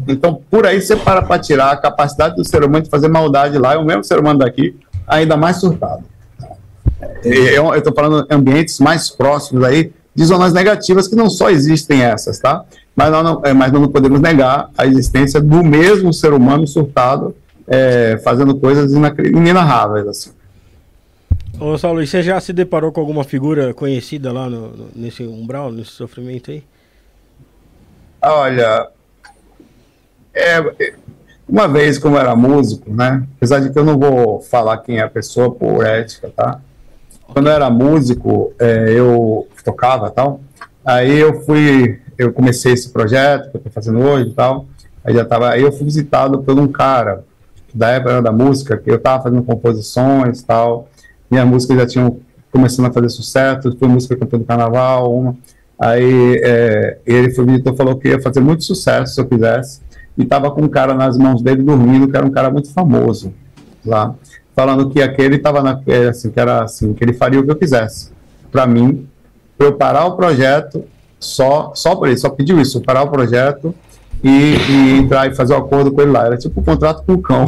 Então, 0.09 0.41
por 0.51 0.65
aí 0.67 0.81
você 0.81 0.97
para 0.97 1.21
para 1.21 1.39
tirar 1.39 1.71
a 1.71 1.77
capacidade 1.77 2.35
do 2.35 2.43
ser 2.43 2.65
humano 2.65 2.83
de 2.83 2.89
fazer 2.89 3.07
maldade 3.07 3.57
lá, 3.57 3.75
é 3.75 3.77
o 3.77 3.85
mesmo 3.85 4.03
ser 4.03 4.19
humano 4.19 4.39
daqui, 4.39 4.75
ainda 5.07 5.37
mais 5.37 5.55
surtado. 5.55 6.03
É, 7.23 7.57
Eu 7.57 7.73
estou 7.75 7.93
falando 7.93 8.27
ambientes 8.29 8.77
mais 8.79 9.09
próximos 9.09 9.63
aí 9.63 9.93
de 10.13 10.25
zonas 10.25 10.51
negativas 10.51 11.07
que 11.07 11.15
não 11.15 11.29
só 11.29 11.49
existem 11.49 12.03
essas, 12.03 12.39
tá? 12.39 12.65
Mas 12.95 13.09
nós 13.11 13.23
não, 13.23 13.41
é, 13.43 13.53
mas 13.53 13.71
nós 13.71 13.81
não 13.81 13.89
podemos 13.89 14.19
negar 14.21 14.69
a 14.77 14.85
existência 14.85 15.41
do 15.41 15.63
mesmo 15.63 16.13
ser 16.13 16.33
humano 16.33 16.67
surtado 16.67 17.35
é, 17.67 18.19
fazendo 18.23 18.55
coisas 18.59 18.91
inenarráveis, 18.93 20.07
assim. 20.07 20.31
Ô, 21.59 21.77
Saulo, 21.77 22.01
e 22.01 22.07
você 22.07 22.21
já 22.21 22.39
se 22.39 22.51
deparou 22.51 22.91
com 22.91 22.99
alguma 22.99 23.23
figura 23.23 23.73
conhecida 23.73 24.31
lá 24.31 24.49
no, 24.49 24.69
no- 24.75 24.89
nesse 24.95 25.23
umbral, 25.23 25.71
nesse 25.71 25.91
sofrimento 25.91 26.51
aí? 26.51 26.63
Olha, 28.21 28.89
é, 30.33 30.57
é, 30.79 30.93
uma 31.47 31.67
vez 31.67 31.97
como 31.99 32.17
era 32.17 32.35
músico, 32.35 32.93
né? 32.93 33.25
Apesar 33.37 33.59
de 33.59 33.71
que 33.71 33.77
eu 33.79 33.85
não 33.85 33.97
vou 33.97 34.41
falar 34.41 34.77
quem 34.79 34.97
é 34.97 35.01
a 35.03 35.09
pessoa 35.09 35.51
por 35.53 35.85
ética, 35.85 36.31
tá? 36.35 36.59
Quando 37.27 37.47
eu 37.47 37.53
era 37.53 37.69
músico, 37.69 38.53
é, 38.59 38.91
eu 38.91 39.47
tocava 39.63 40.09
tal. 40.11 40.41
Aí 40.85 41.19
eu 41.19 41.41
fui, 41.43 41.99
eu 42.17 42.31
comecei 42.31 42.73
esse 42.73 42.89
projeto 42.89 43.51
que 43.51 43.57
eu 43.57 43.61
tô 43.61 43.69
fazendo 43.69 43.99
hoje 43.99 44.29
e 44.29 44.33
tal. 44.33 44.65
Aí 45.03 45.13
já 45.13 45.25
tava, 45.25 45.49
aí 45.49 45.61
eu 45.61 45.71
fui 45.71 45.85
visitado 45.85 46.41
por 46.43 46.57
um 46.57 46.67
cara 46.67 47.23
da 47.73 47.89
época 47.89 48.21
da 48.21 48.31
música, 48.31 48.77
que 48.77 48.89
eu 48.89 48.99
tava 48.99 49.23
fazendo 49.23 49.43
composições 49.43 50.39
e 50.39 50.45
tal. 50.45 50.87
Minhas 51.29 51.47
músicas 51.47 51.77
já 51.77 51.85
tinham 51.87 52.19
começando 52.51 52.85
a 52.85 52.91
fazer 52.91 53.09
sucesso, 53.09 53.75
foi 53.77 53.87
música 53.87 54.15
campeã 54.15 54.39
do 54.39 54.45
carnaval, 54.45 55.13
uma. 55.13 55.35
Aí 55.79 56.39
é, 56.43 56.99
ele 57.05 57.31
foi 57.31 57.45
visitou, 57.45 57.75
falou 57.75 57.97
que 57.97 58.07
ia 58.07 58.21
fazer 58.21 58.39
muito 58.39 58.63
sucesso 58.63 59.15
se 59.15 59.21
eu 59.21 59.25
quisesse. 59.25 59.81
E 60.17 60.23
tava 60.23 60.51
com 60.51 60.61
um 60.61 60.69
cara 60.69 60.93
nas 60.93 61.17
mãos 61.17 61.41
dele 61.41 61.63
dormindo, 61.63 62.07
que 62.07 62.15
era 62.15 62.25
um 62.25 62.29
cara 62.29 62.49
muito 62.51 62.71
famoso 62.71 63.33
lá, 63.83 64.13
falando 64.55 64.89
que 64.89 65.01
aquele 65.01 65.39
tava 65.39 65.61
na, 65.61 65.81
é, 65.87 66.09
assim, 66.09 66.29
que 66.29 66.39
era 66.39 66.63
assim, 66.63 66.93
que 66.93 67.03
ele 67.03 67.13
faria 67.13 67.39
o 67.39 67.43
que 67.43 67.51
eu 67.51 67.55
quisesse. 67.55 68.11
Para 68.51 68.67
mim, 68.67 69.07
pra 69.57 69.67
eu 69.67 69.73
parar 69.73 70.05
o 70.05 70.15
projeto, 70.15 70.85
só 71.23 71.71
só 71.75 71.95
por 71.95 72.09
isso, 72.09 72.21
só 72.21 72.29
pediu 72.29 72.59
isso, 72.59 72.81
parar 72.81 73.03
o 73.03 73.09
projeto 73.09 73.73
e, 74.23 74.29
e 74.29 74.97
entrar 74.99 75.29
e 75.29 75.35
fazer 75.35 75.53
o 75.53 75.57
acordo 75.57 75.91
com 75.91 76.01
ele 76.01 76.11
lá. 76.11 76.25
Era 76.25 76.37
tipo 76.37 76.59
um 76.59 76.63
contrato 76.63 77.03
com 77.05 77.13
o 77.13 77.21
cão. 77.21 77.45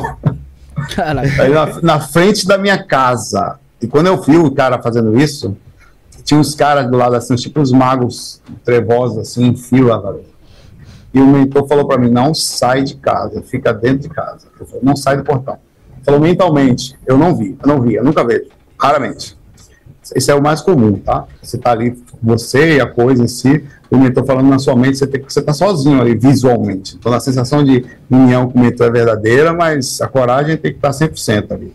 Aí 1.40 1.50
na, 1.50 1.82
na 1.82 2.00
frente 2.00 2.46
da 2.46 2.58
minha 2.58 2.84
casa. 2.84 3.58
E 3.82 3.88
quando 3.88 4.08
eu 4.08 4.22
vi 4.22 4.38
o 4.38 4.52
cara 4.52 4.82
fazendo 4.82 5.18
isso, 5.20 5.56
tinha 6.24 6.40
uns 6.40 6.56
caras 6.56 6.90
do 6.90 6.98
lado 6.98 7.16
assim, 7.16 7.36
tipo 7.36 7.60
uns 7.60 7.72
magos 7.72 8.42
trevosos, 8.64 9.20
assim, 9.20 9.46
em 9.46 9.56
fila, 9.56 10.02
velho. 10.02 10.26
E 11.14 11.22
o 11.22 11.26
mentor 11.26 11.68
falou 11.68 11.88
pra 11.88 11.98
mim: 11.98 12.10
não 12.10 12.34
sai 12.34 12.84
de 12.84 12.96
casa, 12.96 13.42
fica 13.42 13.74
dentro 13.74 14.00
de 14.00 14.10
casa. 14.10 14.48
Eu 14.60 14.66
falei, 14.66 14.82
não 14.84 14.96
sai 14.96 15.18
do 15.18 15.24
portão. 15.24 15.58
Falou 16.04 16.20
mentalmente: 16.20 16.98
eu 17.06 17.18
não 17.18 17.36
vi, 17.36 17.58
eu 17.62 17.68
não 17.68 17.82
vi, 17.82 17.96
eu 17.96 18.04
nunca 18.04 18.24
vejo. 18.26 18.48
Raramente. 18.78 19.38
Isso 20.16 20.30
é 20.30 20.36
o 20.36 20.42
mais 20.42 20.62
comum, 20.62 21.00
tá? 21.00 21.26
Você 21.42 21.58
tá 21.58 21.72
ali, 21.72 21.92
você 22.26 22.78
e 22.78 22.82
a 22.82 22.88
coisa 22.88 23.24
em 23.24 23.28
si, 23.28 23.64
o 23.90 23.98
mentor 23.98 24.26
falando 24.26 24.50
na 24.50 24.60
sua 24.60 24.76
mente, 24.76 24.98
você, 24.98 25.08
tem, 25.08 25.22
você 25.22 25.42
tá 25.42 25.54
sozinho 25.54 26.02
ali, 26.02 26.16
visualmente. 26.16 26.96
Então 26.96 27.14
a 27.14 27.20
sensação 27.20 27.64
de 27.64 27.86
união 28.10 28.50
com 28.50 28.60
o 28.60 28.62
mentor 28.62 28.88
é 28.88 28.92
verdadeira, 28.92 29.54
mas 29.54 30.02
a 30.02 30.08
coragem 30.08 30.58
tem 30.58 30.72
que 30.72 30.78
estar 30.78 30.92
100% 30.92 31.52
ali. 31.52 31.74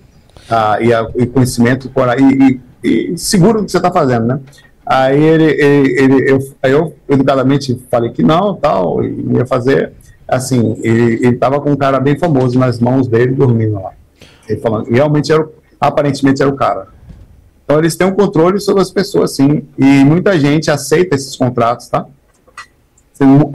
Ah, 0.48 0.78
e, 0.80 0.92
a, 0.92 1.08
e 1.16 1.26
conhecimento, 1.26 1.88
coragem, 1.90 2.28
e, 2.30 2.60
e, 2.82 3.12
e 3.12 3.18
seguro 3.18 3.60
do 3.60 3.66
que 3.66 3.70
você 3.70 3.76
está 3.76 3.92
fazendo, 3.92 4.26
né? 4.26 4.40
Aí 4.84 5.22
ele, 5.22 5.44
ele, 5.44 6.00
ele 6.00 6.30
eu, 6.32 6.38
aí 6.60 6.72
eu 6.72 6.96
educadamente 7.08 7.80
falei 7.88 8.10
que 8.10 8.24
não, 8.24 8.56
tal, 8.56 9.04
ia 9.04 9.46
fazer. 9.46 9.92
Assim, 10.26 10.76
ele 10.82 11.28
estava 11.28 11.60
com 11.60 11.70
um 11.70 11.76
cara 11.76 12.00
bem 12.00 12.18
famoso 12.18 12.58
nas 12.58 12.80
mãos 12.80 13.06
dele, 13.06 13.32
dormindo 13.32 13.74
lá. 13.74 13.92
Ele 14.48 14.60
falando, 14.60 14.88
realmente 14.88 15.30
era, 15.32 15.48
aparentemente 15.80 16.42
era 16.42 16.50
o 16.50 16.56
cara. 16.56 16.88
Então 17.70 17.78
eles 17.78 17.94
têm 17.94 18.04
um 18.04 18.14
controle 18.14 18.58
sobre 18.58 18.82
as 18.82 18.90
pessoas, 18.90 19.36
sim. 19.36 19.62
E 19.78 20.04
muita 20.04 20.36
gente 20.40 20.72
aceita 20.72 21.14
esses 21.14 21.36
contratos, 21.36 21.86
tá? 21.86 22.04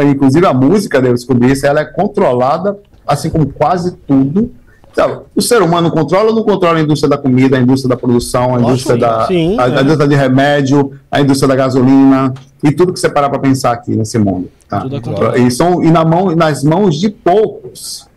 Inclusive 0.10 0.46
a 0.46 0.54
música, 0.54 1.00
eu 1.00 1.14
descobri 1.14 1.52
isso, 1.52 1.68
ela 1.68 1.82
é 1.82 1.86
controlada, 1.86 2.80
assim 3.06 3.30
como 3.30 3.52
quase 3.52 3.92
tudo, 4.08 4.52
então, 4.90 5.24
o 5.36 5.42
ser 5.42 5.62
humano 5.62 5.92
controla 5.92 6.30
ou 6.30 6.36
não 6.36 6.44
controla 6.44 6.78
a 6.78 6.82
indústria 6.82 7.10
da 7.10 7.18
comida, 7.18 7.58
a 7.58 7.60
indústria 7.60 7.90
da 7.90 7.98
produção, 7.98 8.56
a 8.56 8.62
indústria, 8.62 8.98
da, 8.98 9.28
sim, 9.28 9.60
a, 9.60 9.68
é. 9.68 9.80
a, 9.80 9.82
indústria 9.82 10.08
de 10.08 10.16
remédio, 10.16 10.94
a 11.12 11.20
indústria 11.20 11.50
da 11.50 11.56
gasolina 11.58 12.34
e 12.64 12.72
tudo 12.72 12.94
que 12.94 13.00
você 13.02 13.10
parar 13.10 13.30
para 13.30 13.40
pensar 13.40 13.74
aqui 13.74 13.94
nesse 13.94 14.18
mundo. 14.18 14.50
Tá? 14.70 14.86
É 15.34 15.40
e, 15.40 15.52
são, 15.52 15.84
e 15.84 15.92
na 15.92 16.06
mão, 16.06 16.34
nas 16.34 16.64
mãos 16.64 16.96
de 16.96 17.10
poucos. 17.10 18.08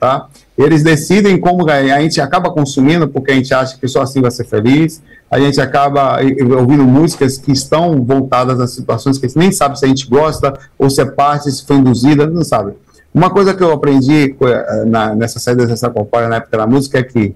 Tá? 0.00 0.26
Eles 0.56 0.82
decidem 0.82 1.38
como 1.38 1.64
ganhar. 1.64 1.96
A 1.96 2.00
gente 2.00 2.20
acaba 2.20 2.50
consumindo 2.50 3.06
porque 3.08 3.32
a 3.32 3.34
gente 3.34 3.52
acha 3.52 3.76
que 3.76 3.86
só 3.86 4.02
assim 4.02 4.20
vai 4.20 4.30
ser 4.30 4.44
feliz. 4.44 5.02
A 5.30 5.38
gente 5.38 5.60
acaba 5.60 6.18
ouvindo 6.58 6.84
músicas 6.84 7.36
que 7.36 7.52
estão 7.52 8.02
voltadas 8.02 8.60
a 8.60 8.66
situações 8.66 9.18
que 9.18 9.26
a 9.26 9.28
gente 9.28 9.38
nem 9.38 9.52
sabe 9.52 9.78
se 9.78 9.84
a 9.84 9.88
gente 9.88 10.08
gosta 10.08 10.58
ou 10.78 10.88
se 10.88 11.00
é 11.00 11.04
parte, 11.04 11.50
se 11.50 11.66
foi 11.66 11.76
induzida, 11.76 12.26
não 12.26 12.44
sabe. 12.44 12.72
Uma 13.12 13.30
coisa 13.30 13.54
que 13.54 13.62
eu 13.62 13.72
aprendi 13.72 14.36
eh, 14.40 14.84
na, 14.84 15.14
nessa 15.14 15.38
saída 15.38 15.66
dessa 15.66 15.88
companhia 15.88 16.28
na 16.28 16.36
época 16.36 16.58
da 16.58 16.66
música 16.66 16.98
é 16.98 17.02
que 17.02 17.34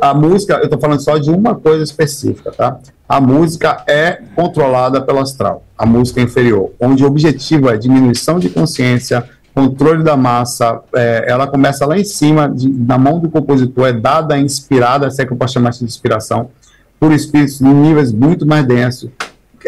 a 0.00 0.12
música, 0.12 0.54
eu 0.54 0.64
estou 0.64 0.78
falando 0.78 1.00
só 1.00 1.16
de 1.18 1.30
uma 1.30 1.54
coisa 1.54 1.82
específica, 1.82 2.50
tá? 2.52 2.78
A 3.08 3.20
música 3.20 3.82
é 3.86 4.20
controlada 4.34 5.00
pelo 5.00 5.18
astral, 5.18 5.64
a 5.76 5.84
música 5.86 6.20
inferior, 6.20 6.72
onde 6.80 7.04
o 7.04 7.06
objetivo 7.06 7.68
é 7.68 7.76
diminuição 7.76 8.38
de 8.38 8.48
consciência, 8.48 9.28
controle 9.54 10.02
da 10.02 10.16
massa, 10.16 10.80
é, 10.94 11.26
ela 11.28 11.46
começa 11.46 11.84
lá 11.86 11.98
em 11.98 12.04
cima, 12.04 12.48
de, 12.48 12.68
na 12.68 12.96
mão 12.96 13.18
do 13.18 13.30
compositor, 13.30 13.88
é 13.88 13.92
dada, 13.92 14.38
inspirada, 14.38 15.10
se 15.10 15.22
é 15.22 15.26
que 15.26 15.32
eu 15.32 15.36
posso 15.36 15.54
chamar 15.54 15.70
de 15.70 15.84
inspiração, 15.84 16.50
por 16.98 17.12
espíritos 17.12 17.60
em 17.60 17.72
níveis 17.72 18.12
muito 18.12 18.46
mais 18.46 18.66
densos. 18.66 19.10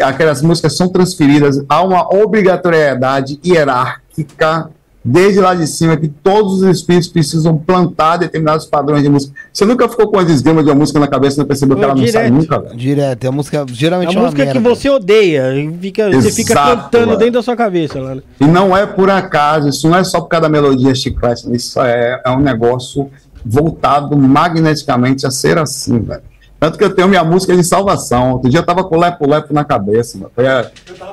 Aquelas 0.01 0.41
músicas 0.41 0.75
são 0.75 0.89
transferidas 0.89 1.63
a 1.69 1.81
uma 1.81 2.13
obrigatoriedade 2.13 3.39
hierárquica 3.45 4.69
desde 5.07 5.39
lá 5.39 5.53
de 5.53 5.67
cima, 5.67 5.95
que 5.95 6.07
todos 6.07 6.63
os 6.63 6.63
espíritos 6.63 7.07
precisam 7.07 7.55
plantar 7.55 8.17
determinados 8.17 8.65
padrões 8.65 9.03
de 9.03 9.09
música. 9.09 9.35
Você 9.53 9.63
nunca 9.63 9.87
ficou 9.87 10.07
com 10.07 10.17
a 10.17 10.23
desgrama 10.23 10.63
de 10.63 10.69
uma 10.69 10.75
música 10.75 10.99
na 10.99 11.07
cabeça 11.07 11.35
e 11.35 11.39
não 11.39 11.45
percebeu 11.45 11.77
que 11.77 11.83
ela 11.83 11.93
direto. 11.93 12.13
não 12.15 12.21
sai 12.21 12.29
nunca? 12.31 12.59
Velho? 12.59 12.75
Direto, 12.75 13.23
é 13.23 13.27
a 13.27 13.31
música 13.31 13.65
geralmente 13.71 14.15
é 14.15 14.19
a 14.19 14.21
música 14.23 14.43
merda. 14.45 14.59
que 14.59 14.67
você 14.67 14.89
odeia, 14.89 15.43
fica, 15.79 16.09
Exato, 16.09 16.23
você 16.23 16.31
fica 16.31 16.55
cantando 16.55 17.05
velho. 17.05 17.19
dentro 17.19 17.33
da 17.33 17.43
sua 17.43 17.55
cabeça. 17.55 17.99
Lá, 18.01 18.15
né? 18.15 18.23
E 18.39 18.47
não 18.47 18.75
é 18.75 18.87
por 18.87 19.11
acaso, 19.11 19.69
isso 19.69 19.87
não 19.87 19.97
é 19.97 20.03
só 20.03 20.19
por 20.19 20.27
causa 20.27 20.41
da 20.43 20.49
melodia 20.49 20.95
chiclete, 20.95 21.53
isso 21.53 21.79
é, 21.81 22.19
é 22.25 22.31
um 22.31 22.39
negócio 22.39 23.07
voltado 23.45 24.17
magneticamente 24.17 25.27
a 25.27 25.29
ser 25.29 25.59
assim, 25.59 25.99
velho. 25.99 26.23
Tanto 26.59 26.77
que 26.79 26.83
eu 26.83 26.95
tenho 26.95 27.07
minha 27.07 27.23
música 27.23 27.55
de 27.55 27.63
salvação. 27.63 28.31
Outro 28.31 28.49
dia 28.49 28.59
eu 28.59 28.65
tava 28.65 28.83
com 28.83 28.95
o 28.95 28.99
Lepo 28.99 29.29
Lepo 29.29 29.53
na 29.53 29.63
cabeça, 29.63 30.17
mano. 30.17 30.31
Foi 30.33 30.45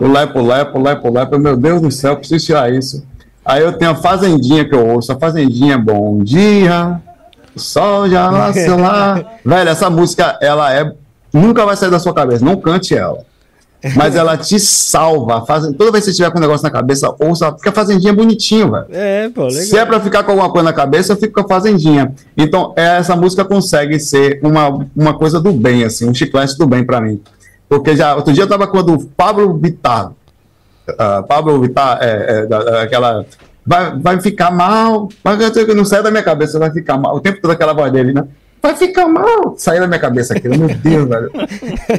o 0.00 0.10
Lepo 0.10 0.40
Lepo, 0.40 0.78
Lepo 0.80 1.10
Lepo, 1.10 1.38
meu 1.38 1.56
Deus 1.56 1.82
do 1.82 1.90
céu, 1.90 2.16
preciso 2.16 2.46
tirar 2.46 2.72
isso. 2.72 3.04
Aí 3.44 3.62
eu 3.62 3.72
tenho 3.72 3.90
a 3.90 3.94
Fazendinha 3.94 4.64
que 4.64 4.74
eu 4.74 4.86
ouço. 4.86 5.12
A 5.12 5.18
Fazendinha, 5.18 5.76
bom 5.76 6.22
dia. 6.22 7.00
O 7.54 7.60
sol 7.60 8.08
já 8.08 8.30
nasceu 8.30 8.78
lá. 8.78 9.22
Velho, 9.44 9.68
essa 9.68 9.90
música, 9.90 10.38
ela 10.40 10.72
é. 10.72 10.92
Nunca 11.32 11.64
vai 11.64 11.76
sair 11.76 11.90
da 11.90 11.98
sua 11.98 12.14
cabeça. 12.14 12.44
Não 12.44 12.56
cante 12.56 12.94
ela. 12.94 13.24
Mas 13.96 14.14
ela 14.14 14.36
te 14.36 14.60
salva. 14.60 15.44
Faz... 15.44 15.64
Toda 15.76 15.90
vez 15.90 16.04
que 16.04 16.12
você 16.12 16.16
tiver 16.16 16.30
com 16.30 16.38
um 16.38 16.40
negócio 16.40 16.62
na 16.62 16.70
cabeça, 16.70 17.12
ouça. 17.18 17.50
Porque 17.50 17.68
a 17.68 17.72
Fazendinha 17.72 18.12
é 18.12 18.14
bonitinho, 18.14 18.70
velho. 18.70 18.86
É, 18.90 19.28
pô, 19.28 19.46
legal. 19.46 19.62
Se 19.62 19.76
é 19.76 19.84
pra 19.84 19.98
ficar 19.98 20.22
com 20.22 20.30
alguma 20.30 20.50
coisa 20.50 20.64
na 20.64 20.72
cabeça, 20.72 21.12
eu 21.12 21.16
fico 21.16 21.34
com 21.34 21.40
a 21.40 21.48
Fazendinha. 21.48 22.14
Então, 22.36 22.72
essa 22.76 23.16
música 23.16 23.44
consegue 23.44 23.98
ser 23.98 24.38
uma, 24.42 24.86
uma 24.94 25.18
coisa 25.18 25.40
do 25.40 25.52
bem, 25.52 25.82
assim, 25.82 26.08
um 26.08 26.14
chiclete 26.14 26.56
do 26.56 26.66
bem 26.66 26.84
para 26.84 27.00
mim. 27.00 27.20
Porque 27.68 27.96
já, 27.96 28.14
outro 28.14 28.32
dia 28.32 28.44
eu 28.44 28.48
tava 28.48 28.68
com 28.68 28.78
o 28.78 29.06
Pablo 29.06 29.58
Vittar 29.58 30.12
uh, 30.88 31.26
Pablo 31.26 31.60
Vittar, 31.60 31.98
é, 32.00 32.46
é, 32.48 32.82
aquela. 32.82 33.24
Vai, 33.64 33.96
vai 33.96 34.20
ficar 34.20 34.50
mal, 34.50 35.08
mas 35.22 35.38
não 35.68 35.84
sai 35.84 36.02
da 36.02 36.10
minha 36.10 36.22
cabeça, 36.22 36.58
vai 36.58 36.72
ficar 36.72 36.98
mal. 36.98 37.16
O 37.16 37.20
tempo 37.20 37.40
todo 37.40 37.52
aquela 37.52 37.72
voz 37.72 37.92
dele, 37.92 38.12
né? 38.12 38.24
Vai 38.62 38.76
ficar 38.76 39.08
mal. 39.08 39.56
Saiu 39.58 39.80
da 39.80 39.88
minha 39.88 39.98
cabeça 39.98 40.34
aquilo, 40.34 40.56
meu 40.56 40.68
Deus, 40.68 41.08
velho. 41.08 41.30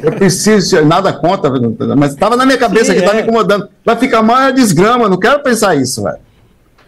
Eu 0.02 0.12
preciso, 0.12 0.82
nada 0.84 1.12
contra, 1.12 1.50
mas 1.94 2.12
estava 2.12 2.36
na 2.36 2.46
minha 2.46 2.56
cabeça 2.56 2.86
Sim, 2.86 2.92
que 2.92 2.98
estava 3.00 3.18
é. 3.18 3.22
me 3.22 3.28
incomodando. 3.28 3.68
Vai 3.84 3.96
ficar 3.96 4.22
mal 4.22 4.48
é 4.48 4.52
desgrama, 4.52 5.08
não 5.08 5.18
quero 5.18 5.42
pensar 5.42 5.74
isso, 5.74 6.02
velho. 6.02 6.16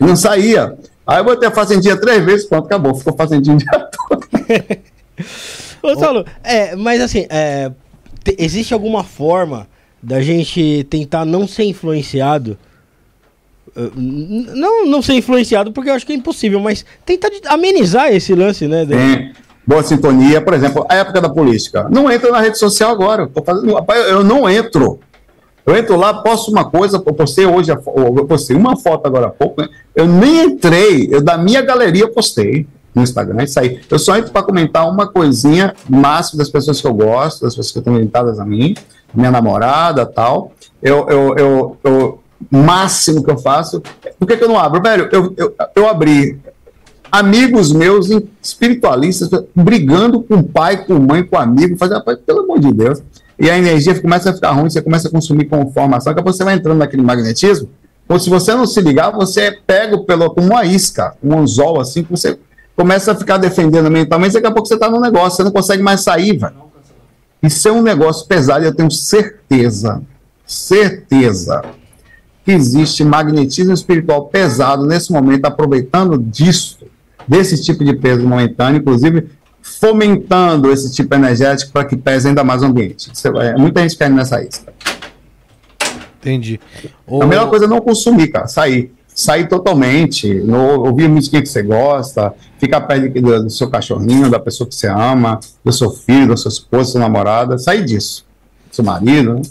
Não 0.01 0.17
saía. 0.17 0.75
Aí 1.07 1.19
eu 1.19 1.25
botei 1.25 1.49
a 1.49 1.53
fazendinha 1.53 1.97
três 1.97 2.25
vezes, 2.25 2.47
pronto, 2.47 2.65
acabou. 2.65 2.95
Ficou 2.95 3.15
fazendinha 3.15 3.57
o 3.57 3.59
dia 3.59 3.71
todo. 4.09 4.27
Ô, 5.83 5.95
Saulo, 5.99 6.25
é, 6.43 6.75
mas 6.75 7.01
assim, 7.03 7.27
é, 7.29 7.71
existe 8.39 8.73
alguma 8.73 9.05
forma 9.05 9.69
da 10.07 10.21
gente 10.21 10.87
tentar 10.89 11.25
não 11.25 11.49
ser 11.49 11.65
influenciado. 11.65 12.57
Uh, 13.77 13.91
não, 13.97 14.87
não 14.87 15.03
ser 15.03 15.15
influenciado, 15.15 15.73
porque 15.73 15.91
eu 15.91 15.95
acho 15.95 16.07
que 16.07 16.13
é 16.13 16.17
impossível, 16.17 16.61
mas 16.61 16.85
tentar 17.05 17.29
amenizar 17.47 18.15
esse 18.15 18.33
lance, 18.33 18.69
né? 18.69 18.87
Tem 18.87 19.33
boa 19.67 19.83
sintonia, 19.83 20.41
por 20.41 20.55
exemplo, 20.55 20.87
a 20.89 20.95
época 20.95 21.21
da 21.21 21.29
política. 21.29 21.89
Não 21.91 22.09
entra 22.09 22.31
na 22.31 22.41
rede 22.41 22.57
social 22.57 22.93
agora. 22.93 23.29
Eu, 23.35 23.43
fazendo, 23.43 23.77
eu 24.09 24.23
não 24.23 24.49
entro. 24.49 25.01
Eu 25.67 25.77
entro 25.77 25.97
lá, 25.97 26.15
posto 26.23 26.53
uma 26.53 26.71
coisa, 26.71 27.03
eu 27.05 27.13
postei 27.13 27.45
hoje, 27.45 27.73
eu 27.73 28.27
postei 28.27 28.55
uma 28.55 28.77
foto 28.77 29.05
agora 29.09 29.27
há 29.27 29.31
pouco, 29.31 29.61
né? 29.61 29.69
eu 29.97 30.07
nem 30.07 30.45
entrei, 30.45 31.09
eu 31.11 31.21
da 31.21 31.37
minha 31.37 31.61
galeria 31.61 32.07
postei 32.07 32.65
no 32.95 33.03
Instagram, 33.03 33.43
isso 33.43 33.59
aí. 33.59 33.81
Eu 33.91 33.99
só 33.99 34.17
entro 34.17 34.31
para 34.31 34.45
comentar 34.45 34.89
uma 34.89 35.09
coisinha 35.09 35.75
máximo 35.89 36.39
das 36.39 36.49
pessoas 36.49 36.81
que 36.81 36.87
eu 36.87 36.95
gosto, 36.95 37.43
das 37.43 37.57
pessoas 37.57 37.73
que 37.73 37.79
estão 37.81 37.95
orientadas 37.95 38.39
a 38.39 38.47
mim, 38.47 38.77
minha 39.17 39.31
namorada 39.31 40.05
tal. 40.07 40.53
Eu, 40.83 41.09
eu, 41.09 41.37
eu, 41.37 41.77
eu 41.83 42.21
máximo 42.51 43.25
que 43.25 43.31
eu 43.31 43.39
faço. 43.39 43.83
Por 44.19 44.27
que, 44.27 44.37
que 44.37 44.45
eu 44.45 44.49
não 44.49 44.59
abro? 44.59 44.83
Velho, 44.83 45.09
eu, 45.11 45.35
eu, 45.37 45.55
eu 45.75 45.89
abri 45.89 46.39
amigos 47.11 47.73
meus 47.73 48.09
espiritualistas 48.43 49.29
brigando 49.55 50.23
com 50.23 50.43
pai, 50.43 50.85
com 50.85 50.95
mãe, 50.99 51.23
com 51.23 51.39
amigo, 51.39 51.77
fazer, 51.77 52.01
pelo 52.27 52.41
amor 52.41 52.61
de 52.61 52.73
Deus. 52.73 53.03
E 53.39 53.51
a 53.51 53.59
energia 53.59 54.01
começa 54.01 54.31
a 54.31 54.35
ficar 54.35 54.53
ruim, 54.53 54.71
você 54.71 54.81
começa 54.81 55.09
a 55.09 55.11
consumir 55.11 55.45
com 55.47 55.63
informação, 55.63 56.15
que 56.15 56.23
você 56.23 56.43
vai 56.43 56.55
entrando 56.55 56.79
naquele 56.79 57.03
magnetismo. 57.03 57.69
Ou 58.09 58.19
se 58.19 58.31
você 58.31 58.55
não 58.55 58.67
se 58.67 58.81
ligar, 58.81 59.11
você 59.11 59.41
é 59.43 59.51
pego 59.51 60.05
pelo, 60.05 60.31
como 60.31 60.49
uma 60.49 60.65
isca, 60.65 61.15
um 61.23 61.39
anzol 61.39 61.81
assim, 61.81 62.03
que 62.03 62.11
você 62.11 62.39
começa 62.77 63.13
a 63.13 63.15
ficar 63.15 63.37
defendendo 63.37 63.91
mentalmente, 63.91 64.35
daqui 64.35 64.47
a 64.47 64.51
pouco 64.51 64.69
você 64.69 64.75
está 64.75 64.89
no 64.89 65.01
negócio, 65.01 65.37
você 65.37 65.45
não 65.45 65.51
consegue 65.51 65.83
mais 65.83 66.03
sair, 66.03 66.37
velho. 66.37 66.66
Isso 67.43 67.69
é 67.69 67.73
um 67.73 67.83
negócio 67.83 68.27
pesado 68.27 68.65
e 68.65 68.67
eu 68.67 68.75
tenho 68.75 68.91
certeza, 68.91 70.03
certeza, 70.47 71.63
que 72.45 72.53
existe 72.53 73.05
magnetismo 73.05 73.73
espiritual 73.73 74.27
pesado 74.27 74.87
nesse 74.87 75.13
momento, 75.13 75.45
aproveitando 75.45 76.19
disso, 76.19 76.79
desse 77.27 77.63
tipo 77.63 77.85
de 77.85 77.95
peso 77.95 78.27
momentâneo, 78.27 78.81
inclusive 78.81 79.29
fomentando 79.61 80.71
esse 80.71 80.93
tipo 80.93 81.15
energético 81.15 81.73
para 81.73 81.85
que 81.85 81.97
pese 81.97 82.29
ainda 82.29 82.45
mais 82.45 82.63
o 82.63 82.67
ambiente. 82.67 83.11
Vai, 83.33 83.55
muita 83.57 83.83
gente 83.83 83.97
cai 83.97 84.09
nessa 84.09 84.43
isca. 84.43 84.73
Entendi. 86.21 86.61
O... 87.07 87.23
A 87.23 87.27
melhor 87.27 87.51
coisa 87.51 87.67
é 87.67 87.69
não 87.69 87.81
consumir, 87.81 88.29
cara, 88.29 88.47
sair 88.47 88.93
sair 89.17 89.49
totalmente, 89.49 90.33
no, 90.35 90.83
ouvir 90.83 91.09
música 91.09 91.41
que 91.41 91.49
você 91.49 91.63
gosta, 91.63 92.35
ficar 92.59 92.83
perto 92.83 93.19
do, 93.19 93.45
do, 93.45 93.51
seu 93.51 93.71
cachorrinho, 93.71 94.31
da 94.31 94.39
pessoa 94.39 94.69
que 94.69 94.75
você 94.75 94.89
ama, 94.89 95.41
do 95.65 95.73
seu 95.73 95.91
filho, 95.91 96.29
da 96.29 96.37
sua 96.37 96.51
esposa, 96.51 96.83
da 96.83 96.91
sua 96.91 97.01
namorada, 97.01 97.57
sair 97.57 97.83
disso. 97.83 98.27
Seu 98.71 98.85
marido, 98.85 99.37
né? 99.37 99.43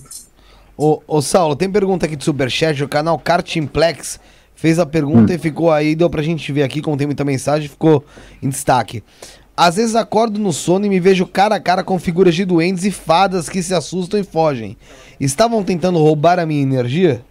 Ô, 0.78 1.02
ô 1.08 1.20
Saulo, 1.20 1.56
tem 1.56 1.68
pergunta 1.68 2.06
aqui 2.06 2.16
do 2.16 2.24
Superchat, 2.24 2.84
o 2.84 2.88
canal 2.88 3.18
Kartimplex 3.18 4.20
fez 4.54 4.78
a 4.78 4.86
pergunta 4.86 5.34
hum. 5.34 5.36
e 5.36 5.40
ficou 5.40 5.72
aí, 5.72 5.96
deu 5.96 6.12
pra 6.12 6.22
gente 6.22 6.52
ver 6.52 6.62
aqui, 6.62 6.80
como 6.80 6.96
tem 6.96 7.08
muita 7.08 7.26
mensagem, 7.26 7.68
ficou 7.68 8.06
em 8.44 8.50
destaque. 8.50 9.04
Às 9.58 9.78
vezes 9.78 9.96
acordo 9.96 10.40
no 10.40 10.54
sono 10.54 10.86
e 10.86 10.90
me 10.90 11.00
vejo 11.00 11.26
cara 11.26 11.56
a 11.56 11.60
cara 11.60 11.84
com 11.84 11.98
figuras 11.98 12.36
de 12.36 12.46
duendes 12.46 12.84
e 12.84 12.92
fadas 12.92 13.50
que 13.50 13.64
se 13.64 13.74
assustam 13.74 14.20
e 14.20 14.24
fogem. 14.24 14.78
Estavam 15.20 15.64
tentando 15.64 15.98
roubar 15.98 16.38
a 16.38 16.46
minha 16.46 16.62
energia? 16.62 17.24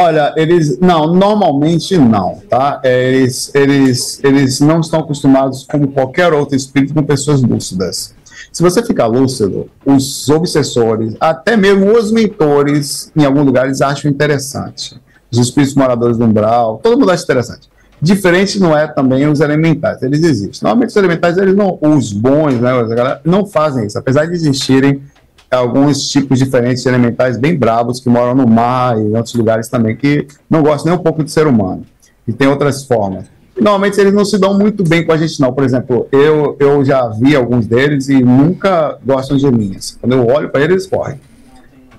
Olha, 0.00 0.32
eles 0.34 0.78
não, 0.78 1.12
normalmente 1.12 1.98
não, 1.98 2.40
tá? 2.48 2.80
É, 2.82 3.12
eles, 3.12 3.54
eles, 3.54 4.24
eles 4.24 4.58
não 4.58 4.80
estão 4.80 5.00
acostumados, 5.00 5.66
como 5.70 5.88
qualquer 5.88 6.32
outro 6.32 6.56
espírito, 6.56 6.94
com 6.94 7.02
pessoas 7.02 7.42
lúcidas. 7.42 8.14
Se 8.50 8.62
você 8.62 8.82
ficar 8.82 9.04
lúcido, 9.04 9.68
os 9.84 10.26
obsessores, 10.30 11.14
até 11.20 11.54
mesmo 11.54 11.92
os 11.92 12.10
mentores, 12.10 13.12
em 13.14 13.26
alguns 13.26 13.44
lugares 13.44 13.82
acham 13.82 14.10
interessante. 14.10 14.98
Os 15.30 15.36
espíritos 15.36 15.74
moradores 15.74 16.16
do 16.16 16.24
umbral, 16.24 16.80
todo 16.82 16.98
mundo 16.98 17.10
acha 17.10 17.24
interessante. 17.24 17.68
Diferente 18.00 18.58
não 18.58 18.74
é 18.74 18.86
também 18.86 19.28
os 19.28 19.40
elementais, 19.40 20.02
eles 20.02 20.22
existem. 20.22 20.60
Normalmente 20.62 20.88
os 20.88 20.96
elementais, 20.96 21.36
eles 21.36 21.54
não, 21.54 21.78
os 21.78 22.10
bons, 22.10 22.54
né, 22.54 22.70
não 23.22 23.44
fazem 23.44 23.86
isso, 23.86 23.98
apesar 23.98 24.24
de 24.24 24.32
existirem 24.32 25.02
alguns 25.56 26.08
tipos 26.08 26.38
diferentes 26.38 26.82
de 26.82 26.88
elementais 26.88 27.36
bem 27.36 27.56
bravos 27.56 27.98
que 27.98 28.08
moram 28.08 28.34
no 28.34 28.46
mar 28.46 28.96
e 28.96 29.02
em 29.02 29.16
outros 29.16 29.34
lugares 29.34 29.68
também, 29.68 29.96
que 29.96 30.26
não 30.48 30.62
gostam 30.62 30.92
nem 30.92 31.00
um 31.00 31.02
pouco 31.02 31.24
do 31.24 31.30
ser 31.30 31.46
humano. 31.46 31.84
E 32.26 32.32
tem 32.32 32.46
outras 32.46 32.84
formas. 32.84 33.24
E, 33.56 33.60
normalmente 33.62 34.00
eles 34.00 34.12
não 34.14 34.24
se 34.24 34.38
dão 34.38 34.56
muito 34.56 34.84
bem 34.84 35.04
com 35.04 35.12
a 35.12 35.16
gente, 35.16 35.40
não. 35.40 35.52
Por 35.52 35.64
exemplo, 35.64 36.06
eu, 36.12 36.56
eu 36.60 36.84
já 36.84 37.08
vi 37.08 37.34
alguns 37.34 37.66
deles 37.66 38.08
e 38.08 38.22
nunca 38.22 38.96
gostam 39.04 39.36
de 39.36 39.50
mim. 39.50 39.74
Assim. 39.76 39.96
Quando 40.00 40.12
eu 40.12 40.26
olho 40.26 40.50
para 40.50 40.60
eles, 40.60 40.72
eles 40.72 40.86
correm. 40.86 41.20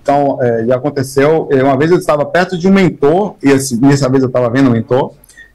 Então, 0.02 0.40
é, 0.42 0.66
já 0.66 0.76
aconteceu. 0.76 1.50
é, 1.52 1.62
Uma 1.62 1.78
vez 1.78 1.92
eu 1.92 1.98
estava 1.98 2.26
perto 2.26 2.58
de 2.58 2.68
um 2.68 2.72
mentor, 2.74 3.36
e 3.44 3.52
assim, 3.52 3.78
nessa 3.82 4.10
vez 4.10 4.24
eu 4.24 4.28
estava 4.28 4.50
vendo 4.50 4.70
o 4.70 4.72
mentor. 4.72 5.14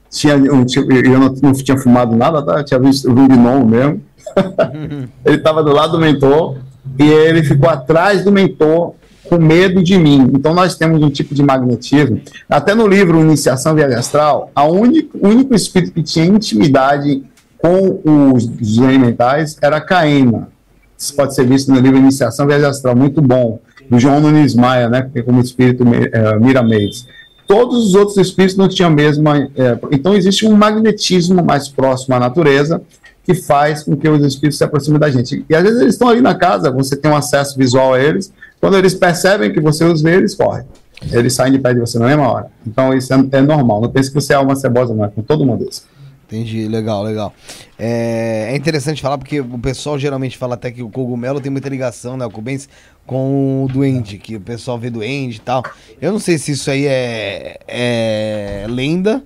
Tinha, 0.09 0.37
um, 0.37 0.63
tipo- 0.63 0.89
eu 0.93 1.19
não, 1.19 1.35
não 1.41 1.51
tinha 1.51 1.77
filmado 1.77 2.15
nada, 2.15 2.41
tá? 2.41 2.59
Eu 2.59 2.63
tinha 2.63 2.79
visto 2.79 3.09
o 3.09 3.13
gnomo 3.13 3.65
mesmo. 3.65 4.01
ele 5.25 5.35
estava 5.37 5.63
do 5.63 5.71
lado 5.73 5.93
do 5.93 5.99
mentor 5.99 6.57
e 6.97 7.03
ele 7.03 7.43
ficou 7.43 7.69
atrás 7.69 8.23
do 8.23 8.31
mentor 8.31 8.95
com 9.27 9.37
medo 9.37 9.83
de 9.83 9.97
mim. 9.97 10.31
Então 10.33 10.53
nós 10.53 10.75
temos 10.75 11.01
um 11.01 11.09
tipo 11.09 11.35
de 11.35 11.43
magnetismo. 11.43 12.21
Até 12.49 12.73
no 12.73 12.87
livro 12.87 13.19
Iniciação 13.19 13.75
Viagem 13.75 13.97
Astral, 13.97 14.51
a 14.55 14.65
o 14.65 14.73
único 14.73 15.53
espírito 15.53 15.93
que 15.93 16.03
tinha 16.03 16.25
intimidade 16.25 17.23
com 17.57 18.01
os, 18.31 18.77
elementais 18.77 19.57
era 19.61 19.81
Caema. 19.81 20.49
Isso 20.97 21.15
pode 21.15 21.35
ser 21.35 21.45
visto 21.45 21.71
no 21.71 21.79
livro 21.79 21.97
Iniciação 21.97 22.47
Viagem 22.47 22.67
Astral, 22.67 22.95
muito 22.95 23.21
bom, 23.21 23.59
do 23.89 23.99
João 23.99 24.19
Nunes 24.19 24.55
Maia, 24.55 24.89
né, 24.89 25.09
que 25.11 25.19
é 25.19 25.21
como 25.21 25.41
espírito 25.41 25.83
eh, 25.83 26.39
Mira 26.39 26.63
Mendes. 26.63 27.05
Todos 27.47 27.87
os 27.87 27.95
outros 27.95 28.17
espíritos 28.17 28.57
não 28.57 28.67
tinham 28.67 28.89
a 28.89 28.93
mesma. 28.93 29.49
eh, 29.55 29.77
então 29.91 30.13
existe 30.13 30.45
um 30.45 30.55
magnetismo 30.55 31.43
mais 31.43 31.69
próximo 31.69 32.15
à 32.15 32.19
natureza 32.19 32.81
que 33.27 33.35
faz 33.35 33.83
com 33.83 33.97
que 33.97 34.07
os 34.07 34.23
espíritos 34.23 34.57
se 34.57 34.63
aproximem 34.63 34.97
da 34.97 35.09
gente. 35.11 35.45
E 35.49 35.53
às 35.53 35.61
vezes 35.61 35.81
eles 35.81 35.95
estão 35.95 36.07
ali 36.07 36.21
na 36.21 36.33
casa, 36.33 36.71
você 36.71 36.95
tem 36.95 37.11
um 37.11 37.15
acesso 37.15 37.57
visual 37.57 37.93
a 37.93 38.01
eles, 38.01 38.31
quando 38.61 38.77
eles 38.77 38.93
percebem 38.93 39.51
que 39.51 39.59
você 39.59 39.83
os 39.83 40.01
vê, 40.01 40.15
eles 40.15 40.33
correm. 40.33 40.63
Eles 41.11 41.33
saem 41.33 41.51
de 41.51 41.59
perto 41.59 41.75
de 41.75 41.81
você 41.81 41.99
na 41.99 42.05
mesma 42.05 42.31
hora. 42.31 42.47
Então 42.65 42.93
isso 42.93 43.13
é, 43.13 43.17
é 43.33 43.41
normal. 43.41 43.81
Não 43.81 43.91
pense 43.91 44.09
que 44.09 44.15
você 44.15 44.33
é 44.33 44.39
uma 44.39 44.55
cebosa, 44.55 44.95
não 44.95 45.03
é 45.03 45.09
com 45.09 45.21
todo 45.21 45.45
mundo 45.45 45.67
isso. 45.69 45.85
Entendi, 46.25 46.69
legal, 46.69 47.03
legal. 47.03 47.33
É, 47.77 48.49
é 48.51 48.55
interessante 48.55 49.01
falar 49.01 49.17
porque 49.17 49.41
o 49.41 49.59
pessoal 49.59 49.99
geralmente 49.99 50.37
fala 50.37 50.53
até 50.53 50.71
que 50.71 50.81
o 50.81 50.89
cogumelo 50.89 51.41
tem 51.41 51.51
muita 51.51 51.67
ligação, 51.67 52.15
né, 52.15 52.25
o 52.25 52.31
Cubens, 52.31 52.69
com 53.05 53.65
o 53.65 53.67
duende, 53.67 54.17
que 54.17 54.37
o 54.37 54.41
pessoal 54.41 54.79
vê 54.79 54.89
duende 54.89 55.37
e 55.37 55.41
tal. 55.41 55.63
Eu 56.01 56.13
não 56.13 56.19
sei 56.19 56.37
se 56.37 56.53
isso 56.53 56.71
aí 56.71 56.85
é, 56.85 57.59
é 57.67 58.65
lenda 58.69 59.21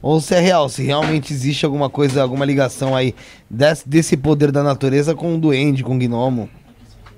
ou 0.00 0.20
se 0.20 0.34
é 0.34 0.40
real, 0.40 0.68
se 0.68 0.82
realmente 0.82 1.32
existe 1.32 1.64
alguma 1.64 1.88
coisa, 1.88 2.22
alguma 2.22 2.44
ligação 2.44 2.94
aí 2.96 3.14
desse, 3.48 3.88
desse 3.88 4.16
poder 4.16 4.50
da 4.50 4.62
natureza 4.62 5.14
com 5.14 5.34
o 5.34 5.38
duende, 5.38 5.82
com 5.84 5.94
o 5.94 5.98
gnomo. 5.98 6.48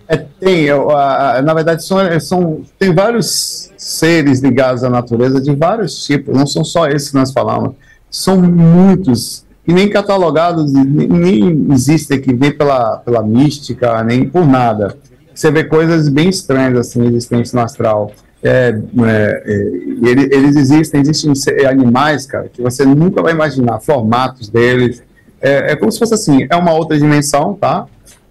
É, 0.07 0.17
tem, 0.19 0.65
eu, 0.65 0.91
a- 0.91 1.41
na 1.43 1.55
verdade, 1.55 1.83
são, 1.85 1.99
são, 2.21 2.61
tem 2.79 2.93
vários 2.95 3.71
seres 3.77 4.41
ligados 4.41 4.85
à 4.85 4.91
natureza 4.91 5.41
de 5.41 5.55
vários 5.55 6.05
tipos, 6.05 6.37
não 6.37 6.47
são 6.47 6.63
só 6.63 6.87
esses 6.89 7.09
que 7.11 7.17
nós 7.17 7.33
falamos, 7.33 7.75
são 8.11 8.41
muitos, 8.41 9.45
e 9.67 9.73
nem 9.73 9.89
catalogados, 9.89 10.71
nem, 10.73 11.09
nem 11.09 11.67
existem 11.73 12.21
que 12.21 12.35
vê 12.35 12.51
pela, 12.53 12.99
pela 12.99 13.23
mística, 13.23 14.05
nem 14.05 14.29
por 14.29 14.47
nada. 14.47 14.97
Você 15.35 15.51
vê 15.51 15.65
coisas 15.65 16.09
bem 16.11 16.29
estranhas 16.29 16.79
assim, 16.79 17.03
existentes 17.07 17.53
no 17.55 17.61
astral. 17.63 18.13
É, 18.45 18.75
é, 19.07 19.43
é, 19.47 19.63
e 20.03 20.09
ele- 20.09 20.29
eles 20.35 20.55
existem, 20.57 21.01
existem 21.01 21.33
animais, 21.67 22.27
cara, 22.27 22.49
que 22.53 22.61
você 22.61 22.85
nunca 22.85 23.23
vai 23.23 23.33
imaginar, 23.33 23.81
formatos 23.81 24.49
deles. 24.51 25.03
É, 25.41 25.73
é 25.73 25.77
como 25.77 25.91
se 25.91 25.99
fosse 25.99 26.13
assim, 26.15 26.47
é 26.51 26.55
uma 26.55 26.73
outra 26.73 26.97
dimensão, 26.99 27.55
tá? 27.55 27.87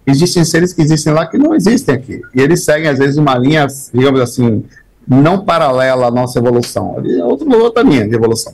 existem 0.06 0.44
seres 0.44 0.72
que 0.74 0.82
existem 0.82 1.14
lá 1.14 1.26
que 1.26 1.38
não 1.38 1.54
existem 1.54 1.94
aqui. 1.94 2.20
E 2.34 2.40
eles 2.42 2.62
seguem, 2.62 2.88
às 2.90 2.98
vezes, 2.98 3.16
uma 3.16 3.38
linha, 3.38 3.66
digamos 3.92 4.20
assim, 4.20 4.62
não 5.08 5.42
paralela 5.44 6.08
à 6.08 6.10
nossa 6.10 6.38
evolução. 6.38 7.02
É 7.02 7.24
outra, 7.24 7.48
outra 7.56 7.82
linha 7.82 8.06
de 8.06 8.14
evolução. 8.14 8.52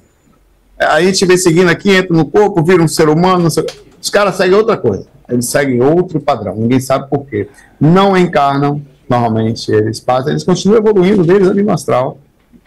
Aí 0.78 1.04
a 1.04 1.06
gente 1.08 1.26
vem 1.26 1.36
seguindo 1.36 1.68
aqui, 1.68 1.90
entra 1.90 2.16
no 2.16 2.24
corpo, 2.24 2.62
vira 2.62 2.80
um 2.82 2.86
ser 2.88 3.08
humano. 3.08 3.50
sei- 3.50 3.66
Os 4.00 4.08
caras 4.08 4.36
seguem 4.36 4.56
outra 4.56 4.76
coisa. 4.76 5.06
Eles 5.28 5.46
seguem 5.46 5.82
outro 5.82 6.20
padrão. 6.20 6.54
Ninguém 6.56 6.78
sabe 6.78 7.10
por 7.10 7.26
quê. 7.26 7.48
Não 7.80 8.16
encarnam, 8.16 8.80
normalmente, 9.10 9.70
eles 9.72 9.98
passam. 9.98 10.30
Eles 10.30 10.44
continuam 10.44 10.78
evoluindo 10.78 11.24
deles 11.24 11.48
ali 11.48 11.62
no 11.62 11.72
astral. 11.72 12.18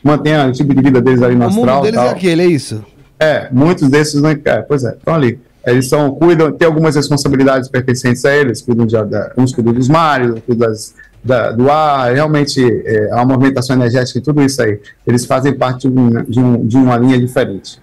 Mantém 0.04 0.38
o 0.46 0.52
tipo 0.52 0.76
de 0.76 0.82
vida 0.82 1.02
deles 1.02 1.22
ali 1.22 1.36
no 1.36 1.48
o 1.48 1.50
mundo 1.50 1.60
astral. 1.62 1.82
deles 1.82 1.96
tal. 1.98 2.08
é 2.08 2.12
aquele, 2.12 2.42
é 2.42 2.48
isso? 2.48 2.84
É, 3.18 3.48
muitos 3.52 3.90
desses 3.90 4.22
não. 4.22 4.30
É, 4.30 4.62
pois 4.62 4.84
é, 4.84 4.90
estão 4.90 5.16
ali. 5.16 5.40
Eles 5.66 5.88
são, 5.88 6.12
cuidam, 6.12 6.52
tem 6.52 6.68
algumas 6.68 6.96
responsabilidades 6.98 7.70
pertencentes 7.70 8.26
a 8.26 8.36
eles, 8.36 8.62
cuidam 8.62 8.86
de, 8.86 9.02
da, 9.06 9.32
uns 9.38 9.54
cuidam 9.54 9.72
dos 9.72 9.88
mares, 9.88 10.34
cuidam 10.46 10.68
das, 10.68 10.94
da, 11.24 11.52
do 11.54 11.72
ar, 11.72 12.14
realmente 12.14 12.62
é, 12.86 13.10
a 13.14 13.26
movimentação 13.26 13.74
energética 13.78 14.20
e 14.20 14.22
tudo 14.22 14.44
isso 14.44 14.62
aí. 14.62 14.82
Eles 15.08 15.26
fazem 15.26 15.54
parte 15.54 15.88
de, 15.88 15.98
um, 15.98 16.10
de, 16.24 16.40
um, 16.40 16.68
de 16.68 16.76
uma 16.76 16.98
linha 16.98 17.18
diferente. 17.18 17.82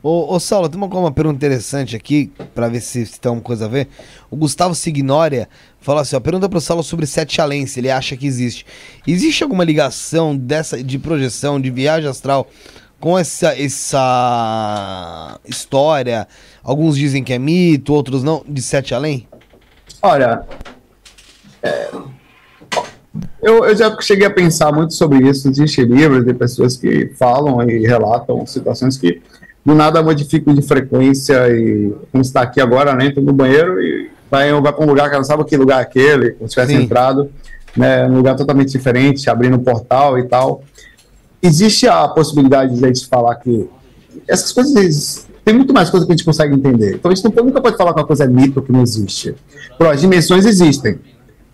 Ô, 0.00 0.34
ô 0.34 0.38
Saulo, 0.38 0.68
tem 0.68 0.80
uma, 0.80 0.86
uma 0.86 1.10
pergunta 1.10 1.34
interessante 1.34 1.96
aqui, 1.96 2.30
pra 2.54 2.68
ver 2.68 2.80
se, 2.80 3.04
se 3.04 3.20
tem 3.20 3.28
alguma 3.28 3.42
coisa 3.42 3.64
a 3.64 3.68
ver. 3.68 3.88
O 4.30 4.36
Gustavo 4.36 4.72
Signória 4.72 5.48
fala 5.86 6.00
assim, 6.00 6.16
ó, 6.16 6.20
pergunta 6.20 6.48
pro 6.48 6.60
Saulo 6.60 6.82
sobre 6.82 7.06
Sete 7.06 7.40
Além, 7.40 7.64
se 7.64 7.78
ele 7.78 7.88
acha 7.88 8.16
que 8.16 8.26
existe. 8.26 8.66
Existe 9.06 9.44
alguma 9.44 9.62
ligação 9.62 10.36
dessa, 10.36 10.82
de 10.82 10.98
projeção, 10.98 11.60
de 11.60 11.70
viagem 11.70 12.10
astral, 12.10 12.48
com 12.98 13.16
essa, 13.16 13.56
essa 13.56 15.38
história? 15.46 16.26
Alguns 16.64 16.96
dizem 16.96 17.22
que 17.22 17.32
é 17.32 17.38
mito, 17.38 17.94
outros 17.94 18.24
não, 18.24 18.44
de 18.48 18.60
Sete 18.60 18.94
Além? 18.94 19.28
Olha, 20.02 20.42
é, 21.62 21.88
eu, 23.40 23.64
eu 23.64 23.76
já 23.76 23.96
cheguei 24.00 24.26
a 24.26 24.30
pensar 24.30 24.72
muito 24.72 24.92
sobre 24.92 25.28
isso. 25.28 25.48
Existem 25.48 25.84
livros 25.84 26.24
de 26.24 26.34
pessoas 26.34 26.76
que 26.76 27.12
falam 27.16 27.62
e 27.62 27.86
relatam 27.86 28.44
situações 28.44 28.98
que 28.98 29.22
do 29.64 29.72
nada 29.72 30.02
modificam 30.02 30.52
de 30.52 30.62
frequência 30.62 31.48
e 31.48 31.94
como 32.10 32.22
está 32.22 32.42
aqui 32.42 32.60
agora, 32.60 32.92
né? 32.92 33.06
Entra 33.06 33.22
no 33.22 33.32
banheiro 33.32 33.80
e 33.80 34.15
vai, 34.30 34.52
vai 34.60 34.72
para 34.72 34.84
um 34.84 34.88
lugar 34.88 35.10
que 35.10 35.16
não 35.16 35.24
sabe 35.24 35.44
que 35.44 35.56
lugar 35.56 35.78
é 35.80 35.82
aquele, 35.82 36.30
como 36.32 36.48
se 36.48 36.54
tivesse 36.54 36.72
Sim. 36.76 36.82
entrado, 36.82 37.30
né? 37.76 38.06
Num 38.08 38.16
lugar 38.16 38.36
totalmente 38.36 38.70
diferente, 38.70 39.28
abrindo 39.30 39.56
um 39.56 39.62
portal 39.62 40.18
e 40.18 40.24
tal. 40.24 40.62
Existe 41.42 41.86
a 41.86 42.08
possibilidade 42.08 42.76
de 42.76 42.84
a 42.84 42.88
gente 42.88 43.06
falar 43.06 43.34
que 43.36 43.68
essas 44.28 44.52
coisas. 44.52 45.26
Tem 45.44 45.54
muito 45.54 45.72
mais 45.72 45.88
coisa 45.88 46.04
que 46.04 46.10
a 46.10 46.16
gente 46.16 46.24
consegue 46.24 46.54
entender. 46.56 46.96
Então 46.96 47.08
a 47.10 47.14
gente 47.14 47.24
não- 47.36 47.44
nunca 47.44 47.60
pode 47.60 47.76
falar 47.76 47.94
que 47.94 48.00
uma 48.00 48.06
coisa 48.06 48.24
é 48.24 48.26
mito 48.26 48.60
que 48.60 48.72
não 48.72 48.82
existe. 48.82 49.32
Pô, 49.78 49.84
as 49.88 50.00
dimensões 50.00 50.44
existem. 50.44 50.98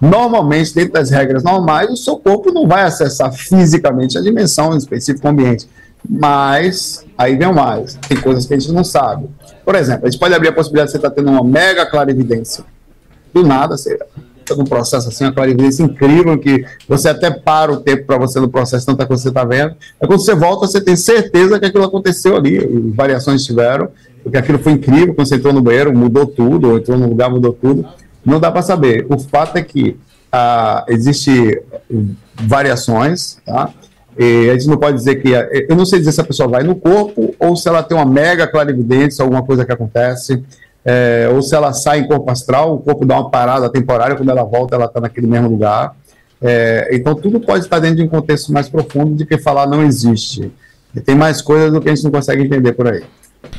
Normalmente, 0.01 0.75
dentro 0.75 0.95
das 0.95 1.11
regras 1.11 1.45
normais, 1.45 1.91
o 1.91 1.97
seu 1.97 2.17
corpo 2.17 2.51
não 2.51 2.67
vai 2.67 2.85
acessar 2.85 3.31
fisicamente 3.33 4.17
a 4.17 4.23
dimensão 4.23 4.75
específica 4.77 5.29
do 5.29 5.33
ambiente. 5.33 5.69
Mas, 6.09 7.05
aí 7.17 7.37
vem 7.37 7.49
o 7.49 7.55
mais. 7.55 7.95
Tem 8.09 8.21
coisas 8.21 8.47
que 8.47 8.55
a 8.55 8.59
gente 8.59 8.73
não 8.73 8.85
sabe. 8.85 9.29
Por 9.65 9.75
exemplo, 9.75 10.07
a 10.07 10.11
gente 10.11 10.19
pode 10.19 10.35
abrir 10.35 10.49
a 10.49 10.53
possibilidade 10.53 10.89
de 10.89 10.93
você 10.93 10.99
estar 10.99 11.11
tendo 11.11 11.31
uma 11.31 11.45
mega 11.45 11.87
clarividência. 11.87 12.65
Do 13.33 13.47
nada, 13.47 13.77
você 13.77 13.99
está 14.43 14.55
num 14.55 14.65
processo 14.65 15.09
assim, 15.09 15.25
uma 15.25 15.33
clarividência 15.33 15.83
incrível, 15.83 16.37
que 16.39 16.65
você 16.89 17.09
até 17.09 17.31
para 17.31 17.73
o 17.73 17.79
tempo 17.79 18.05
para 18.05 18.19
você 18.19 18.41
no 18.41 18.49
processo, 18.49 18.85
tanta 18.85 19.07
coisa 19.07 19.23
que 19.23 19.25
você 19.25 19.29
está 19.29 19.45
vendo. 19.45 19.75
Aí 20.01 20.07
quando 20.07 20.21
você 20.21 20.35
volta, 20.35 20.67
você 20.67 20.81
tem 20.81 20.97
certeza 20.97 21.59
que 21.59 21.67
aquilo 21.67 21.85
aconteceu 21.85 22.37
ali, 22.37 22.59
variações 22.95 23.45
tiveram, 23.45 23.89
porque 24.23 24.37
aquilo 24.37 24.59
foi 24.59 24.73
incrível, 24.73 25.15
quando 25.15 25.29
você 25.29 25.37
entrou 25.37 25.53
no 25.53 25.63
banheiro, 25.63 25.97
mudou 25.97 26.27
tudo, 26.27 26.71
ou 26.71 26.79
entrou 26.79 26.99
no 26.99 27.09
lugar, 27.09 27.31
mudou 27.31 27.53
tudo. 27.53 27.87
Não 28.25 28.39
dá 28.39 28.51
para 28.51 28.63
saber. 28.63 29.07
O 29.09 29.19
fato 29.19 29.57
é 29.57 29.63
que 29.63 29.97
ah, 30.31 30.85
existe 30.89 31.63
variações, 32.35 33.39
tá? 33.45 33.71
E 34.19 34.51
a 34.51 34.53
gente 34.53 34.67
não 34.67 34.77
pode 34.77 34.97
dizer 34.97 35.17
que. 35.17 35.31
Eu 35.69 35.77
não 35.77 35.87
sei 35.87 35.99
dizer 35.99 36.13
se 36.13 36.21
a 36.21 36.25
pessoa 36.25 36.49
vai 36.49 36.63
no 36.63 36.75
corpo 36.75 37.35
ou 37.39 37.57
se 37.57 37.69
ela 37.69 37.83
tem 37.83 37.97
uma 37.97 38.07
mega 38.07 38.47
clarividência, 38.47 39.23
alguma 39.23 39.43
coisa 39.43 39.65
que 39.65 39.73
acontece, 39.73 40.43
é, 40.85 41.31
ou 41.33 41.41
se 41.41 41.55
ela 41.55 41.73
sai 41.73 42.01
em 42.01 42.07
corpo 42.07 42.31
astral, 42.31 42.75
o 42.75 42.79
corpo 42.79 43.07
dá 43.07 43.15
uma 43.19 43.31
parada 43.31 43.69
temporária, 43.71 44.17
quando 44.17 44.29
ela 44.29 44.45
volta, 44.45 44.75
ela 44.75 44.87
está 44.87 45.01
naquele 45.01 45.27
mesmo 45.27 45.49
lugar. 45.49 45.95
É, 46.41 46.89
então, 46.93 47.15
tudo 47.15 47.41
pode 47.41 47.65
estar 47.65 47.79
dentro 47.79 47.97
de 47.97 48.03
um 48.03 48.09
contexto 48.09 48.53
mais 48.53 48.69
profundo 48.69 49.15
de 49.15 49.25
que 49.25 49.39
falar 49.39 49.67
não 49.67 49.83
existe. 49.83 50.51
E 50.95 51.01
tem 51.01 51.15
mais 51.15 51.41
coisas 51.41 51.73
do 51.73 51.81
que 51.81 51.89
a 51.89 51.95
gente 51.95 52.05
não 52.05 52.11
consegue 52.11 52.43
entender 52.43 52.73
por 52.73 52.89
aí. 52.89 53.03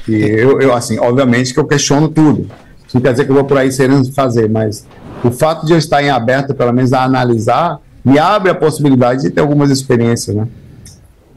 E 0.08 0.16
eu, 0.16 0.62
eu, 0.62 0.74
assim, 0.74 1.00
obviamente 1.00 1.54
que 1.54 1.60
eu 1.60 1.66
questiono 1.66 2.10
tudo. 2.10 2.50
Isso 2.86 2.96
não 2.96 3.02
quer 3.02 3.12
dizer 3.12 3.26
que 3.26 3.32
eu 3.32 3.36
vou 3.36 3.46
por 3.46 3.58
aí 3.58 3.76
querendo 3.76 4.12
fazer, 4.14 4.50
mas 4.50 4.86
o 5.24 5.32
fato 5.32 5.66
de 5.66 5.72
eu 5.72 5.78
estar 5.78 6.04
em 6.04 6.10
aberto, 6.10 6.54
pelo 6.54 6.74
menos, 6.74 6.94
a 6.94 7.04
analisar, 7.04 7.80
me 8.04 8.20
abre 8.20 8.52
a 8.52 8.56
possibilidade 8.56 9.22
de 9.22 9.30
ter 9.30 9.42
algumas 9.42 9.70
experiências, 9.70 10.36
né? 10.36 10.48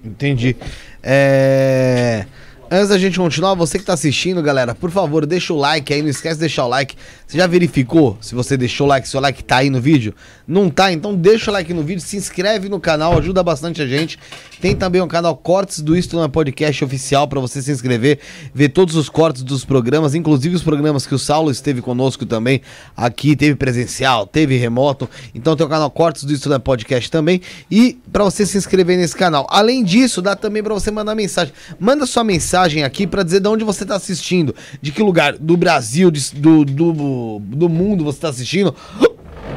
Entendi. 0.04 0.56
É... 1.02 2.26
Antes 2.68 2.88
da 2.88 2.98
gente 2.98 3.16
continuar, 3.16 3.54
você 3.54 3.78
que 3.78 3.84
tá 3.84 3.92
assistindo, 3.92 4.42
galera, 4.42 4.74
por 4.74 4.90
favor, 4.90 5.24
deixa 5.24 5.52
o 5.52 5.56
like 5.56 5.94
aí, 5.94 6.02
não 6.02 6.08
esquece 6.08 6.34
de 6.34 6.40
deixar 6.40 6.64
o 6.64 6.68
like. 6.68 6.96
Você 7.24 7.38
já 7.38 7.46
verificou 7.46 8.18
se 8.20 8.34
você 8.34 8.56
deixou 8.56 8.88
o 8.88 8.90
like, 8.90 9.08
se 9.08 9.16
o 9.16 9.20
like 9.20 9.44
tá 9.44 9.58
aí 9.58 9.70
no 9.70 9.80
vídeo? 9.80 10.12
Não 10.48 10.68
tá? 10.68 10.92
Então 10.92 11.14
deixa 11.14 11.48
o 11.48 11.54
like 11.54 11.72
no 11.72 11.84
vídeo, 11.84 12.00
se 12.00 12.16
inscreve 12.16 12.68
no 12.68 12.80
canal, 12.80 13.16
ajuda 13.16 13.40
bastante 13.40 13.80
a 13.80 13.86
gente. 13.86 14.18
Tem 14.60 14.74
também 14.74 15.00
o 15.00 15.06
canal 15.06 15.36
Cortes 15.36 15.80
do 15.80 15.96
Isto 15.96 16.18
na 16.18 16.28
Podcast 16.28 16.84
oficial 16.84 17.28
para 17.28 17.38
você 17.38 17.62
se 17.62 17.70
inscrever, 17.70 18.18
ver 18.52 18.70
todos 18.70 18.96
os 18.96 19.08
cortes 19.08 19.44
dos 19.44 19.64
programas, 19.64 20.16
inclusive 20.16 20.56
os 20.56 20.62
programas 20.64 21.06
que 21.06 21.14
o 21.14 21.18
Saulo 21.20 21.52
esteve 21.52 21.80
conosco 21.80 22.26
também 22.26 22.62
aqui, 22.96 23.36
teve 23.36 23.54
presencial, 23.54 24.26
teve 24.26 24.56
remoto. 24.56 25.08
Então 25.32 25.54
tem 25.54 25.64
o 25.64 25.70
canal 25.70 25.90
Cortes 25.90 26.24
do 26.24 26.32
Isto 26.32 26.48
na 26.48 26.58
Podcast 26.58 27.08
também 27.12 27.40
e 27.70 27.96
para 28.12 28.24
você 28.24 28.44
se 28.44 28.58
inscrever 28.58 28.98
nesse 28.98 29.14
canal. 29.14 29.46
Além 29.50 29.84
disso, 29.84 30.20
dá 30.20 30.34
também 30.34 30.64
para 30.64 30.74
você 30.74 30.90
mandar 30.90 31.14
mensagem. 31.14 31.54
Manda 31.78 32.06
sua 32.06 32.24
mensagem 32.24 32.55
aqui 32.84 33.06
para 33.06 33.22
dizer 33.22 33.40
de 33.40 33.48
onde 33.48 33.64
você 33.64 33.84
tá 33.84 33.96
assistindo, 33.96 34.54
de 34.80 34.90
que 34.92 35.02
lugar 35.02 35.36
do 35.36 35.56
Brasil, 35.56 36.10
de- 36.10 36.34
do, 36.34 36.64
do, 36.64 37.38
do 37.40 37.68
mundo 37.68 38.04
você 38.04 38.20
tá 38.20 38.28
assistindo. 38.28 38.74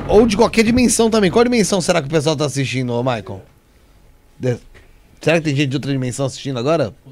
Ou 0.07 0.26
de 0.26 0.35
qualquer 0.35 0.63
dimensão 0.63 1.09
também. 1.09 1.30
Qual 1.30 1.43
dimensão 1.43 1.80
será 1.81 2.01
que 2.01 2.07
o 2.07 2.11
pessoal 2.11 2.35
tá 2.35 2.45
assistindo, 2.45 2.97
Michael? 3.03 3.41
De- 4.39 4.57
Será 5.21 5.38
que 5.38 5.43
tem 5.45 5.55
gente 5.55 5.69
de 5.69 5.76
outra 5.76 5.91
dimensão 5.91 6.26
assistindo 6.26 6.57
agora? 6.57 6.93
Com. 7.03 7.11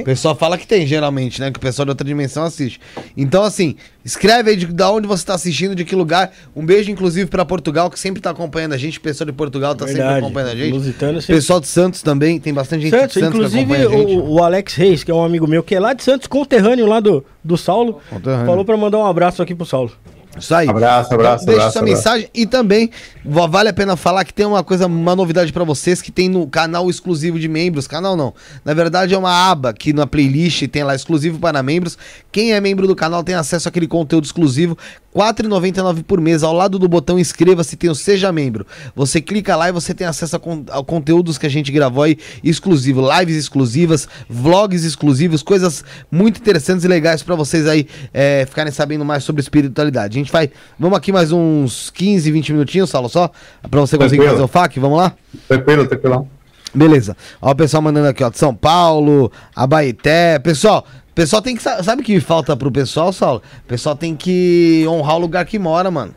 O 0.00 0.04
pessoal 0.04 0.34
fala 0.34 0.56
que 0.58 0.66
tem, 0.66 0.86
geralmente, 0.86 1.40
né? 1.40 1.50
Que 1.50 1.56
o 1.58 1.60
pessoal 1.60 1.84
de 1.86 1.90
outra 1.90 2.06
dimensão 2.06 2.44
assiste. 2.44 2.80
Então, 3.16 3.42
assim, 3.42 3.76
escreve 4.04 4.50
aí 4.50 4.56
de, 4.56 4.66
da 4.66 4.90
onde 4.90 5.06
você 5.06 5.24
tá 5.24 5.34
assistindo, 5.34 5.74
de 5.74 5.84
que 5.84 5.94
lugar. 5.96 6.32
Um 6.54 6.64
beijo, 6.64 6.90
inclusive, 6.90 7.28
pra 7.28 7.44
Portugal, 7.44 7.90
que 7.90 7.98
sempre 7.98 8.20
tá 8.20 8.30
acompanhando 8.30 8.72
a 8.74 8.76
gente. 8.76 8.98
O 8.98 9.00
pessoal 9.00 9.26
de 9.26 9.32
Portugal 9.32 9.74
tá 9.74 9.86
sempre 9.86 10.02
Verdade. 10.02 10.24
acompanhando 10.24 10.50
a 10.50 10.56
gente. 10.56 10.72
Lusitano 10.72 11.20
sempre- 11.20 11.36
pessoal 11.36 11.60
de 11.60 11.66
Santos 11.68 12.02
também, 12.02 12.38
tem 12.38 12.52
bastante 12.52 12.82
gente 12.82 12.90
Santos, 12.90 13.14
de 13.14 13.20
Santos 13.20 13.30
que 13.30 13.36
inclusive 13.36 13.74
acompanha 13.82 13.88
a 13.88 14.06
gente. 14.06 14.18
o, 14.20 14.30
o 14.34 14.42
Alex 14.42 14.74
Reis, 14.74 15.04
que 15.04 15.10
é 15.10 15.14
um 15.14 15.24
amigo 15.24 15.46
meu, 15.46 15.62
que 15.62 15.74
é 15.74 15.80
lá 15.80 15.92
de 15.92 16.02
Santos, 16.02 16.26
conterrâneo 16.26 16.86
lá 16.86 17.00
do, 17.00 17.24
do 17.42 17.56
Saulo, 17.56 18.00
Conterrâneo. 18.10 18.46
falou 18.46 18.64
pra 18.64 18.76
mandar 18.76 18.98
um 18.98 19.06
abraço 19.06 19.42
aqui 19.42 19.54
pro 19.54 19.64
Saulo. 19.66 19.92
Isso 20.38 20.54
aí. 20.54 20.68
Abraço, 20.68 21.14
abraço, 21.14 21.44
Deixa 21.46 21.60
abraço, 21.60 21.78
sua 21.78 21.82
mensagem 21.86 22.28
e 22.34 22.46
também 22.46 22.90
va- 23.24 23.46
vale 23.46 23.68
a 23.68 23.72
pena 23.72 23.96
falar 23.96 24.24
que 24.24 24.32
tem 24.32 24.46
uma 24.46 24.62
coisa, 24.64 24.86
uma 24.86 25.14
novidade 25.16 25.52
pra 25.52 25.64
vocês 25.64 26.00
que 26.02 26.10
tem 26.10 26.28
no 26.28 26.46
canal 26.46 26.88
exclusivo 26.90 27.38
de 27.38 27.48
membros. 27.48 27.86
Canal 27.86 28.16
não. 28.16 28.34
Na 28.64 28.74
verdade 28.74 29.14
é 29.14 29.18
uma 29.18 29.50
aba 29.50 29.72
que 29.72 29.92
na 29.92 30.06
playlist 30.06 30.66
tem 30.68 30.82
lá 30.84 30.94
exclusivo 30.94 31.38
para 31.38 31.62
membros. 31.62 31.96
Quem 32.32 32.52
é 32.52 32.60
membro 32.60 32.86
do 32.86 32.94
canal 32.96 33.22
tem 33.24 33.34
acesso 33.34 33.68
àquele 33.68 33.86
conteúdo 33.86 34.24
exclusivo. 34.24 34.76
R$ 35.14 35.22
4,99 35.32 36.02
por 36.04 36.20
mês. 36.20 36.42
Ao 36.42 36.52
lado 36.52 36.78
do 36.78 36.86
botão 36.86 37.18
inscreva-se 37.18 37.76
tem 37.76 37.90
o 37.90 37.94
Seja 37.94 38.30
Membro. 38.30 38.66
Você 38.94 39.20
clica 39.20 39.56
lá 39.56 39.68
e 39.68 39.72
você 39.72 39.92
tem 39.94 40.06
acesso 40.06 40.36
a, 40.36 40.38
con- 40.38 40.64
a 40.70 40.84
conteúdos 40.84 41.38
que 41.38 41.46
a 41.46 41.48
gente 41.48 41.72
gravou 41.72 42.02
aí 42.04 42.16
exclusivo, 42.44 43.02
lives 43.18 43.36
exclusivas, 43.36 44.06
vlogs 44.28 44.84
exclusivos, 44.84 45.42
coisas 45.42 45.84
muito 46.10 46.38
interessantes 46.40 46.84
e 46.84 46.88
legais 46.88 47.22
pra 47.22 47.34
vocês 47.34 47.66
aí 47.66 47.86
é, 48.12 48.44
ficarem 48.48 48.70
sabendo 48.72 49.04
mais 49.04 49.24
sobre 49.24 49.40
espiritualidade. 49.40 50.16
A 50.16 50.20
gente 50.20 50.27
vai, 50.32 50.50
vamos 50.78 50.96
aqui 50.98 51.12
mais 51.12 51.32
uns 51.32 51.90
15, 51.90 52.30
20 52.30 52.52
minutinhos, 52.52 52.90
Saulo, 52.90 53.08
só 53.08 53.30
pra 53.70 53.80
você 53.80 53.96
conseguir 53.96 54.22
Tranquilo. 54.22 54.30
fazer 54.32 54.44
o 54.44 54.48
FAQ, 54.48 54.80
vamos 54.80 54.98
lá? 54.98 55.12
Tranquilo, 55.48 55.86
tranquilão. 55.86 56.28
Beleza. 56.74 57.16
Ó, 57.40 57.50
o 57.50 57.54
pessoal 57.54 57.82
mandando 57.82 58.08
aqui, 58.08 58.22
ó, 58.22 58.28
de 58.28 58.38
São 58.38 58.54
Paulo, 58.54 59.32
Abaeté. 59.56 60.38
Pessoal, 60.38 60.84
o 61.10 61.14
pessoal 61.14 61.40
tem 61.40 61.56
que. 61.56 61.62
sa- 61.62 61.82
Sabe 61.82 62.02
o 62.02 62.04
que 62.04 62.20
falta 62.20 62.56
pro 62.56 62.70
pessoal, 62.70 63.12
Saulo? 63.12 63.42
O 63.64 63.68
pessoal 63.68 63.96
tem 63.96 64.14
que 64.14 64.84
honrar 64.86 65.16
o 65.16 65.18
lugar 65.20 65.44
que 65.46 65.58
mora, 65.58 65.90
mano. 65.90 66.14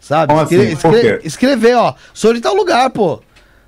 Sabe? 0.00 0.32
Assim? 0.32 0.56
Escre- 0.60 0.72
escre- 0.72 1.20
escrever, 1.24 1.76
ó. 1.76 1.94
Sou 2.14 2.32
de 2.34 2.40
tal 2.40 2.54
lugar, 2.54 2.88
pô. 2.90 3.20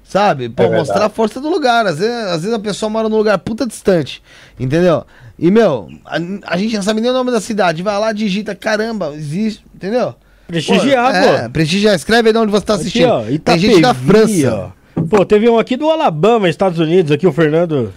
Sabe? 0.02 0.48
Pô, 0.48 0.64
É 0.64 0.70
mostrar 0.76 1.06
a 1.06 1.08
força 1.08 1.40
do 1.40 1.48
lugar. 1.48 1.86
Às 1.86 1.98
vezes, 1.98 2.14
às 2.26 2.40
vezes 2.42 2.52
a 2.52 2.58
pessoa 2.58 2.90
mora 2.90 3.08
num 3.08 3.16
lugar 3.16 3.38
puta 3.38 3.66
distante. 3.66 4.22
Entendeu? 4.58 5.04
E, 5.38 5.50
meu, 5.50 5.88
a, 6.04 6.18
a 6.52 6.56
gente 6.56 6.76
não 6.76 6.82
sabe 6.82 7.00
nem 7.00 7.10
o 7.10 7.14
nome 7.14 7.30
da 7.30 7.40
cidade. 7.40 7.82
Vai 7.82 7.98
lá, 7.98 8.12
digita, 8.12 8.54
caramba, 8.54 9.12
existe. 9.14 9.64
Entendeu? 9.74 10.14
Prestigiar, 10.46 11.14
É, 11.14 11.42
pô. 11.44 11.50
prestigiar. 11.50 11.94
Escreve 11.94 12.28
aí 12.28 12.32
de 12.32 12.38
onde 12.38 12.52
você 12.52 12.64
tá 12.64 12.74
Aqui, 12.74 12.82
assistindo. 12.82 13.08
ó, 13.08 13.22
Tem 13.44 13.58
gente 13.58 13.80
da 13.80 13.94
França. 13.94 14.72
ó. 14.96 15.02
Pô, 15.08 15.24
teve 15.24 15.48
um 15.48 15.58
aqui 15.58 15.76
do 15.76 15.90
Alabama, 15.90 16.48
Estados 16.48 16.78
Unidos, 16.78 17.10
aqui 17.10 17.26
o 17.26 17.32
Fernando. 17.32 17.92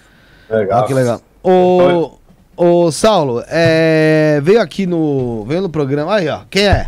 Legal. 0.50 0.82
Ó, 0.82 0.86
que 0.86 0.94
legal. 0.94 1.20
Ô, 1.42 2.10
ô 2.56 2.90
Saulo, 2.90 3.42
é, 3.48 4.40
veio 4.42 4.60
aqui 4.60 4.86
no. 4.86 5.44
Veio 5.46 5.60
no 5.62 5.68
programa. 5.68 6.14
Aí, 6.16 6.28
ó. 6.28 6.40
Quem 6.50 6.66
é? 6.66 6.86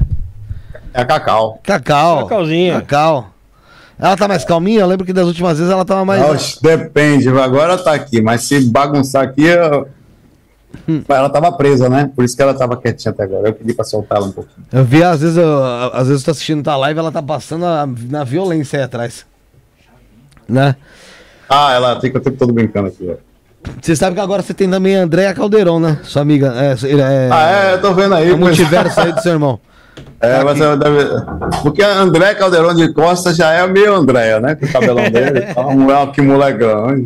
É 0.93 1.03
a 1.03 1.05
Cacau. 1.05 1.61
Cacau. 1.63 2.23
Cacauzinha. 2.27 2.81
Cacau. 2.81 3.31
Ela 3.99 4.17
tá 4.17 4.27
mais 4.27 4.45
calminha? 4.45 4.81
Eu 4.81 4.87
lembro 4.87 5.05
que 5.07 5.13
das 5.13 5.27
últimas 5.27 5.59
vezes 5.59 5.71
ela 5.73 5.85
tava 5.85 6.05
mais. 6.05 6.23
Oxe, 6.25 6.59
depende, 6.63 7.29
agora 7.29 7.77
tá 7.79 7.93
aqui, 7.93 8.21
mas 8.23 8.43
se 8.45 8.59
bagunçar 8.61 9.25
aqui, 9.25 9.45
eu... 9.45 9.87
Hum. 10.89 11.03
ela 11.09 11.29
tava 11.29 11.53
presa, 11.53 11.89
né? 11.89 12.11
Por 12.15 12.25
isso 12.25 12.35
que 12.37 12.43
ela 12.43 12.55
tava 12.55 12.77
quietinha 12.77 13.11
até 13.13 13.25
agora. 13.25 13.49
Eu 13.49 13.53
pedi 13.55 13.73
pra 13.75 13.85
soltar 13.85 14.19
ela 14.19 14.27
um 14.29 14.33
pouquinho. 14.33 14.67
Eu 14.73 14.85
vi, 14.85 15.03
às 15.03 15.21
vezes, 15.21 15.37
eu, 15.37 15.65
às 15.93 16.07
vezes 16.09 16.23
eu 16.23 16.25
tô 16.27 16.31
assistindo 16.31 16.63
tua 16.63 16.77
live 16.77 16.99
ela 16.99 17.13
tá 17.13 17.23
passando 17.23 17.65
a- 17.67 17.89
na 18.09 18.25
violência 18.25 18.79
aí 18.79 18.85
atrás. 18.85 19.27
Né? 20.49 20.75
Ah, 21.49 21.73
ela 21.73 22.01
fica 22.01 22.19
o 22.19 22.21
tempo 22.21 22.37
todo 22.37 22.53
brincando 22.53 22.89
aqui, 22.89 23.09
ó. 23.11 23.15
Você 23.81 23.95
sabe 23.95 24.15
que 24.15 24.21
agora 24.23 24.43
você 24.43 24.55
tem 24.55 24.71
também 24.71 24.97
a 24.97 25.03
Andréa 25.03 25.35
Caldeirão, 25.35 25.79
né? 25.79 25.99
Sua 26.03 26.23
amiga. 26.23 26.53
É, 26.57 26.75
ele 26.87 27.01
é, 27.03 27.29
Ah, 27.31 27.51
é, 27.51 27.75
eu 27.75 27.81
tô 27.81 27.93
vendo 27.93 28.15
aí. 28.15 28.31
o 28.33 28.39
mas- 28.39 28.57
multiverso 28.59 28.99
aí 29.01 29.13
do 29.13 29.21
seu 29.21 29.33
irmão. 29.33 29.61
É, 30.19 30.43
mas 30.43 30.59
eu 30.61 30.77
deve... 30.79 31.05
Porque 31.63 31.83
a 31.83 31.99
André 31.99 32.35
Caldeirão 32.35 32.75
de 32.75 32.93
Costa 32.93 33.35
já 33.35 33.53
é 33.53 33.67
meio 33.67 33.95
Andréia, 33.95 34.41
né? 34.41 34.55
Com 34.55 34.65
o 34.67 34.73
cabelão 34.73 35.11
dele. 35.11 35.41
Então, 35.51 36.13
que 36.13 36.23
molecão. 36.23 37.05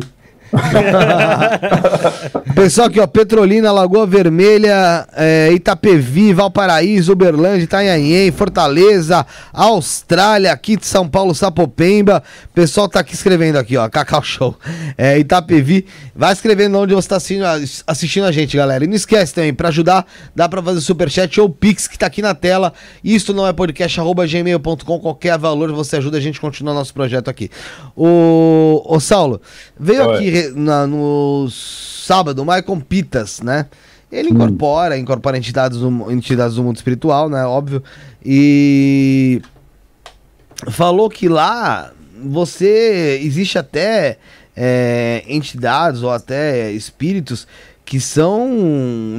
Pessoal 2.55 2.87
aqui, 2.87 2.99
ó, 2.99 3.07
Petrolina, 3.07 3.71
Lagoa 3.71 4.07
Vermelha, 4.07 5.07
é, 5.13 5.51
Itapevi, 5.51 6.33
Valparaíso, 6.33 7.13
Uberlândia, 7.13 7.63
Itanhaém, 7.63 8.31
Fortaleza, 8.31 9.25
Austrália, 9.51 10.51
aqui 10.51 10.77
de 10.77 10.85
São 10.85 11.07
Paulo, 11.07 11.35
Sapopemba. 11.35 12.23
Pessoal 12.53 12.87
tá 12.87 13.01
aqui 13.01 13.13
escrevendo 13.13 13.57
aqui, 13.57 13.75
ó, 13.77 13.89
Cacau 13.89 14.23
Show. 14.23 14.57
É, 14.97 15.19
Itapevi, 15.19 15.85
vai 16.15 16.33
escrevendo 16.33 16.77
onde 16.79 16.93
você 16.93 17.09
tá 17.09 17.17
assistindo, 17.17 17.45
assistindo 17.85 18.25
a 18.25 18.31
gente, 18.31 18.55
galera. 18.55 18.83
E 18.83 18.87
não 18.87 18.95
esquece 18.95 19.33
também, 19.33 19.53
pra 19.53 19.69
ajudar, 19.69 20.05
dá 20.35 20.47
pra 20.47 20.61
fazer 20.61 20.81
superchat 20.81 21.39
ou 21.41 21.49
Pix, 21.49 21.87
que 21.87 21.97
tá 21.97 22.05
aqui 22.07 22.21
na 22.21 22.33
tela. 22.33 22.73
Isto 23.03 23.33
não 23.33 23.45
é 23.47 23.53
podcast, 23.53 23.99
arroba 23.99 24.25
gmail.com, 24.25 24.99
qualquer 24.99 25.37
valor 25.37 25.71
você 25.71 25.97
ajuda 25.97 26.17
a 26.17 26.21
gente 26.21 26.37
a 26.37 26.41
continuar 26.41 26.73
nosso 26.73 26.93
projeto 26.93 27.29
aqui. 27.29 27.49
O, 27.95 28.81
o 28.85 28.99
Saulo, 28.99 29.41
veio 29.77 30.07
Oi. 30.07 30.15
aqui 30.15 30.44
na- 30.55 30.85
no 30.87 31.47
sábado, 31.49 32.39
o 32.41 32.45
Michael 32.45 32.81
Pitas, 32.87 33.41
né? 33.41 33.65
Ele 34.11 34.29
incorpora, 34.29 34.97
incorpora 34.97 35.37
entidades 35.37 35.79
do, 35.79 36.11
entidades 36.11 36.55
do 36.55 36.63
mundo 36.63 36.75
espiritual, 36.77 37.27
né? 37.29 37.43
Óbvio. 37.45 37.83
E 38.23 39.41
falou 40.69 41.09
que 41.09 41.27
lá 41.27 41.91
você 42.23 43.19
existe 43.23 43.57
até 43.57 44.17
é, 44.55 45.23
entidades 45.27 46.01
ou 46.01 46.11
até 46.11 46.71
espíritos 46.71 47.45
que 47.83 47.99
são 47.99 48.49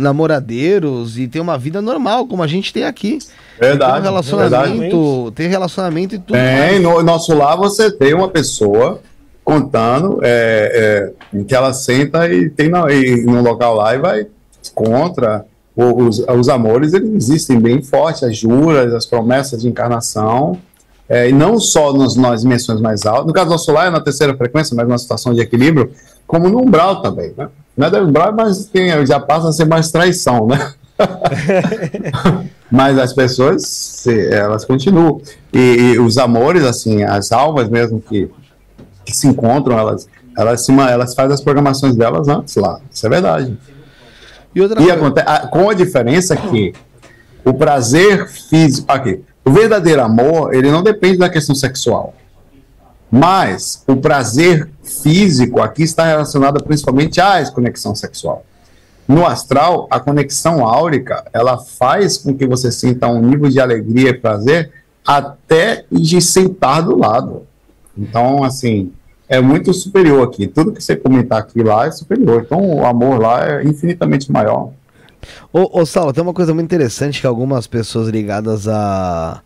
namoradeiros 0.01 1.19
e 1.19 1.29
tem 1.29 1.41
uma 1.41 1.57
vida 1.59 1.81
normal, 1.81 2.27
como 2.27 2.43
a 2.43 2.47
gente 2.49 2.73
tem 2.73 2.85
aqui. 2.85 3.19
Verdade, 3.61 3.93
Tem 3.93 4.01
um 4.01 4.05
relacionamento, 4.05 5.15
verdade. 5.15 5.35
tem 5.37 5.49
relacionamento 5.49 6.15
e 6.15 6.19
tudo. 6.19 6.33
Tem, 6.33 6.59
mais. 6.59 6.83
no 6.83 7.03
nosso 7.03 7.33
lar 7.35 7.57
você 7.57 7.91
tem 7.91 8.13
uma 8.15 8.29
pessoa 8.29 9.01
contando 9.47 10.19
é, 10.25 11.13
é, 11.33 11.45
que 11.45 11.55
ela 11.55 11.73
senta 11.73 12.29
e 12.29 12.51
tem 12.51 12.69
na, 12.69 12.93
e, 12.93 13.25
no 13.25 13.41
local 13.41 13.77
lá 13.77 13.95
e 13.95 13.99
vai 13.99 14.27
contra 14.75 15.47
os, 15.77 16.19
os 16.19 16.49
amores, 16.49 16.93
eles 16.93 17.15
existem 17.15 17.61
bem 17.61 17.81
forte, 17.81 18.25
as 18.25 18.37
juras, 18.37 18.93
as 18.93 19.07
promessas 19.07 19.63
de 19.63 19.69
encarnação, 19.69 20.59
é, 21.09 21.29
e 21.29 21.33
não 21.33 21.61
só 21.61 21.93
nos, 21.93 22.17
nas 22.17 22.41
dimensões 22.41 22.81
mais 22.81 23.07
altas, 23.07 23.27
no 23.27 23.33
caso 23.33 23.47
do 23.47 23.53
nosso 23.53 23.71
lar 23.71 23.87
é 23.87 23.91
na 23.91 24.01
terceira 24.01 24.37
frequência, 24.37 24.75
mas 24.75 24.89
numa 24.89 24.99
situação 24.99 25.33
de 25.33 25.41
equilíbrio, 25.41 25.93
como 26.27 26.49
no 26.49 26.61
umbral 26.61 27.01
também, 27.01 27.33
né? 27.37 27.49
Não 27.77 27.87
é 27.87 27.91
do 27.91 27.99
umbral, 27.99 28.35
mas 28.37 28.65
tem, 28.65 29.07
já 29.07 29.21
passa 29.21 29.51
a 29.51 29.53
ser 29.53 29.67
mais 29.67 29.93
traição, 29.93 30.49
né? 30.49 30.73
Mas 32.69 32.99
as 32.99 33.13
pessoas, 33.13 34.05
elas 34.07 34.65
continuam. 34.65 35.21
E, 35.53 35.59
e 35.59 35.99
os 36.01 36.19
amores, 36.19 36.65
assim, 36.65 37.05
as 37.05 37.31
almas 37.31 37.69
mesmo 37.69 38.01
que, 38.01 38.29
que 39.07 39.17
se 39.17 39.27
encontram, 39.27 39.79
elas, 39.79 40.07
elas, 40.37 40.67
se, 40.67 40.73
elas 40.73 41.15
fazem 41.15 41.33
as 41.33 41.41
programações 41.41 41.97
delas 41.97 42.29
antes 42.29 42.57
lá. 42.57 42.81
Isso 42.93 43.07
é 43.07 43.09
verdade. 43.09 43.57
E 44.55 44.61
outra 44.61 44.81
E 44.83 44.85
coisa- 44.87 44.95
aconte- 44.99 45.21
a- 45.25 45.47
com 45.47 45.71
a 45.71 45.75
diferença 45.75 46.37
que 46.37 46.75
o 47.45 47.55
prazer 47.55 48.29
físico. 48.29 48.91
Aqui, 48.91 49.23
o 49.45 49.51
verdadeiro 49.51 50.03
amor, 50.03 50.53
ele 50.55 50.71
não 50.71 50.83
depende 50.83 51.17
da 51.19 51.29
questão 51.31 51.55
sexual. 51.55 52.13
Mas 53.11 53.85
o 53.87 53.97
prazer 53.97 54.69
físico 54.83 55.61
aqui 55.63 55.85
está 55.85 56.05
relacionado 56.05 56.63
principalmente 56.65 57.21
à 57.21 57.49
conexão 57.53 57.95
sexual. 57.95 58.45
No 59.07 59.25
astral, 59.25 59.87
a 59.89 60.01
conexão 60.01 60.67
áurica, 60.67 61.25
ela 61.33 61.57
faz 61.59 62.19
com 62.19 62.35
que 62.37 62.45
você 62.45 62.73
sinta 62.73 63.07
um 63.07 63.21
nível 63.23 63.49
de 63.49 63.61
alegria 63.61 64.11
e 64.11 64.15
prazer 64.15 64.73
até 65.07 65.85
de 65.93 66.21
sentar 66.21 66.83
do 66.83 66.99
lado. 66.99 67.47
Então, 67.97 68.43
assim, 68.43 68.93
é 69.29 69.41
muito 69.41 69.73
superior 69.73 70.27
aqui. 70.27 70.47
Tudo 70.47 70.73
que 70.73 70.83
você 70.83 70.97
comentar 70.97 71.39
aqui 71.39 71.63
lá 71.63 71.87
é 71.87 71.91
superior. 71.91 72.43
Então 72.45 72.61
o 72.61 72.85
amor 72.85 73.21
lá 73.21 73.47
é 73.47 73.65
infinitamente 73.65 74.31
maior. 74.31 74.71
Ô, 75.53 75.81
ô 75.81 75.87
Saulo, 75.87 76.13
tem 76.13 76.23
uma 76.23 76.35
coisa 76.35 76.55
muito 76.55 76.67
interessante 76.67 77.21
que 77.21 77.27
algumas 77.27 77.67
pessoas 77.67 78.09
ligadas 78.09 78.69
a 78.69 79.43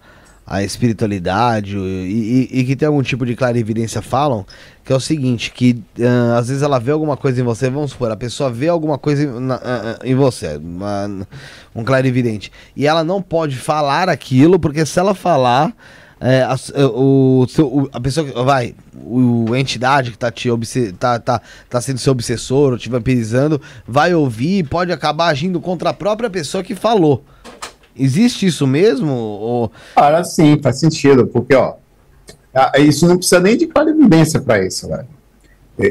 a 0.50 0.64
espiritualidade 0.64 1.78
e, 1.78 2.48
e, 2.50 2.60
e, 2.60 2.64
que 2.64 2.74
tem 2.74 2.88
algum 2.88 3.02
tipo 3.02 3.24
de 3.24 3.36
clarividência 3.36 4.02
falam, 4.02 4.44
que 4.84 4.92
é 4.92 4.96
o 4.96 4.98
seguinte, 4.98 5.52
que 5.52 5.80
uh, 5.96 6.34
às 6.36 6.48
vezes 6.48 6.64
ela 6.64 6.80
vê 6.80 6.90
alguma 6.90 7.16
coisa 7.16 7.40
em 7.40 7.44
você, 7.44 7.70
vamos 7.70 7.92
supor, 7.92 8.10
a 8.10 8.16
pessoa 8.16 8.50
vê 8.50 8.66
alguma 8.66 8.98
coisa 8.98 9.22
em, 9.22 9.26
na, 9.28 9.54
uh, 9.58 9.60
em 10.02 10.16
você, 10.16 10.56
uma, 10.56 11.24
um 11.72 11.84
clarividente, 11.84 12.50
e 12.74 12.84
ela 12.84 13.04
não 13.04 13.22
pode 13.22 13.56
falar 13.56 14.08
aquilo, 14.08 14.58
porque 14.58 14.84
se 14.84 14.98
ela 14.98 15.14
falar, 15.14 15.72
é, 16.20 16.42
a, 16.42 16.54
o, 16.92 17.46
seu, 17.48 17.88
a 17.92 17.98
pessoa 17.98 18.26
que 18.26 18.44
vai, 18.44 18.74
o, 18.94 19.46
a 19.54 19.58
entidade 19.58 20.10
que 20.10 20.18
tá, 20.18 20.30
te 20.30 20.50
obse, 20.50 20.92
tá, 20.92 21.18
tá, 21.18 21.40
tá 21.68 21.80
sendo 21.80 21.98
seu 21.98 22.12
obsessor, 22.12 22.72
ou 22.72 22.78
te 22.78 22.90
vampirizando, 22.90 23.60
vai 23.88 24.14
ouvir 24.14 24.58
e 24.58 24.62
pode 24.62 24.92
acabar 24.92 25.28
agindo 25.28 25.60
contra 25.60 25.90
a 25.90 25.94
própria 25.94 26.28
pessoa 26.28 26.62
que 26.62 26.74
falou. 26.74 27.24
Existe 27.96 28.46
isso 28.46 28.66
mesmo? 28.66 29.12
Ou... 29.12 29.72
Cara, 29.94 30.22
sim, 30.22 30.60
faz 30.62 30.78
sentido, 30.78 31.26
porque, 31.26 31.54
ó, 31.54 31.74
isso 32.78 33.08
não 33.08 33.16
precisa 33.16 33.40
nem 33.40 33.56
de 33.56 33.66
clarividência 33.66 34.40
para 34.40 34.64
isso, 34.64 34.88
velho. 34.88 35.08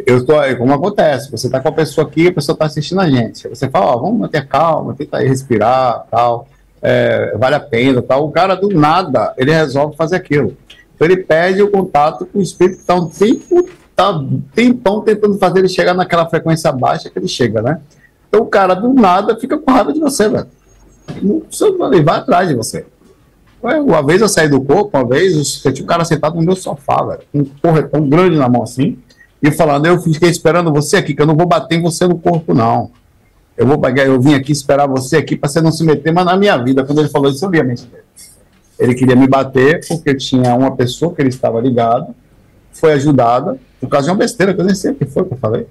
Eu 0.06 0.24
tô, 0.24 0.34
como 0.58 0.74
acontece, 0.74 1.32
você 1.32 1.50
tá 1.50 1.60
com 1.60 1.70
a 1.70 1.72
pessoa 1.72 2.06
aqui, 2.06 2.28
a 2.28 2.34
pessoa 2.34 2.56
tá 2.56 2.66
assistindo 2.66 3.02
a 3.02 3.10
gente. 3.10 3.48
Você 3.48 3.68
fala, 3.68 3.88
ó, 3.88 3.98
vamos 3.98 4.20
manter 4.20 4.48
calma, 4.48 4.94
tenta 4.94 5.18
respirar, 5.18 6.06
tal, 6.12 6.48
é, 6.82 7.36
vale 7.38 7.56
a 7.56 7.60
pena, 7.60 8.02
tal. 8.02 8.28
O 8.28 8.32
cara, 8.32 8.56
do 8.56 8.70
nada, 8.70 9.34
ele 9.38 9.52
resolve 9.52 9.96
fazer 9.96 10.16
aquilo. 10.16 10.56
Então 10.96 11.08
ele 11.08 11.18
perde 11.18 11.62
o 11.62 11.72
contato 11.72 12.26
com 12.26 12.40
o 12.40 12.42
espírito 12.42 12.80
que 12.80 12.86
tá 12.86 12.96
um 12.96 13.08
tempo, 13.08 13.70
tá 13.96 14.24
tempão 14.54 15.02
tentando 15.02 15.38
fazer 15.38 15.60
ele 15.60 15.70
chegar 15.70 15.94
naquela 15.94 16.28
frequência 16.28 16.72
baixa 16.72 17.10
que 17.10 17.18
ele 17.18 17.28
chega, 17.28 17.62
né? 17.62 17.80
Então 18.28 18.42
o 18.42 18.46
cara, 18.48 18.74
do 18.74 18.94
nada, 18.94 19.38
fica 19.40 19.58
com 19.58 19.72
raiva 19.72 19.94
de 19.94 20.00
você, 20.00 20.28
velho 20.28 20.48
ele 21.92 22.04
vai 22.04 22.18
atrás 22.18 22.48
de 22.48 22.56
você. 22.56 22.86
Uma 23.62 24.02
vez 24.02 24.22
eu 24.22 24.30
saí 24.30 24.48
do 24.48 24.62
corpo, 24.62 24.98
uma 24.98 25.08
vez 25.08 25.62
eu 25.66 25.74
tinha 25.74 25.84
um 25.84 25.88
cara 25.88 26.06
sentado 26.06 26.36
no 26.36 26.42
meu 26.42 26.56
sofá, 26.56 27.04
velho, 27.04 27.22
com 27.32 27.40
um 27.40 27.46
porretão 27.46 28.08
grande 28.08 28.38
na 28.38 28.48
mão 28.48 28.64
assim, 28.64 28.98
e 29.42 29.52
falando, 29.52 29.86
eu 29.86 30.00
fiquei 30.00 30.30
esperando 30.30 30.72
você 30.72 30.98
aqui, 30.98 31.14
que 31.14 31.22
eu 31.22 31.26
não 31.26 31.36
vou 31.36 31.46
bater 31.46 31.78
em 31.78 31.82
você 31.82 32.08
no 32.08 32.18
corpo, 32.18 32.54
não. 32.54 32.92
Eu 33.60 33.68
vou 33.68 33.78
pegar, 33.80 34.06
eu 34.06 34.20
vim 34.20 34.34
aqui 34.34 34.52
esperar 34.52 34.88
você 34.88 35.18
aqui 35.18 35.36
para 35.36 35.50
você 35.50 35.62
não 35.62 35.72
se 35.72 35.84
meter 35.84 36.12
mais 36.12 36.26
na 36.26 36.36
minha 36.36 36.58
vida. 36.58 36.84
Quando 36.84 37.00
ele 37.00 37.10
falou 37.10 37.30
isso, 37.30 37.46
eu 37.46 37.50
vi 37.50 37.60
a 37.60 37.64
mente 37.64 37.86
dele. 37.86 38.04
Ele 38.80 38.96
queria 38.96 39.16
me 39.16 39.28
bater 39.28 39.86
porque 39.88 40.16
tinha 40.16 40.56
uma 40.56 40.76
pessoa 40.76 41.14
que 41.14 41.22
ele 41.22 41.30
estava 41.30 41.60
ligado, 41.60 42.16
foi 42.72 42.94
ajudada, 42.94 43.60
por 43.80 43.90
causa 43.90 44.06
de 44.06 44.12
uma 44.12 44.18
besteira, 44.18 44.54
que 44.54 44.62
eu 44.62 44.66
nem 44.66 44.74
sei 44.74 44.92
o 44.92 44.96
que 44.96 45.06
foi 45.06 45.26
que 45.26 45.34
eu 45.34 45.38
falei 45.38 45.68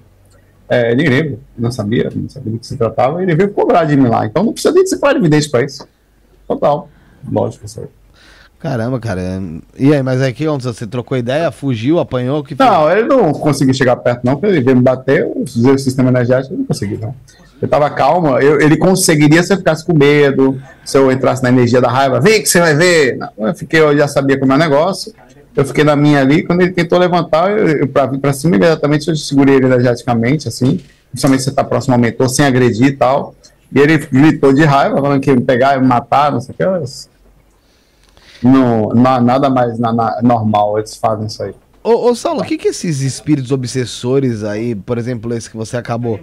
é, 0.69 0.93
nem 0.93 1.09
lembro, 1.09 1.39
não 1.57 1.71
sabia, 1.71 2.11
não 2.15 2.29
sabia 2.29 2.51
do 2.51 2.59
que 2.59 2.67
se 2.67 2.77
tratava, 2.77 3.23
ele 3.23 3.33
veio 3.33 3.51
cobrar 3.51 3.85
de 3.85 3.97
mim 3.97 4.07
lá. 4.07 4.27
Então 4.27 4.43
não 4.43 4.53
precisa 4.53 4.73
nem 4.73 4.85
ser 4.85 4.99
clarividente 4.99 5.49
para 5.49 5.65
isso. 5.65 5.87
Total. 6.47 6.87
Lógico, 7.29 7.65
isso 7.65 7.81
aí. 7.81 7.87
Caramba, 8.59 8.99
cara. 8.99 9.41
E 9.77 9.93
aí, 9.93 10.03
mas 10.03 10.21
aqui 10.21 10.45
onde 10.47 10.65
você 10.65 10.85
trocou 10.85 11.17
ideia, 11.17 11.49
fugiu, 11.49 11.97
apanhou? 11.97 12.43
Que 12.43 12.55
não, 12.59 12.91
ele 12.91 13.07
não 13.07 13.31
conseguiu 13.31 13.73
chegar 13.73 13.95
perto, 13.95 14.21
não, 14.25 14.33
porque 14.33 14.47
ele 14.47 14.61
veio 14.61 14.75
me 14.75 14.83
bater, 14.83 15.25
o 15.25 15.47
sistema 15.77 16.09
energético, 16.09 16.53
eu 16.53 16.59
não 16.59 16.65
consegui, 16.65 16.97
não. 16.97 17.15
Eu 17.61 17.67
tava 17.67 17.89
calma, 17.89 18.41
eu, 18.41 18.59
ele 18.59 18.77
conseguiria 18.77 19.43
se 19.43 19.53
eu 19.53 19.57
ficasse 19.57 19.85
com 19.85 19.93
medo, 19.93 20.61
se 20.83 20.97
eu 20.97 21.11
entrasse 21.11 21.41
na 21.41 21.49
energia 21.49 21.79
da 21.79 21.89
raiva, 21.89 22.19
vem 22.19 22.41
que 22.41 22.49
você 22.49 22.59
vai 22.59 22.75
ver. 22.75 23.17
Não, 23.17 23.47
eu 23.47 23.55
fiquei, 23.55 23.79
eu 23.79 23.97
já 23.97 24.07
sabia 24.07 24.37
como 24.37 24.51
é 24.51 24.55
o 24.55 24.59
negócio. 24.59 25.13
Eu 25.55 25.65
fiquei 25.65 25.83
na 25.83 25.95
minha 25.95 26.19
ali, 26.19 26.43
quando 26.43 26.61
ele 26.61 26.71
tentou 26.71 26.99
levantar, 26.99 27.51
eu, 27.51 27.67
eu 27.67 27.87
para 27.87 28.07
vir 28.07 28.19
para 28.19 28.33
cima, 28.33 28.55
imediatamente 28.55 29.07
eu 29.07 29.15
segurei 29.15 29.55
ele 29.55 29.65
energeticamente, 29.65 30.47
assim, 30.47 30.79
principalmente 31.11 31.43
você 31.43 31.49
está 31.49 31.63
próximo 31.63 31.95
ao 31.95 31.99
mentor, 31.99 32.29
sem 32.29 32.45
agredir 32.45 32.87
e 32.87 32.91
tal. 32.91 33.35
E 33.73 33.79
ele 33.79 33.97
gritou 33.97 34.51
de 34.53 34.63
raiva, 34.63 34.95
falando 34.95 35.21
que 35.21 35.29
ia 35.29 35.35
me 35.35 35.43
pegar 35.43 35.77
e 35.77 35.81
me 35.81 35.87
matar, 35.87 36.31
não 36.31 36.41
sei 36.41 36.53
o 36.53 36.57
que. 36.57 37.18
Não, 38.41 38.89
não, 38.89 39.21
nada 39.21 39.49
mais 39.49 39.77
na, 39.79 39.91
na, 39.91 40.21
normal, 40.21 40.77
eles 40.77 40.95
fazem 40.95 41.27
isso 41.27 41.43
aí. 41.43 41.53
Ô, 41.83 42.09
ô 42.09 42.15
Saulo, 42.15 42.41
o 42.41 42.43
que, 42.43 42.57
que 42.57 42.67
esses 42.67 43.01
espíritos 43.01 43.51
obsessores 43.51 44.43
aí, 44.43 44.75
por 44.75 44.97
exemplo, 44.97 45.33
esse 45.33 45.49
que 45.49 45.57
você 45.57 45.77
acabou, 45.77 46.19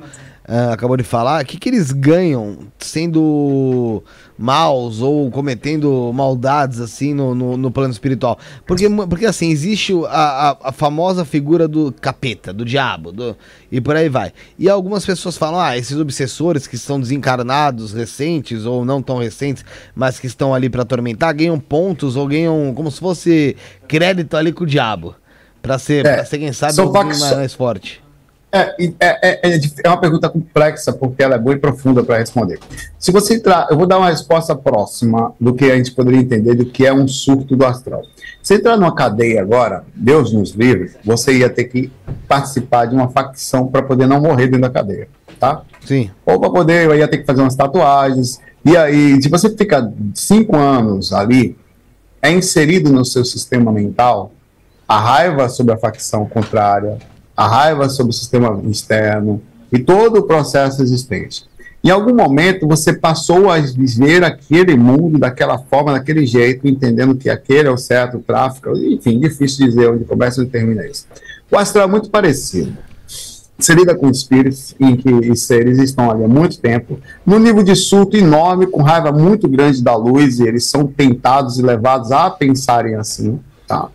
uh, 0.48 0.72
acabou 0.72 0.96
de 0.96 1.02
falar, 1.02 1.42
o 1.42 1.46
que, 1.46 1.58
que 1.58 1.68
eles 1.68 1.92
ganham 1.92 2.58
sendo 2.78 4.02
maus 4.38 5.00
ou 5.00 5.30
cometendo 5.30 6.12
maldades 6.14 6.80
assim 6.80 7.14
no, 7.14 7.34
no, 7.34 7.56
no, 7.56 7.70
plano 7.70 7.92
espiritual. 7.92 8.38
Porque, 8.66 8.88
porque 8.88 9.26
assim, 9.26 9.50
existe 9.50 9.92
a, 10.08 10.50
a, 10.50 10.68
a, 10.68 10.72
famosa 10.72 11.24
figura 11.24 11.66
do 11.66 11.92
capeta, 11.92 12.52
do 12.52 12.64
diabo, 12.64 13.12
do, 13.12 13.36
e 13.70 13.80
por 13.80 13.96
aí 13.96 14.08
vai. 14.08 14.32
E 14.58 14.68
algumas 14.68 15.04
pessoas 15.04 15.36
falam, 15.36 15.60
ah, 15.60 15.76
esses 15.76 15.98
obsessores 15.98 16.66
que 16.66 16.76
estão 16.76 17.00
desencarnados, 17.00 17.92
recentes 17.92 18.64
ou 18.64 18.84
não 18.84 19.02
tão 19.02 19.18
recentes, 19.18 19.64
mas 19.94 20.18
que 20.18 20.26
estão 20.26 20.54
ali 20.54 20.68
para 20.68 20.82
atormentar, 20.82 21.34
ganham 21.34 21.58
pontos 21.58 22.16
ou 22.16 22.26
ganham 22.26 22.72
como 22.74 22.90
se 22.90 23.00
fosse 23.00 23.56
crédito 23.88 24.36
ali 24.36 24.52
com 24.52 24.64
o 24.64 24.66
diabo. 24.66 25.14
Pra 25.62 25.80
ser, 25.80 26.06
é, 26.06 26.14
pra 26.16 26.24
ser 26.24 26.38
quem 26.38 26.52
sabe, 26.52 26.74
mais, 26.92 27.18
mais 27.18 27.54
forte. 27.54 28.05
É, 28.56 28.74
é, 28.80 28.96
é, 29.00 29.40
é, 29.50 29.60
é, 29.84 29.88
uma 29.88 30.00
pergunta 30.00 30.28
complexa, 30.30 30.92
porque 30.92 31.22
ela 31.22 31.34
é 31.34 31.38
boa 31.38 31.54
e 31.54 31.58
profunda 31.58 32.02
para 32.02 32.16
responder. 32.18 32.58
Se 32.98 33.12
você 33.12 33.34
entrar, 33.34 33.66
eu 33.70 33.76
vou 33.76 33.86
dar 33.86 33.98
uma 33.98 34.08
resposta 34.08 34.56
próxima 34.56 35.34
do 35.38 35.52
que 35.52 35.66
a 35.66 35.76
gente 35.76 35.92
poderia 35.92 36.20
entender 36.20 36.54
do 36.54 36.64
que 36.64 36.86
é 36.86 36.92
um 36.92 37.06
surto 37.06 37.54
do 37.54 37.66
astral. 37.66 38.02
Se 38.42 38.54
entrar 38.54 38.76
numa 38.78 38.94
cadeia 38.94 39.42
agora, 39.42 39.84
Deus 39.94 40.32
nos 40.32 40.52
livre, 40.52 40.92
você 41.04 41.36
ia 41.36 41.50
ter 41.50 41.64
que 41.64 41.92
participar 42.26 42.86
de 42.86 42.94
uma 42.94 43.08
facção 43.08 43.66
para 43.66 43.82
poder 43.82 44.06
não 44.06 44.20
morrer 44.20 44.46
dentro 44.46 44.62
da 44.62 44.70
cadeia, 44.70 45.08
tá? 45.38 45.62
Sim. 45.84 46.10
Ou 46.24 46.40
para 46.40 46.50
poder, 46.50 46.86
eu 46.86 46.94
ia 46.94 47.08
ter 47.08 47.18
que 47.18 47.26
fazer 47.26 47.42
umas 47.42 47.56
tatuagens. 47.56 48.40
E 48.64 48.76
aí, 48.76 49.20
se 49.20 49.28
você 49.28 49.50
ficar 49.50 49.90
cinco 50.14 50.56
anos 50.56 51.12
ali, 51.12 51.56
é 52.22 52.30
inserido 52.30 52.90
no 52.90 53.04
seu 53.04 53.24
sistema 53.24 53.70
mental 53.70 54.32
a 54.88 54.98
raiva 54.98 55.48
sobre 55.48 55.74
a 55.74 55.76
facção 55.76 56.24
contrária, 56.24 56.98
a 57.36 57.46
raiva 57.46 57.88
sobre 57.88 58.10
o 58.10 58.14
sistema 58.14 58.60
externo 58.68 59.42
e 59.70 59.78
todo 59.78 60.20
o 60.20 60.22
processo 60.22 60.82
existente. 60.82 61.44
Em 61.84 61.90
algum 61.90 62.14
momento 62.14 62.66
você 62.66 62.92
passou 62.92 63.50
a 63.50 63.58
ver 63.60 64.24
aquele 64.24 64.76
mundo 64.76 65.18
daquela 65.18 65.58
forma, 65.58 65.92
daquele 65.92 66.26
jeito, 66.26 66.66
entendendo 66.66 67.14
que 67.14 67.30
aquele 67.30 67.68
é 67.68 67.70
o 67.70 67.76
certo, 67.76 68.16
o 68.16 68.20
tráfico, 68.20 68.76
enfim, 68.76 69.20
difícil 69.20 69.66
dizer 69.66 69.90
onde 69.90 70.04
começa 70.04 70.42
e 70.42 70.46
termina 70.46 70.84
isso. 70.86 71.06
O 71.50 71.56
astral 71.56 71.84
é 71.84 71.90
muito 71.90 72.10
parecido. 72.10 72.76
Você 73.58 73.72
lida 73.72 73.94
com 73.94 74.10
espíritos 74.10 74.74
em 74.78 74.96
que 74.96 75.34
seres 75.36 75.78
estão 75.78 76.10
ali 76.10 76.24
há 76.24 76.28
muito 76.28 76.58
tempo, 76.58 76.98
num 77.24 77.38
nível 77.38 77.62
de 77.62 77.74
surto 77.74 78.16
enorme, 78.16 78.66
com 78.66 78.82
raiva 78.82 79.10
muito 79.12 79.48
grande 79.48 79.82
da 79.82 79.96
luz, 79.96 80.40
e 80.40 80.42
eles 80.42 80.66
são 80.66 80.86
tentados 80.86 81.58
e 81.58 81.62
levados 81.62 82.12
a 82.12 82.28
pensarem 82.28 82.96
assim, 82.96 83.40
tá? 83.66 83.88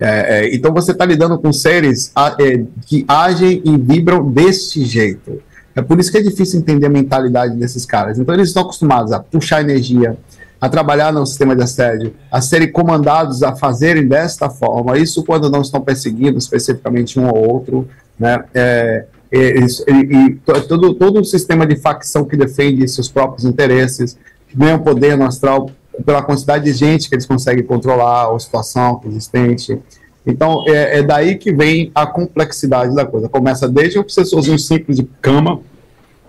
É, 0.00 0.46
é, 0.46 0.54
então 0.54 0.72
você 0.72 0.92
está 0.92 1.04
lidando 1.04 1.38
com 1.38 1.52
seres 1.52 2.12
a, 2.14 2.36
é, 2.38 2.62
que 2.86 3.04
agem 3.08 3.60
e 3.64 3.76
vibram 3.76 4.30
desse 4.30 4.84
jeito. 4.84 5.42
É 5.74 5.82
por 5.82 5.98
isso 5.98 6.10
que 6.10 6.18
é 6.18 6.22
difícil 6.22 6.60
entender 6.60 6.86
a 6.86 6.90
mentalidade 6.90 7.56
desses 7.56 7.84
caras. 7.84 8.18
Então 8.18 8.34
eles 8.34 8.48
estão 8.48 8.62
acostumados 8.62 9.12
a 9.12 9.20
puxar 9.20 9.60
energia, 9.60 10.16
a 10.60 10.68
trabalhar 10.68 11.12
no 11.12 11.24
sistema 11.26 11.54
de 11.54 11.62
assédio, 11.62 12.14
a 12.30 12.40
serem 12.40 12.70
comandados 12.70 13.42
a 13.42 13.54
fazerem 13.54 14.06
desta 14.06 14.48
forma. 14.50 14.98
Isso 14.98 15.24
quando 15.24 15.50
não 15.50 15.62
estão 15.62 15.80
perseguindo 15.80 16.38
especificamente 16.38 17.18
um 17.18 17.28
ou 17.28 17.48
outro, 17.48 17.88
né? 18.18 18.44
É, 18.54 19.04
e, 19.30 19.62
e, 19.90 20.34
todo, 20.66 20.94
todo 20.94 21.20
o 21.20 21.24
sistema 21.24 21.66
de 21.66 21.76
facção 21.76 22.24
que 22.24 22.36
defende 22.36 22.88
seus 22.88 23.08
próprios 23.08 23.44
interesses, 23.44 24.16
ganha 24.54 24.78
poder 24.78 25.16
no 25.16 25.26
astral 25.26 25.70
pela 26.04 26.22
quantidade 26.22 26.64
de 26.64 26.72
gente 26.72 27.08
que 27.08 27.14
eles 27.14 27.26
conseguem 27.26 27.64
controlar, 27.64 28.34
a 28.34 28.38
situação 28.38 29.00
existente. 29.06 29.78
Então, 30.26 30.64
é, 30.66 30.98
é, 30.98 31.02
daí 31.02 31.36
que 31.36 31.52
vem 31.52 31.90
a 31.94 32.06
complexidade 32.06 32.94
da 32.94 33.04
coisa. 33.06 33.28
Começa 33.28 33.68
desde 33.68 33.98
um 33.98 34.02
obsessorzinho 34.02 34.58
simples 34.58 34.96
de 34.96 35.08
cama, 35.22 35.60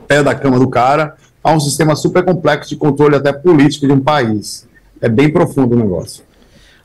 pé 0.08 0.24
da 0.24 0.34
cama 0.34 0.58
do 0.58 0.70
cara, 0.70 1.16
a 1.44 1.54
um 1.54 1.60
sistema 1.60 1.96
super 1.96 2.24
complexo 2.24 2.70
de 2.70 2.78
controle 2.78 3.16
até 3.16 3.34
político 3.34 3.88
de 3.88 3.94
um 3.94 4.00
país. 4.00 4.68
É 5.02 5.10
bem 5.10 5.32
profundo 5.32 5.76
o 5.76 5.80
negócio. 5.80 6.24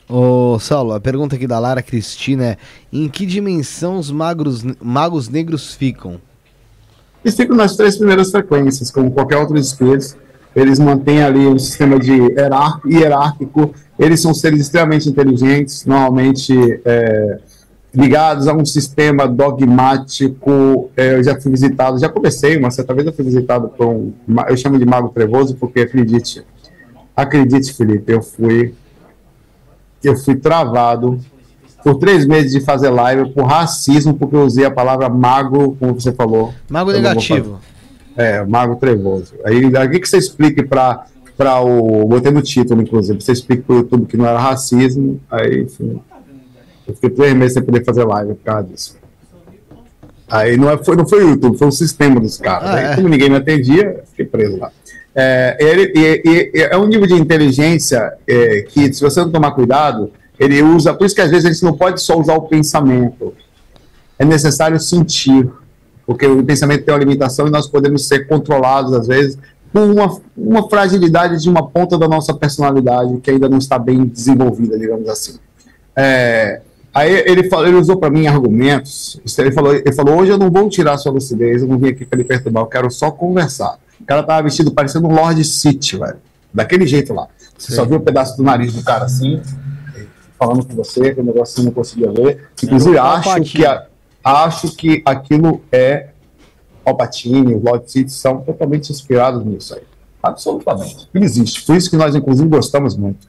Ô, 0.08 0.58
Saulo, 0.60 0.92
a 0.92 1.00
pergunta 1.00 1.34
aqui 1.34 1.46
da 1.46 1.58
Lara 1.58 1.82
Cristina 1.82 2.44
é: 2.44 2.56
em 2.92 3.08
que 3.08 3.24
dimensão 3.24 3.98
os 3.98 4.10
magos, 4.10 4.62
magos 4.80 5.28
negros 5.28 5.74
ficam? 5.74 6.20
Eles 7.24 7.36
ficam 7.36 7.56
nas 7.56 7.74
três 7.74 7.96
primeiras 7.96 8.30
frequências, 8.30 8.90
como 8.90 9.10
qualquer 9.10 9.38
outro 9.38 9.56
espírito 9.56 10.16
eles 10.54 10.78
mantêm 10.78 11.22
ali 11.22 11.46
um 11.46 11.58
sistema 11.58 11.98
de 11.98 12.12
hierárquico, 12.86 13.74
eles 13.98 14.20
são 14.20 14.32
seres 14.32 14.60
extremamente 14.60 15.08
inteligentes, 15.08 15.84
normalmente 15.84 16.54
é, 16.84 17.38
ligados 17.94 18.48
a 18.48 18.54
um 18.54 18.64
sistema 18.64 19.26
dogmático. 19.26 20.90
É, 20.96 21.14
eu 21.14 21.22
já 21.22 21.40
fui 21.40 21.50
visitado, 21.50 21.98
já 21.98 22.08
comecei, 22.08 22.56
uma 22.56 22.70
certa 22.70 22.94
vez 22.94 23.06
eu 23.06 23.12
fui 23.12 23.24
visitado 23.24 23.68
por 23.68 23.86
um, 23.86 24.12
eu 24.48 24.56
chamo 24.56 24.78
de 24.78 24.84
mago 24.86 25.08
trevoso, 25.08 25.56
porque 25.56 25.80
acredite, 25.80 26.44
acredite, 27.16 27.72
Felipe, 27.72 28.12
eu 28.12 28.22
fui, 28.22 28.74
eu 30.02 30.16
fui 30.16 30.36
travado 30.36 31.18
por 31.82 31.96
três 31.96 32.26
meses 32.26 32.52
de 32.52 32.60
fazer 32.60 32.88
live 32.90 33.30
por 33.30 33.44
racismo, 33.44 34.14
porque 34.14 34.34
eu 34.34 34.44
usei 34.44 34.64
a 34.64 34.70
palavra 34.70 35.08
mago, 35.08 35.76
como 35.78 35.94
você 35.94 36.12
falou. 36.12 36.54
Mago 36.68 36.90
negativo. 36.90 37.60
É, 38.16 38.44
mago 38.44 38.76
trevoso. 38.76 39.34
Aí, 39.44 39.64
o 39.64 39.90
que, 39.90 40.00
que 40.00 40.08
você 40.08 40.18
explique 40.18 40.62
para 40.62 41.06
para 41.36 41.60
o. 41.60 42.06
Botei 42.06 42.30
no 42.30 42.42
título, 42.42 42.82
inclusive. 42.82 43.20
Você 43.20 43.32
explica 43.32 43.62
para 43.62 43.74
o 43.74 43.78
YouTube 43.78 44.06
que 44.06 44.16
não 44.16 44.26
era 44.26 44.38
racismo. 44.38 45.20
Aí, 45.30 45.62
enfim. 45.62 46.00
Eu 46.86 46.94
fiquei 46.94 47.10
três 47.10 47.34
meses 47.34 47.54
sem 47.54 47.62
poder 47.62 47.84
fazer 47.84 48.04
live 48.04 48.34
por 48.34 48.44
causa 48.44 48.68
disso. 48.68 48.96
Aí 50.28 50.56
não, 50.56 50.70
é, 50.70 50.82
foi, 50.82 50.96
não 50.96 51.06
foi 51.06 51.24
o 51.24 51.30
YouTube, 51.30 51.58
foi 51.58 51.68
o 51.68 51.72
sistema 51.72 52.20
dos 52.20 52.38
caras. 52.38 52.68
Ah, 52.68 52.74
Aí, 52.74 52.84
é? 52.86 52.94
como 52.96 53.08
ninguém 53.08 53.30
me 53.30 53.36
atendia, 53.36 54.02
fiquei 54.10 54.24
preso 54.26 54.58
lá. 54.58 54.70
É, 55.14 55.56
ele, 55.60 55.92
é 56.54 56.76
um 56.76 56.86
nível 56.86 57.06
de 57.06 57.14
inteligência 57.14 58.12
é, 58.26 58.62
que, 58.62 58.92
se 58.92 59.00
você 59.00 59.20
não 59.20 59.30
tomar 59.30 59.52
cuidado, 59.52 60.10
ele 60.38 60.60
usa. 60.62 60.92
Por 60.92 61.06
isso 61.06 61.14
que 61.14 61.20
às 61.20 61.30
vezes 61.30 61.46
a 61.46 61.52
gente 61.52 61.62
não 61.62 61.76
pode 61.76 62.00
só 62.02 62.18
usar 62.18 62.34
o 62.34 62.42
pensamento. 62.42 63.32
É 64.18 64.24
necessário 64.24 64.78
sentir. 64.80 65.48
Porque 66.06 66.26
o 66.26 66.42
pensamento 66.44 66.84
tem 66.84 66.92
uma 66.94 67.00
limitação 67.00 67.46
e 67.46 67.50
nós 67.50 67.66
podemos 67.66 68.06
ser 68.06 68.26
controlados, 68.26 68.92
às 68.92 69.06
vezes, 69.06 69.38
por 69.72 69.82
uma, 69.82 70.20
uma 70.36 70.68
fragilidade 70.68 71.40
de 71.42 71.48
uma 71.48 71.66
ponta 71.66 71.96
da 71.98 72.06
nossa 72.06 72.32
personalidade 72.34 73.16
que 73.22 73.30
ainda 73.30 73.48
não 73.48 73.58
está 73.58 73.78
bem 73.78 74.04
desenvolvida, 74.04 74.78
digamos 74.78 75.08
assim. 75.08 75.38
É, 75.96 76.60
aí 76.92 77.10
ele, 77.26 77.48
falou, 77.48 77.66
ele 77.66 77.76
usou 77.76 77.96
para 77.96 78.10
mim 78.10 78.26
argumentos. 78.26 79.20
Ele 79.38 79.50
falou, 79.52 79.74
ele 79.74 79.92
falou: 79.92 80.18
hoje 80.18 80.30
eu 80.32 80.38
não 80.38 80.50
vou 80.50 80.68
tirar 80.68 80.98
sua 80.98 81.12
lucidez, 81.12 81.62
eu 81.62 81.68
não 81.68 81.78
vim 81.78 81.88
aqui 81.88 82.04
para 82.04 82.18
lhe 82.18 82.24
perturbar, 82.24 82.62
eu 82.64 82.66
quero 82.68 82.90
só 82.90 83.10
conversar. 83.10 83.78
O 84.00 84.04
cara 84.04 84.22
tava 84.22 84.42
vestido 84.42 84.70
parecendo 84.72 85.08
um 85.08 85.14
Lord 85.14 85.42
City, 85.44 85.96
velho. 85.96 86.16
Daquele 86.52 86.86
jeito 86.86 87.12
lá. 87.14 87.26
Você 87.56 87.74
só 87.74 87.84
viu 87.84 87.96
um 87.96 88.00
pedaço 88.00 88.36
do 88.36 88.42
nariz 88.42 88.72
do 88.74 88.82
cara 88.82 89.04
assim, 89.06 89.40
falando 90.38 90.64
com 90.66 90.74
você, 90.74 91.14
que 91.14 91.20
o 91.20 91.24
negócio 91.24 91.56
você 91.56 91.62
não 91.62 91.72
conseguia 91.72 92.10
ver. 92.12 92.48
Inclusive, 92.62 92.98
acho 92.98 93.28
que, 93.56 93.64
a- 93.66 93.86
acho 94.24 94.74
que 94.74 95.02
aquilo 95.04 95.60
é. 95.70 96.08
Palpatine, 96.84 97.54
o 97.54 97.62
Lord 97.62 97.90
City 97.90 98.12
são 98.12 98.42
totalmente 98.42 98.90
inspirados 98.90 99.44
nisso 99.44 99.74
aí. 99.74 99.82
Absolutamente. 100.22 101.06
Aquilo 101.08 101.24
existe. 101.24 101.64
Por 101.64 101.76
isso 101.76 101.90
que 101.90 101.96
nós, 101.96 102.14
inclusive, 102.14 102.48
gostamos 102.48 102.96
muito. 102.96 103.26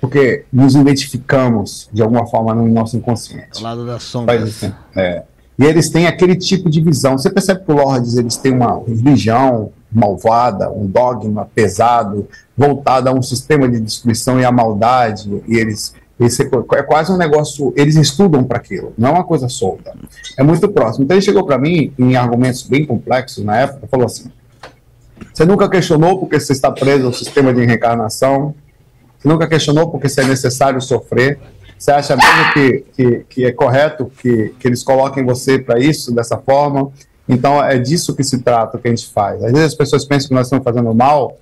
Porque 0.00 0.44
nos 0.52 0.74
identificamos, 0.74 1.88
de 1.92 2.02
alguma 2.02 2.26
forma, 2.26 2.54
no 2.54 2.68
nosso 2.68 2.96
inconsciente. 2.96 3.58
Ao 3.58 3.62
lado 3.62 3.86
da 3.86 3.98
sombra. 3.98 4.42
assim, 4.42 4.72
é. 4.94 5.24
E 5.58 5.64
eles 5.64 5.90
têm 5.90 6.06
aquele 6.06 6.36
tipo 6.36 6.70
de 6.70 6.80
visão. 6.80 7.18
Você 7.18 7.28
percebe 7.28 7.64
que 7.64 7.72
os 7.72 7.76
Lords 7.76 8.16
eles 8.16 8.36
têm 8.36 8.52
uma 8.52 8.80
religião 8.86 9.72
malvada, 9.90 10.70
um 10.70 10.86
dogma 10.86 11.48
pesado, 11.52 12.28
voltado 12.56 13.08
a 13.08 13.12
um 13.12 13.22
sistema 13.22 13.68
de 13.68 13.80
destruição 13.80 14.38
e 14.38 14.44
a 14.44 14.52
maldade. 14.52 15.42
E 15.48 15.56
eles. 15.56 15.94
Esse 16.20 16.42
é 16.42 16.82
quase 16.82 17.12
um 17.12 17.16
negócio. 17.16 17.72
Eles 17.76 17.94
estudam 17.94 18.42
para 18.42 18.58
aquilo, 18.58 18.92
não 18.98 19.10
é 19.10 19.12
uma 19.12 19.24
coisa 19.24 19.48
solta. 19.48 19.94
É 20.36 20.42
muito 20.42 20.68
próximo. 20.68 21.04
Então 21.04 21.16
ele 21.16 21.24
chegou 21.24 21.44
para 21.44 21.58
mim, 21.58 21.92
em 21.98 22.16
argumentos 22.16 22.62
bem 22.62 22.84
complexos 22.84 23.44
na 23.44 23.56
época, 23.56 23.86
falou 23.88 24.06
assim: 24.06 24.30
Você 25.32 25.44
nunca 25.44 25.68
questionou 25.68 26.18
porque 26.18 26.40
você 26.40 26.52
está 26.52 26.72
preso 26.72 27.06
ao 27.06 27.12
sistema 27.12 27.54
de 27.54 27.64
reencarnação? 27.64 28.54
Você 29.18 29.28
nunca 29.28 29.46
questionou 29.46 29.90
porque 29.90 30.08
é 30.20 30.24
necessário 30.24 30.80
sofrer? 30.80 31.38
Você 31.78 31.92
acha 31.92 32.16
mesmo 32.16 32.52
que, 32.52 32.84
que, 32.94 33.24
que 33.28 33.44
é 33.44 33.52
correto 33.52 34.10
que, 34.20 34.54
que 34.58 34.66
eles 34.66 34.82
coloquem 34.82 35.24
você 35.24 35.58
para 35.58 35.78
isso, 35.78 36.12
dessa 36.12 36.36
forma? 36.36 36.90
Então, 37.28 37.62
é 37.62 37.78
disso 37.78 38.16
que 38.16 38.24
se 38.24 38.38
trata, 38.38 38.76
o 38.76 38.80
que 38.80 38.88
a 38.88 38.90
gente 38.90 39.08
faz. 39.08 39.44
Às 39.44 39.52
vezes 39.52 39.66
as 39.66 39.74
pessoas 39.74 40.04
pensam 40.04 40.28
que 40.28 40.34
nós 40.34 40.46
estamos 40.46 40.64
fazendo 40.64 40.92
mal, 40.94 41.36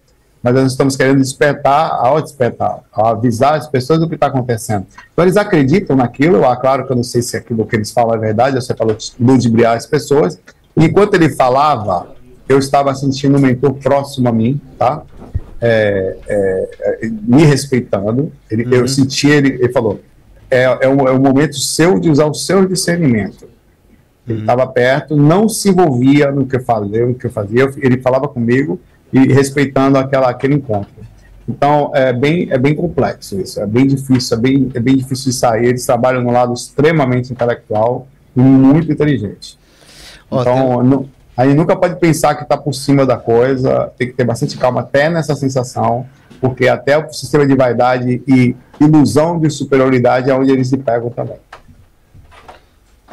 mas 0.46 0.54
nós 0.54 0.70
estamos 0.70 0.96
querendo 0.96 1.18
despertar, 1.18 1.90
ao 1.90 2.22
despertar, 2.22 2.78
ao 2.92 3.06
avisar 3.06 3.54
as 3.54 3.66
pessoas 3.66 3.98
do 3.98 4.08
que 4.08 4.14
está 4.14 4.28
acontecendo. 4.28 4.86
Então, 5.12 5.24
eles 5.24 5.36
acreditam 5.36 5.96
naquilo, 5.96 6.44
ah, 6.46 6.54
claro 6.54 6.86
que 6.86 6.92
eu 6.92 6.94
não 6.94 7.02
sei 7.02 7.20
se 7.20 7.36
aquilo 7.36 7.66
que 7.66 7.74
eles 7.74 7.90
falam 7.90 8.14
é 8.14 8.18
verdade, 8.18 8.54
você 8.54 8.72
falou 8.72 8.94
de 8.94 9.10
ludibriar 9.18 9.76
as 9.76 9.86
pessoas. 9.86 10.38
Enquanto 10.76 11.14
ele 11.14 11.30
falava, 11.30 12.14
eu 12.48 12.60
estava 12.60 12.94
sentindo 12.94 13.36
um 13.36 13.40
mentor 13.40 13.74
próximo 13.74 14.28
a 14.28 14.32
mim, 14.32 14.60
tá? 14.78 15.02
É, 15.60 16.16
é, 16.28 16.68
é, 16.80 17.08
me 17.10 17.42
respeitando. 17.42 18.30
Ele, 18.48 18.72
Eu 18.72 18.86
senti 18.86 19.26
ele, 19.26 19.48
ele 19.48 19.72
falou: 19.72 20.00
é, 20.48 20.62
é, 20.62 20.88
um, 20.88 21.08
é 21.08 21.18
momento 21.18 21.56
seu 21.56 21.98
de 21.98 22.08
usar 22.08 22.26
o 22.26 22.34
seu 22.34 22.64
discernimento. 22.66 23.48
Ele 24.28 24.40
estava 24.40 24.64
perto, 24.64 25.16
não 25.16 25.48
se 25.48 25.70
envolvia 25.70 26.30
no 26.30 26.46
que 26.46 26.54
eu 26.54 26.62
falei, 26.62 27.04
no 27.04 27.14
que 27.14 27.26
eu 27.26 27.30
fazia. 27.32 27.68
Ele 27.78 28.00
falava 28.00 28.28
comigo 28.28 28.78
e 29.12 29.32
respeitando 29.32 29.98
aquela, 29.98 30.30
aquele 30.30 30.54
encontro. 30.54 30.94
Então 31.48 31.92
é 31.94 32.12
bem, 32.12 32.48
é 32.50 32.58
bem 32.58 32.74
complexo 32.74 33.38
isso, 33.40 33.60
é 33.60 33.66
bem 33.66 33.86
difícil, 33.86 34.36
é 34.36 34.40
bem, 34.40 34.70
é 34.74 34.80
bem 34.80 34.96
difícil 34.96 35.30
de 35.30 35.36
sair. 35.36 35.66
Eles 35.66 35.86
trabalham 35.86 36.20
no 36.22 36.30
lado 36.32 36.52
extremamente 36.52 37.32
intelectual 37.32 38.08
e 38.36 38.40
muito 38.40 38.90
inteligente. 38.90 39.56
Então, 40.28 40.82
nu- 40.82 41.08
aí 41.36 41.54
nunca 41.54 41.76
pode 41.76 42.00
pensar 42.00 42.34
que 42.34 42.42
está 42.42 42.56
por 42.56 42.72
cima 42.74 43.06
da 43.06 43.16
coisa, 43.16 43.92
tem 43.96 44.08
que 44.08 44.14
ter 44.14 44.24
bastante 44.24 44.56
calma 44.58 44.80
até 44.80 45.08
nessa 45.08 45.36
sensação, 45.36 46.04
porque 46.40 46.66
até 46.66 46.98
o 46.98 47.12
sistema 47.12 47.46
de 47.46 47.54
vaidade 47.54 48.20
e 48.26 48.56
ilusão 48.80 49.38
de 49.38 49.48
superioridade 49.48 50.28
é 50.28 50.34
onde 50.34 50.50
eles 50.50 50.68
se 50.68 50.76
pegam 50.76 51.10
também. 51.10 51.36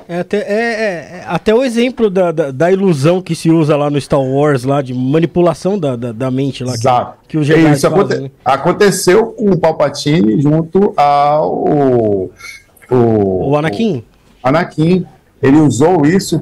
É 0.07 0.19
até, 0.19 0.37
é, 0.37 0.41
é- 0.43 1.19
é 1.19 1.23
até 1.27 1.53
o 1.55 1.63
exemplo 1.63 2.09
da, 2.09 2.31
da, 2.31 2.51
da 2.51 2.71
ilusão 2.71 3.21
que 3.21 3.35
se 3.35 3.49
usa 3.49 3.75
lá 3.77 3.89
no 3.89 3.99
Star 3.99 4.19
Wars, 4.21 4.63
lá 4.63 4.81
de 4.81 4.93
manipulação 4.93 5.77
da, 5.79 5.95
da, 5.95 6.11
da 6.11 6.29
mente 6.31 6.63
lá. 6.63 6.73
que- 6.73 6.79
Exato. 6.79 7.17
Que, 7.27 7.37
os 7.37 7.47
Jedi 7.47 7.71
Isso 7.73 7.87
aconte- 7.87 8.17
né? 8.19 8.31
aconteceu 8.43 9.27
com 9.27 9.51
o 9.51 9.57
Palpatine 9.57 10.41
junto 10.41 10.93
ao 10.97 11.51
o, 11.53 12.29
O 12.91 13.55
Anakin. 13.57 14.03
Anakin. 14.43 15.05
Ele 15.41 15.57
usou 15.57 16.05
isso 16.05 16.41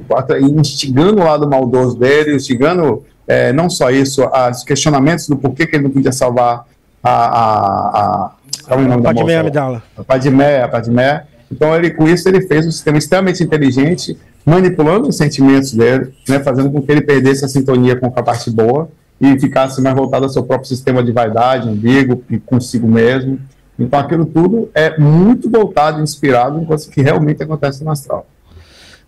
instigando 0.58 1.20
o 1.20 1.24
lado 1.24 1.48
maldoso 1.48 1.98
dele, 1.98 2.36
instigando 2.36 3.04
é, 3.26 3.52
não 3.52 3.68
só 3.68 3.90
isso, 3.90 4.22
os 4.50 4.62
questionamentos 4.62 5.26
do 5.28 5.36
porquê 5.36 5.66
que 5.66 5.74
ele 5.76 5.84
não 5.84 5.90
podia 5.90 6.12
salvar 6.12 6.64
a. 7.02 7.10
a, 7.10 7.88
a 8.26 8.30
qual 8.64 8.78
é 8.78 8.82
o 8.84 8.88
nome 8.88 9.02
da 9.02 9.12
Padmé? 9.12 9.36
Amidala. 9.38 9.82
a 9.96 10.04
Padmé, 10.04 10.62
a 10.62 10.68
Padmé. 10.68 11.24
Então, 11.52 11.76
ele, 11.76 11.90
com 11.90 12.08
isso, 12.08 12.26
ele 12.28 12.40
fez 12.40 12.66
um 12.66 12.70
sistema 12.70 12.96
extremamente 12.96 13.42
inteligente, 13.42 14.16
manipulando 14.44 15.08
os 15.08 15.16
sentimentos 15.16 15.72
dele, 15.72 16.12
né, 16.26 16.40
fazendo 16.40 16.70
com 16.70 16.80
que 16.80 16.90
ele 16.90 17.02
perdesse 17.02 17.44
a 17.44 17.48
sintonia 17.48 17.94
com 17.94 18.06
a 18.06 18.22
parte 18.22 18.50
boa 18.50 18.88
e 19.20 19.38
ficasse 19.38 19.80
mais 19.82 19.94
voltado 19.94 20.24
ao 20.24 20.30
seu 20.30 20.42
próprio 20.42 20.68
sistema 20.68 21.04
de 21.04 21.12
vaidade, 21.12 21.68
umbigo 21.68 22.24
e 22.30 22.38
consigo 22.38 22.88
mesmo. 22.88 23.38
Então, 23.78 24.00
aquilo 24.00 24.24
tudo 24.24 24.70
é 24.74 24.98
muito 24.98 25.50
voltado 25.50 26.00
e 26.00 26.02
inspirado 26.02 26.58
em 26.58 26.64
coisas 26.64 26.86
que 26.86 27.02
realmente 27.02 27.42
acontecem 27.42 27.84
no 27.84 27.92
astral. 27.92 28.26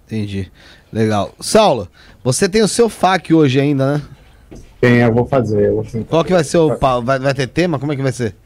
Entendi. 0.07 0.51
Legal. 0.93 1.33
Saulo, 1.41 1.89
você 2.23 2.49
tem 2.49 2.63
o 2.63 2.69
seu 2.69 2.89
FAQ 2.89 3.35
hoje 3.35 3.59
ainda, 3.59 3.95
né? 3.95 4.03
Tem, 4.81 4.99
eu 4.99 5.13
vou 5.13 5.27
fazer. 5.27 5.69
eu 5.69 5.83
vou. 5.83 6.05
Qual 6.05 6.25
que 6.25 6.33
vai 6.33 6.45
ser 6.45 6.59
o. 6.59 6.77
Vai, 7.03 7.19
vai 7.19 7.35
ter 7.35 7.47
tema? 7.47 7.79
Como 7.79 7.93
é 7.93 7.97
que 7.97 8.03
vai 8.03 8.13
ser? 8.13 8.37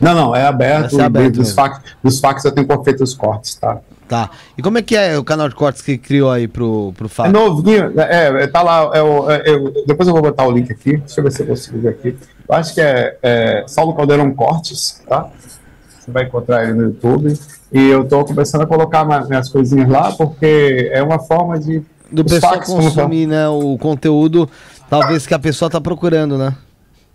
Não, 0.00 0.14
não, 0.14 0.34
é 0.34 0.46
aberto. 0.46 0.90
Ser 0.96 1.02
aberto 1.02 1.34
dos, 1.36 1.52
fax, 1.52 1.80
dos 2.02 2.18
fax 2.20 2.44
eu 2.44 2.52
tenho 2.52 2.66
feito 2.82 3.02
os 3.04 3.14
cortes, 3.14 3.54
tá? 3.56 3.78
Tá. 4.08 4.28
E 4.58 4.62
como 4.62 4.76
é 4.78 4.82
que 4.82 4.96
é 4.96 5.16
o 5.16 5.22
canal 5.22 5.48
de 5.48 5.54
cortes 5.54 5.82
que 5.82 5.96
criou 5.96 6.30
aí 6.32 6.48
pro, 6.48 6.92
pro 6.96 7.06
É 7.06 7.08
FAQ? 7.08 7.32
novinho, 7.32 7.92
é, 8.00 8.42
é, 8.42 8.46
tá 8.48 8.60
lá. 8.62 8.90
É, 8.92 9.00
o- 9.02 9.30
é, 9.30 9.42
eu- 9.46 9.72
depois 9.86 10.08
eu 10.08 10.12
vou 10.14 10.22
botar 10.22 10.44
o 10.46 10.50
link 10.50 10.72
aqui. 10.72 10.96
Deixa 10.96 11.20
eu 11.20 11.24
ver 11.24 11.30
se 11.30 11.42
eu 11.42 11.46
consigo 11.46 11.78
ver 11.78 11.90
aqui. 11.90 12.16
Eu 12.48 12.54
acho 12.56 12.74
que 12.74 12.80
é, 12.80 13.16
é 13.22 13.64
Saulo 13.68 13.94
Caldeirão 13.94 14.32
Cortes, 14.34 15.00
tá? 15.08 15.28
Você 16.00 16.10
vai 16.10 16.24
encontrar 16.24 16.64
ele 16.64 16.72
no 16.72 16.82
YouTube. 16.84 17.38
E 17.72 17.86
eu 17.88 18.04
tô 18.04 18.24
começando 18.24 18.62
a 18.62 18.66
colocar 18.66 19.04
minhas 19.28 19.48
coisinhas 19.48 19.88
lá, 19.88 20.10
porque 20.10 20.90
é 20.92 21.00
uma 21.04 21.20
forma 21.20 21.56
de. 21.56 21.80
Do 22.10 22.24
pessoal 22.24 22.54
fax, 22.54 22.66
consumir, 22.68 23.28
né, 23.28 23.48
o 23.48 23.78
conteúdo, 23.78 24.50
talvez 24.88 25.24
que 25.24 25.34
a 25.34 25.38
pessoa 25.38 25.70
tá 25.70 25.80
procurando, 25.80 26.36
né? 26.36 26.52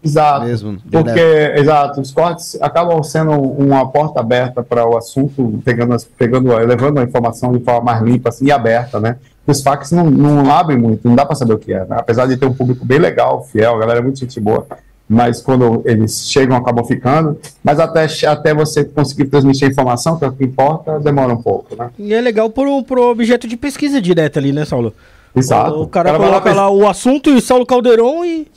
Exato. 0.06 0.46
Mesmo, 0.46 0.78
Porque, 0.92 1.54
exato, 1.56 2.00
os 2.00 2.12
cortes 2.12 2.56
acabam 2.62 3.02
sendo 3.02 3.32
uma 3.32 3.90
porta 3.90 4.20
aberta 4.20 4.62
para 4.62 4.88
o 4.88 4.96
assunto, 4.96 5.60
pegando, 5.66 5.96
pegando, 6.16 6.56
levando 6.56 7.00
a 7.00 7.04
informação 7.04 7.52
de 7.52 7.64
forma 7.64 7.82
mais 7.82 8.04
limpa 8.04 8.30
assim, 8.30 8.46
e 8.46 8.52
aberta, 8.52 9.00
né? 9.00 9.18
Os 9.48 9.64
fax 9.64 9.92
não, 9.92 10.10
não 10.10 10.52
abrem 10.52 10.78
muito, 10.78 11.08
não 11.08 11.16
dá 11.16 11.26
para 11.26 11.36
saber 11.36 11.54
o 11.54 11.58
que 11.58 11.74
é, 11.74 11.80
né? 11.86 11.98
apesar 11.98 12.28
de 12.28 12.38
ter 12.38 12.46
um 12.46 12.54
público 12.54 12.86
bem 12.86 13.00
legal, 13.00 13.44
fiel, 13.44 13.76
a 13.76 13.80
galera 13.80 14.00
é 14.00 14.04
muito 14.04 14.20
gente 14.20 14.40
boa, 14.40 14.66
mas 15.08 15.42
quando 15.42 15.82
eles 15.86 16.28
chegam, 16.28 16.56
acabam 16.56 16.84
ficando, 16.86 17.40
mas 17.64 17.80
até, 17.80 18.08
até 18.28 18.54
você 18.54 18.84
conseguir 18.84 19.26
transmitir 19.26 19.68
a 19.68 19.72
informação, 19.72 20.18
que 20.18 20.26
é 20.26 20.28
o 20.28 20.32
que 20.32 20.44
importa, 20.44 21.00
demora 21.00 21.34
um 21.34 21.42
pouco, 21.42 21.76
né? 21.76 21.90
E 21.98 22.14
é 22.14 22.22
legal 22.22 22.50
por, 22.50 22.68
por 22.84 23.00
objeto 23.00 23.48
de 23.48 23.58
pesquisa 23.58 24.02
direta 24.02 24.40
ali, 24.40 24.52
né, 24.52 24.66
Saulo? 24.66 24.94
Exato. 25.36 25.82
O 25.82 25.88
cara 25.88 26.12
vai 26.12 26.22
lá 26.22 26.28
coloca 26.28 26.54
lá 26.54 26.70
o 26.70 26.88
assunto 26.88 27.30
e 27.30 27.42
Saulo 27.42 27.66
Caldeirão 27.66 28.24
e, 28.26 28.48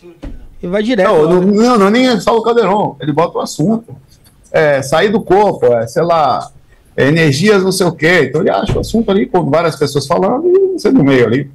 e 0.63 0.67
vai 0.67 0.83
direto. 0.83 1.09
Não, 1.09 1.41
não, 1.43 1.79
não, 1.79 1.87
é 1.87 1.91
nem 1.91 2.21
só 2.21 2.37
o 2.37 2.43
Caldeirão, 2.43 2.97
ele 3.01 3.13
bota 3.13 3.39
o 3.39 3.41
assunto. 3.41 3.95
É, 4.51 4.81
sair 4.83 5.11
do 5.11 5.21
corpo, 5.21 5.67
é, 5.67 5.87
sei 5.87 6.03
lá, 6.03 6.51
é, 6.97 7.07
energias 7.07 7.63
não 7.63 7.71
sei 7.73 7.87
o 7.87 7.93
quê. 7.93 8.25
Então 8.29 8.41
ele 8.41 8.51
acha 8.51 8.77
o 8.77 8.81
assunto 8.81 9.11
ali 9.11 9.27
com 9.27 9.49
várias 9.51 9.77
pessoas 9.77 10.07
falando 10.07 10.47
e 10.47 10.73
você 10.79 10.91
no 10.91 11.05
meio 11.05 11.27
ali. 11.27 11.51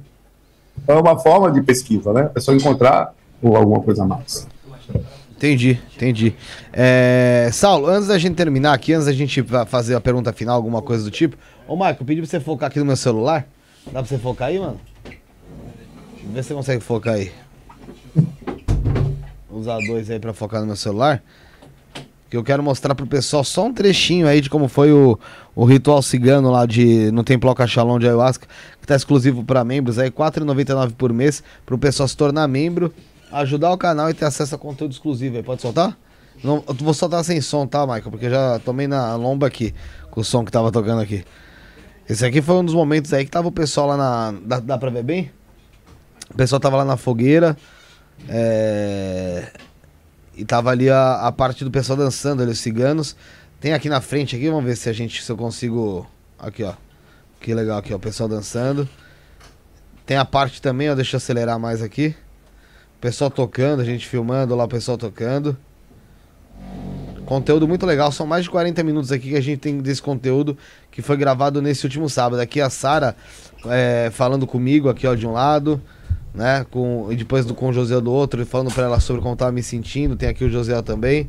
Então 0.82 0.96
é 0.98 1.00
uma 1.00 1.18
forma 1.18 1.50
de 1.50 1.60
pesquisa, 1.62 2.12
né? 2.12 2.30
É 2.34 2.40
só 2.40 2.52
encontrar 2.52 3.12
ou 3.42 3.56
alguma 3.56 3.80
coisa 3.80 4.04
mais. 4.04 4.46
Entendi, 5.36 5.78
entendi. 5.94 6.34
É, 6.72 7.50
Saulo, 7.52 7.88
antes 7.88 8.08
da 8.08 8.16
gente 8.16 8.34
terminar 8.36 8.72
aqui, 8.72 8.92
antes 8.92 9.06
da 9.06 9.12
gente 9.12 9.42
fa- 9.42 9.66
fazer 9.66 9.94
a 9.94 10.00
pergunta 10.00 10.32
final, 10.32 10.54
alguma 10.56 10.80
coisa 10.80 11.04
do 11.04 11.10
tipo, 11.10 11.36
Ô, 11.66 11.76
Marco, 11.76 12.04
pedi 12.04 12.20
pra 12.20 12.30
você 12.30 12.38
focar 12.40 12.68
aqui 12.68 12.78
no 12.78 12.84
meu 12.84 12.96
celular. 12.96 13.46
Dá 13.86 13.92
pra 14.00 14.04
você 14.04 14.18
focar 14.18 14.48
aí, 14.48 14.58
mano? 14.58 14.78
Deixa 15.04 15.18
eu 16.26 16.32
ver 16.32 16.42
se 16.42 16.48
você 16.48 16.54
consegue 16.54 16.80
focar 16.82 17.14
aí. 17.14 17.32
Usar 19.54 19.78
dois 19.86 20.10
aí 20.10 20.18
pra 20.18 20.32
focar 20.32 20.60
no 20.60 20.66
meu 20.66 20.76
celular. 20.76 21.22
Que 22.28 22.36
eu 22.36 22.42
quero 22.42 22.62
mostrar 22.62 22.94
pro 22.94 23.06
pessoal 23.06 23.44
só 23.44 23.66
um 23.66 23.72
trechinho 23.72 24.26
aí 24.26 24.40
de 24.40 24.50
como 24.50 24.66
foi 24.66 24.90
o, 24.92 25.18
o 25.54 25.64
ritual 25.64 26.02
cigano 26.02 26.50
lá 26.50 26.66
de 26.66 27.10
no 27.12 27.22
Templo 27.22 27.54
Cachalão 27.54 27.98
de 27.98 28.06
Ayahuasca, 28.06 28.48
que 28.80 28.86
tá 28.86 28.96
exclusivo 28.96 29.44
pra 29.44 29.62
membros 29.62 29.98
aí, 29.98 30.08
R$ 30.08 30.14
4,99 30.14 30.94
por 30.94 31.12
mês, 31.12 31.42
pro 31.64 31.78
pessoal 31.78 32.08
se 32.08 32.16
tornar 32.16 32.48
membro, 32.48 32.92
ajudar 33.30 33.70
o 33.72 33.78
canal 33.78 34.10
e 34.10 34.14
ter 34.14 34.24
acesso 34.24 34.54
a 34.56 34.58
conteúdo 34.58 34.92
exclusivo 34.92 35.36
aí. 35.36 35.42
Pode 35.42 35.62
soltar? 35.62 35.96
Não, 36.42 36.64
eu 36.66 36.74
vou 36.74 36.92
soltar 36.92 37.22
sem 37.24 37.40
som, 37.40 37.66
tá, 37.66 37.86
Michael? 37.86 38.10
Porque 38.10 38.28
já 38.28 38.58
tomei 38.58 38.88
na 38.88 39.14
lomba 39.14 39.46
aqui 39.46 39.72
com 40.10 40.20
o 40.20 40.24
som 40.24 40.44
que 40.44 40.50
tava 40.50 40.72
tocando 40.72 41.00
aqui. 41.00 41.24
Esse 42.08 42.26
aqui 42.26 42.42
foi 42.42 42.56
um 42.56 42.64
dos 42.64 42.74
momentos 42.74 43.12
aí 43.12 43.24
que 43.24 43.30
tava 43.30 43.48
o 43.48 43.52
pessoal 43.52 43.86
lá 43.86 43.96
na. 43.96 44.34
Dá, 44.44 44.60
dá 44.60 44.78
pra 44.78 44.90
ver 44.90 45.04
bem? 45.04 45.30
O 46.30 46.34
pessoal 46.36 46.58
tava 46.58 46.76
lá 46.76 46.84
na 46.84 46.96
fogueira. 46.96 47.56
É... 48.28 49.50
E 50.36 50.44
tava 50.44 50.70
ali 50.70 50.90
a, 50.90 51.26
a 51.26 51.32
parte 51.32 51.64
do 51.64 51.70
pessoal 51.70 51.96
dançando 51.96 52.42
ali, 52.42 52.52
os 52.52 52.58
ciganos. 52.58 53.16
Tem 53.60 53.72
aqui 53.72 53.88
na 53.88 54.00
frente 54.00 54.36
aqui, 54.36 54.48
vamos 54.48 54.64
ver 54.64 54.76
se 54.76 54.88
a 54.88 54.92
gente 54.92 55.22
se 55.22 55.30
eu 55.30 55.36
consigo. 55.36 56.06
Aqui, 56.38 56.62
ó. 56.62 56.74
Que 57.40 57.54
legal 57.54 57.78
aqui, 57.78 57.92
ó. 57.92 57.96
O 57.96 58.00
pessoal 58.00 58.28
dançando. 58.28 58.88
Tem 60.04 60.16
a 60.16 60.24
parte 60.24 60.60
também, 60.60 60.90
ó. 60.90 60.94
Deixa 60.94 61.16
eu 61.16 61.18
acelerar 61.18 61.58
mais 61.58 61.82
aqui. 61.82 62.14
O 62.96 63.00
pessoal 63.00 63.30
tocando, 63.30 63.80
a 63.80 63.84
gente 63.84 64.06
filmando 64.06 64.54
lá, 64.54 64.64
o 64.64 64.68
pessoal 64.68 64.98
tocando. 64.98 65.56
Conteúdo 67.24 67.66
muito 67.66 67.86
legal, 67.86 68.12
são 68.12 68.26
mais 68.26 68.44
de 68.44 68.50
40 68.50 68.82
minutos 68.82 69.10
aqui 69.10 69.30
que 69.30 69.36
a 69.36 69.40
gente 69.40 69.58
tem 69.58 69.78
desse 69.78 70.02
conteúdo 70.02 70.58
que 70.90 71.00
foi 71.00 71.16
gravado 71.16 71.62
nesse 71.62 71.84
último 71.84 72.08
sábado. 72.08 72.40
Aqui 72.40 72.60
a 72.60 72.68
Sara 72.68 73.16
é, 73.66 74.10
falando 74.12 74.46
comigo 74.46 74.90
aqui 74.90 75.06
ó 75.06 75.14
de 75.14 75.26
um 75.26 75.32
lado, 75.32 75.80
né, 76.34 76.66
com 76.70 77.08
e 77.10 77.16
depois 77.16 77.46
do 77.46 77.54
com 77.54 77.68
o 77.68 77.72
José 77.72 78.00
do 78.00 78.12
outro, 78.12 78.42
e 78.42 78.44
falando 78.44 78.72
para 78.72 78.84
ela 78.84 79.00
sobre 79.00 79.22
como 79.22 79.36
tava 79.36 79.52
me 79.52 79.62
sentindo. 79.62 80.16
Tem 80.16 80.28
aqui 80.28 80.44
o 80.44 80.50
José 80.50 80.80
também. 80.82 81.28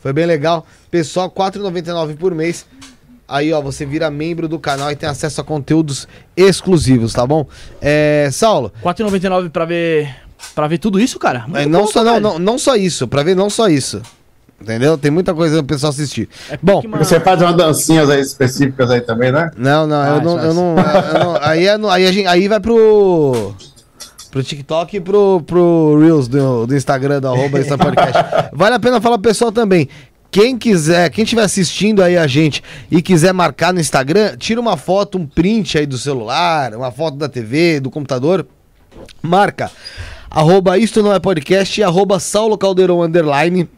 Foi 0.00 0.12
bem 0.12 0.26
legal. 0.26 0.66
Pessoal, 0.90 1.28
R$ 1.28 1.34
4,99 1.34 2.16
por 2.16 2.34
mês. 2.34 2.66
Aí, 3.26 3.52
ó, 3.52 3.60
você 3.60 3.86
vira 3.86 4.10
membro 4.10 4.46
do 4.46 4.58
canal 4.58 4.90
e 4.92 4.96
tem 4.96 5.08
acesso 5.08 5.40
a 5.40 5.44
conteúdos 5.44 6.06
exclusivos, 6.36 7.14
tá 7.14 7.26
bom? 7.26 7.46
É, 7.80 8.28
Saulo, 8.30 8.70
R$ 8.82 8.90
4,99 8.92 9.50
pra 9.50 9.64
ver. 9.64 10.14
Pra 10.54 10.68
ver 10.68 10.76
tudo 10.76 11.00
isso, 11.00 11.18
cara? 11.18 11.46
é, 11.54 11.64
não, 11.64 11.80
bom, 11.80 11.86
só, 11.86 12.04
não, 12.04 12.20
não, 12.20 12.38
não 12.38 12.58
só 12.58 12.76
isso, 12.76 13.08
pra 13.08 13.22
ver 13.22 13.34
não 13.34 13.48
só 13.48 13.66
isso. 13.66 14.02
Entendeu? 14.60 14.96
Tem 14.96 15.10
muita 15.10 15.34
coisa 15.34 15.56
pro 15.58 15.66
pessoal 15.68 15.90
assistir. 15.90 16.28
É 16.50 16.58
Bom. 16.62 16.82
Você 16.98 17.18
faz 17.18 17.40
umas 17.40 17.56
dancinhas 17.56 18.08
aí 18.10 18.20
específicas 18.20 18.90
aí 18.90 19.00
também, 19.00 19.32
né? 19.32 19.50
Não, 19.56 19.86
não, 19.86 20.04
eu 20.06 20.12
Faz, 20.14 20.24
não, 20.24 20.38
eu 20.38 20.54
não, 20.54 20.76
eu 20.78 21.24
não- 21.24 21.36
aí, 21.42 21.66
é 21.66 21.76
aí, 21.90 22.06
a 22.06 22.12
gente, 22.12 22.26
aí 22.26 22.46
vai 22.46 22.60
pro 22.60 23.54
pro 24.34 24.42
TikTok 24.42 24.96
e 24.96 25.00
pro, 25.00 25.40
pro 25.46 25.96
Reels 26.00 26.26
do, 26.26 26.66
do 26.66 26.76
Instagram 26.76 27.20
do 27.20 27.28
arroba 27.28 27.56
Podcast. 27.78 28.24
Vale 28.52 28.74
a 28.74 28.80
pena 28.80 29.00
falar 29.00 29.16
pro 29.16 29.30
pessoal 29.30 29.52
também. 29.52 29.88
Quem 30.28 30.58
quiser, 30.58 31.08
quem 31.10 31.22
estiver 31.22 31.44
assistindo 31.44 32.02
aí 32.02 32.16
a 32.16 32.26
gente 32.26 32.60
e 32.90 33.00
quiser 33.00 33.32
marcar 33.32 33.72
no 33.72 33.78
Instagram, 33.78 34.36
tira 34.36 34.60
uma 34.60 34.76
foto, 34.76 35.18
um 35.18 35.24
print 35.24 35.78
aí 35.78 35.86
do 35.86 35.96
celular, 35.96 36.74
uma 36.74 36.90
foto 36.90 37.16
da 37.16 37.28
TV, 37.28 37.78
do 37.78 37.92
computador, 37.92 38.44
marca 39.22 39.70
arroba 40.28 40.76
isto 40.76 41.00
não 41.00 41.12
é 41.12 41.20
podcast 41.20 41.80
e 41.80 41.84
arroba 41.84 42.18
Saulo 42.18 42.58
Caldeirão 42.58 43.04
underline 43.04 43.68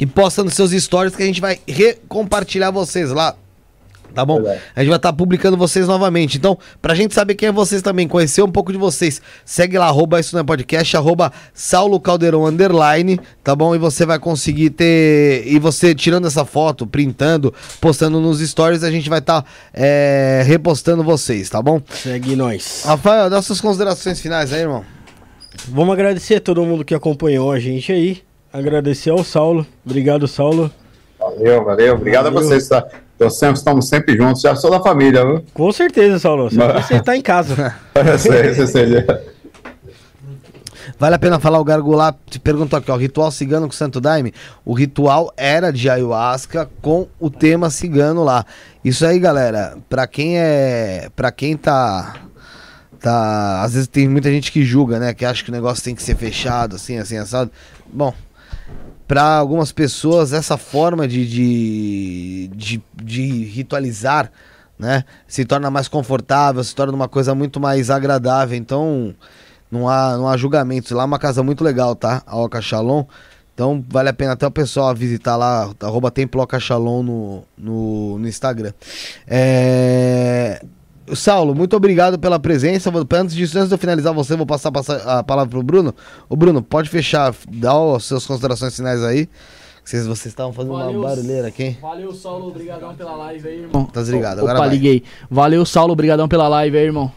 e 0.00 0.06
posta 0.06 0.42
nos 0.42 0.54
seus 0.54 0.70
stories 0.70 1.14
que 1.14 1.22
a 1.22 1.26
gente 1.26 1.42
vai 1.42 1.60
recompartilhar 1.68 2.72
vocês 2.72 3.10
lá. 3.10 3.36
Tá 4.14 4.24
bom? 4.24 4.36
Verdade. 4.36 4.60
A 4.76 4.80
gente 4.80 4.88
vai 4.90 4.96
estar 4.96 5.12
publicando 5.12 5.56
vocês 5.56 5.88
novamente. 5.88 6.38
Então, 6.38 6.56
pra 6.80 6.94
gente 6.94 7.12
saber 7.14 7.34
quem 7.34 7.48
é 7.48 7.52
vocês 7.52 7.82
também, 7.82 8.06
conhecer 8.06 8.42
um 8.42 8.50
pouco 8.50 8.70
de 8.70 8.78
vocês, 8.78 9.20
segue 9.44 9.76
lá, 9.76 9.86
arroba 9.86 10.20
isso 10.20 10.34
não 10.34 10.40
é 10.40 10.44
podcast, 10.44 10.96
arroba 10.96 11.32
Saulo 11.52 11.98
Caldeirão 11.98 12.46
underline, 12.46 13.18
tá 13.42 13.56
bom? 13.56 13.74
E 13.74 13.78
você 13.78 14.06
vai 14.06 14.18
conseguir 14.18 14.70
ter. 14.70 15.42
E 15.46 15.58
você 15.58 15.94
tirando 15.94 16.26
essa 16.26 16.44
foto, 16.44 16.86
printando, 16.86 17.52
postando 17.80 18.20
nos 18.20 18.40
stories, 18.40 18.84
a 18.84 18.90
gente 18.90 19.10
vai 19.10 19.18
estar 19.18 19.44
repostando 20.44 21.02
vocês, 21.02 21.50
tá 21.50 21.60
bom? 21.60 21.82
Segue 21.90 22.36
nós. 22.36 22.82
Rafael, 22.84 23.28
dá 23.28 23.42
suas 23.42 23.60
considerações 23.60 24.20
finais 24.20 24.52
aí, 24.52 24.60
irmão. 24.60 24.84
Vamos 25.68 25.92
agradecer 25.92 26.36
a 26.36 26.40
todo 26.40 26.64
mundo 26.64 26.84
que 26.84 26.94
acompanhou 26.94 27.50
a 27.50 27.58
gente 27.58 27.90
aí. 27.90 28.22
Agradecer 28.52 29.10
ao 29.10 29.24
Saulo. 29.24 29.66
Obrigado, 29.84 30.28
Saulo. 30.28 30.70
Valeu, 31.18 31.64
valeu. 31.64 31.94
Obrigado 31.94 32.24
Valeu. 32.24 32.38
a 32.38 32.42
vocês. 32.42 32.68
Tá? 32.68 32.86
Sempre, 33.30 33.58
estamos 33.58 33.88
sempre 33.88 34.16
juntos. 34.16 34.42
Já 34.42 34.54
sou 34.54 34.70
da 34.70 34.80
família, 34.80 35.24
viu? 35.24 35.44
Com 35.52 35.72
certeza, 35.72 36.18
Saulo. 36.18 36.48
Você 36.50 37.00
tá 37.02 37.16
em 37.16 37.22
casa. 37.22 37.74
Eu 37.94 38.18
sei, 38.18 38.50
eu 38.50 38.66
sei. 38.66 39.06
Vale 40.98 41.16
a 41.16 41.18
pena 41.18 41.40
falar 41.40 41.58
o 41.58 41.64
Gargulá 41.64 42.14
te 42.28 42.38
perguntou 42.38 42.78
aqui, 42.78 42.90
ó, 42.90 42.96
ritual 42.96 43.30
cigano 43.30 43.66
com 43.66 43.72
Santo 43.72 44.00
Daime. 44.00 44.32
O 44.64 44.74
ritual 44.74 45.32
era 45.36 45.72
de 45.72 45.88
ayahuasca 45.88 46.68
com 46.80 47.08
o 47.18 47.30
tema 47.30 47.70
cigano 47.70 48.22
lá. 48.22 48.44
Isso 48.84 49.04
aí, 49.04 49.18
galera, 49.18 49.76
pra 49.88 50.06
quem 50.06 50.38
é, 50.38 51.08
Pra 51.16 51.32
quem 51.32 51.56
tá 51.56 52.14
tá, 53.04 53.62
às 53.62 53.74
vezes 53.74 53.86
tem 53.86 54.08
muita 54.08 54.30
gente 54.30 54.50
que 54.50 54.64
julga, 54.64 54.98
né, 54.98 55.12
que 55.12 55.26
acha 55.26 55.44
que 55.44 55.50
o 55.50 55.52
negócio 55.52 55.84
tem 55.84 55.94
que 55.94 56.02
ser 56.02 56.16
fechado 56.16 56.76
assim, 56.76 56.96
assim 56.96 57.18
assado. 57.18 57.50
Bom, 57.92 58.14
para 59.06 59.36
algumas 59.36 59.72
pessoas 59.72 60.32
essa 60.32 60.56
forma 60.56 61.06
de, 61.06 61.26
de, 61.26 62.50
de, 62.54 62.82
de 62.94 63.44
ritualizar, 63.44 64.30
né, 64.78 65.04
se 65.26 65.44
torna 65.44 65.70
mais 65.70 65.88
confortável, 65.88 66.62
se 66.64 66.74
torna 66.74 66.92
uma 66.92 67.08
coisa 67.08 67.34
muito 67.34 67.60
mais 67.60 67.90
agradável. 67.90 68.56
Então, 68.56 69.14
não 69.70 69.88
há, 69.88 70.16
não 70.16 70.28
há 70.28 70.36
julgamentos. 70.36 70.90
Lá 70.92 71.02
é 71.02 71.06
uma 71.06 71.18
casa 71.18 71.42
muito 71.42 71.64
legal, 71.64 71.94
tá? 71.94 72.22
A 72.26 72.36
Oca 72.36 72.60
Shalom. 72.60 73.04
Então 73.54 73.84
vale 73.88 74.08
a 74.08 74.12
pena 74.12 74.32
até 74.32 74.46
o 74.46 74.50
pessoal 74.50 74.92
visitar 74.94 75.36
lá, 75.36 75.70
arroba 75.80 76.10
Templo 76.10 76.42
Oca 76.42 76.58
Shalom 76.58 77.02
no, 77.04 77.44
no, 77.56 78.18
no 78.18 78.28
Instagram. 78.28 78.72
É... 79.28 80.60
Saulo, 81.12 81.54
muito 81.54 81.76
obrigado 81.76 82.18
pela 82.18 82.38
presença. 82.38 82.90
Antes 83.12 83.34
disso, 83.34 83.58
antes 83.58 83.68
de 83.68 83.74
eu 83.74 83.78
finalizar 83.78 84.12
você, 84.14 84.36
vou 84.36 84.46
passar, 84.46 84.70
a 85.06 85.22
palavra 85.22 85.50
pro 85.50 85.62
Bruno. 85.62 85.94
Ô 86.28 86.36
Bruno, 86.36 86.62
pode 86.62 86.88
fechar, 86.88 87.34
dá 87.48 87.72
as 87.94 88.04
suas 88.04 88.24
considerações 88.26 88.74
finais 88.74 89.02
aí. 89.02 89.28
Vocês, 89.84 90.06
vocês 90.06 90.26
estavam 90.32 90.50
fazendo 90.50 90.72
Valeu. 90.72 91.00
uma 91.00 91.08
barulheira 91.10 91.46
aqui. 91.46 91.76
Valeu, 91.82 92.14
Saulo. 92.14 92.48
Obrigadão 92.48 92.94
pela 92.94 93.14
live 93.16 93.46
aí, 93.46 93.60
irmão. 93.60 93.84
Tá 93.84 94.00
desligado, 94.00 94.40
agora 94.40 94.54
Opa, 94.54 94.66
vai. 94.66 94.74
liguei. 94.74 95.02
Valeu, 95.30 95.66
Saulo. 95.66 95.92
Obrigadão 95.92 96.26
pela 96.26 96.48
live 96.48 96.78
aí, 96.78 96.84
irmão. 96.84 97.12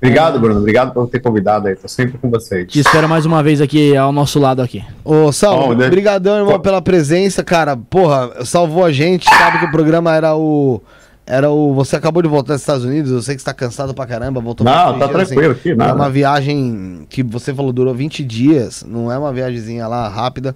Obrigado, 0.00 0.38
Bruno. 0.38 0.60
Obrigado 0.60 0.92
por 0.92 1.08
ter 1.08 1.18
convidado 1.18 1.66
aí. 1.66 1.74
Tô 1.74 1.88
sempre 1.88 2.16
com 2.18 2.30
vocês. 2.30 2.70
Te 2.70 2.78
espero 2.78 3.08
mais 3.08 3.26
uma 3.26 3.42
vez 3.42 3.60
aqui 3.60 3.96
ao 3.96 4.12
nosso 4.12 4.38
lado 4.38 4.62
aqui. 4.62 4.84
Ô, 5.04 5.32
Saulo, 5.32 5.68
Bom, 5.68 5.74
né? 5.74 5.88
brigadão, 5.88 6.38
irmão, 6.38 6.60
pela 6.60 6.80
presença, 6.80 7.42
cara. 7.42 7.76
Porra, 7.76 8.44
salvou 8.44 8.84
a 8.84 8.92
gente. 8.92 9.24
Sabe 9.28 9.58
que 9.58 9.64
o 9.64 9.70
programa 9.72 10.14
era 10.14 10.36
o... 10.36 10.80
Era 11.26 11.50
o... 11.50 11.74
Você 11.74 11.96
acabou 11.96 12.22
de 12.22 12.28
voltar 12.28 12.52
dos 12.54 12.62
Estados 12.62 12.84
Unidos, 12.84 13.10
eu 13.10 13.20
sei 13.20 13.34
que 13.34 13.42
você 13.42 13.46
tá 13.46 13.52
cansado 13.54 13.92
pra 13.92 14.06
caramba. 14.06 14.40
Voltou 14.40 14.64
Não, 14.64 14.98
tá 14.98 15.06
dias, 15.06 15.28
tranquilo 15.28 15.52
aqui, 15.52 15.70
É 15.72 15.74
nada. 15.74 15.94
uma 15.94 16.08
viagem 16.08 17.04
que 17.10 17.22
você 17.22 17.52
falou 17.52 17.72
durou 17.72 17.92
20 17.94 18.22
dias, 18.24 18.84
não 18.86 19.10
é 19.10 19.18
uma 19.18 19.32
viagemzinha 19.32 19.88
lá 19.88 20.08
rápida. 20.08 20.54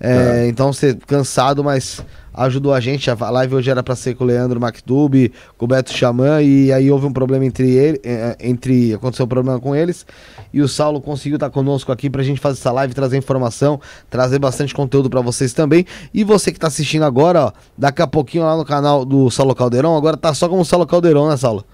É, 0.00 0.46
Então 0.48 0.72
você 0.72 0.96
cansado, 1.06 1.62
mas 1.64 2.00
ajudou 2.34 2.72
a 2.72 2.80
gente. 2.80 3.10
A 3.10 3.30
live 3.30 3.54
hoje 3.56 3.70
era 3.70 3.82
pra 3.82 3.94
ser 3.94 4.14
com 4.14 4.24
o 4.24 4.26
Leandro 4.26 4.60
Mactube, 4.60 5.32
com 5.56 5.64
o 5.64 5.68
Beto 5.68 5.92
Xamã, 5.92 6.42
e 6.42 6.72
aí 6.72 6.90
houve 6.90 7.06
um 7.06 7.12
problema 7.12 7.44
entre 7.44 7.70
ele, 7.70 8.00
eh, 8.04 8.36
entre 8.40 8.94
aconteceu 8.94 9.24
um 9.26 9.28
problema 9.28 9.60
com 9.60 9.74
eles, 9.74 10.06
e 10.52 10.60
o 10.60 10.68
Saulo 10.68 11.00
conseguiu 11.00 11.36
estar 11.36 11.50
conosco 11.50 11.92
aqui 11.92 12.08
pra 12.08 12.22
gente 12.22 12.40
fazer 12.40 12.58
essa 12.58 12.72
live, 12.72 12.94
trazer 12.94 13.16
informação, 13.16 13.80
trazer 14.10 14.38
bastante 14.38 14.74
conteúdo 14.74 15.10
pra 15.10 15.20
vocês 15.20 15.52
também. 15.52 15.84
E 16.12 16.24
você 16.24 16.52
que 16.52 16.58
tá 16.58 16.68
assistindo 16.68 17.04
agora, 17.04 17.46
ó, 17.46 17.52
daqui 17.76 18.02
a 18.02 18.06
pouquinho 18.06 18.44
lá 18.44 18.56
no 18.56 18.64
canal 18.64 19.04
do 19.04 19.30
Saulo 19.30 19.54
Caldeirão, 19.54 19.96
agora 19.96 20.16
tá 20.16 20.32
só 20.34 20.48
como 20.48 20.64
Saulo 20.64 20.86
Caldeirão, 20.86 21.28
né, 21.28 21.36
Saulo? 21.36 21.64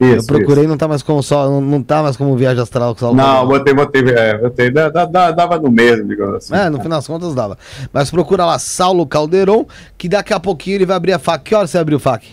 Isso, 0.00 0.32
Eu 0.32 0.38
procurei, 0.38 0.66
não 0.66 0.78
tá 0.78 0.88
mais 0.88 1.02
como 1.02 1.22
só, 1.22 1.48
não, 1.50 1.60
não 1.60 1.82
tá 1.82 2.02
mais 2.02 2.16
como 2.16 2.34
viagem 2.34 2.62
astral 2.62 2.94
com 2.94 3.12
Não, 3.12 3.46
botei, 3.46 3.74
botei, 3.74 4.02
é, 4.08 4.38
botei. 4.38 4.70
Dava 4.70 5.58
no 5.58 5.70
mesmo, 5.70 6.08
digamos 6.08 6.36
assim. 6.36 6.54
É, 6.54 6.70
no 6.70 6.80
final 6.80 6.98
das 6.98 7.06
contas 7.06 7.34
dava. 7.34 7.58
Mas 7.92 8.10
procura 8.10 8.46
lá, 8.46 8.58
Saulo 8.58 9.06
Caldeirão, 9.06 9.66
que 9.98 10.08
daqui 10.08 10.32
a 10.32 10.40
pouquinho 10.40 10.76
ele 10.76 10.86
vai 10.86 10.96
abrir 10.96 11.12
a 11.12 11.18
faca. 11.18 11.44
Que 11.44 11.54
hora 11.54 11.66
você 11.66 11.76
abriu 11.76 11.98
o 11.98 12.00
faca? 12.00 12.24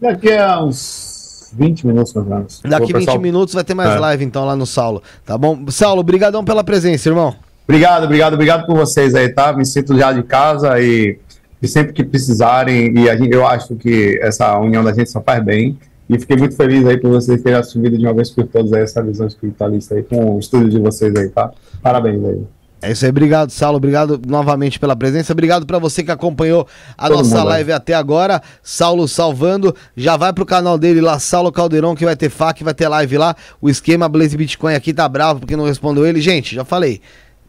Daqui 0.00 0.32
a 0.32 0.60
uns 0.62 1.50
20 1.56 1.86
minutos, 1.86 2.12
mais 2.12 2.26
ou 2.28 2.34
menos. 2.34 2.60
Daqui 2.64 2.86
20 2.86 2.96
pessoal- 2.96 3.20
minutos 3.20 3.54
vai 3.54 3.62
ter 3.62 3.74
mais 3.74 3.90
É. 3.94 3.98
live 4.00 4.24
então 4.24 4.44
lá 4.44 4.56
no 4.56 4.66
Saulo, 4.66 5.00
tá 5.24 5.38
bom? 5.38 5.64
Saulo, 5.68 6.02
brigadão 6.02 6.44
pela 6.44 6.64
presença, 6.64 7.08
irmão. 7.08 7.34
Obrigado, 7.68 8.04
obrigado, 8.04 8.34
obrigado 8.34 8.66
por 8.66 8.76
vocês 8.76 9.14
aí, 9.14 9.28
tá? 9.28 9.52
Me 9.52 9.64
sinto 9.64 9.96
já 9.96 10.12
de 10.12 10.22
casa 10.24 10.78
e, 10.80 11.18
e 11.62 11.68
sempre 11.68 11.92
que 11.92 12.04
precisarem, 12.04 12.92
e 12.98 13.08
a 13.08 13.16
gente, 13.16 13.32
eu 13.32 13.46
acho 13.46 13.74
que 13.76 14.18
essa 14.22 14.58
união 14.58 14.82
da 14.84 14.92
gente 14.92 15.08
só 15.10 15.20
faz 15.20 15.42
bem. 15.42 15.78
E 16.08 16.18
fiquei 16.18 16.36
muito 16.36 16.54
feliz 16.56 16.86
aí 16.86 16.98
por 16.98 17.10
vocês 17.10 17.42
terem 17.42 17.58
assumido 17.58 17.98
de 17.98 18.04
uma 18.06 18.14
vez 18.14 18.30
por 18.30 18.46
todas 18.46 18.72
essa 18.72 19.02
visão 19.02 19.26
espiritualista 19.26 19.94
aí 19.94 20.02
com 20.02 20.36
o 20.36 20.38
estúdio 20.38 20.70
de 20.70 20.78
vocês 20.78 21.14
aí, 21.16 21.28
tá? 21.28 21.50
Parabéns 21.82 22.24
aí. 22.24 22.42
É 22.82 22.92
isso 22.92 23.04
aí, 23.04 23.10
obrigado, 23.10 23.50
Saulo. 23.50 23.78
Obrigado 23.78 24.20
novamente 24.26 24.78
pela 24.78 24.94
presença. 24.94 25.32
Obrigado 25.32 25.66
pra 25.66 25.78
você 25.78 26.04
que 26.04 26.10
acompanhou 26.10 26.68
a 26.96 27.08
Todo 27.08 27.18
nossa 27.18 27.38
mundo, 27.38 27.48
live 27.48 27.72
até 27.72 27.94
agora. 27.94 28.40
Saulo 28.62 29.08
salvando. 29.08 29.74
Já 29.96 30.16
vai 30.16 30.32
pro 30.32 30.46
canal 30.46 30.78
dele 30.78 31.00
lá, 31.00 31.18
Saulo 31.18 31.50
Caldeirão, 31.50 31.96
que 31.96 32.04
vai 32.04 32.14
ter 32.14 32.28
FAQ, 32.28 32.62
vai 32.62 32.74
ter 32.74 32.86
live 32.86 33.18
lá. 33.18 33.34
O 33.60 33.68
esquema 33.68 34.08
Blaze 34.08 34.36
Bitcoin 34.36 34.74
aqui 34.74 34.92
tá 34.92 35.08
bravo 35.08 35.40
porque 35.40 35.56
não 35.56 35.64
respondeu 35.64 36.06
ele. 36.06 36.20
Gente, 36.20 36.54
já 36.54 36.64
falei. 36.64 37.00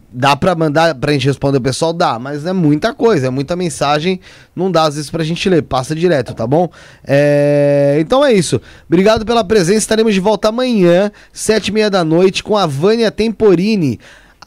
Dá 0.09 0.35
pra 0.37 0.55
mandar 0.55 0.95
pra 0.95 1.11
gente 1.11 1.27
responder 1.27 1.57
o 1.57 1.61
pessoal? 1.61 1.91
Dá, 1.91 2.17
mas 2.17 2.45
é 2.45 2.53
muita 2.53 2.93
coisa, 2.93 3.27
é 3.27 3.29
muita 3.29 3.55
mensagem. 3.55 4.21
Não 4.55 4.71
dá 4.71 4.83
às 4.83 4.95
vezes 4.95 5.09
pra 5.09 5.23
gente 5.23 5.49
ler, 5.49 5.61
passa 5.63 5.93
direto, 5.93 6.33
tá 6.33 6.47
bom? 6.47 6.69
É, 7.05 7.97
Então 7.99 8.25
é 8.25 8.31
isso. 8.33 8.61
Obrigado 8.87 9.25
pela 9.25 9.43
presença. 9.43 9.79
Estaremos 9.79 10.13
de 10.13 10.19
volta 10.19 10.47
amanhã, 10.47 11.11
sete 11.33 11.67
e 11.67 11.71
meia 11.73 11.89
da 11.89 12.03
noite, 12.05 12.41
com 12.41 12.55
a 12.55 12.65
Vânia 12.65 13.11
Temporini. 13.11 13.99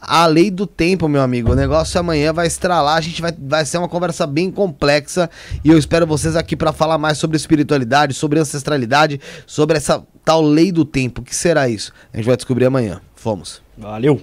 A 0.03 0.25
lei 0.25 0.49
do 0.49 0.65
tempo, 0.65 1.07
meu 1.07 1.21
amigo. 1.21 1.51
O 1.51 1.55
negócio 1.55 1.99
amanhã 1.99 2.33
vai 2.33 2.47
estralar. 2.47 2.97
A 2.97 3.01
gente 3.01 3.21
vai, 3.21 3.31
vai 3.39 3.63
ser 3.63 3.77
uma 3.77 3.87
conversa 3.87 4.25
bem 4.25 4.49
complexa. 4.49 5.29
E 5.63 5.69
eu 5.69 5.77
espero 5.77 6.07
vocês 6.07 6.35
aqui 6.35 6.55
pra 6.55 6.73
falar 6.73 6.97
mais 6.97 7.19
sobre 7.19 7.37
espiritualidade, 7.37 8.15
sobre 8.15 8.39
ancestralidade, 8.39 9.21
sobre 9.45 9.77
essa 9.77 10.03
tal 10.25 10.41
lei 10.41 10.71
do 10.71 10.83
tempo. 10.83 11.21
O 11.21 11.23
que 11.23 11.35
será 11.35 11.69
isso? 11.69 11.93
A 12.11 12.17
gente 12.17 12.25
vai 12.25 12.35
descobrir 12.35 12.65
amanhã. 12.65 12.99
Fomos. 13.13 13.61
Valeu. 13.77 14.19